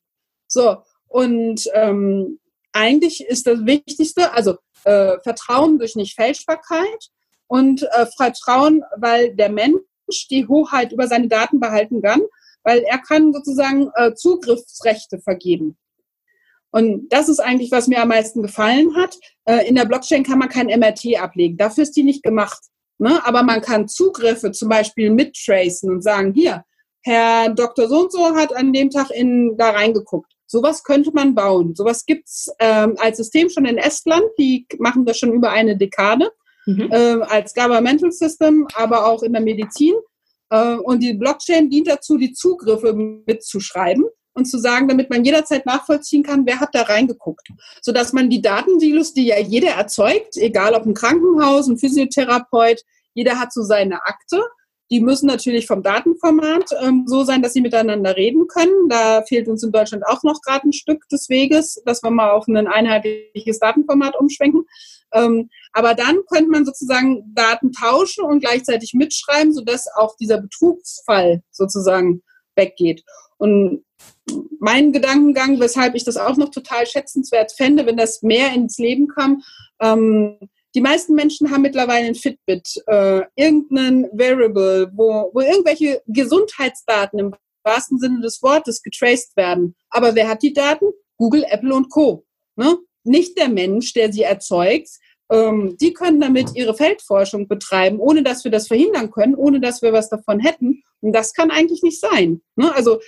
So, 0.47 0.77
und 1.07 1.69
ähm, 1.73 2.39
eigentlich 2.73 3.25
ist 3.25 3.47
das 3.47 3.65
Wichtigste, 3.65 4.33
also 4.33 4.57
äh, 4.83 5.17
Vertrauen 5.23 5.79
durch 5.79 5.95
Nicht-Fälschbarkeit 5.95 7.09
und 7.47 7.83
äh, 7.83 8.05
Vertrauen, 8.17 8.83
weil 8.97 9.35
der 9.35 9.49
Mensch 9.49 9.81
die 10.29 10.47
Hoheit 10.47 10.91
über 10.91 11.07
seine 11.07 11.27
Daten 11.27 11.59
behalten 11.59 12.01
kann, 12.01 12.21
weil 12.63 12.79
er 12.79 12.97
kann 12.99 13.33
sozusagen 13.33 13.89
äh, 13.95 14.13
Zugriffsrechte 14.13 15.19
vergeben. 15.19 15.77
Und 16.71 17.09
das 17.09 17.29
ist 17.29 17.39
eigentlich, 17.39 17.71
was 17.71 17.87
mir 17.87 18.01
am 18.01 18.07
meisten 18.07 18.41
gefallen 18.41 18.95
hat. 18.95 19.15
Äh, 19.45 19.67
in 19.67 19.75
der 19.75 19.85
Blockchain 19.85 20.23
kann 20.23 20.39
man 20.39 20.49
kein 20.49 20.67
MRT 20.67 21.19
ablegen. 21.19 21.55
Dafür 21.55 21.83
ist 21.83 21.95
die 21.95 22.03
nicht 22.03 22.23
gemacht. 22.23 22.59
Ne? 22.97 23.23
Aber 23.25 23.43
man 23.43 23.61
kann 23.61 23.87
Zugriffe 23.87 24.51
zum 24.51 24.69
Beispiel 24.69 25.11
mittracen 25.11 25.91
und 25.91 26.01
sagen, 26.01 26.33
hier, 26.33 26.65
Herr 27.03 27.49
Dr. 27.49 27.87
So 27.87 28.03
und 28.03 28.11
so 28.11 28.35
hat 28.35 28.55
an 28.55 28.73
dem 28.73 28.89
Tag 28.89 29.11
in, 29.11 29.55
da 29.57 29.69
reingeguckt. 29.69 30.32
Sowas 30.53 30.83
könnte 30.83 31.09
man 31.11 31.33
bauen. 31.33 31.73
Sowas 31.73 32.05
gibt's 32.05 32.47
ähm, 32.59 32.95
als 32.99 33.17
System 33.17 33.49
schon 33.49 33.65
in 33.65 33.79
Estland. 33.79 34.25
Die 34.37 34.67
machen 34.77 35.03
das 35.03 35.17
schon 35.17 35.33
über 35.33 35.49
eine 35.49 35.75
Dekade 35.75 36.29
mhm. 36.67 36.91
äh, 36.91 37.23
als 37.23 37.55
Governmental 37.55 38.11
System, 38.11 38.67
aber 38.75 39.07
auch 39.07 39.23
in 39.23 39.33
der 39.33 39.41
Medizin. 39.41 39.95
Äh, 40.51 40.75
und 40.75 41.01
die 41.01 41.15
Blockchain 41.15 41.71
dient 41.71 41.87
dazu, 41.87 42.19
die 42.19 42.33
Zugriffe 42.33 42.93
mitzuschreiben 42.93 44.05
und 44.35 44.45
zu 44.45 44.59
sagen, 44.59 44.87
damit 44.87 45.09
man 45.09 45.25
jederzeit 45.25 45.65
nachvollziehen 45.65 46.21
kann, 46.21 46.45
wer 46.45 46.59
hat 46.59 46.75
da 46.75 46.83
reingeguckt. 46.83 47.47
Sodass 47.81 48.13
man 48.13 48.29
die 48.29 48.43
Datensilos, 48.43 49.15
die 49.15 49.25
ja 49.25 49.39
jeder 49.39 49.71
erzeugt, 49.71 50.37
egal 50.37 50.75
ob 50.75 50.85
ein 50.85 50.93
Krankenhaus, 50.93 51.67
ein 51.67 51.79
Physiotherapeut, 51.79 52.83
jeder 53.15 53.39
hat 53.39 53.51
so 53.51 53.63
seine 53.63 54.05
Akte, 54.05 54.39
Die 54.93 55.01
müssen 55.01 55.25
natürlich 55.25 55.65
vom 55.65 55.81
Datenformat 55.81 56.69
ähm, 56.83 57.05
so 57.07 57.23
sein, 57.23 57.41
dass 57.41 57.53
sie 57.53 57.61
miteinander 57.61 58.15
reden 58.15 58.47
können. 58.47 58.89
Da 58.89 59.23
fehlt 59.23 59.47
uns 59.47 59.63
in 59.63 59.71
Deutschland 59.71 60.03
auch 60.05 60.21
noch 60.21 60.39
gerade 60.43 60.67
ein 60.69 60.71
Stück 60.71 61.09
des 61.09 61.29
Weges, 61.29 61.81
dass 61.83 62.03
wir 62.03 62.11
mal 62.11 62.29
auf 62.29 62.47
ein 62.47 62.67
einheitliches 62.67 63.57
Datenformat 63.57 64.15
umschwenken. 64.19 64.67
Ähm, 65.11 65.49
aber 65.71 65.95
dann 65.95 66.19
könnte 66.31 66.51
man 66.51 66.63
sozusagen 66.63 67.23
Daten 67.33 67.71
tauschen 67.71 68.23
und 68.23 68.41
gleichzeitig 68.41 68.93
mitschreiben, 68.93 69.51
sodass 69.51 69.87
auch 69.95 70.15
dieser 70.17 70.39
Betrugsfall 70.39 71.41
sozusagen 71.49 72.21
weggeht. 72.55 73.03
Und 73.37 73.83
mein 74.59 74.91
Gedankengang, 74.91 75.59
weshalb 75.59 75.95
ich 75.95 76.03
das 76.03 76.17
auch 76.17 76.37
noch 76.37 76.49
total 76.49 76.85
schätzenswert 76.85 77.51
fände, 77.51 77.87
wenn 77.87 77.97
das 77.97 78.21
mehr 78.21 78.53
ins 78.53 78.77
Leben 78.77 79.07
kam, 79.07 79.41
ähm, 79.81 80.37
die 80.75 80.81
meisten 80.81 81.13
Menschen 81.13 81.51
haben 81.51 81.61
mittlerweile 81.61 82.07
ein 82.07 82.15
Fitbit, 82.15 82.81
äh, 82.87 83.21
irgendeinen 83.35 84.05
Variable, 84.11 84.91
wo, 84.93 85.29
wo 85.33 85.41
irgendwelche 85.41 86.01
Gesundheitsdaten 86.07 87.19
im 87.19 87.35
wahrsten 87.63 87.99
Sinne 87.99 88.21
des 88.21 88.41
Wortes 88.41 88.81
getraced 88.81 89.35
werden. 89.37 89.75
Aber 89.89 90.15
wer 90.15 90.27
hat 90.27 90.43
die 90.43 90.53
Daten? 90.53 90.85
Google, 91.17 91.45
Apple 91.47 91.73
und 91.73 91.89
Co. 91.89 92.25
Ne? 92.55 92.77
Nicht 93.03 93.37
der 93.37 93.49
Mensch, 93.49 93.93
der 93.93 94.11
sie 94.11 94.23
erzeugt. 94.23 94.89
Ähm, 95.31 95.77
die 95.79 95.93
können 95.93 96.19
damit 96.19 96.51
ihre 96.55 96.75
Feldforschung 96.75 97.47
betreiben, 97.47 97.99
ohne 97.99 98.23
dass 98.23 98.43
wir 98.43 98.51
das 98.51 98.67
verhindern 98.67 99.11
können, 99.11 99.35
ohne 99.35 99.59
dass 99.61 99.81
wir 99.81 99.93
was 99.93 100.09
davon 100.09 100.39
hätten. 100.39 100.83
Und 101.01 101.13
das 101.13 101.33
kann 101.33 101.51
eigentlich 101.51 101.83
nicht 101.83 101.99
sein. 101.99 102.41
Ne? 102.55 102.73
Also 102.73 102.99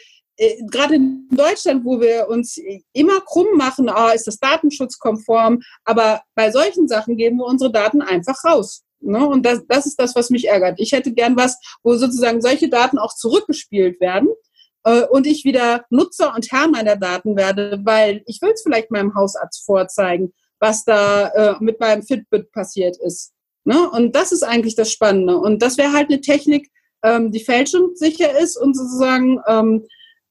gerade 0.69 0.95
in 0.95 1.27
Deutschland, 1.31 1.85
wo 1.85 1.99
wir 1.99 2.27
uns 2.27 2.59
immer 2.93 3.21
krumm 3.21 3.55
machen, 3.55 3.89
ah, 3.89 4.11
ist 4.11 4.27
das 4.27 4.37
datenschutzkonform, 4.39 5.61
aber 5.83 6.21
bei 6.35 6.51
solchen 6.51 6.87
Sachen 6.87 7.17
geben 7.17 7.37
wir 7.37 7.45
unsere 7.45 7.71
Daten 7.71 8.01
einfach 8.01 8.43
raus. 8.43 8.83
Ne? 8.99 9.25
Und 9.25 9.45
das, 9.45 9.61
das 9.67 9.85
ist 9.85 9.99
das, 9.99 10.15
was 10.15 10.29
mich 10.29 10.47
ärgert. 10.47 10.79
Ich 10.79 10.91
hätte 10.91 11.13
gern 11.13 11.37
was, 11.37 11.57
wo 11.83 11.95
sozusagen 11.95 12.41
solche 12.41 12.69
Daten 12.69 12.97
auch 12.97 13.13
zurückgespielt 13.15 14.01
werden 14.01 14.29
äh, 14.83 15.03
und 15.03 15.27
ich 15.27 15.45
wieder 15.45 15.85
Nutzer 15.89 16.33
und 16.35 16.51
Herr 16.51 16.67
meiner 16.67 16.95
Daten 16.95 17.35
werde, 17.35 17.79
weil 17.83 18.23
ich 18.25 18.41
will 18.41 18.51
es 18.51 18.63
vielleicht 18.63 18.91
meinem 18.91 19.15
Hausarzt 19.15 19.65
vorzeigen, 19.65 20.33
was 20.59 20.83
da 20.83 21.27
äh, 21.27 21.55
mit 21.59 21.79
meinem 21.79 22.03
Fitbit 22.03 22.51
passiert 22.51 22.97
ist. 22.97 23.33
Ne? 23.63 23.89
Und 23.91 24.15
das 24.15 24.31
ist 24.31 24.43
eigentlich 24.43 24.75
das 24.75 24.91
Spannende. 24.91 25.37
Und 25.37 25.61
das 25.61 25.77
wäre 25.77 25.93
halt 25.93 26.09
eine 26.09 26.21
Technik, 26.21 26.71
ähm, 27.03 27.31
die 27.31 27.43
fälschungssicher 27.43 28.37
ist 28.39 28.57
und 28.57 28.75
sozusagen 28.75 29.39
ähm, 29.47 29.85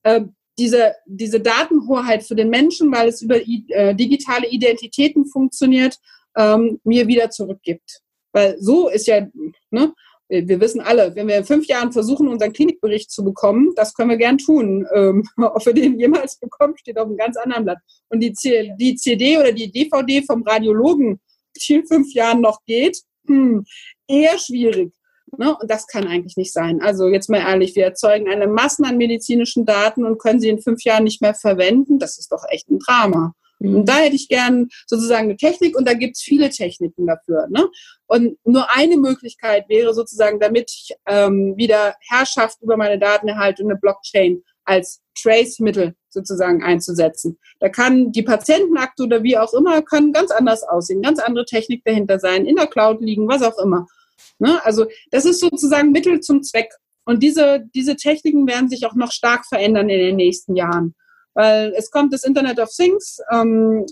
äh, 0.05 0.23
diese, 0.59 0.95
diese 1.07 1.41
Datenhoheit 1.41 2.23
für 2.23 2.37
den 2.37 2.49
Menschen, 2.49 2.93
weil 2.93 3.09
es 3.09 3.23
über 3.23 3.37
äh, 3.37 3.95
digitale 3.95 4.49
Identitäten 4.49 5.27
funktioniert, 5.27 5.99
ähm, 6.37 6.81
mir 6.85 7.09
wieder 7.09 7.31
zurückgibt. 7.31 8.01
Weil 8.33 8.57
so 8.61 8.89
ist 8.89 9.07
ja, 9.07 9.27
ne, 9.71 9.93
wir 10.29 10.61
wissen 10.61 10.81
alle, 10.81 11.15
wenn 11.15 11.29
wir 11.29 11.37
in 11.37 11.45
fünf 11.45 11.67
Jahren 11.67 11.93
versuchen, 11.93 12.29
unseren 12.29 12.53
Klinikbericht 12.53 13.11
zu 13.11 13.25
bekommen, 13.25 13.73
das 13.77 13.95
können 13.95 14.11
wir 14.11 14.17
gern 14.17 14.39
tun. 14.39 14.87
Ähm, 14.95 15.25
ob 15.37 15.65
wir 15.67 15.75
den 15.75 15.99
jemals 15.99 16.39
bekommen, 16.39 16.77
steht 16.77 16.99
auf 16.99 17.07
einem 17.07 17.17
ganz 17.17 17.37
anderen 17.37 17.65
Blatt. 17.65 17.79
Und 18.09 18.21
die, 18.21 18.33
C 18.33 18.73
die 18.79 18.97
CD 18.97 19.39
oder 19.39 19.53
die 19.53 19.71
DVD 19.71 20.23
vom 20.23 20.43
Radiologen, 20.43 21.21
die 21.57 21.75
in 21.75 21.87
fünf 21.87 22.13
Jahren 22.15 22.41
noch 22.41 22.65
geht, 22.65 23.01
hm, 23.27 23.65
eher 24.09 24.39
schwierig. 24.39 24.93
Ne? 25.39 25.57
Und 25.57 25.71
das 25.71 25.87
kann 25.87 26.07
eigentlich 26.07 26.37
nicht 26.37 26.53
sein. 26.53 26.81
Also 26.83 27.09
jetzt 27.09 27.31
mal 27.31 27.39
ehrlich, 27.39 27.75
wir 27.77 27.85
erzeugen 27.85 28.29
eine 28.29 28.47
Massen 28.47 28.85
an 28.85 28.97
medizinischen 28.97 29.65
Daten 29.65 30.05
und 30.05 30.19
können 30.19 30.41
sie 30.41 30.49
in 30.49 30.61
fünf 30.61 30.83
Jahren 30.85 31.05
nicht 31.05 31.21
mehr 31.21 31.35
verwenden. 31.35 31.99
Das 31.99 32.19
ist 32.19 32.33
doch 32.33 32.45
echt 32.51 32.71
ein 32.71 32.79
Drama. 32.79 33.35
Mhm. 33.59 33.77
Und 33.77 33.89
da 33.89 33.97
hätte 33.97 34.17
ich 34.17 34.29
gern 34.29 34.69
sozusagen 34.87 35.25
eine 35.25 35.37
Technik 35.37 35.77
und 35.77 35.89
da 35.89 35.95
gibt 35.95 36.17
es 36.17 36.23
viele 36.23 36.51
Techniken 36.51 37.07
dafür. 37.07 37.47
Ne? 37.49 37.69
Und 38.07 38.39
nur 38.45 38.67
eine 38.75 38.97
Möglichkeit 38.97 39.69
wäre 39.69 39.95
sozusagen, 39.95 40.41
damit 40.41 40.71
ich 40.71 40.95
ähm, 41.07 41.55
wieder 41.57 41.95
Herrschaft 42.09 42.61
über 42.63 42.77
meine 42.77 42.99
Daten 42.99 43.29
erhalte, 43.29 43.63
eine 43.63 43.77
Blockchain 43.77 44.43
als 44.65 45.01
Trace-Mittel 45.21 45.95
sozusagen 46.09 46.63
einzusetzen. 46.63 47.39
Da 47.61 47.69
kann 47.69 48.13
die 48.13 48.23
Patientenakte 48.23 49.05
oder 49.05 49.23
wie 49.23 49.37
auch 49.37 49.53
immer, 49.53 49.83
können 49.83 50.13
ganz 50.13 50.31
anders 50.31 50.63
aussehen, 50.63 51.03
ganz 51.03 51.19
andere 51.19 51.45
Technik 51.45 51.85
dahinter 51.85 52.19
sein, 52.19 52.47
in 52.47 52.57
der 52.57 52.67
Cloud 52.67 53.01
liegen, 53.01 53.29
was 53.29 53.43
auch 53.43 53.59
immer. 53.59 53.87
Ne? 54.39 54.65
Also 54.65 54.87
das 55.11 55.25
ist 55.25 55.41
sozusagen 55.41 55.93
Mittel 55.93 56.21
zum 56.21 56.43
Zweck. 56.43 56.71
Und 57.05 57.23
diese, 57.23 57.65
diese 57.75 57.97
Techniken 57.97 58.47
werden 58.47 58.69
sich 58.69 58.87
auch 58.87 58.95
noch 58.95 59.13
stark 59.13 59.47
verändern 59.47 59.89
in 59.89 59.99
den 59.99 60.17
nächsten 60.17 60.57
Jahren. 60.57 60.95
Weil 61.35 61.75
es 61.77 61.91
kommt 61.91 62.13
das 62.13 62.25
Internet 62.25 62.59
of 62.59 62.71
Things. 62.71 63.19
Ähm, 63.31 63.85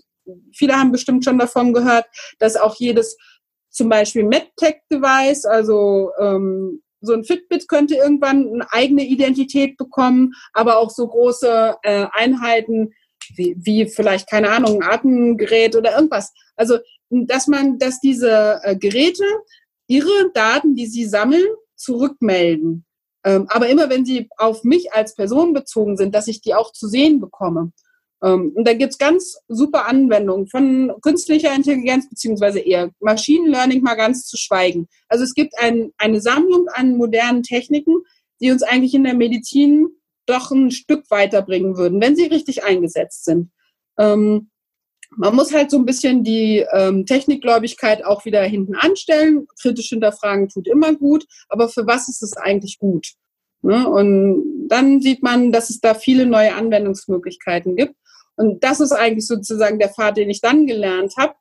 viele 0.55 0.75
haben 0.75 0.93
bestimmt 0.93 1.25
schon 1.25 1.39
davon 1.39 1.73
gehört, 1.73 2.07
dass 2.39 2.57
auch 2.57 2.77
jedes 2.77 3.17
zum 3.71 3.89
Beispiel 3.89 4.25
MedTech-Device, 4.25 5.47
also 5.47 6.11
ähm, 6.19 6.83
so 7.01 7.15
ein 7.15 7.25
Fitbit 7.25 7.69
könnte 7.69 7.97
irgendwann 7.97 8.49
eine 8.49 8.73
eigene 8.73 9.05
Identität 9.05 9.77
bekommen, 9.77 10.33
aber 10.53 10.79
auch 10.79 10.91
so 10.91 11.09
große 11.09 11.77
äh, 11.83 12.07
Einheiten 12.13 12.93
wie, 13.35 13.57
wie 13.59 13.87
vielleicht, 13.87 14.29
keine 14.31 14.51
Ahnung, 14.51 14.83
ein 14.83 14.89
Atemgerät 14.89 15.75
oder 15.75 15.95
irgendwas. 15.95 16.33
Also, 16.57 16.79
dass 17.11 17.47
man, 17.47 17.79
dass 17.79 18.01
diese 18.01 18.61
äh, 18.63 18.77
Geräte 18.77 19.25
ihre 19.93 20.31
Daten, 20.33 20.75
die 20.75 20.87
sie 20.87 21.05
sammeln, 21.05 21.47
zurückmelden. 21.77 22.87
Ähm, 23.25 23.47
aber 23.49 23.69
immer 23.69 23.91
wenn 23.91 24.07
sie 24.07 24.29
auf 24.39 24.65
mich 24.65 24.93
als 24.95 25.15
Person 25.15 25.53
bezogen 25.53 25.99
sind, 25.99 26.15
dass 26.15 26.29
ich 26.29 26.41
die 26.41 26.55
auch 26.55 26.73
zu 26.73 26.89
sehen 26.89 27.21
bekomme. 27.21 27.73
Ähm, 28.23 28.53
und 28.55 28.67
da 28.67 28.73
gibt's 28.73 28.97
ganz 28.97 29.39
super 29.49 29.87
Anwendungen 29.87 30.47
von 30.47 30.95
künstlicher 31.03 31.55
Intelligenz 31.55 32.09
beziehungsweise 32.09 32.61
eher 32.61 32.91
Machine 33.01 33.51
Learning 33.51 33.83
mal 33.83 33.95
ganz 33.97 34.27
zu 34.27 34.39
schweigen. 34.39 34.89
Also 35.09 35.25
es 35.25 35.35
gibt 35.35 35.59
ein, 35.59 35.93
eine 35.99 36.23
Sammlung 36.23 36.69
an 36.69 36.97
modernen 36.97 37.43
Techniken, 37.43 37.97
die 38.41 38.51
uns 38.51 38.63
eigentlich 38.63 38.95
in 38.95 39.05
der 39.05 39.15
Medizin 39.15 39.89
doch 40.25 40.51
ein 40.53 40.71
Stück 40.71 41.11
weiterbringen 41.11 41.77
würden, 41.77 42.01
wenn 42.01 42.17
sie 42.17 42.27
richtig 42.27 42.65
eingesetzt 42.65 43.25
sind. 43.27 43.51
Ähm, 43.99 44.49
man 45.17 45.35
muss 45.35 45.53
halt 45.53 45.71
so 45.71 45.79
ein 45.79 45.85
bisschen 45.85 46.25
die 46.25 46.65
ähm, 46.73 47.07
Technikgläubigkeit 47.07 48.05
auch 48.05 48.25
wieder 48.25 48.43
hinten 48.43 48.75
anstellen. 48.75 49.47
Kritisch 49.61 49.89
hinterfragen 49.89 50.49
tut 50.49 50.69
immer 50.69 50.95
gut, 50.95 51.27
aber 51.49 51.69
für 51.69 51.87
was 51.87 52.09
ist 52.09 52.23
es 52.23 52.37
eigentlich 52.37 52.79
gut? 52.79 53.13
Ne? 53.63 53.89
Und 53.89 54.69
dann 54.69 55.01
sieht 55.01 55.23
man, 55.23 55.53
dass 55.53 55.71
es 55.71 55.81
da 55.81 55.95
viele 55.95 56.27
neue 56.27 56.55
Anwendungsmöglichkeiten 56.55 57.77
gibt. 57.77 57.95
Und 58.37 58.65
das 58.65 58.81
ist 58.81 58.93
eigentlich 58.93 59.27
sozusagen 59.27 59.79
der 59.79 59.91
Pfad, 59.91 60.17
den 60.17 60.31
ich 60.31 60.41
dann 60.41 60.67
gelernt 60.67 61.15
habe. 61.19 61.35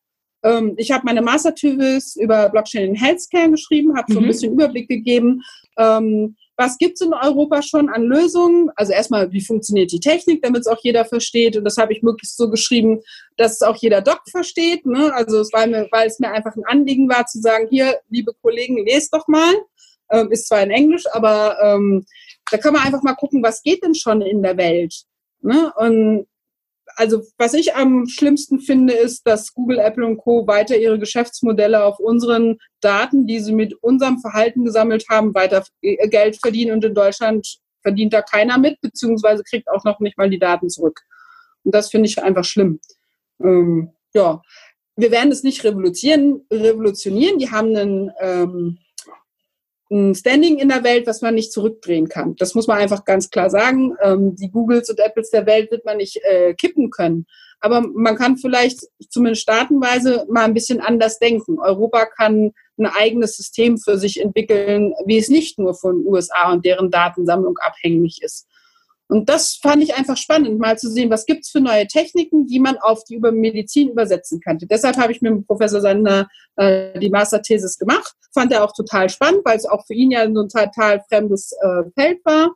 Ähm, 0.43 0.73
ich 0.77 0.91
habe 0.91 1.05
meine 1.05 1.21
Masterthesis 1.21 2.15
über 2.15 2.49
Blockchain 2.49 2.89
in 2.89 2.95
Healthcare 2.95 3.49
geschrieben, 3.49 3.97
habe 3.97 4.11
so 4.11 4.19
ein 4.19 4.25
mhm. 4.25 4.27
bisschen 4.27 4.53
Überblick 4.53 4.89
gegeben. 4.89 5.41
Ähm, 5.77 6.35
was 6.61 6.77
gibt 6.77 6.93
es 6.93 7.01
in 7.01 7.13
Europa 7.13 7.63
schon 7.63 7.89
an 7.89 8.03
Lösungen? 8.03 8.69
Also 8.75 8.93
erstmal, 8.93 9.31
wie 9.31 9.41
funktioniert 9.41 9.91
die 9.91 9.99
Technik, 9.99 10.43
damit 10.43 10.61
es 10.61 10.67
auch 10.67 10.77
jeder 10.83 11.05
versteht. 11.05 11.57
Und 11.57 11.63
das 11.63 11.77
habe 11.77 11.91
ich 11.91 12.03
möglichst 12.03 12.37
so 12.37 12.51
geschrieben, 12.51 13.01
dass 13.35 13.53
es 13.53 13.61
auch 13.63 13.75
jeder 13.77 14.01
Doc 14.01 14.21
versteht. 14.29 14.85
Ne? 14.85 15.11
Also 15.11 15.39
es 15.39 15.51
war 15.51 15.65
mir, 15.65 15.87
weil 15.91 16.07
es 16.07 16.19
mir 16.19 16.31
einfach 16.31 16.55
ein 16.55 16.65
Anliegen 16.65 17.09
war 17.09 17.25
zu 17.25 17.39
sagen, 17.39 17.67
hier, 17.67 17.99
liebe 18.09 18.33
Kollegen, 18.43 18.85
lest 18.85 19.11
doch 19.11 19.27
mal. 19.27 19.53
Ähm, 20.11 20.31
ist 20.31 20.47
zwar 20.47 20.61
in 20.61 20.69
Englisch, 20.69 21.05
aber 21.13 21.57
ähm, 21.63 22.05
da 22.51 22.57
kann 22.57 22.73
man 22.73 22.83
einfach 22.83 23.01
mal 23.01 23.15
gucken, 23.15 23.41
was 23.41 23.63
geht 23.63 23.83
denn 23.83 23.95
schon 23.95 24.21
in 24.21 24.43
der 24.43 24.57
Welt. 24.57 24.93
Ne? 25.41 25.73
Und 25.77 26.27
also 26.95 27.23
was 27.37 27.53
ich 27.53 27.75
am 27.75 28.07
schlimmsten 28.07 28.59
finde, 28.59 28.93
ist, 28.93 29.25
dass 29.27 29.53
Google, 29.53 29.79
Apple 29.79 30.05
und 30.05 30.17
Co. 30.17 30.47
weiter 30.47 30.77
ihre 30.77 30.99
Geschäftsmodelle 30.99 31.83
auf 31.83 31.99
unseren 31.99 32.57
Daten, 32.79 33.27
die 33.27 33.39
sie 33.39 33.53
mit 33.53 33.73
unserem 33.81 34.19
Verhalten 34.19 34.63
gesammelt 34.63 35.05
haben, 35.09 35.33
weiter 35.33 35.63
Geld 35.81 36.37
verdienen 36.41 36.73
und 36.73 36.85
in 36.85 36.93
Deutschland 36.93 37.59
verdient 37.81 38.13
da 38.13 38.21
keiner 38.21 38.57
mit, 38.57 38.79
beziehungsweise 38.81 39.43
kriegt 39.43 39.69
auch 39.69 39.83
noch 39.83 39.99
nicht 39.99 40.17
mal 40.17 40.29
die 40.29 40.39
Daten 40.39 40.69
zurück. 40.69 41.01
Und 41.63 41.73
das 41.75 41.89
finde 41.89 42.07
ich 42.07 42.21
einfach 42.21 42.45
schlimm. 42.45 42.79
Ähm, 43.41 43.91
ja, 44.13 44.41
wir 44.95 45.11
werden 45.11 45.31
es 45.31 45.43
nicht 45.43 45.63
revolutionieren. 45.63 46.45
revolutionieren. 46.51 47.39
Die 47.39 47.49
haben 47.49 47.75
einen 47.75 48.11
ähm, 48.19 48.79
ein 49.91 50.15
Standing 50.15 50.57
in 50.57 50.69
der 50.69 50.83
Welt, 50.83 51.05
was 51.05 51.21
man 51.21 51.35
nicht 51.35 51.51
zurückdrehen 51.51 52.07
kann. 52.07 52.35
Das 52.37 52.55
muss 52.55 52.67
man 52.67 52.77
einfach 52.77 53.03
ganz 53.03 53.29
klar 53.29 53.49
sagen. 53.49 53.95
Ähm, 54.01 54.35
die 54.35 54.49
Googles 54.49 54.89
und 54.89 54.99
Apples 54.99 55.29
der 55.29 55.45
Welt 55.45 55.69
wird 55.69 55.85
man 55.85 55.97
nicht 55.97 56.17
äh, 56.23 56.53
kippen 56.53 56.89
können. 56.89 57.25
Aber 57.59 57.81
man 57.81 58.15
kann 58.15 58.37
vielleicht 58.37 58.87
zumindest 59.09 59.43
staatenweise 59.43 60.25
mal 60.29 60.45
ein 60.45 60.53
bisschen 60.53 60.79
anders 60.79 61.19
denken. 61.19 61.59
Europa 61.59 62.05
kann 62.05 62.53
ein 62.79 62.85
eigenes 62.87 63.37
System 63.37 63.77
für 63.77 63.97
sich 63.97 64.19
entwickeln, 64.19 64.93
wie 65.05 65.17
es 65.17 65.29
nicht 65.29 65.59
nur 65.59 65.75
von 65.75 66.05
USA 66.05 66.51
und 66.51 66.65
deren 66.65 66.89
Datensammlung 66.89 67.57
abhängig 67.59 68.21
ist. 68.23 68.47
Und 69.07 69.27
das 69.27 69.55
fand 69.55 69.83
ich 69.83 69.93
einfach 69.93 70.15
spannend, 70.15 70.57
mal 70.57 70.79
zu 70.79 70.89
sehen, 70.89 71.09
was 71.09 71.25
gibt's 71.25 71.49
für 71.49 71.59
neue 71.59 71.85
Techniken, 71.85 72.47
die 72.47 72.61
man 72.61 72.77
auf 72.77 73.03
die 73.03 73.15
über 73.15 73.33
Medizin 73.33 73.89
übersetzen 73.89 74.39
könnte. 74.39 74.67
Deshalb 74.67 74.95
habe 74.95 75.11
ich 75.11 75.21
mit 75.21 75.45
Professor 75.45 75.81
Sander 75.81 76.29
äh, 76.55 76.97
die 76.97 77.09
Masterthesis 77.09 77.77
gemacht. 77.77 78.15
Fand 78.33 78.51
er 78.51 78.63
auch 78.63 78.73
total 78.73 79.09
spannend, 79.09 79.41
weil 79.43 79.57
es 79.57 79.65
auch 79.65 79.85
für 79.85 79.93
ihn 79.93 80.11
ja 80.11 80.23
so 80.31 80.41
ein 80.41 80.49
total 80.49 81.03
fremdes 81.09 81.51
äh, 81.61 81.83
Feld 81.95 82.19
war. 82.25 82.55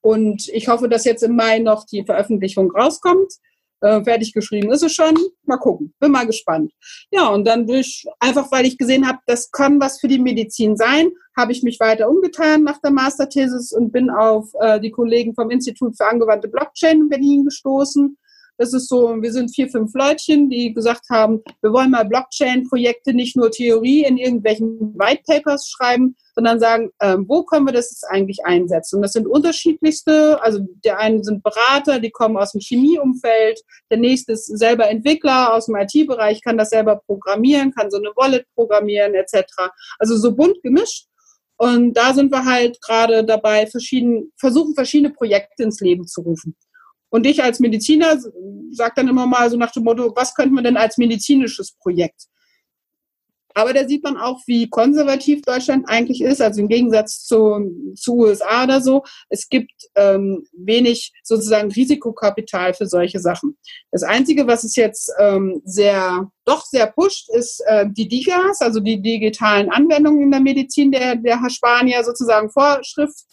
Und 0.00 0.48
ich 0.48 0.68
hoffe, 0.68 0.88
dass 0.88 1.04
jetzt 1.04 1.22
im 1.22 1.36
Mai 1.36 1.58
noch 1.58 1.84
die 1.84 2.04
Veröffentlichung 2.04 2.70
rauskommt. 2.70 3.32
Äh, 3.80 4.02
fertig 4.02 4.32
geschrieben 4.32 4.72
ist 4.72 4.82
es 4.82 4.92
schon. 4.92 5.16
Mal 5.44 5.58
gucken. 5.58 5.94
Bin 6.00 6.10
mal 6.10 6.26
gespannt. 6.26 6.72
Ja, 7.10 7.28
und 7.28 7.46
dann 7.46 7.66
durch, 7.66 8.04
einfach 8.18 8.50
weil 8.50 8.66
ich 8.66 8.78
gesehen 8.78 9.06
habe, 9.06 9.18
das 9.26 9.50
kann 9.50 9.80
was 9.80 10.00
für 10.00 10.08
die 10.08 10.18
Medizin 10.18 10.76
sein, 10.76 11.10
habe 11.36 11.52
ich 11.52 11.62
mich 11.62 11.78
weiter 11.78 12.08
umgetan 12.08 12.64
nach 12.64 12.80
der 12.80 12.90
Masterthesis 12.90 13.72
und 13.72 13.92
bin 13.92 14.10
auf 14.10 14.50
äh, 14.60 14.80
die 14.80 14.90
Kollegen 14.90 15.34
vom 15.34 15.50
Institut 15.50 15.96
für 15.96 16.06
angewandte 16.06 16.48
Blockchain 16.48 17.02
in 17.02 17.08
Berlin 17.08 17.44
gestoßen 17.44 18.16
das 18.58 18.74
ist 18.74 18.88
so, 18.88 19.16
wir 19.20 19.32
sind 19.32 19.54
vier, 19.54 19.68
fünf 19.68 19.92
Leutchen, 19.94 20.50
die 20.50 20.74
gesagt 20.74 21.08
haben, 21.10 21.42
wir 21.62 21.72
wollen 21.72 21.92
mal 21.92 22.04
Blockchain-Projekte 22.04 23.14
nicht 23.14 23.36
nur 23.36 23.52
Theorie 23.52 24.04
in 24.04 24.18
irgendwelchen 24.18 24.98
White 24.98 25.22
Papers 25.26 25.70
schreiben, 25.70 26.16
sondern 26.34 26.58
sagen, 26.58 26.90
ähm, 27.00 27.24
wo 27.28 27.44
können 27.44 27.66
wir 27.66 27.72
das 27.72 27.90
jetzt 27.90 28.04
eigentlich 28.04 28.44
einsetzen? 28.44 28.96
Und 28.96 29.02
das 29.02 29.12
sind 29.12 29.28
unterschiedlichste, 29.28 30.42
also 30.42 30.58
der 30.84 30.98
eine 30.98 31.22
sind 31.22 31.42
Berater, 31.44 32.00
die 32.00 32.10
kommen 32.10 32.36
aus 32.36 32.52
dem 32.52 32.60
Chemieumfeld, 32.60 33.60
der 33.90 33.98
nächste 33.98 34.32
ist 34.32 34.46
selber 34.46 34.88
Entwickler 34.88 35.54
aus 35.54 35.66
dem 35.66 35.76
IT-Bereich, 35.76 36.42
kann 36.42 36.58
das 36.58 36.70
selber 36.70 36.96
programmieren, 37.06 37.72
kann 37.72 37.90
so 37.92 37.98
eine 37.98 38.10
Wallet 38.16 38.44
programmieren 38.56 39.14
etc. 39.14 39.44
Also 40.00 40.16
so 40.16 40.34
bunt 40.34 40.60
gemischt. 40.62 41.06
Und 41.58 41.94
da 41.94 42.12
sind 42.14 42.30
wir 42.30 42.44
halt 42.44 42.80
gerade 42.80 43.24
dabei, 43.24 43.66
verschieden, 43.66 44.32
versuchen 44.36 44.74
verschiedene 44.74 45.12
Projekte 45.12 45.64
ins 45.64 45.80
Leben 45.80 46.06
zu 46.06 46.22
rufen. 46.22 46.56
Und 47.10 47.26
ich 47.26 47.42
als 47.42 47.60
Mediziner 47.60 48.18
sage 48.70 48.92
dann 48.96 49.08
immer 49.08 49.26
mal 49.26 49.50
so 49.50 49.56
nach 49.56 49.72
dem 49.72 49.84
Motto, 49.84 50.12
was 50.14 50.34
könnte 50.34 50.54
man 50.54 50.64
denn 50.64 50.76
als 50.76 50.98
medizinisches 50.98 51.72
Projekt? 51.72 52.28
Aber 53.58 53.72
da 53.72 53.88
sieht 53.88 54.04
man 54.04 54.16
auch, 54.16 54.40
wie 54.46 54.68
konservativ 54.68 55.42
Deutschland 55.42 55.88
eigentlich 55.88 56.20
ist, 56.20 56.40
also 56.40 56.60
im 56.60 56.68
Gegensatz 56.68 57.24
zu, 57.24 57.92
zu 57.96 58.14
USA 58.16 58.62
oder 58.62 58.80
so. 58.80 59.02
Es 59.30 59.48
gibt 59.48 59.72
ähm, 59.96 60.46
wenig 60.52 61.12
sozusagen 61.24 61.72
Risikokapital 61.72 62.72
für 62.72 62.86
solche 62.86 63.18
Sachen. 63.18 63.58
Das 63.90 64.04
Einzige, 64.04 64.46
was 64.46 64.62
es 64.62 64.76
jetzt 64.76 65.10
ähm, 65.18 65.60
sehr, 65.64 66.30
doch 66.44 66.66
sehr 66.66 66.86
pusht, 66.86 67.30
ist 67.30 67.60
äh, 67.66 67.86
die 67.90 68.06
DIGAs, 68.06 68.60
also 68.60 68.78
die 68.78 69.02
digitalen 69.02 69.70
Anwendungen 69.70 70.22
in 70.22 70.30
der 70.30 70.40
Medizin, 70.40 70.92
der, 70.92 71.16
der 71.16 71.42
Herr 71.42 71.50
Spanier 71.50 72.04
sozusagen 72.04 72.50
Vorschrift 72.50 73.24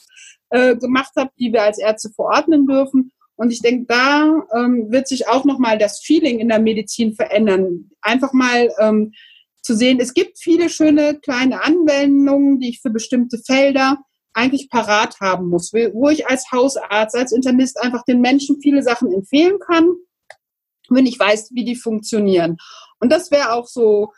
äh, 0.49 0.75
gemacht 0.75 1.11
hat, 1.15 1.29
die 1.37 1.53
wir 1.53 1.61
als 1.61 1.77
Ärzte 1.77 2.09
verordnen 2.09 2.65
dürfen. 2.65 3.11
Und 3.35 3.51
ich 3.51 3.61
denke, 3.61 3.85
da 3.87 4.43
ähm, 4.55 4.91
wird 4.91 5.07
sich 5.07 5.27
auch 5.27 5.45
nochmal 5.45 5.77
das 5.77 5.99
Feeling 5.99 6.39
in 6.39 6.47
der 6.47 6.59
Medizin 6.59 7.13
verändern. 7.13 7.91
Einfach 8.01 8.33
mal 8.33 8.69
ähm, 8.79 9.13
zu 9.61 9.75
sehen, 9.75 9.99
es 9.99 10.13
gibt 10.13 10.37
viele 10.39 10.69
schöne 10.69 11.19
kleine 11.19 11.63
Anwendungen, 11.63 12.59
die 12.59 12.69
ich 12.69 12.81
für 12.81 12.91
bestimmte 12.91 13.37
Felder 13.39 13.97
eigentlich 14.33 14.69
parat 14.69 15.19
haben 15.21 15.47
muss, 15.47 15.73
wo 15.73 16.09
ich 16.09 16.27
als 16.27 16.51
Hausarzt, 16.51 17.15
als 17.15 17.31
Internist 17.31 17.81
einfach 17.81 18.03
den 18.03 18.21
Menschen 18.21 18.61
viele 18.61 18.83
Sachen 18.83 19.11
empfehlen 19.11 19.59
kann, 19.59 19.89
wenn 20.89 21.05
ich 21.05 21.17
weiß, 21.17 21.51
wie 21.53 21.63
die 21.63 21.75
funktionieren. 21.75 22.57
Und 22.99 23.11
das 23.11 23.31
wäre 23.31 23.53
auch 23.53 23.67
so 23.67 24.11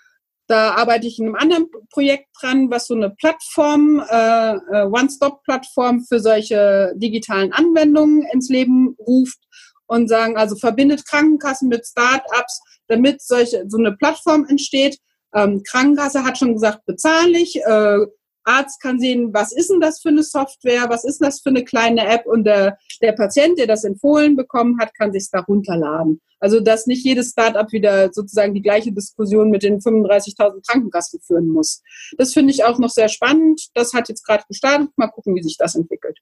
da 0.48 0.76
arbeite 0.76 1.08
ich 1.08 1.20
in 1.20 1.26
einem 1.26 1.36
anderen 1.36 1.68
Projekt 1.90 2.28
dran, 2.40 2.72
was 2.72 2.88
so 2.88 2.96
eine 2.96 3.10
Plattform, 3.10 4.02
äh, 4.10 4.56
äh, 4.56 4.86
One-Stop-Plattform 4.86 6.06
für 6.06 6.20
solche 6.20 6.94
digitalen 6.96 7.52
Anwendungen 7.52 8.26
ins 8.34 8.50
Leben 8.50 8.96
ruft 9.00 9.40
und 9.88 10.08
sagen, 10.08 10.38
also 10.38 10.56
verbindet 10.56 11.06
Krankenkassen 11.06 11.68
mit 11.70 11.86
Start-ups, 11.86 12.62
damit 12.88 13.22
solche, 13.22 13.66
so 13.68 13.78
eine 13.78 13.94
Plattform 13.94 14.46
entsteht. 14.48 14.98
Ähm, 15.34 15.62
Krankenkasse 15.64 16.24
hat 16.24 16.38
schon 16.38 16.54
gesagt, 16.54 16.86
bezahle 16.86 17.38
ich. 17.38 17.58
Äh, 17.58 18.00
Arzt 18.48 18.82
kann 18.82 19.00
sehen, 19.00 19.34
was 19.34 19.52
ist 19.52 19.70
denn 19.70 19.80
das 19.80 20.02
für 20.02 20.10
eine 20.10 20.24
Software, 20.24 20.90
was 20.90 21.04
ist 21.04 21.20
das 21.20 21.42
für 21.42 21.50
eine 21.50 21.64
kleine 21.64 22.08
App 22.08 22.26
und 22.26 22.46
der, 22.46 22.78
der 23.02 23.12
Patient, 23.12 23.60
der 23.60 23.68
das 23.68 23.84
empfohlen 23.84 24.36
bekommen 24.36 24.80
hat, 24.80 24.94
kann 24.96 25.12
sich 25.12 25.30
da 25.32 25.42
runterladen. 25.42 26.22
Also 26.40 26.60
dass 26.60 26.88
nicht 26.88 27.04
jedes 27.04 27.32
Startup 27.32 27.72
wieder 27.72 28.14
sozusagen 28.14 28.54
die 28.54 28.62
gleiche 28.62 28.92
Diskussion 28.92 29.50
mit 29.50 29.64
den 29.64 29.80
35.000 29.80 30.66
Krankenkassen 30.68 31.20
führen 31.22 31.48
muss. 31.50 31.82
Das 32.18 32.34
finde 32.34 32.54
ich 32.54 32.64
auch 32.64 32.80
noch 32.80 32.90
sehr 32.90 33.10
spannend. 33.10 33.68
Das 33.74 33.94
hat 33.94 34.10
jetzt 34.10 34.26
gerade 34.26 34.44
gestartet. 34.48 34.90
Mal 34.96 35.08
gucken, 35.08 35.36
wie 35.36 35.44
sich 35.44 35.58
das 35.58 35.76
entwickelt. 35.76 36.20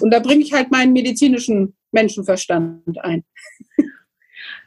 Und 0.00 0.12
da 0.12 0.18
bringe 0.18 0.42
ich 0.42 0.52
halt 0.52 0.70
meinen 0.70 0.92
medizinischen 0.92 1.76
Menschenverstand 1.92 2.98
ein. 3.00 3.24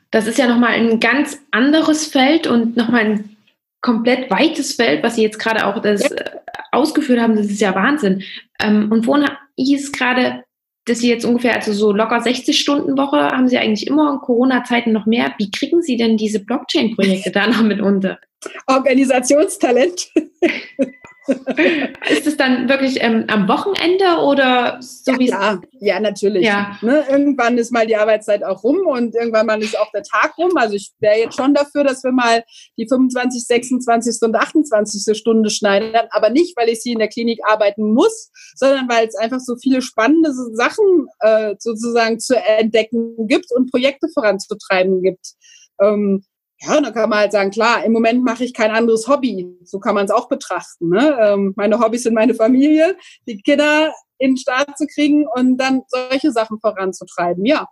Das 0.09 0.25
ist 0.25 0.37
ja 0.37 0.47
nochmal 0.47 0.71
ein 0.71 1.01
ganz 1.01 1.37
anderes 1.51 2.07
Feld 2.07 2.47
und 2.47 2.77
nochmal 2.77 3.05
ein 3.05 3.37
komplett 3.81 4.31
weites 4.31 4.73
Feld, 4.73 5.03
was 5.03 5.15
Sie 5.15 5.21
jetzt 5.21 5.37
gerade 5.37 5.65
auch 5.65 5.81
das 5.81 6.01
ja. 6.01 6.36
Ausgeführt 6.71 7.19
haben, 7.19 7.35
das 7.35 7.47
ist 7.47 7.61
ja 7.61 7.75
Wahnsinn. 7.75 8.23
Ähm, 8.61 8.91
und 8.91 9.07
wo 9.07 9.17
hieß 9.57 9.83
es 9.85 9.91
gerade, 9.91 10.43
dass 10.85 10.99
Sie 10.99 11.09
jetzt 11.09 11.25
ungefähr, 11.25 11.55
also 11.55 11.73
so 11.73 11.91
locker 11.91 12.21
60 12.21 12.57
Stunden 12.57 12.97
Woche 12.97 13.17
haben 13.17 13.47
Sie 13.47 13.57
eigentlich 13.57 13.87
immer 13.87 14.13
in 14.13 14.19
Corona-Zeiten 14.19 14.93
noch 14.93 15.05
mehr. 15.05 15.33
Wie 15.37 15.51
kriegen 15.51 15.81
Sie 15.81 15.97
denn 15.97 16.17
diese 16.17 16.39
Blockchain-Projekte 16.39 17.31
da 17.31 17.47
noch 17.47 17.63
mit 17.63 17.81
unter? 17.81 18.19
Organisationstalent. 18.67 20.11
ist 22.09 22.27
es 22.27 22.37
dann 22.37 22.69
wirklich 22.69 23.01
ähm, 23.01 23.25
am 23.27 23.47
Wochenende 23.47 24.21
oder 24.21 24.77
so 24.81 25.11
ja, 25.11 25.19
wie 25.19 25.27
klar. 25.27 25.61
ja 25.79 25.99
natürlich. 25.99 26.45
Ja. 26.45 26.77
Ne, 26.81 27.05
irgendwann 27.09 27.57
ist 27.57 27.71
mal 27.71 27.85
die 27.85 27.95
Arbeitszeit 27.95 28.43
auch 28.43 28.63
rum 28.63 28.87
und 28.87 29.15
irgendwann 29.15 29.45
mal 29.45 29.61
ist 29.61 29.77
auch 29.77 29.91
der 29.91 30.03
Tag 30.03 30.37
rum. 30.37 30.51
Also 30.55 30.75
ich 30.75 30.91
wäre 30.99 31.17
jetzt 31.17 31.35
schon 31.35 31.53
dafür, 31.53 31.83
dass 31.83 32.03
wir 32.03 32.11
mal 32.11 32.43
die 32.77 32.87
25, 32.87 33.45
26. 33.45 34.21
und 34.21 34.35
28. 34.35 35.17
Stunde 35.17 35.49
schneiden, 35.49 35.93
aber 36.11 36.29
nicht, 36.29 36.55
weil 36.57 36.69
ich 36.69 36.81
sie 36.81 36.93
in 36.93 36.99
der 36.99 37.09
Klinik 37.09 37.39
arbeiten 37.45 37.93
muss, 37.93 38.31
sondern 38.55 38.87
weil 38.87 39.07
es 39.07 39.15
einfach 39.15 39.39
so 39.39 39.55
viele 39.57 39.81
spannende 39.81 40.31
Sachen 40.53 41.07
äh, 41.19 41.55
sozusagen 41.59 42.19
zu 42.19 42.35
entdecken 42.37 43.27
gibt 43.27 43.51
und 43.51 43.69
Projekte 43.71 44.07
voranzutreiben 44.13 45.01
gibt. 45.01 45.33
Ähm, 45.81 46.23
ja, 46.59 46.81
dann 46.81 46.93
kann 46.93 47.09
man 47.09 47.19
halt 47.19 47.31
sagen, 47.31 47.51
klar, 47.51 47.83
im 47.83 47.93
Moment 47.93 48.23
mache 48.23 48.43
ich 48.43 48.53
kein 48.53 48.71
anderes 48.71 49.07
Hobby. 49.07 49.47
So 49.63 49.79
kann 49.79 49.95
man 49.95 50.05
es 50.05 50.11
auch 50.11 50.27
betrachten. 50.27 50.89
Ne? 50.89 51.17
Ähm, 51.21 51.53
meine 51.55 51.79
Hobbys 51.79 52.03
sind 52.03 52.15
meine 52.15 52.33
Familie, 52.33 52.97
die 53.27 53.41
Kinder 53.41 53.93
in 54.17 54.31
den 54.31 54.37
Staat 54.37 54.77
zu 54.77 54.87
kriegen 54.87 55.27
und 55.35 55.57
dann 55.57 55.83
solche 55.87 56.31
Sachen 56.31 56.59
voranzutreiben. 56.59 57.45
Ja, 57.45 57.67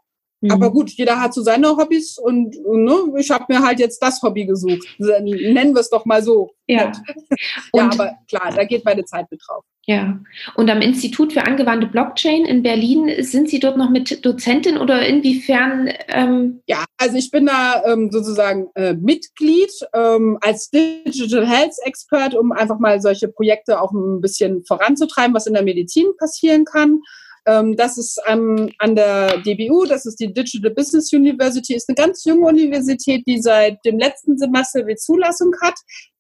Mhm. 0.46 0.52
Aber 0.52 0.72
gut, 0.72 0.92
jeder 0.92 1.20
hat 1.20 1.34
so 1.34 1.42
seine 1.42 1.76
Hobbys 1.76 2.18
und, 2.18 2.56
ne, 2.66 3.20
ich 3.20 3.32
habe 3.32 3.46
mir 3.50 3.62
halt 3.62 3.80
jetzt 3.80 4.02
das 4.02 4.22
Hobby 4.22 4.46
gesucht. 4.46 4.88
Nennen 5.00 5.74
wir 5.74 5.82
es 5.82 5.90
doch 5.90 6.06
mal 6.06 6.22
so. 6.22 6.52
Ja. 6.68 6.92
ja, 7.74 7.90
aber 7.92 8.14
klar, 8.28 8.52
da 8.56 8.64
geht 8.64 8.86
meine 8.86 9.06
Zeit 9.06 9.26
mit 9.32 9.42
drauf. 9.46 9.64
Ja. 9.88 10.20
Und 10.56 10.70
am 10.70 10.82
Institut 10.82 11.34
für 11.34 11.46
angewandte 11.46 11.86
Blockchain 11.86 12.46
in 12.46 12.64
Berlin, 12.64 13.24
sind 13.24 13.50
Sie 13.50 13.60
dort 13.60 13.78
noch 13.78 13.92
mit 13.92 14.26
Dozentin 14.26 14.78
oder 14.78 15.06
inwiefern? 15.06 15.92
Ähm 16.08 16.62
ja, 16.66 16.86
also 16.98 17.18
ich 17.18 17.30
bin 17.30 17.46
da 17.46 17.84
ähm, 17.86 18.10
sozusagen 18.12 18.68
äh, 18.74 18.94
Mitglied 18.94 19.72
ähm, 19.94 20.40
als 20.42 20.72
Digital 20.72 21.48
Health 21.48 21.76
Expert, 21.84 22.34
um 22.34 22.52
einfach 22.52 22.80
mal 22.80 23.00
solche 23.00 23.28
Projekte 23.28 23.80
auch 23.80 23.92
ein 23.92 24.22
bisschen 24.22 24.66
voranzutreiben, 24.66 25.36
was 25.36 25.46
in 25.46 25.54
der 25.54 25.64
Medizin 25.64 26.08
passieren 26.18 26.66
kann. 26.66 27.02
Ähm, 27.46 27.76
das 27.76 27.98
ist 27.98 28.20
ähm, 28.28 28.72
an 28.80 28.96
der 28.96 29.38
DBU, 29.42 29.86
das 29.86 30.06
ist 30.06 30.20
die 30.20 30.34
Digital 30.34 30.72
Business 30.72 31.14
University, 31.14 31.76
ist 31.76 31.90
eine 31.90 31.96
ganz 31.96 32.24
junge 32.26 32.48
Universität, 32.48 33.24
die 33.28 33.40
seit 33.42 33.84
dem 33.86 34.00
letzten 34.00 34.38
Semester 34.38 34.84
die 34.84 34.96
Zulassung 34.96 35.54
hat, 35.62 35.76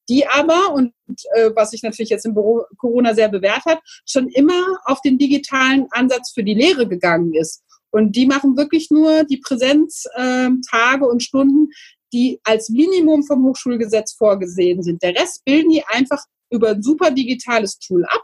die 0.07 0.27
aber, 0.27 0.73
und 0.73 0.93
äh, 1.33 1.49
was 1.55 1.71
sich 1.71 1.81
natürlich 1.81 2.09
jetzt 2.09 2.25
im 2.25 2.35
Büro 2.35 2.63
Corona 2.77 3.15
sehr 3.15 3.29
bewährt 3.29 3.65
hat, 3.65 3.79
schon 4.07 4.27
immer 4.29 4.77
auf 4.85 5.01
den 5.01 5.17
digitalen 5.17 5.87
Ansatz 5.91 6.31
für 6.31 6.43
die 6.43 6.53
Lehre 6.53 6.87
gegangen 6.87 7.33
ist. 7.33 7.63
Und 7.89 8.15
die 8.15 8.27
machen 8.27 8.57
wirklich 8.57 8.91
nur 8.91 9.23
die 9.23 9.37
Präsenztage 9.37 11.05
äh, 11.05 11.07
und 11.07 11.23
Stunden, 11.23 11.69
die 12.13 12.39
als 12.43 12.69
Minimum 12.69 13.23
vom 13.23 13.43
Hochschulgesetz 13.45 14.13
vorgesehen 14.13 14.83
sind. 14.83 15.01
Der 15.01 15.15
Rest 15.15 15.43
bilden 15.45 15.71
die 15.71 15.83
einfach 15.87 16.23
über 16.51 16.69
ein 16.69 16.83
super 16.83 17.09
digitales 17.09 17.79
Tool 17.79 18.05
ab 18.05 18.23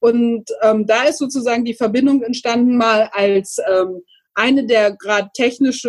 und 0.00 0.44
ähm, 0.62 0.86
da 0.86 1.04
ist 1.04 1.18
sozusagen 1.18 1.64
die 1.64 1.74
Verbindung 1.74 2.22
entstanden, 2.22 2.76
mal 2.76 3.10
als 3.12 3.58
ähm, 3.68 4.02
eine 4.34 4.66
der 4.66 4.94
gerade 4.94 5.30
technisch 5.34 5.84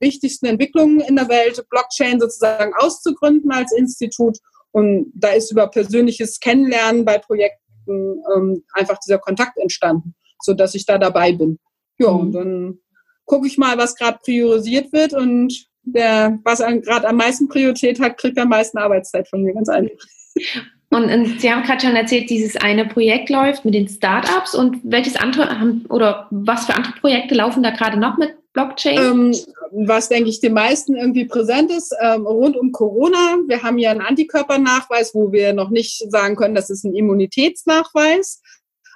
wichtigsten 0.00 0.46
Entwicklungen 0.46 1.00
in 1.00 1.16
der 1.16 1.28
Welt, 1.28 1.64
Blockchain 1.70 2.20
sozusagen 2.20 2.72
auszugründen 2.74 3.52
als 3.52 3.72
Institut. 3.72 4.38
Und 4.72 5.12
da 5.14 5.30
ist 5.30 5.52
über 5.52 5.68
persönliches 5.68 6.40
Kennenlernen 6.40 7.04
bei 7.04 7.18
Projekten 7.18 8.22
ähm, 8.34 8.64
einfach 8.72 8.98
dieser 8.98 9.18
Kontakt 9.18 9.56
entstanden, 9.58 10.14
so 10.42 10.52
dass 10.52 10.74
ich 10.74 10.84
da 10.84 10.98
dabei 10.98 11.32
bin. 11.32 11.58
Ja, 11.98 12.10
mhm. 12.10 12.20
und 12.20 12.32
dann 12.32 12.78
gucke 13.24 13.46
ich 13.46 13.56
mal, 13.56 13.78
was 13.78 13.94
gerade 13.94 14.18
priorisiert 14.22 14.92
wird 14.92 15.14
und 15.14 15.66
der, 15.82 16.38
was 16.44 16.58
gerade 16.58 17.08
am 17.08 17.16
meisten 17.16 17.48
Priorität 17.48 18.00
hat, 18.00 18.18
kriegt 18.18 18.38
am 18.38 18.48
meisten 18.48 18.78
Arbeitszeit 18.78 19.28
von 19.28 19.42
mir, 19.42 19.54
ganz 19.54 19.68
einfach. 19.68 20.04
Und, 20.96 21.12
und, 21.12 21.40
Sie 21.42 21.52
haben 21.52 21.62
gerade 21.62 21.84
schon 21.84 21.94
erzählt, 21.94 22.30
dieses 22.30 22.56
eine 22.56 22.86
Projekt 22.86 23.28
läuft 23.28 23.66
mit 23.66 23.74
den 23.74 23.86
Startups 23.86 24.54
und 24.54 24.78
welches 24.82 25.16
andere 25.16 25.82
oder 25.90 26.26
was 26.30 26.64
für 26.64 26.74
andere 26.74 26.94
Projekte 26.94 27.34
laufen 27.34 27.62
da 27.62 27.68
gerade 27.68 27.98
noch 27.98 28.16
mit 28.16 28.34
Blockchain? 28.54 28.96
Ähm, 28.96 29.36
was 29.72 30.08
denke 30.08 30.30
ich 30.30 30.40
den 30.40 30.54
meisten 30.54 30.96
irgendwie 30.96 31.26
präsent 31.26 31.70
ist, 31.70 31.94
ähm, 32.00 32.26
rund 32.26 32.56
um 32.56 32.72
Corona. 32.72 33.36
Wir 33.46 33.62
haben 33.62 33.76
ja 33.76 33.90
einen 33.90 34.00
Antikörpernachweis, 34.00 35.14
wo 35.14 35.32
wir 35.32 35.52
noch 35.52 35.68
nicht 35.68 36.10
sagen 36.10 36.34
können, 36.34 36.54
das 36.54 36.70
ist 36.70 36.84
ein 36.84 36.94
Immunitätsnachweis. 36.94 38.40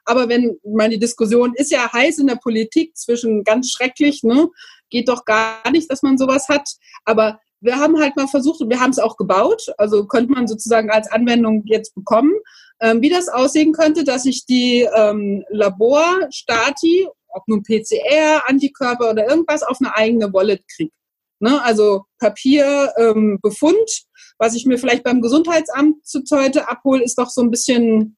Aber 0.07 0.31
wenn, 0.31 0.57
meine 0.65 0.99
Diskussion 0.99 1.53
ist 1.55 1.71
ja 1.71 1.93
heiß 1.93 2.17
in 2.17 2.29
der 2.29 2.37
Politik 2.37 2.97
zwischen 2.97 3.45
ganz 3.45 3.71
schrecklich, 3.73 4.23
ne? 4.23 4.49
Geht 4.89 5.11
doch 5.11 5.27
gar 5.27 5.71
nicht, 5.71 5.91
dass 5.91 6.03
man 6.03 6.17
sowas 6.17 6.49
hat. 6.49 6.67
Aber 7.05 7.41
wir 7.61 7.77
haben 7.77 8.01
halt 8.01 8.17
mal 8.17 8.29
versucht 8.29 8.61
und 8.61 8.71
wir 8.71 8.81
haben 8.81 8.91
es 8.91 8.99
auch 8.99 9.17
gebaut, 9.17 9.67
also 9.79 10.07
könnte 10.07 10.33
man 10.33 10.49
sozusagen 10.49 10.91
als 10.91 11.11
Anwendung 11.11 11.63
jetzt 11.67 11.95
bekommen, 11.95 12.33
ähm, 12.81 13.03
wie 13.03 13.11
das 13.11 13.29
aussehen 13.29 13.73
könnte, 13.73 14.05
dass 14.05 14.25
ich 14.25 14.47
die 14.47 14.89
ähm, 14.95 15.45
Laborstati, 15.51 17.09
ob 17.29 17.47
nun 17.47 17.63
PCR, 17.63 18.49
Antikörper 18.49 19.11
oder 19.11 19.29
irgendwas, 19.29 19.63
auf 19.63 19.79
eine 19.81 19.95
eigene 19.95 20.33
Wallet 20.33 20.63
kriege. 20.75 20.93
Ne? 21.41 21.63
Also 21.63 22.05
Papier, 22.19 22.93
ähm, 22.97 23.39
was 24.39 24.55
ich 24.55 24.67
mir 24.67 24.79
vielleicht 24.79 25.05
beim 25.05 25.21
Gesundheitsamt 25.21 26.07
zu 26.07 26.23
heute 26.33 26.69
abhole, 26.69 27.03
ist 27.03 27.19
doch 27.19 27.31
so 27.31 27.43
ein 27.43 27.51
bisschen 27.51 28.17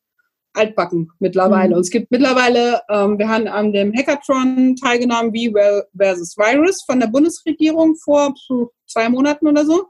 altbacken 0.55 1.11
mittlerweile. 1.19 1.71
Mhm. 1.71 1.75
Und 1.75 1.81
es 1.81 1.91
gibt 1.91 2.11
mittlerweile, 2.11 2.83
ähm, 2.89 3.19
wir 3.19 3.29
haben 3.29 3.49
an 3.49 3.73
dem 3.73 3.93
Hackathon 3.95 4.77
teilgenommen, 4.77 5.33
wie 5.33 5.53
versus 5.97 6.37
Virus 6.37 6.83
von 6.85 7.01
der 7.01 7.09
Bundesregierung 7.09 7.97
vor 7.97 8.35
zwei 8.87 9.09
Monaten 9.09 9.47
oder 9.47 9.65
so. 9.65 9.87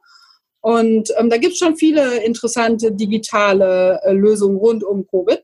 Und 0.61 1.13
ähm, 1.19 1.29
da 1.29 1.39
gibt 1.39 1.55
es 1.55 1.59
schon 1.59 1.77
viele 1.77 2.23
interessante 2.25 2.93
digitale 2.93 4.01
äh, 4.05 4.13
Lösungen 4.13 4.57
rund 4.57 4.85
um 4.85 5.07
Covid. 5.09 5.41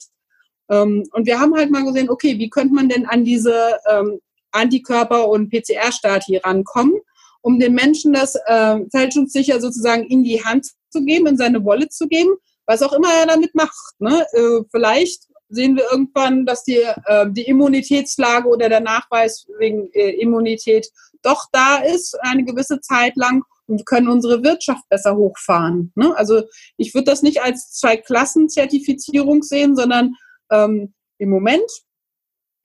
Ähm, 0.71 1.05
und 1.13 1.27
wir 1.27 1.41
haben 1.41 1.57
halt 1.57 1.71
mal 1.71 1.85
gesehen, 1.85 2.09
okay, 2.09 2.39
wie 2.39 2.51
könnte 2.51 2.75
man 2.75 2.89
denn 2.89 3.05
an 3.07 3.25
diese 3.25 3.79
ähm, 3.91 4.21
Antikörper- 4.53 5.29
und 5.29 5.51
PCR-Stati 5.51 6.37
rankommen, 6.39 7.01
um 7.43 7.59
den 7.59 7.75
Menschen 7.75 8.13
das 8.13 8.37
äh, 8.47 8.79
fälschungssicher 8.91 9.61
sozusagen 9.61 10.05
in 10.05 10.23
die 10.23 10.43
Hand 10.45 10.69
zu 10.91 11.05
geben, 11.05 11.27
in 11.27 11.37
seine 11.37 11.65
Wallet 11.65 11.93
zu 11.93 12.07
geben, 12.07 12.37
was 12.69 12.83
auch 12.83 12.93
immer 12.93 13.13
er 13.13 13.27
damit 13.27 13.55
macht. 13.55 13.95
Ne? 13.99 14.25
Äh, 14.33 14.61
vielleicht 14.71 15.25
sehen 15.49 15.75
wir 15.77 15.91
irgendwann, 15.91 16.45
dass 16.45 16.63
die, 16.63 16.85
äh, 17.07 17.27
die 17.31 17.45
Immunitätslage 17.45 18.47
oder 18.47 18.69
der 18.69 18.81
Nachweis 18.81 19.47
wegen 19.59 19.91
äh, 19.95 20.11
Immunität 20.11 20.89
doch 21.23 21.47
da 21.51 21.79
ist, 21.79 22.17
eine 22.21 22.45
gewisse 22.45 22.81
Zeit 22.81 23.17
lang 23.17 23.43
und 23.67 23.87
können 23.87 24.09
unsere 24.09 24.45
Wirtschaft 24.45 24.87
besser 24.91 25.17
hochfahren. 25.17 25.93
Ne? 25.95 26.15
Also 26.17 26.43
ich 26.77 26.95
würde 26.95 27.07
das 27.07 27.23
nicht 27.23 27.43
als 27.43 27.73
Zwei-Klassen-Zertifizierung 27.73 29.43
sehen, 29.43 29.75
sondern 29.75 30.15
ähm, 30.51 30.93
im 31.17 31.31
Moment, 31.31 31.69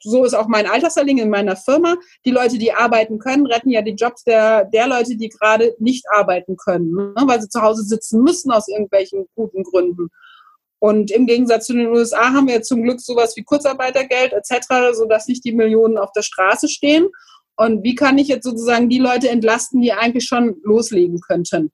so 0.04 0.26
ist 0.26 0.34
auch 0.34 0.48
mein 0.48 0.68
Alterserling 0.68 1.18
in 1.18 1.30
meiner 1.30 1.56
Firma, 1.56 1.96
die 2.26 2.32
Leute, 2.32 2.58
die 2.58 2.74
arbeiten 2.74 3.20
können, 3.20 3.46
retten 3.46 3.70
ja 3.70 3.82
die 3.82 3.96
Jobs 3.96 4.24
der, 4.24 4.66
der 4.66 4.88
Leute, 4.88 5.16
die 5.16 5.30
gerade 5.30 5.76
nicht 5.80 6.06
arbeiten 6.12 6.58
können, 6.58 6.94
ne? 6.94 7.14
weil 7.26 7.42
sie 7.42 7.50
zu 7.50 7.62
Hause 7.62 7.84
sitzen 7.84 8.22
müssen 8.22 8.52
aus 8.52 8.68
irgendwelchen 8.68 9.26
guten 9.36 9.64
Gründen. 9.64 10.10
Und 10.80 11.12
im 11.12 11.26
Gegensatz 11.28 11.68
zu 11.68 11.74
den 11.74 11.88
USA 11.88 12.34
haben 12.34 12.50
wir 12.50 12.62
zum 12.62 12.84
Glück 12.84 13.00
sowas 13.00 13.38
wie 13.38 13.44
Kurzarbeitergeld 13.44 14.34
etc., 14.34 14.94
sodass 14.94 15.30
nicht 15.30 15.46
die 15.46 15.54
Millionen 15.54 15.98
auf 15.98 16.12
der 16.12 16.24
Straße 16.24 16.68
stehen. 16.68 17.08
Und 17.56 17.84
wie 17.84 17.96
kann 17.96 18.18
ich 18.18 18.28
jetzt 18.28 18.44
sozusagen 18.44 18.90
die 18.90 19.00
Leute 19.00 19.30
entlasten, 19.30 19.82
die 19.82 19.94
eigentlich 19.94 20.26
schon 20.26 20.58
loslegen 20.64 21.22
könnten? 21.22 21.72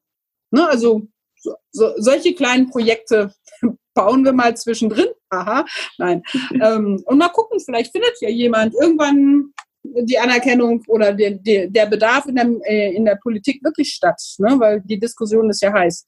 Ne, 0.52 0.68
also 0.70 1.08
so, 1.38 1.56
so, 1.72 1.94
solche 1.98 2.36
kleinen 2.36 2.70
Projekte 2.70 3.34
bauen 3.96 4.24
wir 4.24 4.34
mal 4.34 4.56
zwischendrin. 4.56 5.08
Aha, 5.30 5.66
nein. 5.98 6.24
ähm, 6.62 7.02
und 7.06 7.18
mal 7.18 7.30
gucken, 7.30 7.60
vielleicht 7.60 7.92
findet 7.92 8.20
ja 8.22 8.30
jemand 8.30 8.74
irgendwann 8.74 9.54
die 9.84 10.18
Anerkennung 10.18 10.84
oder 10.88 11.14
der, 11.14 11.32
der, 11.32 11.68
der 11.68 11.86
Bedarf 11.86 12.26
in 12.26 12.36
der, 12.36 12.50
äh, 12.64 12.94
in 12.96 13.06
der 13.06 13.16
Politik 13.16 13.64
wirklich 13.64 13.94
statt, 13.94 14.22
ne? 14.40 14.60
weil 14.60 14.82
die 14.82 15.00
Diskussion 15.00 15.50
ist 15.50 15.62
ja 15.62 15.72
heiß. 15.72 16.06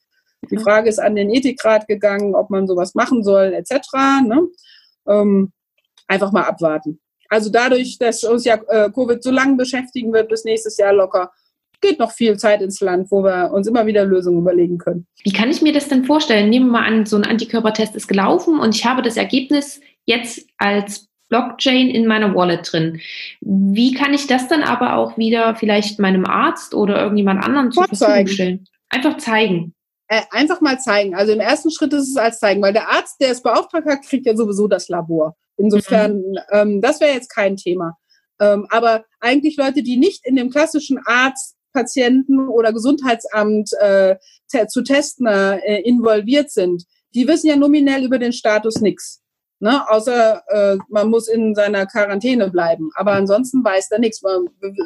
Die 0.50 0.58
Frage 0.58 0.88
ist 0.88 0.98
an 0.98 1.14
den 1.14 1.30
Ethikrat 1.30 1.86
gegangen, 1.86 2.34
ob 2.34 2.50
man 2.50 2.66
sowas 2.66 2.94
machen 2.94 3.22
soll, 3.22 3.52
etc. 3.54 3.88
Ne? 4.26 4.48
Ähm, 5.06 5.52
einfach 6.08 6.32
mal 6.32 6.44
abwarten. 6.44 7.00
Also 7.28 7.48
dadurch, 7.48 7.96
dass 7.98 8.24
uns 8.24 8.44
ja 8.44 8.56
äh, 8.68 8.90
Covid 8.90 9.22
so 9.22 9.30
lange 9.30 9.56
beschäftigen 9.56 10.12
wird, 10.12 10.28
bis 10.28 10.44
nächstes 10.44 10.76
Jahr 10.76 10.92
locker, 10.92 11.30
geht 11.82 11.98
noch 11.98 12.12
viel 12.12 12.38
Zeit 12.38 12.62
ins 12.62 12.80
Land, 12.80 13.10
wo 13.10 13.22
wir 13.22 13.52
uns 13.52 13.66
immer 13.66 13.86
wieder 13.86 14.04
Lösungen 14.04 14.38
überlegen 14.38 14.78
können. 14.78 15.06
Wie 15.22 15.32
kann 15.32 15.50
ich 15.50 15.60
mir 15.60 15.72
das 15.72 15.88
denn 15.88 16.04
vorstellen? 16.04 16.48
Nehmen 16.48 16.66
wir 16.66 16.72
mal 16.72 16.86
an, 16.86 17.04
so 17.04 17.16
ein 17.16 17.24
Antikörpertest 17.24 17.94
ist 17.94 18.08
gelaufen 18.08 18.58
und 18.58 18.74
ich 18.74 18.86
habe 18.86 19.02
das 19.02 19.16
Ergebnis 19.16 19.80
jetzt 20.06 20.46
als 20.56 21.08
Blockchain 21.28 21.88
in 21.88 22.06
meiner 22.06 22.34
Wallet 22.34 22.72
drin. 22.72 23.00
Wie 23.40 23.94
kann 23.94 24.14
ich 24.14 24.26
das 24.26 24.48
dann 24.48 24.62
aber 24.62 24.96
auch 24.96 25.16
wieder 25.16 25.54
vielleicht 25.56 25.98
meinem 25.98 26.26
Arzt 26.26 26.74
oder 26.74 27.00
irgendjemand 27.02 27.44
anderen 27.44 27.72
zur 27.72 27.84
Verfügung 27.84 28.26
stellen? 28.26 28.64
Einfach 28.88 29.16
zeigen. 29.16 29.74
Äh, 30.08 30.20
einfach 30.30 30.60
mal 30.60 30.78
zeigen. 30.78 31.14
Also 31.14 31.32
im 31.32 31.40
ersten 31.40 31.70
Schritt 31.70 31.94
ist 31.94 32.10
es 32.10 32.16
als 32.16 32.38
zeigen, 32.38 32.60
weil 32.60 32.74
der 32.74 32.90
Arzt, 32.90 33.18
der 33.18 33.30
es 33.30 33.42
beauftragt 33.42 33.86
hat, 33.86 34.02
kriegt 34.02 34.26
ja 34.26 34.36
sowieso 34.36 34.68
das 34.68 34.90
Labor. 34.90 35.34
Insofern, 35.56 36.18
mhm. 36.18 36.38
ähm, 36.50 36.80
das 36.82 37.00
wäre 37.00 37.14
jetzt 37.14 37.34
kein 37.34 37.56
Thema. 37.56 37.96
Ähm, 38.38 38.66
aber 38.68 39.04
eigentlich 39.20 39.56
Leute, 39.56 39.82
die 39.82 39.96
nicht 39.96 40.26
in 40.26 40.36
dem 40.36 40.50
klassischen 40.50 40.98
Arzt, 41.06 41.56
Patienten 41.72 42.48
oder 42.48 42.72
Gesundheitsamt 42.72 43.70
äh, 43.80 44.16
zu 44.68 44.82
testen 44.82 45.26
äh, 45.26 45.80
involviert 45.80 46.50
sind, 46.50 46.84
die 47.14 47.26
wissen 47.26 47.48
ja 47.48 47.56
nominell 47.56 48.04
über 48.04 48.18
den 48.18 48.32
Status 48.32 48.80
nichts. 48.80 49.22
Ne? 49.62 49.88
Außer 49.88 50.42
äh, 50.48 50.76
man 50.88 51.08
muss 51.08 51.28
in 51.28 51.54
seiner 51.54 51.86
Quarantäne 51.86 52.50
bleiben. 52.50 52.90
Aber 52.94 53.12
ansonsten 53.12 53.64
weiß 53.64 53.90
da 53.90 53.98
nichts. 53.98 54.20
Wir, 54.20 54.40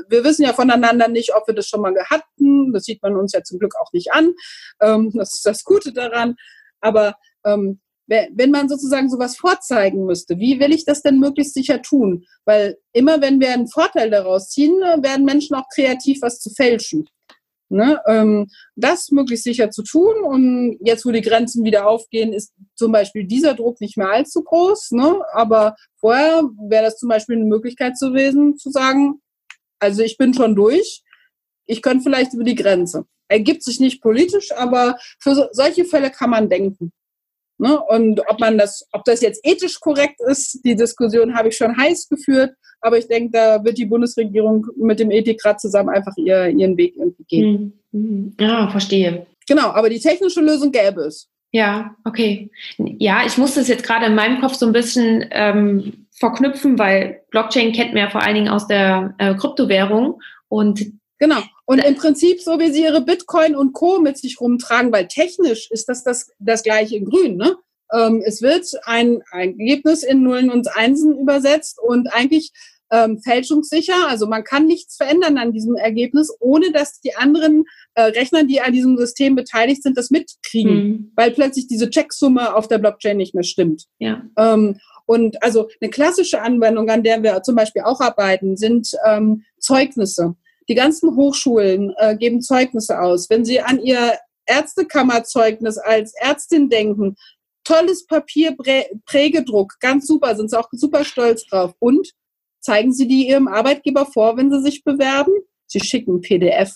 wir, 0.09 0.23
wissen 0.23 0.43
ja 0.43 0.53
voneinander 0.53 1.09
nicht, 1.09 1.35
ob 1.35 1.47
wir 1.47 1.55
das 1.55 1.67
schon 1.67 1.81
mal 1.81 1.95
hatten. 2.11 2.75
Das 2.75 2.85
sieht 2.85 3.03
man 3.03 3.17
uns 3.17 3.33
ja 3.33 3.43
zum 3.43 3.59
Glück 3.59 3.75
auch 3.81 3.91
nicht 3.95 4.13
an. 4.13 4.35
Ähm, 4.83 5.13
das 5.15 5.37
ist 5.37 5.47
das 5.47 5.65
Gute 5.65 5.95
daran. 5.95 6.37
Aber 6.83 7.15
ähm, 7.47 7.81
wenn 8.07 8.51
man 8.51 8.69
sozusagen 8.69 9.11
sowas 9.11 9.37
vorzeigen 9.37 10.05
müsste, 10.05 10.39
wie 10.39 10.61
will 10.61 10.73
ich 10.73 10.85
das 10.85 11.03
denn 11.03 11.19
möglichst 11.19 11.55
sicher 11.55 11.83
tun? 11.83 12.25
Weil 12.45 12.79
immer 12.93 13.21
wenn 13.21 13.41
wir 13.41 13.53
einen 13.53 13.69
Vorteil 13.69 14.11
daraus 14.11 14.51
ziehen, 14.51 14.75
werden 14.81 15.25
Menschen 15.25 15.57
auch 15.57 15.67
kreativ, 15.75 16.23
was 16.23 16.41
zu 16.41 16.51
fälschen. 16.51 17.09
Ne? 17.69 18.01
Ähm, 18.07 18.49
das 18.77 19.11
möglichst 19.11 19.45
sicher 19.45 19.71
zu 19.71 19.83
tun 19.83 20.23
und 20.23 20.79
jetzt, 20.81 21.05
wo 21.05 21.11
die 21.11 21.21
Grenzen 21.21 21.65
wieder 21.65 21.89
aufgehen, 21.89 22.33
ist 22.33 22.53
zum 22.77 22.93
Beispiel 22.93 23.25
dieser 23.25 23.55
Druck 23.55 23.81
nicht 23.81 23.97
mehr 23.97 24.11
allzu 24.11 24.45
groß. 24.45 24.93
Ne? 24.93 25.21
Aber 25.33 25.75
vorher 25.97 26.45
wäre 26.69 26.85
das 26.85 26.99
zum 26.99 27.09
Beispiel 27.09 27.37
eine 27.37 27.45
Möglichkeit 27.45 27.95
gewesen, 28.01 28.57
zu 28.57 28.71
sagen, 28.71 29.21
also 29.81 30.03
ich 30.03 30.17
bin 30.17 30.33
schon 30.33 30.55
durch, 30.55 31.03
ich 31.67 31.83
könnte 31.83 32.05
vielleicht 32.05 32.35
über 32.35 32.45
die 32.45 32.55
Grenze. 32.55 33.05
Ergibt 33.29 33.65
sich 33.65 33.81
nicht 33.81 34.01
politisch, 34.01 34.53
aber 34.53 34.97
für 35.19 35.35
so, 35.35 35.47
solche 35.51 35.85
Fälle 35.85 36.11
kann 36.11 36.31
man 36.31 36.49
denken. 36.49 36.93
Ne? 37.59 37.81
Und 37.89 38.21
ob 38.29 38.41
man 38.41 38.59
das, 38.59 38.87
ob 38.93 39.05
das 39.05 39.21
jetzt 39.21 39.41
ethisch 39.45 39.81
korrekt 39.81 40.21
ist, 40.27 40.61
die 40.65 40.77
Diskussion 40.77 41.35
habe 41.35 41.49
ich 41.49 41.57
schon 41.57 41.77
heiß 41.77 42.09
geführt, 42.09 42.53
aber 42.81 42.99
ich 42.99 43.09
denke, 43.09 43.31
da 43.33 43.65
wird 43.65 43.79
die 43.79 43.87
Bundesregierung 43.87 44.67
mit 44.77 45.01
dem 45.01 45.11
Ethikrat 45.11 45.61
zusammen 45.61 45.89
einfach 45.89 46.13
ihr, 46.17 46.49
ihren 46.49 46.77
Weg 46.77 46.97
irgendwie 46.97 47.25
gehen. 47.25 47.81
Mhm. 47.93 48.01
mhm. 48.01 48.37
Ja, 48.41 48.69
verstehe. 48.69 49.27
Genau, 49.49 49.69
aber 49.69 49.89
die 49.89 50.01
technische 50.01 50.41
Lösung 50.41 50.73
gäbe 50.73 51.03
es. 51.03 51.29
Ja, 51.53 51.95
okay. 52.05 52.51
Ja, 52.77 53.25
ich 53.25 53.39
muss 53.39 53.55
das 53.55 53.69
jetzt 53.69 53.85
gerade 53.85 54.07
in 54.07 54.15
meinem 54.15 54.41
Kopf 54.41 54.55
so 54.55 54.67
ein 54.67 54.73
bisschen 54.73 55.25
ähm, 55.31 56.07
verknüpfen, 56.11 56.79
weil 56.79 57.23
Blockchain 57.31 57.73
kennt 57.73 57.95
man 57.95 58.03
ja 58.03 58.11
vor 58.11 58.23
allen 58.23 58.35
Dingen 58.35 58.49
aus 58.49 58.67
der 58.67 59.15
äh, 59.19 59.35
Kryptowährung 59.35 60.21
und 60.49 60.85
Genau. 61.19 61.41
Und 61.67 61.81
im 61.81 61.97
Prinzip, 61.97 62.41
so 62.41 62.59
wie 62.59 62.71
sie 62.71 62.85
ihre 62.85 63.03
Bitcoin 63.03 63.57
und 63.57 63.73
Co. 63.73 63.99
mit 63.99 64.17
sich 64.17 64.41
rumtragen, 64.41 64.93
weil 64.93 65.09
technisch 65.09 65.69
ist 65.71 65.89
das 65.89 66.05
das, 66.05 66.31
das 66.39 66.63
gleiche 66.63 66.97
in 66.97 67.05
Grün. 67.05 67.37
Ne? 67.37 67.57
Ähm, 67.93 68.23
es 68.25 68.41
wird 68.41 68.67
ein, 68.85 69.23
ein 69.33 69.59
Ergebnis 69.59 70.03
in 70.03 70.23
Nullen 70.23 70.51
und 70.51 70.69
Einsen 70.77 71.19
übersetzt 71.19 71.79
und 71.83 72.09
eigentlich 72.13 72.53
ähm, 72.91 73.19
fälschungssicher. 73.19 74.09
Also 74.09 74.27
man 74.27 74.45
kann 74.45 74.67
nichts 74.67 74.97
verändern 74.97 75.39
an 75.39 75.53
diesem 75.53 75.75
Ergebnis, 75.75 76.33
ohne 76.41 76.71
dass 76.71 77.01
die 77.01 77.17
anderen 77.17 77.65
äh, 77.95 78.03
Rechner, 78.03 78.45
die 78.45 78.61
an 78.61 78.73
diesem 78.73 78.97
System 78.97 79.35
beteiligt 79.35 79.83
sind, 79.83 79.97
das 79.97 80.11
mitkriegen, 80.11 80.75
mhm. 80.75 81.13
weil 81.17 81.33
plötzlich 81.33 81.67
diese 81.67 81.91
Checksumme 81.91 82.55
auf 82.55 82.69
der 82.69 82.79
Blockchain 82.79 83.17
nicht 83.17 83.35
mehr 83.35 83.45
stimmt. 83.45 83.87
Ja. 83.99 84.23
Ähm, 84.39 84.79
und 85.07 85.43
also 85.43 85.69
eine 85.81 85.91
klassische 85.91 86.43
Anwendung, 86.43 86.91
an 86.91 87.03
der 87.03 87.23
wir 87.23 87.43
zum 87.43 87.55
Beispiel 87.55 87.83
auch 87.83 88.01
arbeiten, 88.01 88.57
sind 88.57 88.91
ähm, 89.07 89.45
Zeugnisse. 89.59 90.35
Die 90.69 90.75
ganzen 90.75 91.15
Hochschulen 91.17 91.95
äh, 91.97 92.17
geben 92.17 92.43
Zeugnisse 92.43 93.01
aus. 93.01 93.31
Wenn 93.31 93.45
Sie 93.45 93.61
an 93.61 93.81
Ihr 93.81 94.19
Ärztekammerzeugnis 94.47 95.79
als 95.79 96.15
Ärztin 96.15 96.69
denken, 96.69 97.17
tolles 97.65 98.07
Papier, 98.07 98.57
Prägedruck, 99.07 99.75
ganz 99.81 100.07
super, 100.07 100.35
sind 100.37 100.51
Sie 100.51 100.59
auch 100.59 100.69
super 100.73 101.05
stolz 101.05 101.45
drauf. 101.47 101.75
Und 101.79 102.13
zeigen 102.61 102.93
Sie 102.93 103.07
die 103.07 103.29
Ihrem 103.29 103.49
Arbeitgeber 103.49 104.07
vor, 104.07 104.37
wenn 104.37 104.51
Sie 104.51 104.63
sich 104.63 104.85
bewerben? 104.85 105.33
Sie 105.67 105.81
schicken 105.81 106.21
PDF. 106.21 106.73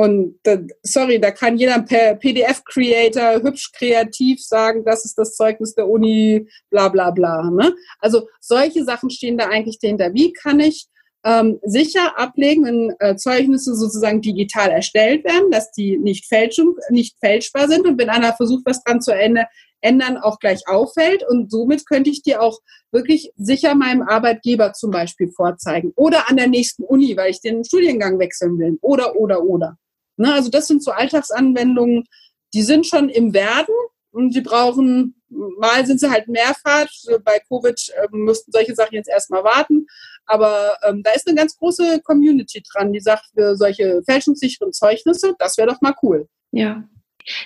Und 0.00 0.40
sorry, 0.82 1.20
da 1.20 1.30
kann 1.30 1.58
jeder 1.58 1.82
per 1.82 2.14
PDF-Creator 2.14 3.42
hübsch 3.42 3.70
kreativ 3.72 4.42
sagen, 4.42 4.82
das 4.82 5.04
ist 5.04 5.18
das 5.18 5.36
Zeugnis 5.36 5.74
der 5.74 5.88
Uni, 5.88 6.48
bla 6.70 6.88
bla 6.88 7.10
bla. 7.10 7.50
Ne? 7.50 7.74
Also 7.98 8.26
solche 8.40 8.82
Sachen 8.84 9.10
stehen 9.10 9.36
da 9.36 9.48
eigentlich 9.48 9.78
dahinter. 9.78 10.14
Wie 10.14 10.32
kann 10.32 10.58
ich 10.58 10.86
ähm, 11.24 11.58
sicher 11.62 12.18
ablegen, 12.18 12.64
wenn 12.64 12.94
äh, 12.98 13.16
Zeugnisse 13.16 13.74
sozusagen 13.74 14.22
digital 14.22 14.70
erstellt 14.70 15.24
werden, 15.24 15.50
dass 15.50 15.70
die 15.72 15.98
nicht, 15.98 16.26
Fälschung, 16.26 16.76
nicht 16.88 17.18
fälschbar 17.20 17.68
sind 17.68 17.86
und 17.86 17.98
wenn 17.98 18.08
einer 18.08 18.32
versucht, 18.32 18.64
was 18.64 18.82
dran 18.82 19.02
zu 19.02 19.12
ändern, 19.12 20.16
auch 20.16 20.38
gleich 20.38 20.66
auffällt. 20.66 21.22
Und 21.28 21.50
somit 21.50 21.86
könnte 21.86 22.10
ich 22.10 22.22
dir 22.22 22.40
auch 22.40 22.58
wirklich 22.90 23.32
sicher 23.36 23.74
meinem 23.74 24.02
Arbeitgeber 24.02 24.72
zum 24.72 24.90
Beispiel 24.90 25.30
vorzeigen. 25.30 25.92
Oder 25.94 26.30
an 26.30 26.36
der 26.36 26.48
nächsten 26.48 26.84
Uni, 26.84 27.16
weil 27.16 27.30
ich 27.30 27.40
den 27.40 27.64
Studiengang 27.64 28.18
wechseln 28.18 28.58
will. 28.58 28.78
Oder, 28.80 29.16
oder, 29.16 29.42
oder. 29.42 29.76
Ne, 30.16 30.32
also 30.34 30.50
das 30.50 30.66
sind 30.66 30.82
so 30.82 30.90
Alltagsanwendungen, 30.90 32.04
die 32.52 32.62
sind 32.62 32.86
schon 32.86 33.08
im 33.08 33.32
Werden 33.32 33.74
und 34.10 34.34
sie 34.34 34.40
brauchen, 34.40 35.14
mal 35.28 35.86
sind 35.86 36.00
sie 36.00 36.10
halt 36.10 36.28
Mehrfahrt. 36.28 36.90
Bei 37.24 37.40
Covid 37.48 37.92
äh, 37.96 38.08
müssten 38.10 38.52
solche 38.52 38.74
Sachen 38.74 38.94
jetzt 38.94 39.08
erstmal 39.08 39.44
warten. 39.44 39.86
Aber 40.30 40.76
ähm, 40.86 41.02
da 41.02 41.10
ist 41.10 41.26
eine 41.26 41.36
ganz 41.36 41.56
große 41.56 42.02
Community 42.04 42.62
dran, 42.72 42.92
die 42.92 43.00
sagt, 43.00 43.24
für 43.34 43.56
solche 43.56 44.00
fälschungssicheren 44.08 44.72
Zeugnisse, 44.72 45.34
das 45.40 45.58
wäre 45.58 45.68
doch 45.68 45.80
mal 45.80 45.94
cool. 46.02 46.28
Ja, 46.52 46.84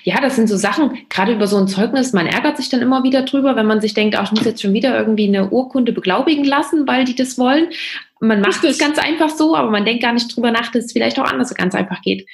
ja, 0.02 0.20
das 0.20 0.36
sind 0.36 0.48
so 0.48 0.56
Sachen, 0.56 0.98
gerade 1.09 1.32
über 1.32 1.47
so 1.47 1.56
ein 1.56 1.69
Zeugnis, 1.69 2.12
man 2.12 2.27
ärgert 2.27 2.56
sich 2.56 2.69
dann 2.69 2.82
immer 2.82 3.02
wieder 3.02 3.23
drüber, 3.23 3.56
wenn 3.56 3.66
man 3.66 3.81
sich 3.81 3.94
denkt, 3.94 4.16
ach, 4.16 4.24
ich 4.24 4.32
muss 4.32 4.44
jetzt 4.44 4.62
schon 4.62 4.73
wieder 4.73 4.97
irgendwie 4.97 5.28
eine 5.28 5.51
Urkunde 5.51 5.93
beglaubigen 5.93 6.44
lassen, 6.44 6.86
weil 6.86 7.05
die 7.05 7.15
das 7.15 7.39
wollen. 7.39 7.69
Man 8.20 8.40
macht 8.40 8.65
es 8.65 8.78
ganz 8.78 8.98
einfach 8.98 9.31
so, 9.31 9.56
aber 9.56 9.70
man 9.70 9.85
denkt 9.85 10.02
gar 10.02 10.12
nicht 10.12 10.35
drüber 10.35 10.51
nach, 10.51 10.70
dass 10.70 10.85
es 10.85 10.93
vielleicht 10.93 11.19
auch 11.19 11.24
anders 11.24 11.55
ganz 11.55 11.74
einfach 11.74 12.01
geht. 12.02 12.27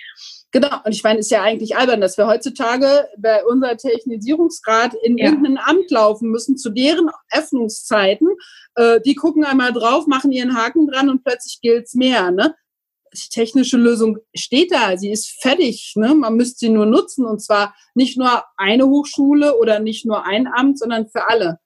Genau, 0.52 0.76
und 0.84 0.92
ich 0.92 1.04
meine, 1.04 1.20
es 1.20 1.26
ist 1.26 1.30
ja 1.30 1.42
eigentlich 1.42 1.76
albern, 1.76 2.00
dass 2.00 2.18
wir 2.18 2.26
heutzutage 2.26 3.08
bei 3.16 3.44
unserer 3.44 3.76
Technisierungsgrad 3.76 4.94
in 4.94 5.16
ja. 5.16 5.26
irgendein 5.26 5.58
Amt 5.58 5.90
laufen 5.90 6.30
müssen, 6.30 6.56
zu 6.56 6.70
deren 6.70 7.08
Öffnungszeiten. 7.30 8.28
Äh, 8.74 9.00
die 9.02 9.14
gucken 9.14 9.44
einmal 9.44 9.72
drauf, 9.72 10.06
machen 10.06 10.32
ihren 10.32 10.56
Haken 10.56 10.88
dran 10.88 11.08
und 11.08 11.22
plötzlich 11.22 11.60
gilt's 11.60 11.94
mehr. 11.94 12.32
Ne? 12.32 12.54
die 13.12 13.28
technische 13.28 13.76
Lösung 13.76 14.18
steht 14.34 14.72
da, 14.72 14.96
sie 14.96 15.10
ist 15.10 15.30
fertig. 15.40 15.94
Ne? 15.96 16.14
Man 16.14 16.36
müsste 16.36 16.66
sie 16.66 16.68
nur 16.68 16.86
nutzen 16.86 17.26
und 17.26 17.40
zwar 17.40 17.74
nicht 17.94 18.16
nur 18.16 18.44
eine 18.56 18.86
Hochschule 18.86 19.58
oder 19.58 19.80
nicht 19.80 20.06
nur 20.06 20.24
ein 20.24 20.46
Amt, 20.46 20.78
sondern 20.78 21.08
für 21.08 21.28
alle. 21.28 21.58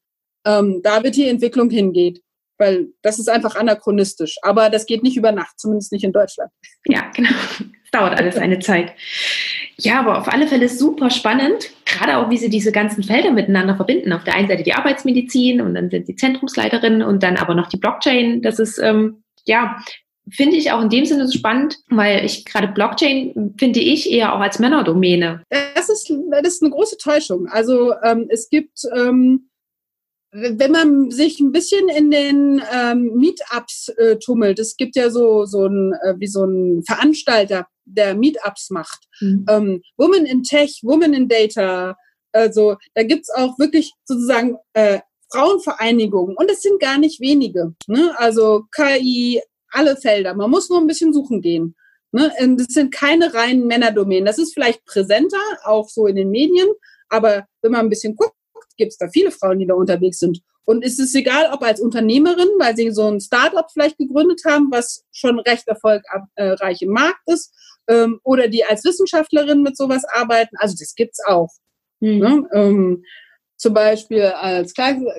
Ähm, 0.46 0.80
da 0.82 1.02
wird 1.02 1.16
die 1.16 1.28
Entwicklung 1.28 1.70
hingeht, 1.70 2.22
weil 2.58 2.88
das 3.02 3.18
ist 3.18 3.28
einfach 3.28 3.56
anachronistisch. 3.56 4.36
Aber 4.42 4.70
das 4.70 4.86
geht 4.86 5.02
nicht 5.02 5.16
über 5.16 5.32
Nacht, 5.32 5.58
zumindest 5.58 5.92
nicht 5.92 6.04
in 6.04 6.12
Deutschland. 6.12 6.50
Ja, 6.86 7.10
genau. 7.14 7.30
Es 7.84 7.90
dauert 7.90 8.18
alles 8.18 8.36
eine 8.36 8.58
Zeit. 8.58 8.92
Ja, 9.76 10.00
aber 10.00 10.18
auf 10.18 10.28
alle 10.28 10.46
Fälle 10.46 10.68
super 10.68 11.10
spannend, 11.10 11.70
gerade 11.84 12.16
auch, 12.18 12.30
wie 12.30 12.38
sie 12.38 12.50
diese 12.50 12.72
ganzen 12.72 13.02
Felder 13.02 13.30
miteinander 13.30 13.76
verbinden. 13.76 14.12
Auf 14.12 14.24
der 14.24 14.34
einen 14.34 14.48
Seite 14.48 14.62
die 14.62 14.74
Arbeitsmedizin 14.74 15.60
und 15.60 15.74
dann 15.74 15.90
sind 15.90 16.08
die 16.08 16.16
Zentrumsleiterin 16.16 17.02
und 17.02 17.22
dann 17.22 17.36
aber 17.36 17.54
noch 17.54 17.68
die 17.68 17.78
Blockchain. 17.78 18.42
Das 18.42 18.58
ist 18.58 18.78
ähm, 18.78 19.22
ja 19.44 19.76
finde 20.30 20.56
ich 20.56 20.72
auch 20.72 20.80
in 20.80 20.88
dem 20.88 21.04
Sinne 21.04 21.30
spannend, 21.30 21.78
weil 21.88 22.24
ich 22.24 22.44
gerade 22.44 22.68
Blockchain 22.68 23.54
finde 23.58 23.80
ich 23.80 24.10
eher 24.10 24.34
auch 24.34 24.40
als 24.40 24.58
Männerdomäne. 24.58 25.42
Das 25.50 25.88
ist, 25.88 26.12
das 26.30 26.54
ist 26.54 26.62
eine 26.62 26.70
große 26.70 26.96
Täuschung. 26.96 27.46
Also 27.48 27.92
ähm, 28.02 28.26
es 28.30 28.48
gibt, 28.48 28.80
ähm, 28.96 29.48
wenn 30.36 30.72
man 30.72 31.10
sich 31.12 31.38
ein 31.38 31.52
bisschen 31.52 31.88
in 31.88 32.10
den 32.10 32.60
ähm, 32.72 33.12
Meetups 33.14 33.90
äh, 33.90 34.16
tummelt, 34.18 34.58
es 34.58 34.76
gibt 34.76 34.96
ja 34.96 35.08
so, 35.08 35.44
so 35.44 35.66
ein, 35.66 35.92
äh, 36.02 36.14
wie 36.18 36.26
so 36.26 36.44
ein 36.44 36.82
Veranstalter, 36.84 37.68
der 37.84 38.16
Meetups 38.16 38.70
macht. 38.70 39.06
Mhm. 39.20 39.46
Ähm, 39.48 39.82
Women 39.96 40.26
in 40.26 40.42
Tech, 40.42 40.80
Women 40.82 41.14
in 41.14 41.28
Data, 41.28 41.96
also 42.32 42.76
da 42.94 43.04
gibt's 43.04 43.30
auch 43.30 43.58
wirklich 43.60 43.92
sozusagen 44.04 44.56
äh, 44.72 45.00
Frauenvereinigungen 45.32 46.36
und 46.36 46.50
es 46.50 46.62
sind 46.62 46.80
gar 46.80 46.98
nicht 46.98 47.20
wenige. 47.20 47.74
Ne? 47.86 48.12
Also 48.16 48.64
KI, 48.74 49.40
alle 49.70 49.96
Felder. 49.96 50.34
Man 50.34 50.50
muss 50.50 50.68
nur 50.68 50.80
ein 50.80 50.88
bisschen 50.88 51.12
suchen 51.12 51.42
gehen. 51.42 51.76
Ne? 52.10 52.32
Das 52.56 52.66
sind 52.68 52.92
keine 52.92 53.34
reinen 53.34 53.68
Männerdomänen. 53.68 54.26
Das 54.26 54.38
ist 54.38 54.52
vielleicht 54.52 54.84
präsenter, 54.84 55.38
auch 55.64 55.88
so 55.88 56.06
in 56.08 56.16
den 56.16 56.30
Medien, 56.30 56.68
aber 57.08 57.46
wenn 57.62 57.72
man 57.72 57.86
ein 57.86 57.90
bisschen 57.90 58.16
guckt, 58.16 58.33
gibt 58.76 58.92
es 58.92 58.98
da 58.98 59.08
viele 59.08 59.30
Frauen, 59.30 59.58
die 59.58 59.66
da 59.66 59.74
unterwegs 59.74 60.18
sind. 60.18 60.40
Und 60.66 60.84
es 60.84 60.98
ist 60.98 61.14
egal, 61.14 61.50
ob 61.52 61.62
als 61.62 61.80
Unternehmerin, 61.80 62.48
weil 62.58 62.74
sie 62.74 62.90
so 62.90 63.06
ein 63.06 63.20
Startup 63.20 63.66
vielleicht 63.70 63.98
gegründet 63.98 64.42
haben, 64.46 64.68
was 64.70 65.04
schon 65.12 65.38
recht 65.40 65.68
erfolgreich 65.68 66.80
im 66.80 66.90
Markt 66.90 67.20
ist, 67.26 67.52
ähm, 67.88 68.20
oder 68.24 68.48
die 68.48 68.64
als 68.64 68.84
Wissenschaftlerin 68.84 69.62
mit 69.62 69.76
sowas 69.76 70.04
arbeiten. 70.04 70.56
Also 70.58 70.74
das 70.78 70.94
gibt's 70.94 71.20
auch. 71.26 71.50
Mhm. 72.00 72.18
Ne? 72.18 72.48
Ähm, 72.54 73.04
zum 73.56 73.74
Beispiel 73.74 74.22
als 74.22 74.74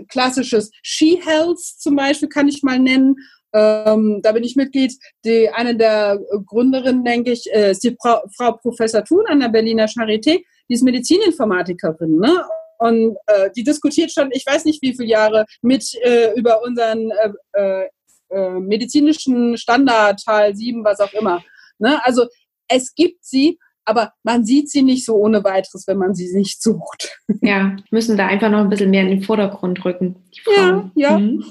klassisches 0.09 0.71
She-Health 0.83 1.59
zum 1.59 1.95
Beispiel 1.95 2.29
kann 2.29 2.47
ich 2.47 2.63
mal 2.63 2.79
nennen. 2.79 3.15
Ähm, 3.53 4.19
da 4.21 4.33
bin 4.33 4.43
ich 4.43 4.55
Mitglied. 4.55 4.93
Die, 5.23 5.49
eine 5.49 5.75
der 5.75 6.19
Gründerinnen, 6.45 7.05
denke 7.05 7.31
ich, 7.31 7.51
äh, 7.53 7.71
ist 7.71 7.83
die 7.83 7.95
Frau, 8.01 8.23
Frau 8.35 8.53
Professor 8.53 9.03
Thun 9.03 9.23
an 9.27 9.39
der 9.39 9.49
Berliner 9.49 9.85
Charité. 9.85 10.43
Die 10.69 10.73
ist 10.73 10.83
Medizininformatikerin. 10.83 12.17
Ne? 12.17 12.43
Und 12.79 13.17
äh, 13.27 13.49
die 13.55 13.63
diskutiert 13.63 14.11
schon, 14.11 14.29
ich 14.31 14.45
weiß 14.45 14.65
nicht 14.65 14.81
wie 14.81 14.95
viele 14.95 15.09
Jahre, 15.09 15.45
mit 15.61 15.93
äh, 16.03 16.33
über 16.35 16.61
unseren 16.63 17.11
äh, 17.11 17.31
äh, 17.53 17.89
äh 18.31 18.59
medizinischen 18.59 19.57
Standard, 19.57 20.21
Teil 20.23 20.55
7, 20.55 20.83
was 20.83 20.99
auch 20.99 21.13
immer. 21.13 21.43
Ne? 21.79 22.03
Also 22.05 22.27
es 22.67 22.93
gibt 22.95 23.23
sie, 23.23 23.59
aber 23.85 24.13
man 24.23 24.45
sieht 24.45 24.69
sie 24.69 24.81
nicht 24.81 25.05
so 25.05 25.15
ohne 25.15 25.43
weiteres, 25.43 25.87
wenn 25.87 25.97
man 25.97 26.15
sie 26.15 26.31
nicht 26.33 26.61
sucht. 26.61 27.19
Ja, 27.41 27.75
müssen 27.91 28.17
da 28.17 28.25
einfach 28.25 28.49
noch 28.49 28.59
ein 28.59 28.69
bisschen 28.69 28.89
mehr 28.89 29.03
in 29.03 29.09
den 29.09 29.21
Vordergrund 29.21 29.85
rücken. 29.85 30.15
Ja, 30.47 30.89
ja. 30.95 31.19
Mhm. 31.19 31.43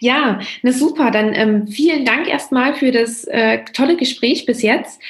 Ja, 0.00 0.40
na 0.62 0.72
super. 0.72 1.10
Dann 1.10 1.34
ähm, 1.34 1.66
vielen 1.66 2.06
Dank 2.06 2.28
erstmal 2.28 2.74
für 2.74 2.90
das 2.90 3.24
äh, 3.24 3.64
tolle 3.74 3.96
Gespräch 3.96 4.46
bis 4.46 4.62
jetzt. 4.62 5.00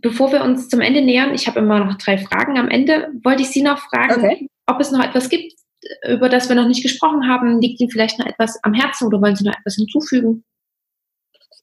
Bevor 0.00 0.32
wir 0.32 0.42
uns 0.42 0.68
zum 0.68 0.80
Ende 0.80 1.02
nähern, 1.02 1.34
ich 1.34 1.46
habe 1.46 1.60
immer 1.60 1.84
noch 1.84 1.98
drei 1.98 2.18
Fragen 2.18 2.58
am 2.58 2.68
Ende, 2.68 3.10
wollte 3.22 3.42
ich 3.42 3.50
Sie 3.50 3.62
noch 3.62 3.78
fragen, 3.78 4.24
okay. 4.24 4.48
ob 4.66 4.80
es 4.80 4.90
noch 4.90 5.04
etwas 5.04 5.28
gibt, 5.28 5.54
über 6.08 6.28
das 6.28 6.48
wir 6.48 6.56
noch 6.56 6.68
nicht 6.68 6.82
gesprochen 6.82 7.28
haben. 7.28 7.60
Liegt 7.60 7.80
Ihnen 7.80 7.90
vielleicht 7.90 8.18
noch 8.18 8.26
etwas 8.26 8.58
am 8.62 8.74
Herzen 8.74 9.06
oder 9.06 9.20
wollen 9.20 9.36
Sie 9.36 9.44
noch 9.44 9.58
etwas 9.58 9.74
hinzufügen? 9.74 10.44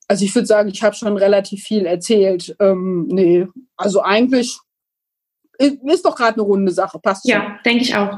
Also 0.07 0.25
ich 0.25 0.33
würde 0.33 0.47
sagen, 0.47 0.69
ich 0.69 0.83
habe 0.83 0.95
schon 0.95 1.17
relativ 1.17 1.63
viel 1.63 1.85
erzählt. 1.85 2.55
Ähm, 2.59 3.07
nee, 3.07 3.47
also 3.77 4.01
eigentlich 4.01 4.57
ist 5.59 6.05
doch 6.05 6.15
gerade 6.15 6.33
eine 6.33 6.43
runde 6.43 6.71
Sache, 6.71 6.99
passt 6.99 7.29
schon. 7.29 7.39
Ja, 7.39 7.59
denke 7.65 7.83
ich 7.83 7.95
auch. 7.95 8.17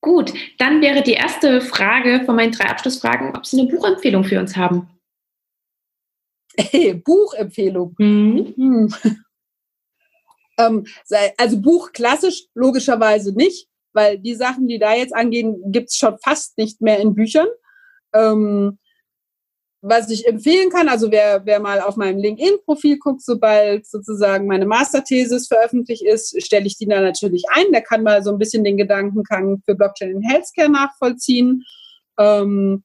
Gut, 0.00 0.34
dann 0.58 0.82
wäre 0.82 1.02
die 1.02 1.12
erste 1.12 1.60
Frage 1.60 2.22
von 2.26 2.34
meinen 2.34 2.52
drei 2.52 2.68
Abschlussfragen, 2.68 3.36
ob 3.36 3.46
Sie 3.46 3.60
eine 3.60 3.70
Buchempfehlung 3.70 4.24
für 4.24 4.40
uns 4.40 4.56
haben. 4.56 4.88
Hey, 6.56 6.94
Buchempfehlung. 6.94 7.94
Mhm. 7.98 8.54
Hm. 8.56 8.94
ähm, 10.58 10.86
also 11.36 11.60
Buch 11.60 11.92
klassisch 11.92 12.44
logischerweise 12.54 13.34
nicht, 13.34 13.68
weil 13.92 14.18
die 14.18 14.34
Sachen, 14.34 14.68
die 14.68 14.78
da 14.78 14.94
jetzt 14.94 15.14
angehen, 15.14 15.72
gibt 15.72 15.90
es 15.90 15.96
schon 15.96 16.18
fast 16.18 16.58
nicht 16.58 16.80
mehr 16.80 16.98
in 16.98 17.14
Büchern. 17.14 17.48
Ähm, 18.14 18.78
was 19.84 20.10
ich 20.10 20.28
empfehlen 20.28 20.70
kann, 20.70 20.88
also 20.88 21.10
wer, 21.10 21.44
wer 21.44 21.58
mal 21.58 21.80
auf 21.80 21.96
meinem 21.96 22.18
LinkedIn-Profil 22.18 22.98
guckt, 22.98 23.20
sobald 23.20 23.84
sozusagen 23.84 24.46
meine 24.46 24.64
Masterthesis 24.64 25.48
veröffentlicht 25.48 26.04
ist, 26.04 26.40
stelle 26.40 26.66
ich 26.66 26.78
die 26.78 26.86
da 26.86 27.00
natürlich 27.00 27.42
ein. 27.52 27.72
Der 27.72 27.82
kann 27.82 28.04
mal 28.04 28.22
so 28.22 28.30
ein 28.30 28.38
bisschen 28.38 28.62
den 28.62 28.76
Gedankengang 28.76 29.60
für 29.64 29.74
Blockchain 29.74 30.10
in 30.10 30.22
Healthcare 30.22 30.68
nachvollziehen. 30.70 31.64
Ähm, 32.16 32.84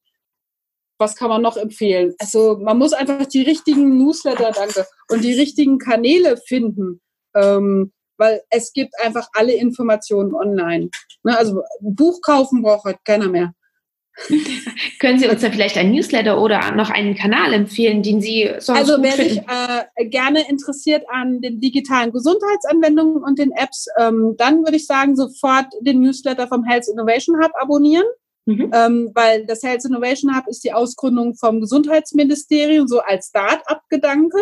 was 0.97 1.15
kann 1.15 1.29
man 1.29 1.41
noch 1.41 1.57
empfehlen? 1.57 2.13
Also 2.19 2.57
man 2.57 2.77
muss 2.77 2.93
einfach 2.93 3.25
die 3.25 3.43
richtigen 3.43 3.97
Newsletter, 3.97 4.51
danke, 4.51 4.85
und 5.09 5.23
die 5.23 5.33
richtigen 5.33 5.77
Kanäle 5.77 6.37
finden. 6.37 7.01
Ähm, 7.35 7.91
weil 8.17 8.41
es 8.49 8.73
gibt 8.73 8.93
einfach 8.99 9.29
alle 9.33 9.53
Informationen 9.53 10.33
online. 10.33 10.89
Ne, 11.23 11.37
also 11.37 11.61
ein 11.81 11.95
Buch 11.95 12.21
kaufen 12.21 12.61
braucht 12.61 12.85
heute 12.85 12.99
keiner 13.03 13.27
mehr. 13.27 13.53
Können 14.99 15.19
Sie 15.19 15.27
uns 15.27 15.41
da 15.41 15.51
vielleicht 15.51 15.77
ein 15.77 15.91
Newsletter 15.91 16.41
oder 16.41 16.71
noch 16.71 16.89
einen 16.89 17.13
Kanal 17.13 17.53
empfehlen, 17.53 18.01
den 18.01 18.19
Sie 18.19 18.49
sonst 18.57 18.79
Also 18.79 18.97
wer 19.01 19.11
sich 19.11 19.37
äh, 19.37 20.05
gerne 20.07 20.49
interessiert 20.49 21.05
an 21.07 21.39
den 21.41 21.59
digitalen 21.61 22.11
Gesundheitsanwendungen 22.11 23.23
und 23.23 23.37
den 23.37 23.51
Apps, 23.51 23.87
ähm, 23.99 24.33
dann 24.37 24.63
würde 24.63 24.77
ich 24.77 24.87
sagen, 24.87 25.15
sofort 25.15 25.67
den 25.81 26.01
Newsletter 26.01 26.47
vom 26.47 26.63
Health 26.63 26.87
Innovation 26.91 27.37
Hub 27.43 27.51
abonnieren. 27.59 28.05
Mhm. 28.47 28.71
Ähm, 28.73 29.11
weil 29.13 29.45
das 29.45 29.61
Health 29.61 29.83
Innovation 29.83 30.35
Hub 30.35 30.47
ist 30.47 30.63
die 30.63 30.71
Ausgründung 30.71 31.35
vom 31.35 31.59
Gesundheitsministerium, 31.59 32.87
so 32.87 33.01
als 33.01 33.27
Start-up-Gedanke. 33.27 34.37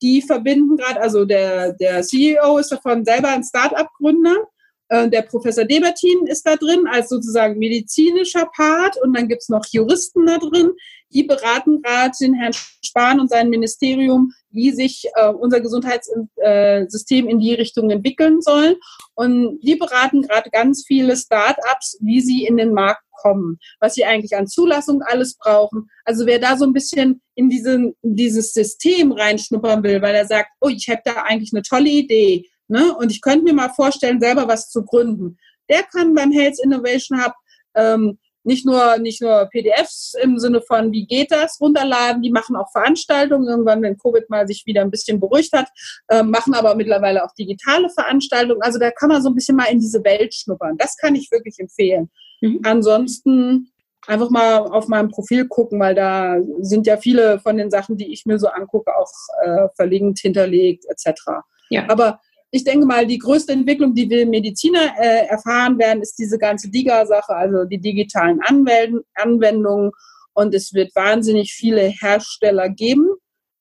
Die 0.00 0.22
verbinden 0.22 0.78
gerade, 0.78 1.00
also 1.00 1.26
der, 1.26 1.74
der 1.74 2.02
CEO 2.02 2.56
ist 2.58 2.72
davon 2.72 3.04
selber 3.04 3.28
ein 3.28 3.44
Start-up-Gründer 3.44 4.48
äh, 4.92 5.08
der 5.08 5.22
Professor 5.22 5.64
Debertin 5.64 6.26
ist 6.26 6.46
da 6.46 6.56
drin 6.56 6.86
als 6.86 7.08
sozusagen 7.08 7.58
medizinischer 7.58 8.46
Part 8.54 9.00
und 9.02 9.16
dann 9.16 9.26
gibt's 9.26 9.48
noch 9.48 9.64
Juristen 9.70 10.26
da 10.26 10.36
drin. 10.36 10.72
Die 11.14 11.22
beraten 11.22 11.80
gerade 11.80 12.12
den 12.20 12.34
Herrn 12.34 12.52
Spahn 12.52 13.18
und 13.18 13.30
sein 13.30 13.48
Ministerium, 13.48 14.32
wie 14.50 14.70
sich 14.70 15.06
äh, 15.14 15.28
unser 15.28 15.60
Gesundheitssystem 15.60 17.26
in 17.26 17.38
die 17.38 17.54
Richtung 17.54 17.88
entwickeln 17.88 18.42
soll. 18.42 18.78
Und 19.14 19.60
die 19.62 19.76
beraten 19.76 20.22
gerade 20.22 20.50
ganz 20.50 20.84
viele 20.86 21.16
Start-ups, 21.16 21.98
wie 22.02 22.20
sie 22.20 22.44
in 22.44 22.58
den 22.58 22.74
Markt 22.74 23.02
kommen, 23.22 23.58
was 23.80 23.94
sie 23.94 24.04
eigentlich 24.04 24.36
an 24.36 24.46
Zulassung 24.46 25.02
alles 25.02 25.36
brauchen. 25.36 25.88
Also 26.04 26.26
wer 26.26 26.38
da 26.38 26.56
so 26.56 26.64
ein 26.64 26.72
bisschen 26.72 27.22
in, 27.34 27.48
diesen, 27.48 27.94
in 28.02 28.16
dieses 28.16 28.52
System 28.52 29.12
reinschnuppern 29.12 29.82
will, 29.82 30.02
weil 30.02 30.14
er 30.14 30.26
sagt, 30.26 30.50
oh, 30.60 30.68
ich 30.68 30.88
habe 30.88 31.02
da 31.04 31.22
eigentlich 31.22 31.52
eine 31.52 31.62
tolle 31.62 31.88
Idee, 31.88 32.46
Ne? 32.72 32.94
Und 32.96 33.12
ich 33.12 33.20
könnte 33.20 33.44
mir 33.44 33.52
mal 33.52 33.68
vorstellen, 33.68 34.18
selber 34.18 34.48
was 34.48 34.70
zu 34.70 34.82
gründen. 34.82 35.36
der 35.68 35.82
kann 35.82 36.14
beim 36.14 36.32
Health 36.32 36.58
Innovation 36.62 37.22
Hub 37.22 37.34
ähm, 37.74 38.18
nicht 38.44 38.64
nur, 38.64 38.96
nicht 38.96 39.20
nur 39.20 39.46
PDFs 39.52 40.14
im 40.20 40.38
Sinne 40.38 40.62
von, 40.62 40.90
wie 40.90 41.06
geht 41.06 41.30
das, 41.30 41.60
runterladen, 41.60 42.22
die 42.22 42.30
machen 42.30 42.56
auch 42.56 42.70
Veranstaltungen, 42.72 43.46
irgendwann, 43.46 43.82
wenn 43.82 43.98
Covid 43.98 44.28
mal 44.30 44.48
sich 44.48 44.64
wieder 44.64 44.80
ein 44.80 44.90
bisschen 44.90 45.20
beruhigt 45.20 45.52
hat, 45.52 45.68
äh, 46.08 46.22
machen 46.22 46.54
aber 46.54 46.74
mittlerweile 46.74 47.24
auch 47.24 47.32
digitale 47.38 47.90
Veranstaltungen. 47.90 48.62
Also 48.62 48.78
da 48.78 48.90
kann 48.90 49.10
man 49.10 49.22
so 49.22 49.28
ein 49.28 49.34
bisschen 49.34 49.56
mal 49.56 49.70
in 49.70 49.78
diese 49.78 50.02
Welt 50.02 50.34
schnuppern. 50.34 50.78
Das 50.78 50.96
kann 50.96 51.14
ich 51.14 51.30
wirklich 51.30 51.56
empfehlen. 51.58 52.10
Mhm. 52.42 52.60
Ansonsten 52.64 53.72
einfach 54.06 54.30
mal 54.30 54.58
auf 54.58 54.88
meinem 54.88 55.08
Profil 55.08 55.46
gucken, 55.46 55.80
weil 55.80 55.94
da 55.94 56.36
sind 56.60 56.86
ja 56.86 56.96
viele 56.96 57.38
von 57.38 57.56
den 57.56 57.70
Sachen, 57.70 57.96
die 57.96 58.12
ich 58.12 58.26
mir 58.26 58.38
so 58.38 58.48
angucke, 58.48 58.94
auch 58.94 59.10
äh, 59.44 59.68
verlinkt, 59.76 60.18
hinterlegt, 60.18 60.84
etc. 60.88 61.22
Ja. 61.70 61.88
Aber 61.88 62.20
ich 62.50 62.64
denke 62.64 62.84
mal, 62.84 63.06
die 63.06 63.18
größte 63.18 63.52
Entwicklung, 63.52 63.94
die 63.94 64.10
wir 64.10 64.26
Mediziner 64.26 64.92
äh, 64.98 65.26
erfahren 65.26 65.78
werden, 65.78 66.02
ist 66.02 66.18
diese 66.18 66.36
ganze 66.36 66.68
DIGA-Sache, 66.68 67.34
also 67.34 67.64
die 67.64 67.80
digitalen 67.80 68.40
Anwend 68.42 69.04
Anwendungen. 69.14 69.92
Und 70.34 70.54
es 70.54 70.74
wird 70.74 70.94
wahnsinnig 70.94 71.52
viele 71.52 71.82
Hersteller 71.82 72.68
geben, 72.68 73.08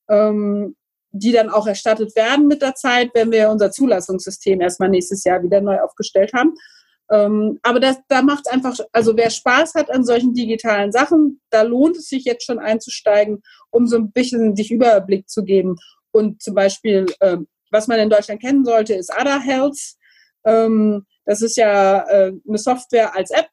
ähm, 0.09 0.75
die 1.11 1.31
dann 1.31 1.49
auch 1.49 1.67
erstattet 1.67 2.15
werden 2.15 2.47
mit 2.47 2.61
der 2.61 2.75
Zeit, 2.75 3.11
wenn 3.13 3.31
wir 3.31 3.49
unser 3.49 3.71
Zulassungssystem 3.71 4.59
erstmal 4.59 4.89
nächstes 4.89 5.23
Jahr 5.23 5.43
wieder 5.43 5.61
neu 5.61 5.79
aufgestellt 5.79 6.33
haben. 6.33 6.53
Ähm, 7.11 7.59
aber 7.61 7.79
das, 7.79 7.97
da 8.07 8.21
macht 8.21 8.45
es 8.45 8.51
einfach, 8.51 8.77
also 8.93 9.15
wer 9.17 9.29
Spaß 9.29 9.75
hat 9.75 9.91
an 9.91 10.05
solchen 10.05 10.33
digitalen 10.33 10.91
Sachen, 10.91 11.41
da 11.49 11.61
lohnt 11.61 11.97
es 11.97 12.07
sich 12.07 12.23
jetzt 12.23 12.45
schon 12.45 12.59
einzusteigen, 12.59 13.43
um 13.69 13.85
so 13.85 13.97
ein 13.97 14.11
bisschen 14.11 14.55
sich 14.55 14.71
Überblick 14.71 15.29
zu 15.29 15.43
geben. 15.43 15.75
Und 16.11 16.41
zum 16.41 16.55
Beispiel 16.55 17.05
ähm, 17.19 17.47
was 17.71 17.87
man 17.87 17.99
in 17.99 18.09
Deutschland 18.09 18.41
kennen 18.41 18.65
sollte, 18.65 18.93
ist 18.93 19.11
Ada 19.11 19.39
Health. 19.39 19.95
Ähm, 20.45 21.05
das 21.25 21.41
ist 21.41 21.57
ja 21.57 22.01
äh, 22.09 22.33
eine 22.47 22.57
Software 22.57 23.15
als 23.15 23.31
App, 23.31 23.47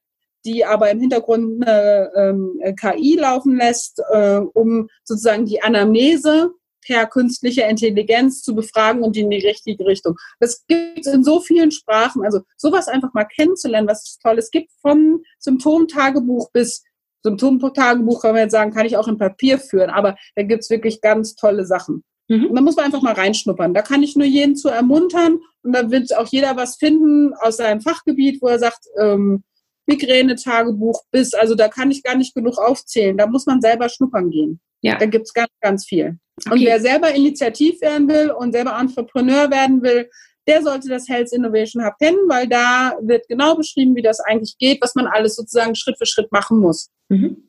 die 0.44 0.64
aber 0.64 0.90
im 0.90 1.00
Hintergrund 1.00 1.64
eine 1.64 2.10
ähm, 2.16 2.60
KI 2.78 3.16
laufen 3.16 3.56
lässt, 3.56 4.02
äh, 4.10 4.38
um 4.38 4.88
sozusagen 5.04 5.46
die 5.46 5.62
Anamnese 5.62 6.50
per 6.88 7.06
künstlicher 7.06 7.68
Intelligenz 7.68 8.42
zu 8.42 8.54
befragen 8.54 9.02
und 9.02 9.16
in 9.16 9.30
die 9.30 9.46
richtige 9.46 9.84
Richtung. 9.86 10.16
Das 10.40 10.64
gibt 10.66 11.06
es 11.06 11.12
in 11.12 11.22
so 11.22 11.40
vielen 11.40 11.70
Sprachen. 11.70 12.24
Also 12.24 12.40
sowas 12.56 12.88
einfach 12.88 13.12
mal 13.12 13.26
kennenzulernen, 13.26 13.86
was 13.86 14.02
es 14.04 14.18
Tolles 14.18 14.50
gibt, 14.50 14.72
vom 14.80 15.22
Symptomtagebuch 15.38 16.50
bis 16.52 16.82
Symptomtagebuch 17.22 18.22
kann 18.22 18.32
man 18.32 18.42
jetzt 18.42 18.52
sagen, 18.52 18.72
kann 18.72 18.86
ich 18.86 18.96
auch 18.96 19.08
in 19.08 19.18
Papier 19.18 19.58
führen, 19.58 19.90
aber 19.90 20.16
da 20.36 20.44
gibt 20.44 20.62
es 20.62 20.70
wirklich 20.70 21.00
ganz 21.00 21.34
tolle 21.34 21.66
Sachen. 21.66 22.04
Mhm. 22.28 22.46
Und 22.46 22.54
da 22.54 22.62
muss 22.62 22.76
man 22.76 22.86
einfach 22.86 23.02
mal 23.02 23.12
reinschnuppern. 23.12 23.74
Da 23.74 23.82
kann 23.82 24.02
ich 24.02 24.16
nur 24.16 24.26
jeden 24.26 24.56
zu 24.56 24.68
ermuntern 24.68 25.40
und 25.62 25.72
da 25.72 25.90
wird 25.90 26.16
auch 26.16 26.28
jeder 26.28 26.56
was 26.56 26.76
finden 26.76 27.34
aus 27.34 27.56
seinem 27.56 27.80
Fachgebiet, 27.80 28.40
wo 28.40 28.46
er 28.46 28.60
sagt, 28.60 28.86
ähm, 29.00 29.42
Migräne-Tagebuch 29.86 31.02
bis, 31.10 31.34
also 31.34 31.54
da 31.54 31.68
kann 31.68 31.90
ich 31.90 32.02
gar 32.02 32.14
nicht 32.14 32.34
genug 32.34 32.58
aufzählen. 32.58 33.16
Da 33.16 33.26
muss 33.26 33.46
man 33.46 33.60
selber 33.60 33.88
schnuppern 33.88 34.30
gehen. 34.30 34.60
Ja. 34.82 34.96
Da 34.96 35.06
gibt's 35.06 35.32
ganz, 35.32 35.50
ganz 35.60 35.86
viel. 35.86 36.18
Okay. 36.46 36.54
Und 36.54 36.60
wer 36.64 36.80
selber 36.80 37.14
initiativ 37.14 37.80
werden 37.80 38.08
will 38.08 38.30
und 38.30 38.52
selber 38.52 38.78
Entrepreneur 38.78 39.50
werden 39.50 39.82
will, 39.82 40.08
der 40.46 40.62
sollte 40.62 40.88
das 40.88 41.08
Health 41.08 41.32
Innovation 41.32 41.84
Hub 41.84 41.94
kennen, 42.00 42.18
weil 42.28 42.48
da 42.48 42.94
wird 43.02 43.28
genau 43.28 43.54
beschrieben, 43.54 43.94
wie 43.96 44.02
das 44.02 44.20
eigentlich 44.20 44.56
geht, 44.58 44.80
was 44.80 44.94
man 44.94 45.06
alles 45.06 45.36
sozusagen 45.36 45.74
Schritt 45.74 45.98
für 45.98 46.06
Schritt 46.06 46.32
machen 46.32 46.58
muss. 46.58 46.90
Mhm 47.08 47.48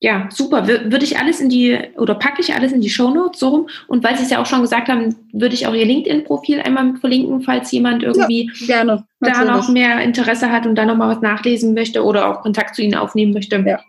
ja, 0.00 0.28
super. 0.30 0.68
Würde 0.68 1.04
ich 1.04 1.18
alles 1.18 1.40
in 1.40 1.48
die, 1.48 1.78
oder 1.96 2.14
packe 2.14 2.42
ich 2.42 2.54
alles 2.54 2.72
in 2.72 2.82
die 2.82 2.90
Show 2.90 3.10
Notes 3.10 3.40
so 3.40 3.48
rum? 3.48 3.68
Und 3.88 4.04
weil 4.04 4.16
Sie 4.16 4.24
es 4.24 4.30
ja 4.30 4.40
auch 4.42 4.46
schon 4.46 4.60
gesagt 4.60 4.88
haben, 4.88 5.16
würde 5.32 5.54
ich 5.54 5.66
auch 5.66 5.72
Ihr 5.72 5.86
LinkedIn-Profil 5.86 6.60
einmal 6.60 6.96
verlinken, 6.96 7.40
falls 7.40 7.72
jemand 7.72 8.02
irgendwie 8.02 8.50
ja, 8.60 8.66
gerne, 8.66 9.06
da 9.20 9.44
noch 9.44 9.68
mehr 9.70 10.00
Interesse 10.00 10.52
hat 10.52 10.66
und 10.66 10.74
da 10.74 10.84
nochmal 10.84 11.08
was 11.08 11.22
nachlesen 11.22 11.72
möchte 11.72 12.04
oder 12.04 12.28
auch 12.28 12.42
Kontakt 12.42 12.74
zu 12.74 12.82
Ihnen 12.82 12.94
aufnehmen 12.94 13.32
möchte. 13.32 13.56
Ja. 13.66 13.80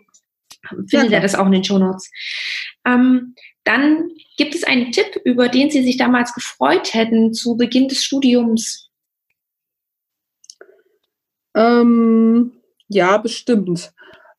Findet 0.68 1.10
ja, 1.10 1.16
er 1.16 1.20
das 1.20 1.34
auch 1.34 1.46
in 1.46 1.52
den 1.52 1.64
Show 1.64 1.78
Notes. 1.78 2.10
Ähm, 2.84 3.34
dann 3.64 4.10
gibt 4.36 4.54
es 4.54 4.64
einen 4.64 4.92
Tipp, 4.92 5.20
über 5.24 5.48
den 5.48 5.70
Sie 5.70 5.82
sich 5.82 5.96
damals 5.96 6.32
gefreut 6.32 6.94
hätten 6.94 7.34
zu 7.34 7.56
Beginn 7.56 7.88
des 7.88 8.02
Studiums? 8.02 8.90
Ähm, 11.54 12.52
ja, 12.88 13.18
bestimmt. 13.18 13.92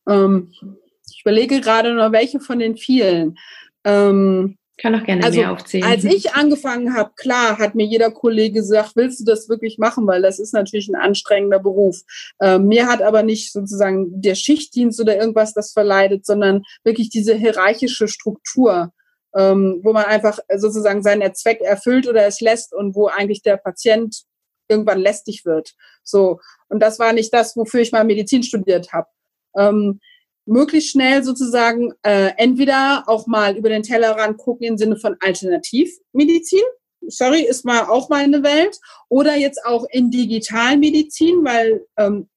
Ähm, 0.08 0.52
ich 1.08 1.20
überlege 1.22 1.60
gerade 1.60 1.94
noch, 1.94 2.12
welche 2.12 2.40
von 2.40 2.58
den 2.58 2.76
vielen. 2.76 3.38
Ähm, 3.84 4.58
kann 4.80 4.94
auch 4.94 5.04
gerne 5.04 5.24
also, 5.24 5.38
mehr 5.38 5.52
aufzählen. 5.52 5.84
Als 5.84 6.04
ich 6.04 6.32
angefangen 6.32 6.94
habe, 6.94 7.12
klar, 7.16 7.58
hat 7.58 7.74
mir 7.74 7.86
jeder 7.86 8.10
Kollege 8.10 8.60
gesagt, 8.60 8.92
willst 8.94 9.20
du 9.20 9.24
das 9.24 9.48
wirklich 9.48 9.78
machen? 9.78 10.06
Weil 10.06 10.22
das 10.22 10.38
ist 10.38 10.52
natürlich 10.52 10.88
ein 10.88 10.94
anstrengender 10.94 11.58
Beruf. 11.58 12.00
Ähm, 12.40 12.66
mir 12.66 12.86
hat 12.86 13.02
aber 13.02 13.22
nicht 13.22 13.52
sozusagen 13.52 14.20
der 14.20 14.34
Schichtdienst 14.34 15.00
oder 15.00 15.16
irgendwas 15.16 15.54
das 15.54 15.72
verleidet, 15.72 16.26
sondern 16.26 16.62
wirklich 16.84 17.10
diese 17.10 17.34
hierarchische 17.34 18.08
Struktur, 18.08 18.92
ähm, 19.34 19.80
wo 19.82 19.92
man 19.92 20.04
einfach 20.04 20.38
sozusagen 20.56 21.02
seinen 21.02 21.34
Zweck 21.34 21.60
erfüllt 21.60 22.08
oder 22.08 22.26
es 22.26 22.40
lässt 22.40 22.74
und 22.74 22.94
wo 22.94 23.06
eigentlich 23.06 23.42
der 23.42 23.56
Patient 23.56 24.24
irgendwann 24.68 25.00
lästig 25.00 25.44
wird. 25.44 25.74
So. 26.02 26.40
Und 26.68 26.80
das 26.80 26.98
war 26.98 27.12
nicht 27.12 27.34
das, 27.34 27.56
wofür 27.56 27.80
ich 27.80 27.92
mal 27.92 28.04
Medizin 28.04 28.42
studiert 28.42 28.92
habe. 28.92 29.08
Ähm, 29.56 30.00
möglichst 30.46 30.90
schnell 30.90 31.22
sozusagen 31.22 31.92
äh, 32.02 32.32
entweder 32.36 33.04
auch 33.06 33.26
mal 33.26 33.56
über 33.56 33.68
den 33.68 33.82
Tellerrand 33.82 34.38
gucken 34.38 34.66
im 34.66 34.78
Sinne 34.78 34.96
von 34.96 35.16
Alternativmedizin. 35.20 36.64
Sorry, 37.06 37.42
ist 37.42 37.64
mal 37.64 37.84
auch 37.84 38.08
mal 38.08 38.24
eine 38.24 38.42
Welt. 38.42 38.78
Oder 39.08 39.36
jetzt 39.36 39.64
auch 39.64 39.86
in 39.90 40.10
Digitalmedizin, 40.10 41.44
weil 41.44 41.86
ähm, 41.96 42.28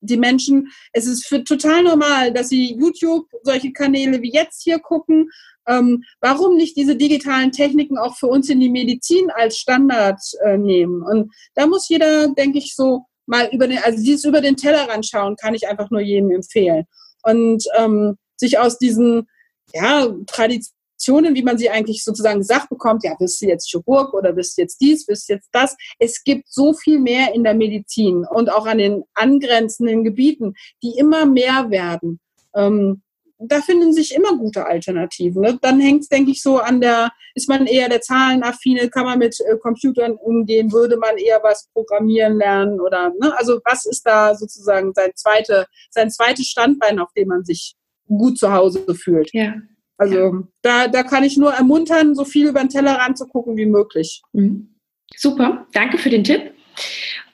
die 0.00 0.16
Menschen, 0.16 0.72
es 0.92 1.06
ist 1.06 1.26
für 1.26 1.44
total 1.44 1.82
normal, 1.82 2.32
dass 2.32 2.48
sie 2.48 2.74
YouTube, 2.74 3.26
solche 3.42 3.72
Kanäle 3.72 4.22
wie 4.22 4.32
jetzt 4.32 4.62
hier 4.62 4.78
gucken. 4.78 5.28
Ähm, 5.68 6.02
warum 6.20 6.56
nicht 6.56 6.76
diese 6.76 6.96
digitalen 6.96 7.52
Techniken 7.52 7.98
auch 7.98 8.16
für 8.16 8.26
uns 8.26 8.48
in 8.48 8.60
die 8.60 8.70
Medizin 8.70 9.30
als 9.30 9.58
Standard 9.58 10.20
äh, 10.44 10.56
nehmen? 10.56 11.02
Und 11.02 11.32
da 11.54 11.66
muss 11.66 11.88
jeder, 11.88 12.28
denke 12.28 12.58
ich, 12.58 12.74
so 12.74 13.04
mal 13.26 13.50
über 13.52 13.68
den, 13.68 13.78
also 13.78 14.02
dieses 14.02 14.24
über 14.24 14.40
den 14.40 14.56
Tellerrand 14.56 15.06
schauen, 15.06 15.36
kann 15.36 15.54
ich 15.54 15.68
einfach 15.68 15.90
nur 15.90 16.00
jedem 16.00 16.30
empfehlen 16.30 16.86
und 17.22 17.64
ähm, 17.76 18.16
sich 18.36 18.58
aus 18.58 18.78
diesen 18.78 19.28
ja, 19.74 20.08
Traditionen, 20.26 21.34
wie 21.34 21.42
man 21.42 21.58
sie 21.58 21.70
eigentlich 21.70 22.04
sozusagen 22.04 22.40
gesagt 22.40 22.68
bekommt, 22.68 23.04
ja, 23.04 23.14
bist 23.18 23.40
du 23.40 23.46
jetzt 23.46 23.70
Chirurg 23.70 24.12
oder 24.14 24.32
bist 24.32 24.56
du 24.56 24.62
jetzt 24.62 24.80
dies, 24.80 25.06
bist 25.06 25.28
du 25.28 25.34
jetzt 25.34 25.48
das. 25.52 25.76
Es 25.98 26.22
gibt 26.24 26.48
so 26.48 26.72
viel 26.72 26.98
mehr 26.98 27.34
in 27.34 27.44
der 27.44 27.54
Medizin 27.54 28.24
und 28.28 28.50
auch 28.50 28.66
an 28.66 28.78
den 28.78 29.04
angrenzenden 29.14 30.04
Gebieten, 30.04 30.54
die 30.82 30.98
immer 30.98 31.26
mehr 31.26 31.70
werden. 31.70 32.20
Ähm, 32.54 33.02
da 33.42 33.60
finden 33.60 33.92
sich 33.92 34.14
immer 34.14 34.36
gute 34.36 34.66
Alternativen. 34.66 35.42
Ne? 35.42 35.58
Dann 35.60 35.80
hängt 35.80 36.02
es, 36.02 36.08
denke 36.08 36.30
ich, 36.30 36.42
so 36.42 36.58
an 36.58 36.80
der, 36.80 37.10
ist 37.34 37.48
man 37.48 37.66
eher 37.66 37.88
der 37.88 38.00
Zahlenaffine, 38.00 38.90
kann 38.90 39.04
man 39.04 39.18
mit 39.18 39.38
äh, 39.40 39.56
Computern 39.56 40.12
umgehen, 40.12 40.72
würde 40.72 40.96
man 40.96 41.16
eher 41.16 41.40
was 41.42 41.68
programmieren 41.72 42.36
lernen 42.36 42.80
oder, 42.80 43.12
ne? 43.20 43.36
also 43.36 43.60
was 43.64 43.86
ist 43.86 44.02
da 44.06 44.34
sozusagen 44.34 44.92
sein, 44.94 45.10
zweite, 45.14 45.66
sein 45.90 46.10
zweites 46.10 46.46
Standbein, 46.48 46.98
auf 46.98 47.12
dem 47.16 47.28
man 47.28 47.44
sich 47.44 47.74
gut 48.06 48.38
zu 48.38 48.52
Hause 48.52 48.84
fühlt. 48.94 49.32
Ja. 49.32 49.54
Also 49.96 50.16
ja. 50.16 50.42
Da, 50.62 50.88
da 50.88 51.02
kann 51.02 51.24
ich 51.24 51.36
nur 51.36 51.52
ermuntern, 51.52 52.14
so 52.14 52.24
viel 52.24 52.48
über 52.48 52.60
den 52.60 52.68
Teller 52.68 52.94
ranzugucken 52.96 53.56
wie 53.56 53.66
möglich. 53.66 54.22
Mhm. 54.32 54.74
Super, 55.16 55.66
danke 55.72 55.98
für 55.98 56.10
den 56.10 56.24
Tipp. 56.24 56.52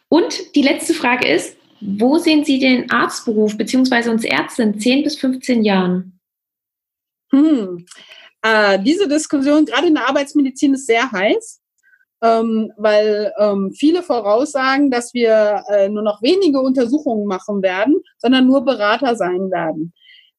Und 0.08 0.54
die 0.54 0.62
letzte 0.62 0.94
Frage 0.94 1.28
ist, 1.28 1.55
wo 1.80 2.18
sehen 2.18 2.44
Sie 2.44 2.58
den 2.58 2.90
Arztberuf 2.90 3.56
bzw. 3.56 4.10
uns 4.10 4.24
Ärzte 4.24 4.62
in 4.62 4.80
10 4.80 5.04
bis 5.04 5.18
15 5.18 5.64
Jahren? 5.64 6.18
Hm. 7.30 7.86
Äh, 8.42 8.78
diese 8.82 9.08
Diskussion 9.08 9.64
gerade 9.64 9.88
in 9.88 9.94
der 9.94 10.08
Arbeitsmedizin 10.08 10.74
ist 10.74 10.86
sehr 10.86 11.10
heiß, 11.10 11.60
ähm, 12.22 12.72
weil 12.76 13.32
ähm, 13.38 13.72
viele 13.76 14.02
voraussagen, 14.02 14.90
dass 14.90 15.12
wir 15.14 15.64
äh, 15.68 15.88
nur 15.88 16.02
noch 16.02 16.22
wenige 16.22 16.60
Untersuchungen 16.60 17.26
machen 17.26 17.62
werden, 17.62 18.00
sondern 18.18 18.46
nur 18.46 18.64
Berater 18.64 19.16
sein 19.16 19.50
werden. 19.50 19.92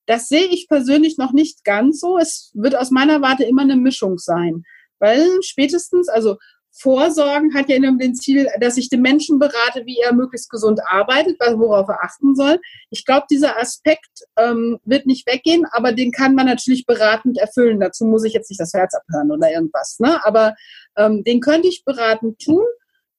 Das 0.05 0.29
sehe 0.29 0.45
ich 0.45 0.67
persönlich 0.69 1.17
noch 1.17 1.33
nicht 1.33 1.65
ganz 1.65 1.99
so. 1.99 2.17
Es 2.17 2.51
wird 2.53 2.75
aus 2.75 2.91
meiner 2.91 3.21
Warte 3.21 3.43
immer 3.43 3.63
eine 3.63 3.75
Mischung 3.75 4.17
sein, 4.17 4.63
weil 4.99 5.41
spätestens, 5.43 6.07
also 6.07 6.37
Vorsorgen 6.79 7.53
hat 7.53 7.69
ja 7.69 7.75
immer 7.75 7.97
den 7.97 8.15
Ziel, 8.15 8.47
dass 8.59 8.77
ich 8.77 8.89
den 8.89 9.01
Menschen 9.01 9.39
berate, 9.39 9.85
wie 9.85 9.97
er 9.97 10.13
möglichst 10.13 10.49
gesund 10.49 10.79
arbeitet, 10.85 11.37
worauf 11.39 11.87
er 11.89 12.03
achten 12.03 12.35
soll. 12.35 12.59
Ich 12.89 13.05
glaube, 13.05 13.25
dieser 13.29 13.57
Aspekt 13.59 14.25
ähm, 14.37 14.79
wird 14.83 15.05
nicht 15.05 15.27
weggehen, 15.27 15.65
aber 15.71 15.91
den 15.91 16.11
kann 16.11 16.35
man 16.35 16.45
natürlich 16.45 16.85
beratend 16.85 17.37
erfüllen. 17.37 17.79
Dazu 17.79 18.05
muss 18.05 18.23
ich 18.23 18.33
jetzt 18.33 18.49
nicht 18.49 18.59
das 18.59 18.73
Herz 18.73 18.93
abhören 18.93 19.31
oder 19.31 19.51
irgendwas. 19.51 19.97
Ne? 19.99 20.23
Aber 20.25 20.55
ähm, 20.97 21.23
den 21.23 21.39
könnte 21.39 21.67
ich 21.67 21.83
beratend 21.83 22.39
tun. 22.39 22.65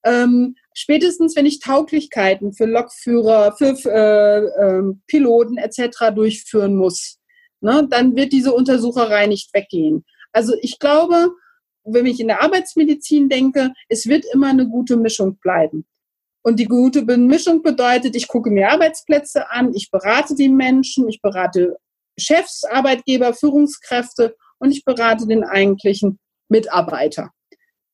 Ähm, 0.04 0.54
spätestens, 0.74 1.34
wenn 1.34 1.46
ich 1.46 1.60
Tauglichkeiten 1.60 2.52
für 2.52 2.66
Lokführer, 2.66 3.56
für 3.56 3.74
äh, 3.86 4.44
äh, 4.44 4.82
Piloten 5.06 5.58
etc. 5.58 6.14
durchführen 6.14 6.76
muss, 6.76 7.18
ne, 7.60 7.86
dann 7.90 8.16
wird 8.16 8.32
diese 8.32 8.52
Untersucherei 8.52 9.26
nicht 9.26 9.52
weggehen. 9.52 10.04
Also 10.32 10.54
ich 10.60 10.78
glaube, 10.78 11.32
wenn 11.92 12.06
ich 12.06 12.20
in 12.20 12.28
der 12.28 12.42
Arbeitsmedizin 12.42 13.28
denke, 13.28 13.72
es 13.88 14.06
wird 14.06 14.24
immer 14.32 14.48
eine 14.48 14.68
gute 14.68 14.96
Mischung 14.96 15.38
bleiben. 15.38 15.86
Und 16.42 16.58
die 16.58 16.66
gute 16.66 17.02
Bemischung 17.02 17.62
bedeutet, 17.62 18.16
ich 18.16 18.28
gucke 18.28 18.50
mir 18.50 18.70
Arbeitsplätze 18.70 19.50
an, 19.50 19.74
ich 19.74 19.90
berate 19.90 20.34
die 20.34 20.48
Menschen, 20.48 21.08
ich 21.08 21.20
berate 21.20 21.76
Chefs, 22.18 22.64
Arbeitgeber, 22.64 23.34
Führungskräfte 23.34 24.36
und 24.58 24.70
ich 24.70 24.84
berate 24.84 25.26
den 25.26 25.44
eigentlichen 25.44 26.18
Mitarbeiter. 26.48 27.30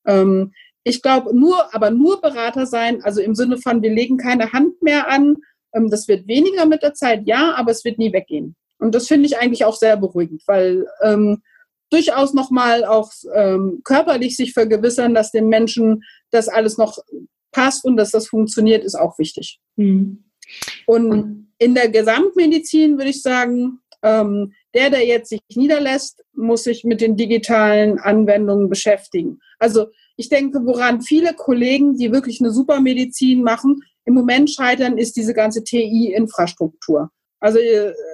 Ähm, 0.05 0.53
ich 0.83 1.01
glaube, 1.01 1.35
nur, 1.35 1.73
aber 1.73 1.89
nur 1.89 2.21
Berater 2.21 2.65
sein, 2.65 3.03
also 3.03 3.19
im 3.19 3.35
Sinne 3.35 3.57
von, 3.57 3.81
wir 3.81 3.91
legen 3.91 4.17
keine 4.17 4.53
Hand 4.53 4.81
mehr 4.81 5.09
an, 5.09 5.37
ähm, 5.73 5.89
das 5.89 6.07
wird 6.07 6.27
weniger 6.27 6.65
mit 6.65 6.83
der 6.83 6.93
Zeit, 6.93 7.23
ja, 7.25 7.53
aber 7.55 7.71
es 7.71 7.83
wird 7.83 7.97
nie 7.97 8.13
weggehen. 8.13 8.55
Und 8.77 8.93
das 8.93 9.07
finde 9.07 9.25
ich 9.25 9.37
eigentlich 9.37 9.65
auch 9.65 9.75
sehr 9.75 9.97
beruhigend, 9.97 10.43
weil 10.47 10.87
ähm, 11.01 11.41
durchaus 11.89 12.33
nochmal 12.33 12.83
auch 12.85 13.11
ähm, 13.33 13.81
körperlich 13.83 14.35
sich 14.35 14.53
vergewissern, 14.53 15.13
dass 15.13 15.31
den 15.31 15.47
Menschen 15.47 16.03
das 16.31 16.47
alles 16.47 16.77
noch 16.77 16.97
passt 17.51 17.85
und 17.85 17.97
dass 17.97 18.11
das 18.11 18.27
funktioniert, 18.27 18.83
ist 18.83 18.95
auch 18.95 19.17
wichtig. 19.17 19.59
Mhm. 19.75 20.23
Und 20.85 21.47
in 21.57 21.73
der 21.73 21.89
Gesamtmedizin 21.89 22.97
würde 22.97 23.09
ich 23.09 23.21
sagen, 23.21 23.79
ähm, 24.03 24.53
der, 24.73 24.89
der 24.89 25.05
jetzt 25.05 25.29
sich 25.29 25.41
niederlässt, 25.55 26.23
muss 26.33 26.63
sich 26.63 26.83
mit 26.83 27.01
den 27.01 27.15
digitalen 27.15 27.97
Anwendungen 27.97 28.69
beschäftigen. 28.69 29.39
Also 29.57 29.87
ich 30.17 30.29
denke, 30.29 30.59
woran 30.65 31.01
viele 31.01 31.33
Kollegen, 31.33 31.97
die 31.97 32.11
wirklich 32.11 32.39
eine 32.39 32.51
super 32.51 32.79
Medizin 32.81 33.41
machen, 33.41 33.81
im 34.05 34.13
Moment 34.13 34.51
scheitern, 34.51 34.97
ist 34.97 35.15
diese 35.15 35.33
ganze 35.33 35.63
TI-Infrastruktur. 35.63 37.09
Also 37.45 37.59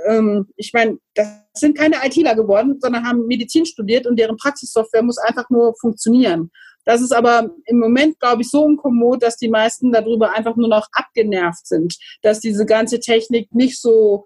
ähm, 0.07 0.49
ich 0.57 0.73
meine, 0.73 0.97
das 1.13 1.29
sind 1.53 1.77
keine 1.77 2.05
ITler 2.05 2.35
geworden, 2.35 2.77
sondern 2.81 3.07
haben 3.07 3.27
Medizin 3.27 3.65
studiert 3.65 4.05
und 4.05 4.19
deren 4.19 4.35
Praxissoftware 4.35 5.03
muss 5.03 5.17
einfach 5.17 5.49
nur 5.49 5.73
funktionieren. 5.79 6.51
Das 6.83 7.01
ist 7.01 7.13
aber 7.13 7.49
im 7.65 7.79
Moment, 7.79 8.19
glaube 8.19 8.41
ich, 8.41 8.49
so 8.49 8.61
unkommod, 8.63 9.23
dass 9.23 9.37
die 9.37 9.47
meisten 9.47 9.93
darüber 9.93 10.35
einfach 10.35 10.57
nur 10.57 10.67
noch 10.67 10.85
abgenervt 10.91 11.65
sind, 11.65 11.95
dass 12.23 12.41
diese 12.41 12.65
ganze 12.65 12.99
Technik 12.99 13.55
nicht 13.55 13.79
so 13.79 14.25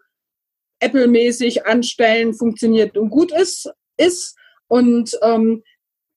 Apple-mäßig 0.80 1.68
anstellen 1.68 2.34
funktioniert 2.34 2.98
und 2.98 3.11
gut 3.11 3.32
ist. 3.32 3.69
ist. 3.98 4.36
Und 4.68 5.15
ähm, 5.22 5.61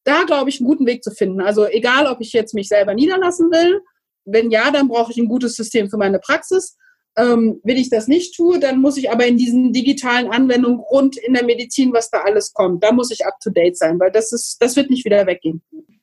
da, 0.04 0.22
glaube 0.22 0.48
ich, 0.48 0.60
einen 0.60 0.66
guten 0.66 0.86
Weg 0.86 1.04
zu 1.04 1.10
finden. 1.10 1.42
Also 1.42 1.66
egal, 1.66 2.06
ob 2.06 2.22
ich 2.22 2.32
jetzt 2.32 2.54
mich 2.54 2.68
selber 2.68 2.94
niederlassen 2.94 3.50
will, 3.50 3.82
wenn 4.24 4.50
ja, 4.50 4.70
dann 4.70 4.88
brauche 4.88 5.12
ich 5.12 5.18
ein 5.18 5.28
gutes 5.28 5.56
System 5.56 5.90
für 5.90 5.98
meine 5.98 6.20
Praxis. 6.20 6.78
Ähm, 7.18 7.60
wenn 7.64 7.76
ich 7.76 7.90
das 7.90 8.06
nicht 8.06 8.36
tue, 8.36 8.60
dann 8.60 8.80
muss 8.80 8.96
ich 8.96 9.10
aber 9.10 9.26
in 9.26 9.36
diesen 9.36 9.72
digitalen 9.72 10.30
Anwendungen 10.30 10.78
rund 10.78 11.16
in 11.16 11.34
der 11.34 11.44
Medizin, 11.44 11.92
was 11.92 12.10
da 12.10 12.18
alles 12.18 12.54
kommt, 12.54 12.84
da 12.84 12.92
muss 12.92 13.10
ich 13.10 13.26
up 13.26 13.34
to 13.42 13.50
date 13.50 13.76
sein, 13.76 13.98
weil 13.98 14.12
das 14.12 14.32
ist, 14.32 14.58
das 14.60 14.76
wird 14.76 14.88
nicht 14.88 15.04
wieder 15.04 15.26
weggehen. 15.26 15.60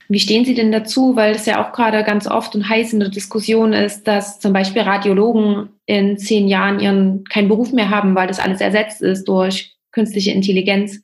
Wie 0.08 0.20
stehen 0.20 0.46
Sie 0.46 0.54
denn 0.54 0.72
dazu, 0.72 1.16
weil 1.16 1.34
es 1.34 1.46
ja 1.46 1.66
auch 1.66 1.72
gerade 1.72 2.04
ganz 2.04 2.28
oft 2.28 2.54
und 2.54 2.70
heiß 2.70 2.94
in 2.94 3.00
der 3.00 3.10
Diskussion 3.10 3.74
ist, 3.74 4.04
dass 4.04 4.40
zum 4.40 4.54
Beispiel 4.54 4.84
Radiologen 4.84 5.70
in 5.88 6.18
zehn 6.18 6.48
Jahren 6.48 6.80
ihren 6.80 7.24
keinen 7.24 7.48
Beruf 7.48 7.72
mehr 7.72 7.90
haben, 7.90 8.14
weil 8.14 8.28
das 8.28 8.40
alles 8.40 8.62
ersetzt 8.62 9.02
ist 9.02 9.24
durch 9.24 9.76
künstliche 9.92 10.32
Intelligenz? 10.32 11.02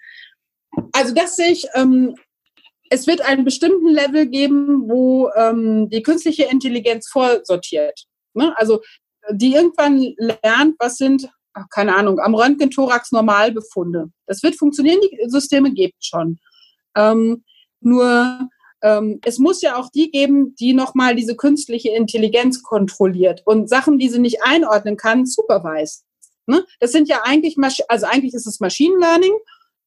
Also 0.91 1.13
das 1.15 1.35
sehe 1.35 1.51
ich. 1.51 1.65
Ähm, 1.73 2.15
es 2.89 3.07
wird 3.07 3.21
einen 3.21 3.45
bestimmten 3.45 3.87
Level 3.87 4.27
geben, 4.27 4.89
wo 4.89 5.29
ähm, 5.35 5.89
die 5.89 6.03
künstliche 6.03 6.43
Intelligenz 6.43 7.07
vorsortiert. 7.07 8.05
Ne? 8.33 8.53
Also 8.57 8.81
die 9.31 9.53
irgendwann 9.53 10.13
lernt, 10.17 10.75
was 10.79 10.97
sind, 10.97 11.29
ach, 11.53 11.65
keine 11.69 11.95
Ahnung, 11.95 12.19
am 12.19 12.35
Röntgen-Thorax 12.35 13.11
Normalbefunde. 13.11 14.11
Das 14.27 14.43
wird 14.43 14.57
funktionieren, 14.57 14.99
die 15.01 15.29
Systeme 15.29 15.71
gibt 15.73 16.03
schon. 16.03 16.39
Ähm, 16.95 17.43
nur 17.79 18.49
ähm, 18.81 19.19
es 19.23 19.37
muss 19.37 19.61
ja 19.61 19.75
auch 19.75 19.89
die 19.89 20.11
geben, 20.11 20.55
die 20.55 20.73
nochmal 20.73 21.15
diese 21.15 21.35
künstliche 21.35 21.89
Intelligenz 21.89 22.63
kontrolliert 22.63 23.41
und 23.45 23.69
Sachen, 23.69 23.99
die 23.99 24.09
sie 24.09 24.19
nicht 24.19 24.43
einordnen 24.43 24.97
kann, 24.97 25.25
superweist. 25.25 26.05
Ne? 26.47 26.65
Das 26.79 26.91
sind 26.91 27.07
ja 27.07 27.21
eigentlich, 27.23 27.57
Masch 27.57 27.81
also 27.87 28.07
eigentlich 28.07 28.33
ist 28.33 28.47
es 28.47 28.59
Machine 28.59 28.97
Learning 28.99 29.33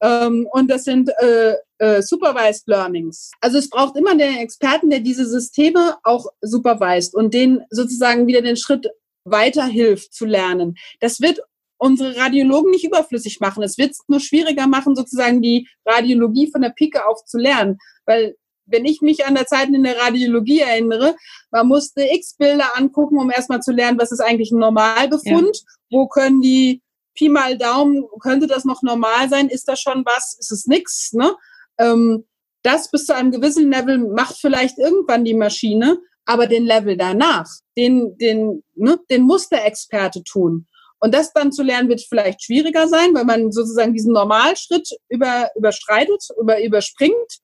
ähm, 0.00 0.48
und 0.52 0.70
das 0.70 0.84
sind 0.84 1.10
äh, 1.18 1.54
äh, 1.78 2.02
Supervised 2.02 2.68
Learnings. 2.68 3.32
Also 3.40 3.58
es 3.58 3.68
braucht 3.68 3.96
immer 3.96 4.16
den 4.16 4.36
Experten, 4.36 4.90
der 4.90 5.00
diese 5.00 5.26
Systeme 5.26 5.96
auch 6.04 6.26
supervised 6.40 7.14
und 7.14 7.34
den 7.34 7.62
sozusagen 7.70 8.26
wieder 8.26 8.42
den 8.42 8.56
Schritt 8.56 8.88
weiterhilft 9.24 10.12
zu 10.12 10.26
lernen. 10.26 10.76
Das 11.00 11.20
wird 11.20 11.40
unsere 11.78 12.16
Radiologen 12.16 12.70
nicht 12.70 12.84
überflüssig 12.84 13.40
machen. 13.40 13.62
Es 13.62 13.78
wird 13.78 13.92
es 13.92 14.00
nur 14.08 14.20
schwieriger 14.20 14.66
machen, 14.66 14.94
sozusagen 14.94 15.42
die 15.42 15.68
Radiologie 15.84 16.50
von 16.50 16.62
der 16.62 16.70
Pike 16.70 17.06
auf 17.06 17.24
zu 17.24 17.38
lernen. 17.38 17.78
Weil 18.06 18.36
wenn 18.66 18.84
ich 18.84 19.00
mich 19.00 19.26
an 19.26 19.34
der 19.34 19.46
Zeit 19.46 19.68
in 19.68 19.82
der 19.82 19.98
Radiologie 19.98 20.60
erinnere, 20.60 21.16
man 21.50 21.68
musste 21.68 22.02
x 22.02 22.36
Bilder 22.36 22.76
angucken, 22.76 23.18
um 23.18 23.30
erstmal 23.30 23.60
zu 23.60 23.72
lernen, 23.72 23.98
was 23.98 24.12
ist 24.12 24.20
eigentlich 24.20 24.50
ein 24.52 24.58
Normalbefund, 24.58 25.56
ja. 25.56 25.62
wo 25.90 26.08
können 26.08 26.40
die 26.40 26.82
Pi 27.14 27.28
mal 27.28 27.56
Daumen, 27.56 28.04
könnte 28.20 28.46
das 28.46 28.64
noch 28.64 28.82
normal 28.82 29.28
sein, 29.28 29.48
ist 29.48 29.68
das 29.68 29.80
schon 29.80 30.04
was, 30.04 30.36
ist 30.38 30.50
es 30.50 30.66
nix, 30.66 31.12
ne? 31.12 31.36
Ähm, 31.78 32.24
das 32.62 32.90
bis 32.90 33.04
zu 33.06 33.14
einem 33.14 33.30
gewissen 33.30 33.70
Level 33.70 33.98
macht 33.98 34.38
vielleicht 34.38 34.78
irgendwann 34.78 35.24
die 35.24 35.34
Maschine, 35.34 35.98
aber 36.26 36.46
den 36.46 36.64
Level 36.64 36.96
danach, 36.96 37.48
den, 37.76 38.16
den, 38.18 38.62
ne, 38.74 38.98
den 39.10 39.22
muss 39.22 39.48
der 39.48 39.66
Experte 39.66 40.22
tun. 40.22 40.66
Und 41.00 41.12
das 41.14 41.32
dann 41.32 41.52
zu 41.52 41.62
lernen 41.62 41.88
wird 41.88 42.00
vielleicht 42.00 42.44
schwieriger 42.44 42.88
sein, 42.88 43.14
weil 43.14 43.24
man 43.24 43.52
sozusagen 43.52 43.92
diesen 43.92 44.14
Normalschritt 44.14 44.88
über, 45.08 45.50
überstreitet, 45.54 46.28
über, 46.40 46.62
überspringt. 46.62 47.40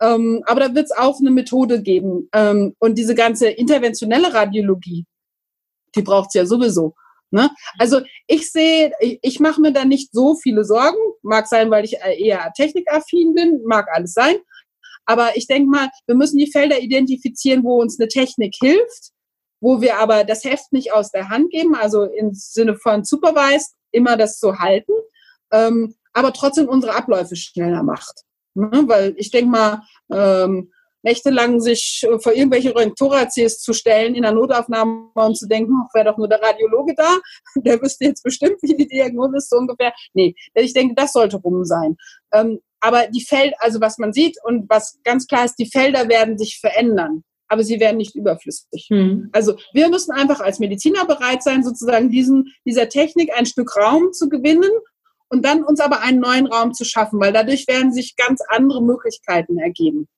Ähm, 0.00 0.42
aber 0.46 0.60
da 0.60 0.74
wird 0.74 0.86
es 0.86 0.96
auch 0.96 1.20
eine 1.20 1.30
Methode 1.30 1.82
geben. 1.82 2.28
Ähm, 2.32 2.74
und 2.78 2.96
diese 2.96 3.14
ganze 3.14 3.48
interventionelle 3.48 4.32
Radiologie, 4.32 5.04
die 5.94 6.02
braucht 6.02 6.28
es 6.28 6.34
ja 6.34 6.46
sowieso. 6.46 6.94
Ne? 7.30 7.50
Also 7.78 8.00
ich 8.26 8.50
sehe, 8.50 8.92
ich, 9.00 9.18
ich 9.22 9.40
mache 9.40 9.60
mir 9.60 9.72
da 9.72 9.84
nicht 9.84 10.12
so 10.12 10.34
viele 10.34 10.64
Sorgen. 10.64 10.98
Mag 11.22 11.48
sein, 11.48 11.70
weil 11.70 11.84
ich 11.84 11.96
eher 12.18 12.52
technikaffin 12.56 13.34
bin, 13.34 13.62
mag 13.64 13.88
alles 13.92 14.14
sein. 14.14 14.36
Aber 15.06 15.36
ich 15.36 15.46
denke 15.46 15.70
mal, 15.70 15.88
wir 16.06 16.14
müssen 16.14 16.38
die 16.38 16.50
Felder 16.50 16.80
identifizieren, 16.80 17.64
wo 17.64 17.80
uns 17.80 17.98
eine 17.98 18.08
Technik 18.08 18.54
hilft, 18.60 19.10
wo 19.60 19.80
wir 19.80 19.98
aber 19.98 20.24
das 20.24 20.44
Heft 20.44 20.72
nicht 20.72 20.92
aus 20.92 21.10
der 21.10 21.28
Hand 21.28 21.50
geben, 21.50 21.74
also 21.74 22.04
im 22.04 22.32
Sinne 22.34 22.76
von 22.76 23.04
supervised, 23.04 23.74
immer 23.90 24.16
das 24.16 24.40
so 24.40 24.58
halten, 24.58 24.92
ähm, 25.52 25.94
aber 26.12 26.32
trotzdem 26.32 26.68
unsere 26.68 26.94
Abläufe 26.94 27.36
schneller 27.36 27.82
macht. 27.82 28.22
Ne? 28.54 28.84
Weil 28.86 29.14
ich 29.16 29.30
denke 29.30 29.50
mal, 29.50 29.82
ähm, 30.12 30.72
nächtelang 31.02 31.60
sich 31.60 32.06
vor 32.20 32.32
irgendwelche 32.32 32.74
Röntgentorazes 32.74 33.60
zu 33.60 33.72
stellen 33.72 34.14
in 34.14 34.22
der 34.22 34.32
Notaufnahme 34.32 35.10
und 35.14 35.36
zu 35.36 35.46
denken, 35.46 35.72
ach, 35.82 35.94
wäre 35.94 36.06
doch 36.06 36.18
nur 36.18 36.28
der 36.28 36.40
Radiologe 36.40 36.94
da, 36.96 37.18
der 37.56 37.80
wüsste 37.80 38.06
jetzt 38.06 38.22
bestimmt, 38.22 38.56
wie 38.62 38.76
die 38.76 38.88
Diagnose 38.88 39.36
ist, 39.36 39.50
so 39.50 39.56
ungefähr. 39.56 39.92
Nee, 40.14 40.34
ich 40.54 40.72
denke, 40.72 40.94
das 40.94 41.12
sollte 41.12 41.36
rum 41.36 41.64
sein. 41.64 41.96
Ähm, 42.32 42.60
aber 42.82 43.06
die 43.06 43.24
Felder, 43.24 43.56
also 43.60 43.80
was 43.80 43.96
man 43.98 44.12
sieht 44.12 44.36
und 44.42 44.68
was 44.68 44.98
ganz 45.04 45.26
klar 45.26 45.44
ist, 45.44 45.54
die 45.54 45.70
Felder 45.70 46.08
werden 46.08 46.36
sich 46.36 46.58
verändern, 46.58 47.22
aber 47.46 47.62
sie 47.62 47.78
werden 47.78 47.96
nicht 47.96 48.16
überflüssig. 48.16 48.88
Hm. 48.90 49.30
Also 49.32 49.56
wir 49.72 49.88
müssen 49.88 50.10
einfach 50.10 50.40
als 50.40 50.58
Mediziner 50.58 51.06
bereit 51.06 51.44
sein, 51.44 51.62
sozusagen 51.62 52.10
diesen, 52.10 52.52
dieser 52.66 52.88
Technik 52.88 53.30
ein 53.36 53.46
Stück 53.46 53.76
Raum 53.76 54.12
zu 54.12 54.28
gewinnen 54.28 54.70
und 55.28 55.44
dann 55.44 55.62
uns 55.62 55.78
aber 55.78 56.00
einen 56.00 56.18
neuen 56.18 56.46
Raum 56.46 56.74
zu 56.74 56.84
schaffen, 56.84 57.20
weil 57.20 57.32
dadurch 57.32 57.68
werden 57.68 57.92
sich 57.92 58.16
ganz 58.16 58.40
andere 58.48 58.82
Möglichkeiten 58.82 59.58
ergeben. 59.58 60.08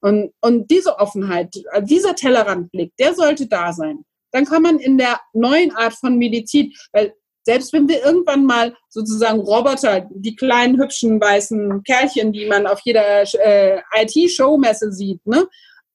Und, 0.00 0.32
und 0.40 0.70
diese 0.70 0.98
Offenheit, 0.98 1.52
dieser 1.82 2.14
Tellerrandblick, 2.14 2.92
der 2.96 3.14
sollte 3.14 3.48
da 3.48 3.72
sein. 3.72 4.04
Dann 4.30 4.44
kann 4.44 4.62
man 4.62 4.78
in 4.78 4.98
der 4.98 5.18
neuen 5.32 5.74
Art 5.74 5.94
von 5.94 6.16
Medizin, 6.16 6.72
weil 6.92 7.14
selbst 7.44 7.72
wenn 7.72 7.88
wir 7.88 8.02
irgendwann 8.02 8.44
mal 8.44 8.74
sozusagen 8.88 9.40
Roboter, 9.40 10.08
die 10.10 10.34
kleinen 10.34 10.80
hübschen 10.80 11.20
weißen 11.20 11.82
Kerlchen, 11.84 12.32
die 12.32 12.46
man 12.46 12.66
auf 12.66 12.80
jeder 12.84 13.22
äh, 13.34 13.80
IT-Showmesse 13.94 14.92
sieht, 14.92 15.24
ne, 15.26 15.46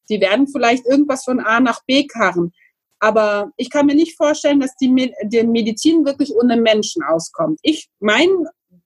die 0.09 0.21
werden 0.21 0.47
vielleicht 0.47 0.85
irgendwas 0.85 1.23
von 1.23 1.39
A 1.39 1.59
nach 1.59 1.81
B 1.85 2.05
karren. 2.05 2.51
Aber 2.99 3.51
ich 3.57 3.69
kann 3.69 3.85
mir 3.85 3.95
nicht 3.95 4.17
vorstellen, 4.17 4.59
dass 4.59 4.75
die, 4.75 5.13
die 5.23 5.43
Medizin 5.43 6.05
wirklich 6.05 6.33
ohne 6.35 6.57
Menschen 6.57 7.01
auskommt. 7.03 7.59
Ich, 7.63 7.87
mein 7.99 8.29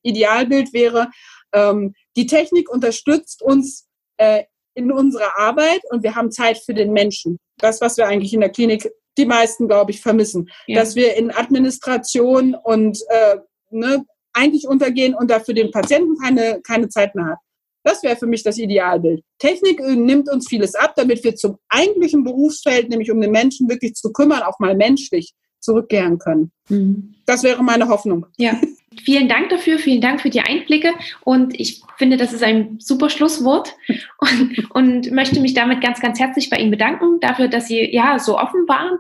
Idealbild 0.04 0.72
wäre, 0.74 1.10
ähm, 1.52 1.96
die 2.16 2.28
Technik 2.28 2.70
unterstützt 2.70 3.42
uns 3.42 3.88
äh, 4.18 4.44
in 4.76 4.92
unserer 4.92 5.38
Arbeit 5.38 5.82
und 5.90 6.04
wir 6.04 6.16
haben 6.16 6.32
Zeit 6.32 6.58
für 6.60 6.74
den 6.74 6.94
Menschen. 6.94 7.38
Das, 7.58 7.82
was 7.82 7.98
wir 7.98 8.08
eigentlich 8.08 8.34
in 8.34 8.42
der 8.42 8.50
Klinik 8.50 8.92
die 9.18 9.26
meisten, 9.26 9.68
glaube 9.68 9.92
ich, 9.92 10.02
vermissen. 10.02 10.50
Ja. 10.68 10.80
Dass 10.80 10.96
wir 10.96 11.16
in 11.16 11.32
Administration 11.32 12.56
und 12.56 13.00
äh, 13.10 13.38
ne, 13.70 14.06
eigentlich 14.34 14.68
untergehen 14.68 15.14
und 15.14 15.30
dafür 15.30 15.54
den 15.54 15.72
Patienten 15.72 16.18
keine, 16.18 16.62
keine 16.66 16.90
Zeit 16.90 17.16
mehr 17.16 17.26
hat. 17.26 17.38
Das 17.84 18.02
wäre 18.02 18.16
für 18.16 18.28
mich 18.28 18.44
das 18.44 18.58
Idealbild. 18.58 19.24
Technik 19.40 19.80
äh, 19.80 19.96
nimmt 19.96 20.30
uns 20.30 20.48
vieles 20.48 20.74
ab, 20.74 20.94
damit 20.96 21.24
wir 21.24 21.36
zum 21.36 21.58
eigentlichen 21.70 22.24
Berufsfeld, 22.24 22.90
nämlich 22.90 23.12
um 23.12 23.20
den 23.20 23.32
Menschen 23.32 23.70
wirklich 23.70 23.94
zu 23.94 24.12
kümmern, 24.12 24.42
auch 24.42 24.60
mal 24.60 24.76
menschlich 24.76 25.34
zurückkehren 25.60 26.18
können. 26.18 26.52
Mhm. 26.70 27.16
Das 27.26 27.44
wäre 27.44 27.64
meine 27.64 27.88
Hoffnung. 27.88 28.26
Ja, 28.38 28.60
vielen 29.02 29.28
Dank 29.28 29.50
dafür, 29.50 29.78
vielen 29.80 30.02
Dank 30.02 30.22
für 30.22 30.30
die 30.30 30.42
Einblicke 30.42 30.94
und 31.22 31.60
ich 31.60 31.82
finde, 31.98 32.18
das 32.18 32.34
ist 32.34 32.44
ein 32.44 32.78
super 32.80 33.10
Schlusswort 33.10 33.76
und, 34.18 34.72
und 34.72 35.12
möchte 35.12 35.40
mich 35.40 35.54
damit 35.54 35.82
ganz, 35.82 36.02
ganz 36.02 36.20
herzlich 36.20 36.50
bei 36.50 36.58
Ihnen 36.58 36.72
bedanken 36.72 37.20
dafür, 37.20 37.48
dass 37.48 37.68
Sie 37.68 37.94
ja 37.94 38.20
so 38.20 38.38
offen 38.38 38.68
waren, 38.68 38.98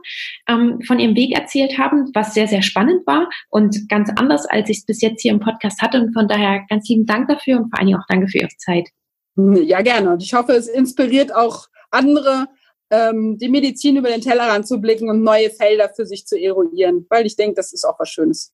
ähm, 0.47 0.81
von 0.81 0.99
Ihrem 0.99 1.15
Weg 1.15 1.33
erzählt 1.33 1.77
haben, 1.77 2.11
was 2.13 2.33
sehr, 2.33 2.47
sehr 2.47 2.61
spannend 2.61 3.05
war 3.05 3.29
und 3.49 3.89
ganz 3.89 4.09
anders, 4.15 4.45
als 4.45 4.69
ich 4.69 4.79
es 4.79 4.85
bis 4.85 5.01
jetzt 5.01 5.21
hier 5.21 5.31
im 5.31 5.39
Podcast 5.39 5.81
hatte 5.81 6.01
und 6.01 6.13
von 6.13 6.27
daher 6.27 6.65
ganz 6.69 6.87
lieben 6.89 7.05
Dank 7.05 7.27
dafür 7.27 7.57
und 7.57 7.69
vor 7.69 7.79
allen 7.79 7.87
Dingen 7.87 7.99
auch 7.99 8.07
danke 8.07 8.27
für 8.27 8.39
Ihre 8.39 8.57
Zeit. 8.57 8.89
Ja, 9.35 9.81
gerne. 9.81 10.11
Und 10.11 10.23
ich 10.23 10.33
hoffe, 10.33 10.53
es 10.53 10.67
inspiriert 10.67 11.33
auch 11.35 11.67
andere, 11.89 12.47
ähm, 12.91 13.37
die 13.39 13.49
Medizin 13.49 13.97
über 13.97 14.09
den 14.09 14.21
Tellerrand 14.21 14.67
zu 14.67 14.79
blicken 14.79 15.09
und 15.09 15.23
neue 15.23 15.49
Felder 15.49 15.89
für 15.89 16.05
sich 16.05 16.27
zu 16.27 16.39
eruieren, 16.39 17.05
weil 17.09 17.25
ich 17.25 17.35
denke, 17.35 17.55
das 17.55 17.73
ist 17.73 17.85
auch 17.85 17.99
was 17.99 18.09
Schönes. 18.09 18.53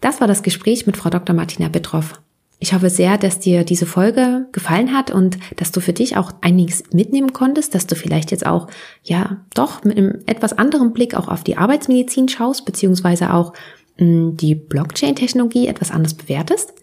Das 0.00 0.20
war 0.20 0.28
das 0.28 0.42
Gespräch 0.42 0.86
mit 0.86 0.96
Frau 0.96 1.10
Dr. 1.10 1.34
Martina 1.34 1.68
Bittroff. 1.68 2.20
Ich 2.62 2.74
hoffe 2.74 2.90
sehr, 2.90 3.16
dass 3.16 3.38
dir 3.38 3.64
diese 3.64 3.86
Folge 3.86 4.46
gefallen 4.52 4.94
hat 4.94 5.10
und 5.10 5.38
dass 5.56 5.72
du 5.72 5.80
für 5.80 5.94
dich 5.94 6.18
auch 6.18 6.32
einiges 6.42 6.84
mitnehmen 6.92 7.32
konntest, 7.32 7.74
dass 7.74 7.86
du 7.86 7.94
vielleicht 7.94 8.30
jetzt 8.30 8.44
auch, 8.44 8.68
ja, 9.02 9.38
doch 9.54 9.82
mit 9.82 9.96
einem 9.96 10.18
etwas 10.26 10.52
anderen 10.52 10.92
Blick 10.92 11.14
auch 11.14 11.28
auf 11.28 11.42
die 11.42 11.56
Arbeitsmedizin 11.56 12.28
schaust, 12.28 12.66
beziehungsweise 12.66 13.32
auch 13.32 13.54
mh, 13.96 14.06
hm, 14.06 14.36
die 14.36 14.54
Blockchain-Technologie 14.54 15.68
etwas 15.68 15.90
anders 15.90 16.12
bewertest. 16.12 16.74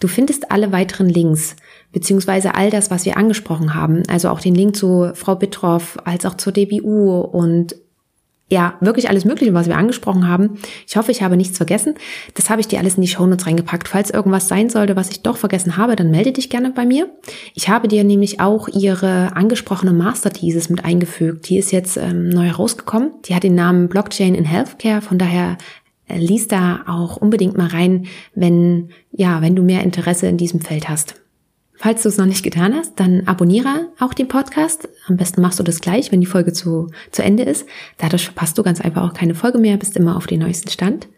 Du 0.00 0.08
findest 0.08 0.50
alle 0.50 0.70
weiteren 0.70 1.08
Links, 1.08 1.56
beziehungsweise 1.92 2.54
all 2.54 2.68
das, 2.68 2.90
was 2.90 3.06
wir 3.06 3.16
angesprochen 3.16 3.74
haben, 3.74 4.02
also 4.08 4.28
auch 4.28 4.40
den 4.40 4.54
Link 4.54 4.76
zu 4.76 5.12
Frau 5.14 5.34
Bittroff, 5.34 5.98
als 6.04 6.26
auch 6.26 6.34
zur 6.34 6.52
DBU 6.52 7.20
und 7.20 7.74
ja, 8.48 8.74
wirklich 8.80 9.08
alles 9.08 9.24
Mögliche, 9.24 9.54
was 9.54 9.66
wir 9.66 9.78
angesprochen 9.78 10.28
haben. 10.28 10.58
Ich 10.86 10.96
hoffe, 10.96 11.10
ich 11.10 11.22
habe 11.22 11.38
nichts 11.38 11.56
vergessen. 11.56 11.94
Das 12.34 12.50
habe 12.50 12.60
ich 12.60 12.68
dir 12.68 12.80
alles 12.80 12.96
in 12.96 13.00
die 13.00 13.08
Shownotes 13.08 13.46
reingepackt. 13.46 13.88
Falls 13.88 14.10
irgendwas 14.10 14.46
sein 14.46 14.68
sollte, 14.68 14.94
was 14.94 15.08
ich 15.08 15.22
doch 15.22 15.38
vergessen 15.38 15.78
habe, 15.78 15.96
dann 15.96 16.10
melde 16.10 16.32
dich 16.32 16.50
gerne 16.50 16.70
bei 16.70 16.84
mir. 16.84 17.08
Ich 17.54 17.70
habe 17.70 17.88
dir 17.88 18.04
nämlich 18.04 18.40
auch 18.40 18.68
ihre 18.68 19.34
angesprochene 19.34 19.94
Master-Thesis 19.94 20.68
mit 20.68 20.84
eingefügt. 20.84 21.48
Die 21.48 21.56
ist 21.56 21.72
jetzt 21.72 21.96
ähm, 21.96 22.28
neu 22.28 22.50
rausgekommen. 22.50 23.12
Die 23.24 23.34
hat 23.34 23.42
den 23.42 23.54
Namen 23.54 23.88
Blockchain 23.88 24.34
in 24.34 24.44
Healthcare. 24.44 25.00
Von 25.00 25.16
daher 25.16 25.56
äh, 26.06 26.18
lies 26.18 26.46
da 26.46 26.82
auch 26.86 27.16
unbedingt 27.16 27.56
mal 27.56 27.68
rein, 27.68 28.06
wenn, 28.34 28.90
ja, 29.12 29.40
wenn 29.40 29.56
du 29.56 29.62
mehr 29.62 29.82
Interesse 29.82 30.26
in 30.26 30.36
diesem 30.36 30.60
Feld 30.60 30.90
hast. 30.90 31.21
Falls 31.82 32.04
du 32.04 32.08
es 32.08 32.16
noch 32.16 32.26
nicht 32.26 32.44
getan 32.44 32.74
hast, 32.74 33.00
dann 33.00 33.26
abonniere 33.26 33.88
auch 33.98 34.14
den 34.14 34.28
Podcast. 34.28 34.88
Am 35.08 35.16
besten 35.16 35.40
machst 35.42 35.58
du 35.58 35.64
das 35.64 35.80
gleich, 35.80 36.12
wenn 36.12 36.20
die 36.20 36.28
Folge 36.28 36.52
zu, 36.52 36.92
zu 37.10 37.24
Ende 37.24 37.42
ist. 37.42 37.66
Dadurch 37.98 38.26
verpasst 38.26 38.56
du 38.56 38.62
ganz 38.62 38.80
einfach 38.80 39.02
auch 39.02 39.14
keine 39.14 39.34
Folge 39.34 39.58
mehr, 39.58 39.76
bist 39.76 39.96
immer 39.96 40.16
auf 40.16 40.28
den 40.28 40.38
neuesten 40.38 40.70
Stand. 40.70 41.08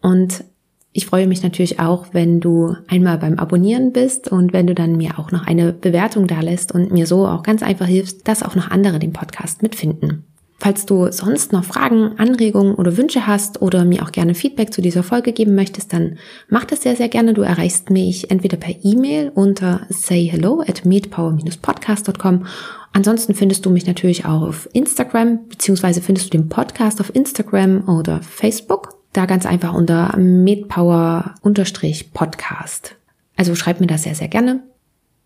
Und 0.00 0.44
ich 0.92 1.06
freue 1.06 1.26
mich 1.26 1.42
natürlich 1.42 1.80
auch, 1.80 2.06
wenn 2.12 2.38
du 2.38 2.76
einmal 2.86 3.18
beim 3.18 3.40
Abonnieren 3.40 3.92
bist 3.92 4.28
und 4.30 4.52
wenn 4.52 4.68
du 4.68 4.76
dann 4.76 4.96
mir 4.96 5.18
auch 5.18 5.32
noch 5.32 5.44
eine 5.44 5.72
Bewertung 5.72 6.28
da 6.28 6.40
lässt 6.40 6.70
und 6.70 6.92
mir 6.92 7.08
so 7.08 7.26
auch 7.26 7.42
ganz 7.42 7.64
einfach 7.64 7.86
hilfst, 7.86 8.28
dass 8.28 8.44
auch 8.44 8.54
noch 8.54 8.70
andere 8.70 9.00
den 9.00 9.12
Podcast 9.12 9.60
mitfinden. 9.60 10.24
Falls 10.62 10.86
du 10.86 11.10
sonst 11.10 11.52
noch 11.52 11.64
Fragen, 11.64 12.12
Anregungen 12.18 12.76
oder 12.76 12.96
Wünsche 12.96 13.26
hast 13.26 13.60
oder 13.62 13.84
mir 13.84 14.04
auch 14.04 14.12
gerne 14.12 14.36
Feedback 14.36 14.72
zu 14.72 14.80
dieser 14.80 15.02
Folge 15.02 15.32
geben 15.32 15.56
möchtest, 15.56 15.92
dann 15.92 16.18
mach 16.48 16.64
das 16.64 16.82
sehr, 16.82 16.94
sehr 16.94 17.08
gerne. 17.08 17.34
Du 17.34 17.42
erreichst 17.42 17.90
mich 17.90 18.30
entweder 18.30 18.56
per 18.56 18.72
E-Mail 18.84 19.32
unter 19.34 19.80
sayhello 19.88 20.60
at 20.60 20.84
medpower-podcast.com. 20.84 22.46
Ansonsten 22.92 23.34
findest 23.34 23.66
du 23.66 23.70
mich 23.70 23.88
natürlich 23.88 24.24
auch 24.24 24.42
auf 24.42 24.68
Instagram, 24.72 25.48
beziehungsweise 25.48 26.00
findest 26.00 26.26
du 26.26 26.30
den 26.38 26.48
Podcast 26.48 27.00
auf 27.00 27.12
Instagram 27.12 27.88
oder 27.88 28.22
Facebook. 28.22 28.90
Da 29.12 29.26
ganz 29.26 29.46
einfach 29.46 29.74
unter 29.74 30.16
medpower-podcast. 30.16 32.94
Also 33.36 33.56
schreib 33.56 33.80
mir 33.80 33.88
das 33.88 34.04
sehr, 34.04 34.14
sehr 34.14 34.28
gerne. 34.28 34.60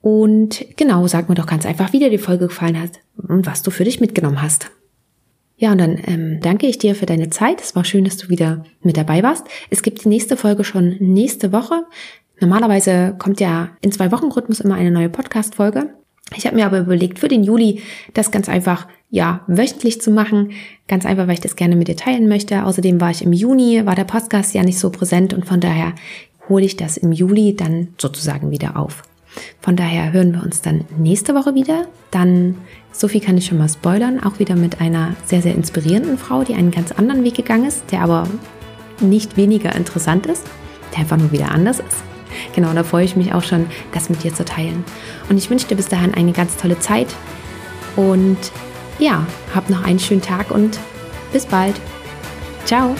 Und 0.01 0.65
genau, 0.79 1.07
sag 1.09 1.29
mir 1.29 1.35
doch 1.35 1.45
ganz 1.45 1.67
einfach, 1.67 1.93
wie 1.93 1.99
dir 1.99 2.09
die 2.09 2.17
Folge 2.17 2.47
gefallen 2.47 2.81
hat 2.81 2.93
und 3.19 3.45
was 3.45 3.63
du 3.63 3.71
für 3.71 3.85
dich 3.85 4.01
mitgenommen 4.01 4.41
hast. 4.41 4.71
Ja, 5.59 5.73
und 5.73 5.79
dann 5.79 5.99
ähm, 6.07 6.41
danke 6.43 6.67
ich 6.67 6.79
dir 6.79 6.95
für 6.95 7.07
deine 7.07 7.31
Zeit. 7.31 7.63
Es 7.63 7.75
war 7.75 7.85
schön, 7.85 8.05
dass 8.05 8.19
du 8.19 8.29
wieder 8.29 8.65
mit 8.83 8.97
dabei 8.97 9.23
warst. 9.23 9.47
Es 9.71 9.83
gibt 9.83 10.05
die 10.05 10.09
nächste 10.09 10.37
Folge 10.37 10.65
schon 10.65 10.97
nächste 11.01 11.51
Woche. 11.53 11.85
Normalerweise 12.41 13.15
kommt 13.19 13.41
ja 13.41 13.71
in 13.81 13.91
zwei 13.91 14.13
Wochen 14.13 14.31
Rhythmus 14.31 14.61
immer 14.61 14.75
eine 14.75 14.91
neue 14.91 15.09
Podcast-Folge. 15.09 15.95
Ich 16.35 16.45
habe 16.45 16.57
mir 16.57 16.67
aber 16.67 16.81
überlegt, 16.81 17.19
für 17.21 17.29
den 17.29 17.45
Juli 17.45 17.83
das 18.13 18.31
ganz 18.31 18.49
einfach, 18.49 18.89
ja, 19.11 19.45
wöchentlich 19.47 20.03
zu 20.03 20.11
machen. 20.11 20.51
Ganz 20.89 21.07
einfach, 21.07 21.27
weil 21.27 21.35
ich 21.35 21.41
das 21.41 21.57
gerne 21.57 21.77
mit 21.77 21.89
dir 21.89 21.97
teilen 21.97 22.29
möchte. 22.29 22.65
Außerdem 22.65 23.01
war 23.01 23.11
ich 23.11 23.23
im 23.23 23.33
Juni, 23.33 23.87
war 23.87 23.95
der 23.95 24.05
Podcast 24.05 24.53
ja 24.53 24.63
nicht 24.63 24.79
so 24.79 24.91
präsent 24.91 25.33
und 25.33 25.47
von 25.47 25.61
daher 25.61 25.95
hole 26.49 26.65
ich 26.65 26.77
das 26.77 26.97
im 26.99 27.13
Juli 27.13 27.55
dann 27.57 27.95
sozusagen 27.97 28.51
wieder 28.51 28.77
auf. 28.77 29.03
Von 29.61 29.77
daher 29.77 30.13
hören 30.13 30.33
wir 30.33 30.43
uns 30.43 30.63
dann 30.63 30.85
nächste 30.99 31.35
Woche 31.35 31.55
wieder. 31.55 31.87
Dann 32.11 32.57
so 32.93 33.09
viel 33.09 33.21
kann 33.21 33.37
ich 33.37 33.47
schon 33.47 33.59
mal 33.59 33.69
spoilern, 33.69 34.23
auch 34.23 34.39
wieder 34.39 34.57
mit 34.57 34.81
einer 34.81 35.15
sehr, 35.25 35.43
sehr 35.43 35.55
inspirierenden 35.55 36.19
Frau, 36.19 36.45
die 36.45 36.55
einen 36.55 36.71
ganz 36.71 36.93
anderen 36.93 37.25
Weg 37.25 37.35
gegangen 37.35 37.67
ist, 37.67 37.91
der 37.93 38.03
aber 38.03 38.27
nicht 39.01 39.37
weniger 39.37 39.75
interessant 39.75 40.27
ist, 40.27 40.45
der 40.93 41.01
einfach 41.01 41.19
nur 41.19 41.33
wieder 41.33 41.51
anders 41.51 41.81
ist. 41.81 42.03
Genau, 42.55 42.73
da 42.73 42.85
freue 42.85 43.05
ich 43.05 43.17
mich 43.17 43.33
auch 43.33 43.43
schon, 43.43 43.67
das 43.93 44.09
mit 44.09 44.23
dir 44.23 44.35
zu 44.35 44.45
teilen. 44.45 44.85
Und 45.29 45.39
ich 45.39 45.51
wünsche 45.51 45.67
dir 45.67 45.77
bis 45.77 45.89
dahin 45.89 46.15
eine 46.15 46.33
ganz 46.33 46.57
tolle 46.57 46.79
Zeit 46.79 47.09
und 47.97 48.39
ja, 48.99 49.27
hab 49.55 49.69
noch 49.71 49.85
einen 49.85 49.99
schönen 49.99 50.23
Tag 50.23 50.51
und 50.51 50.79
bis 51.33 51.47
bald. 51.47 51.75
Ciao. 52.65 52.95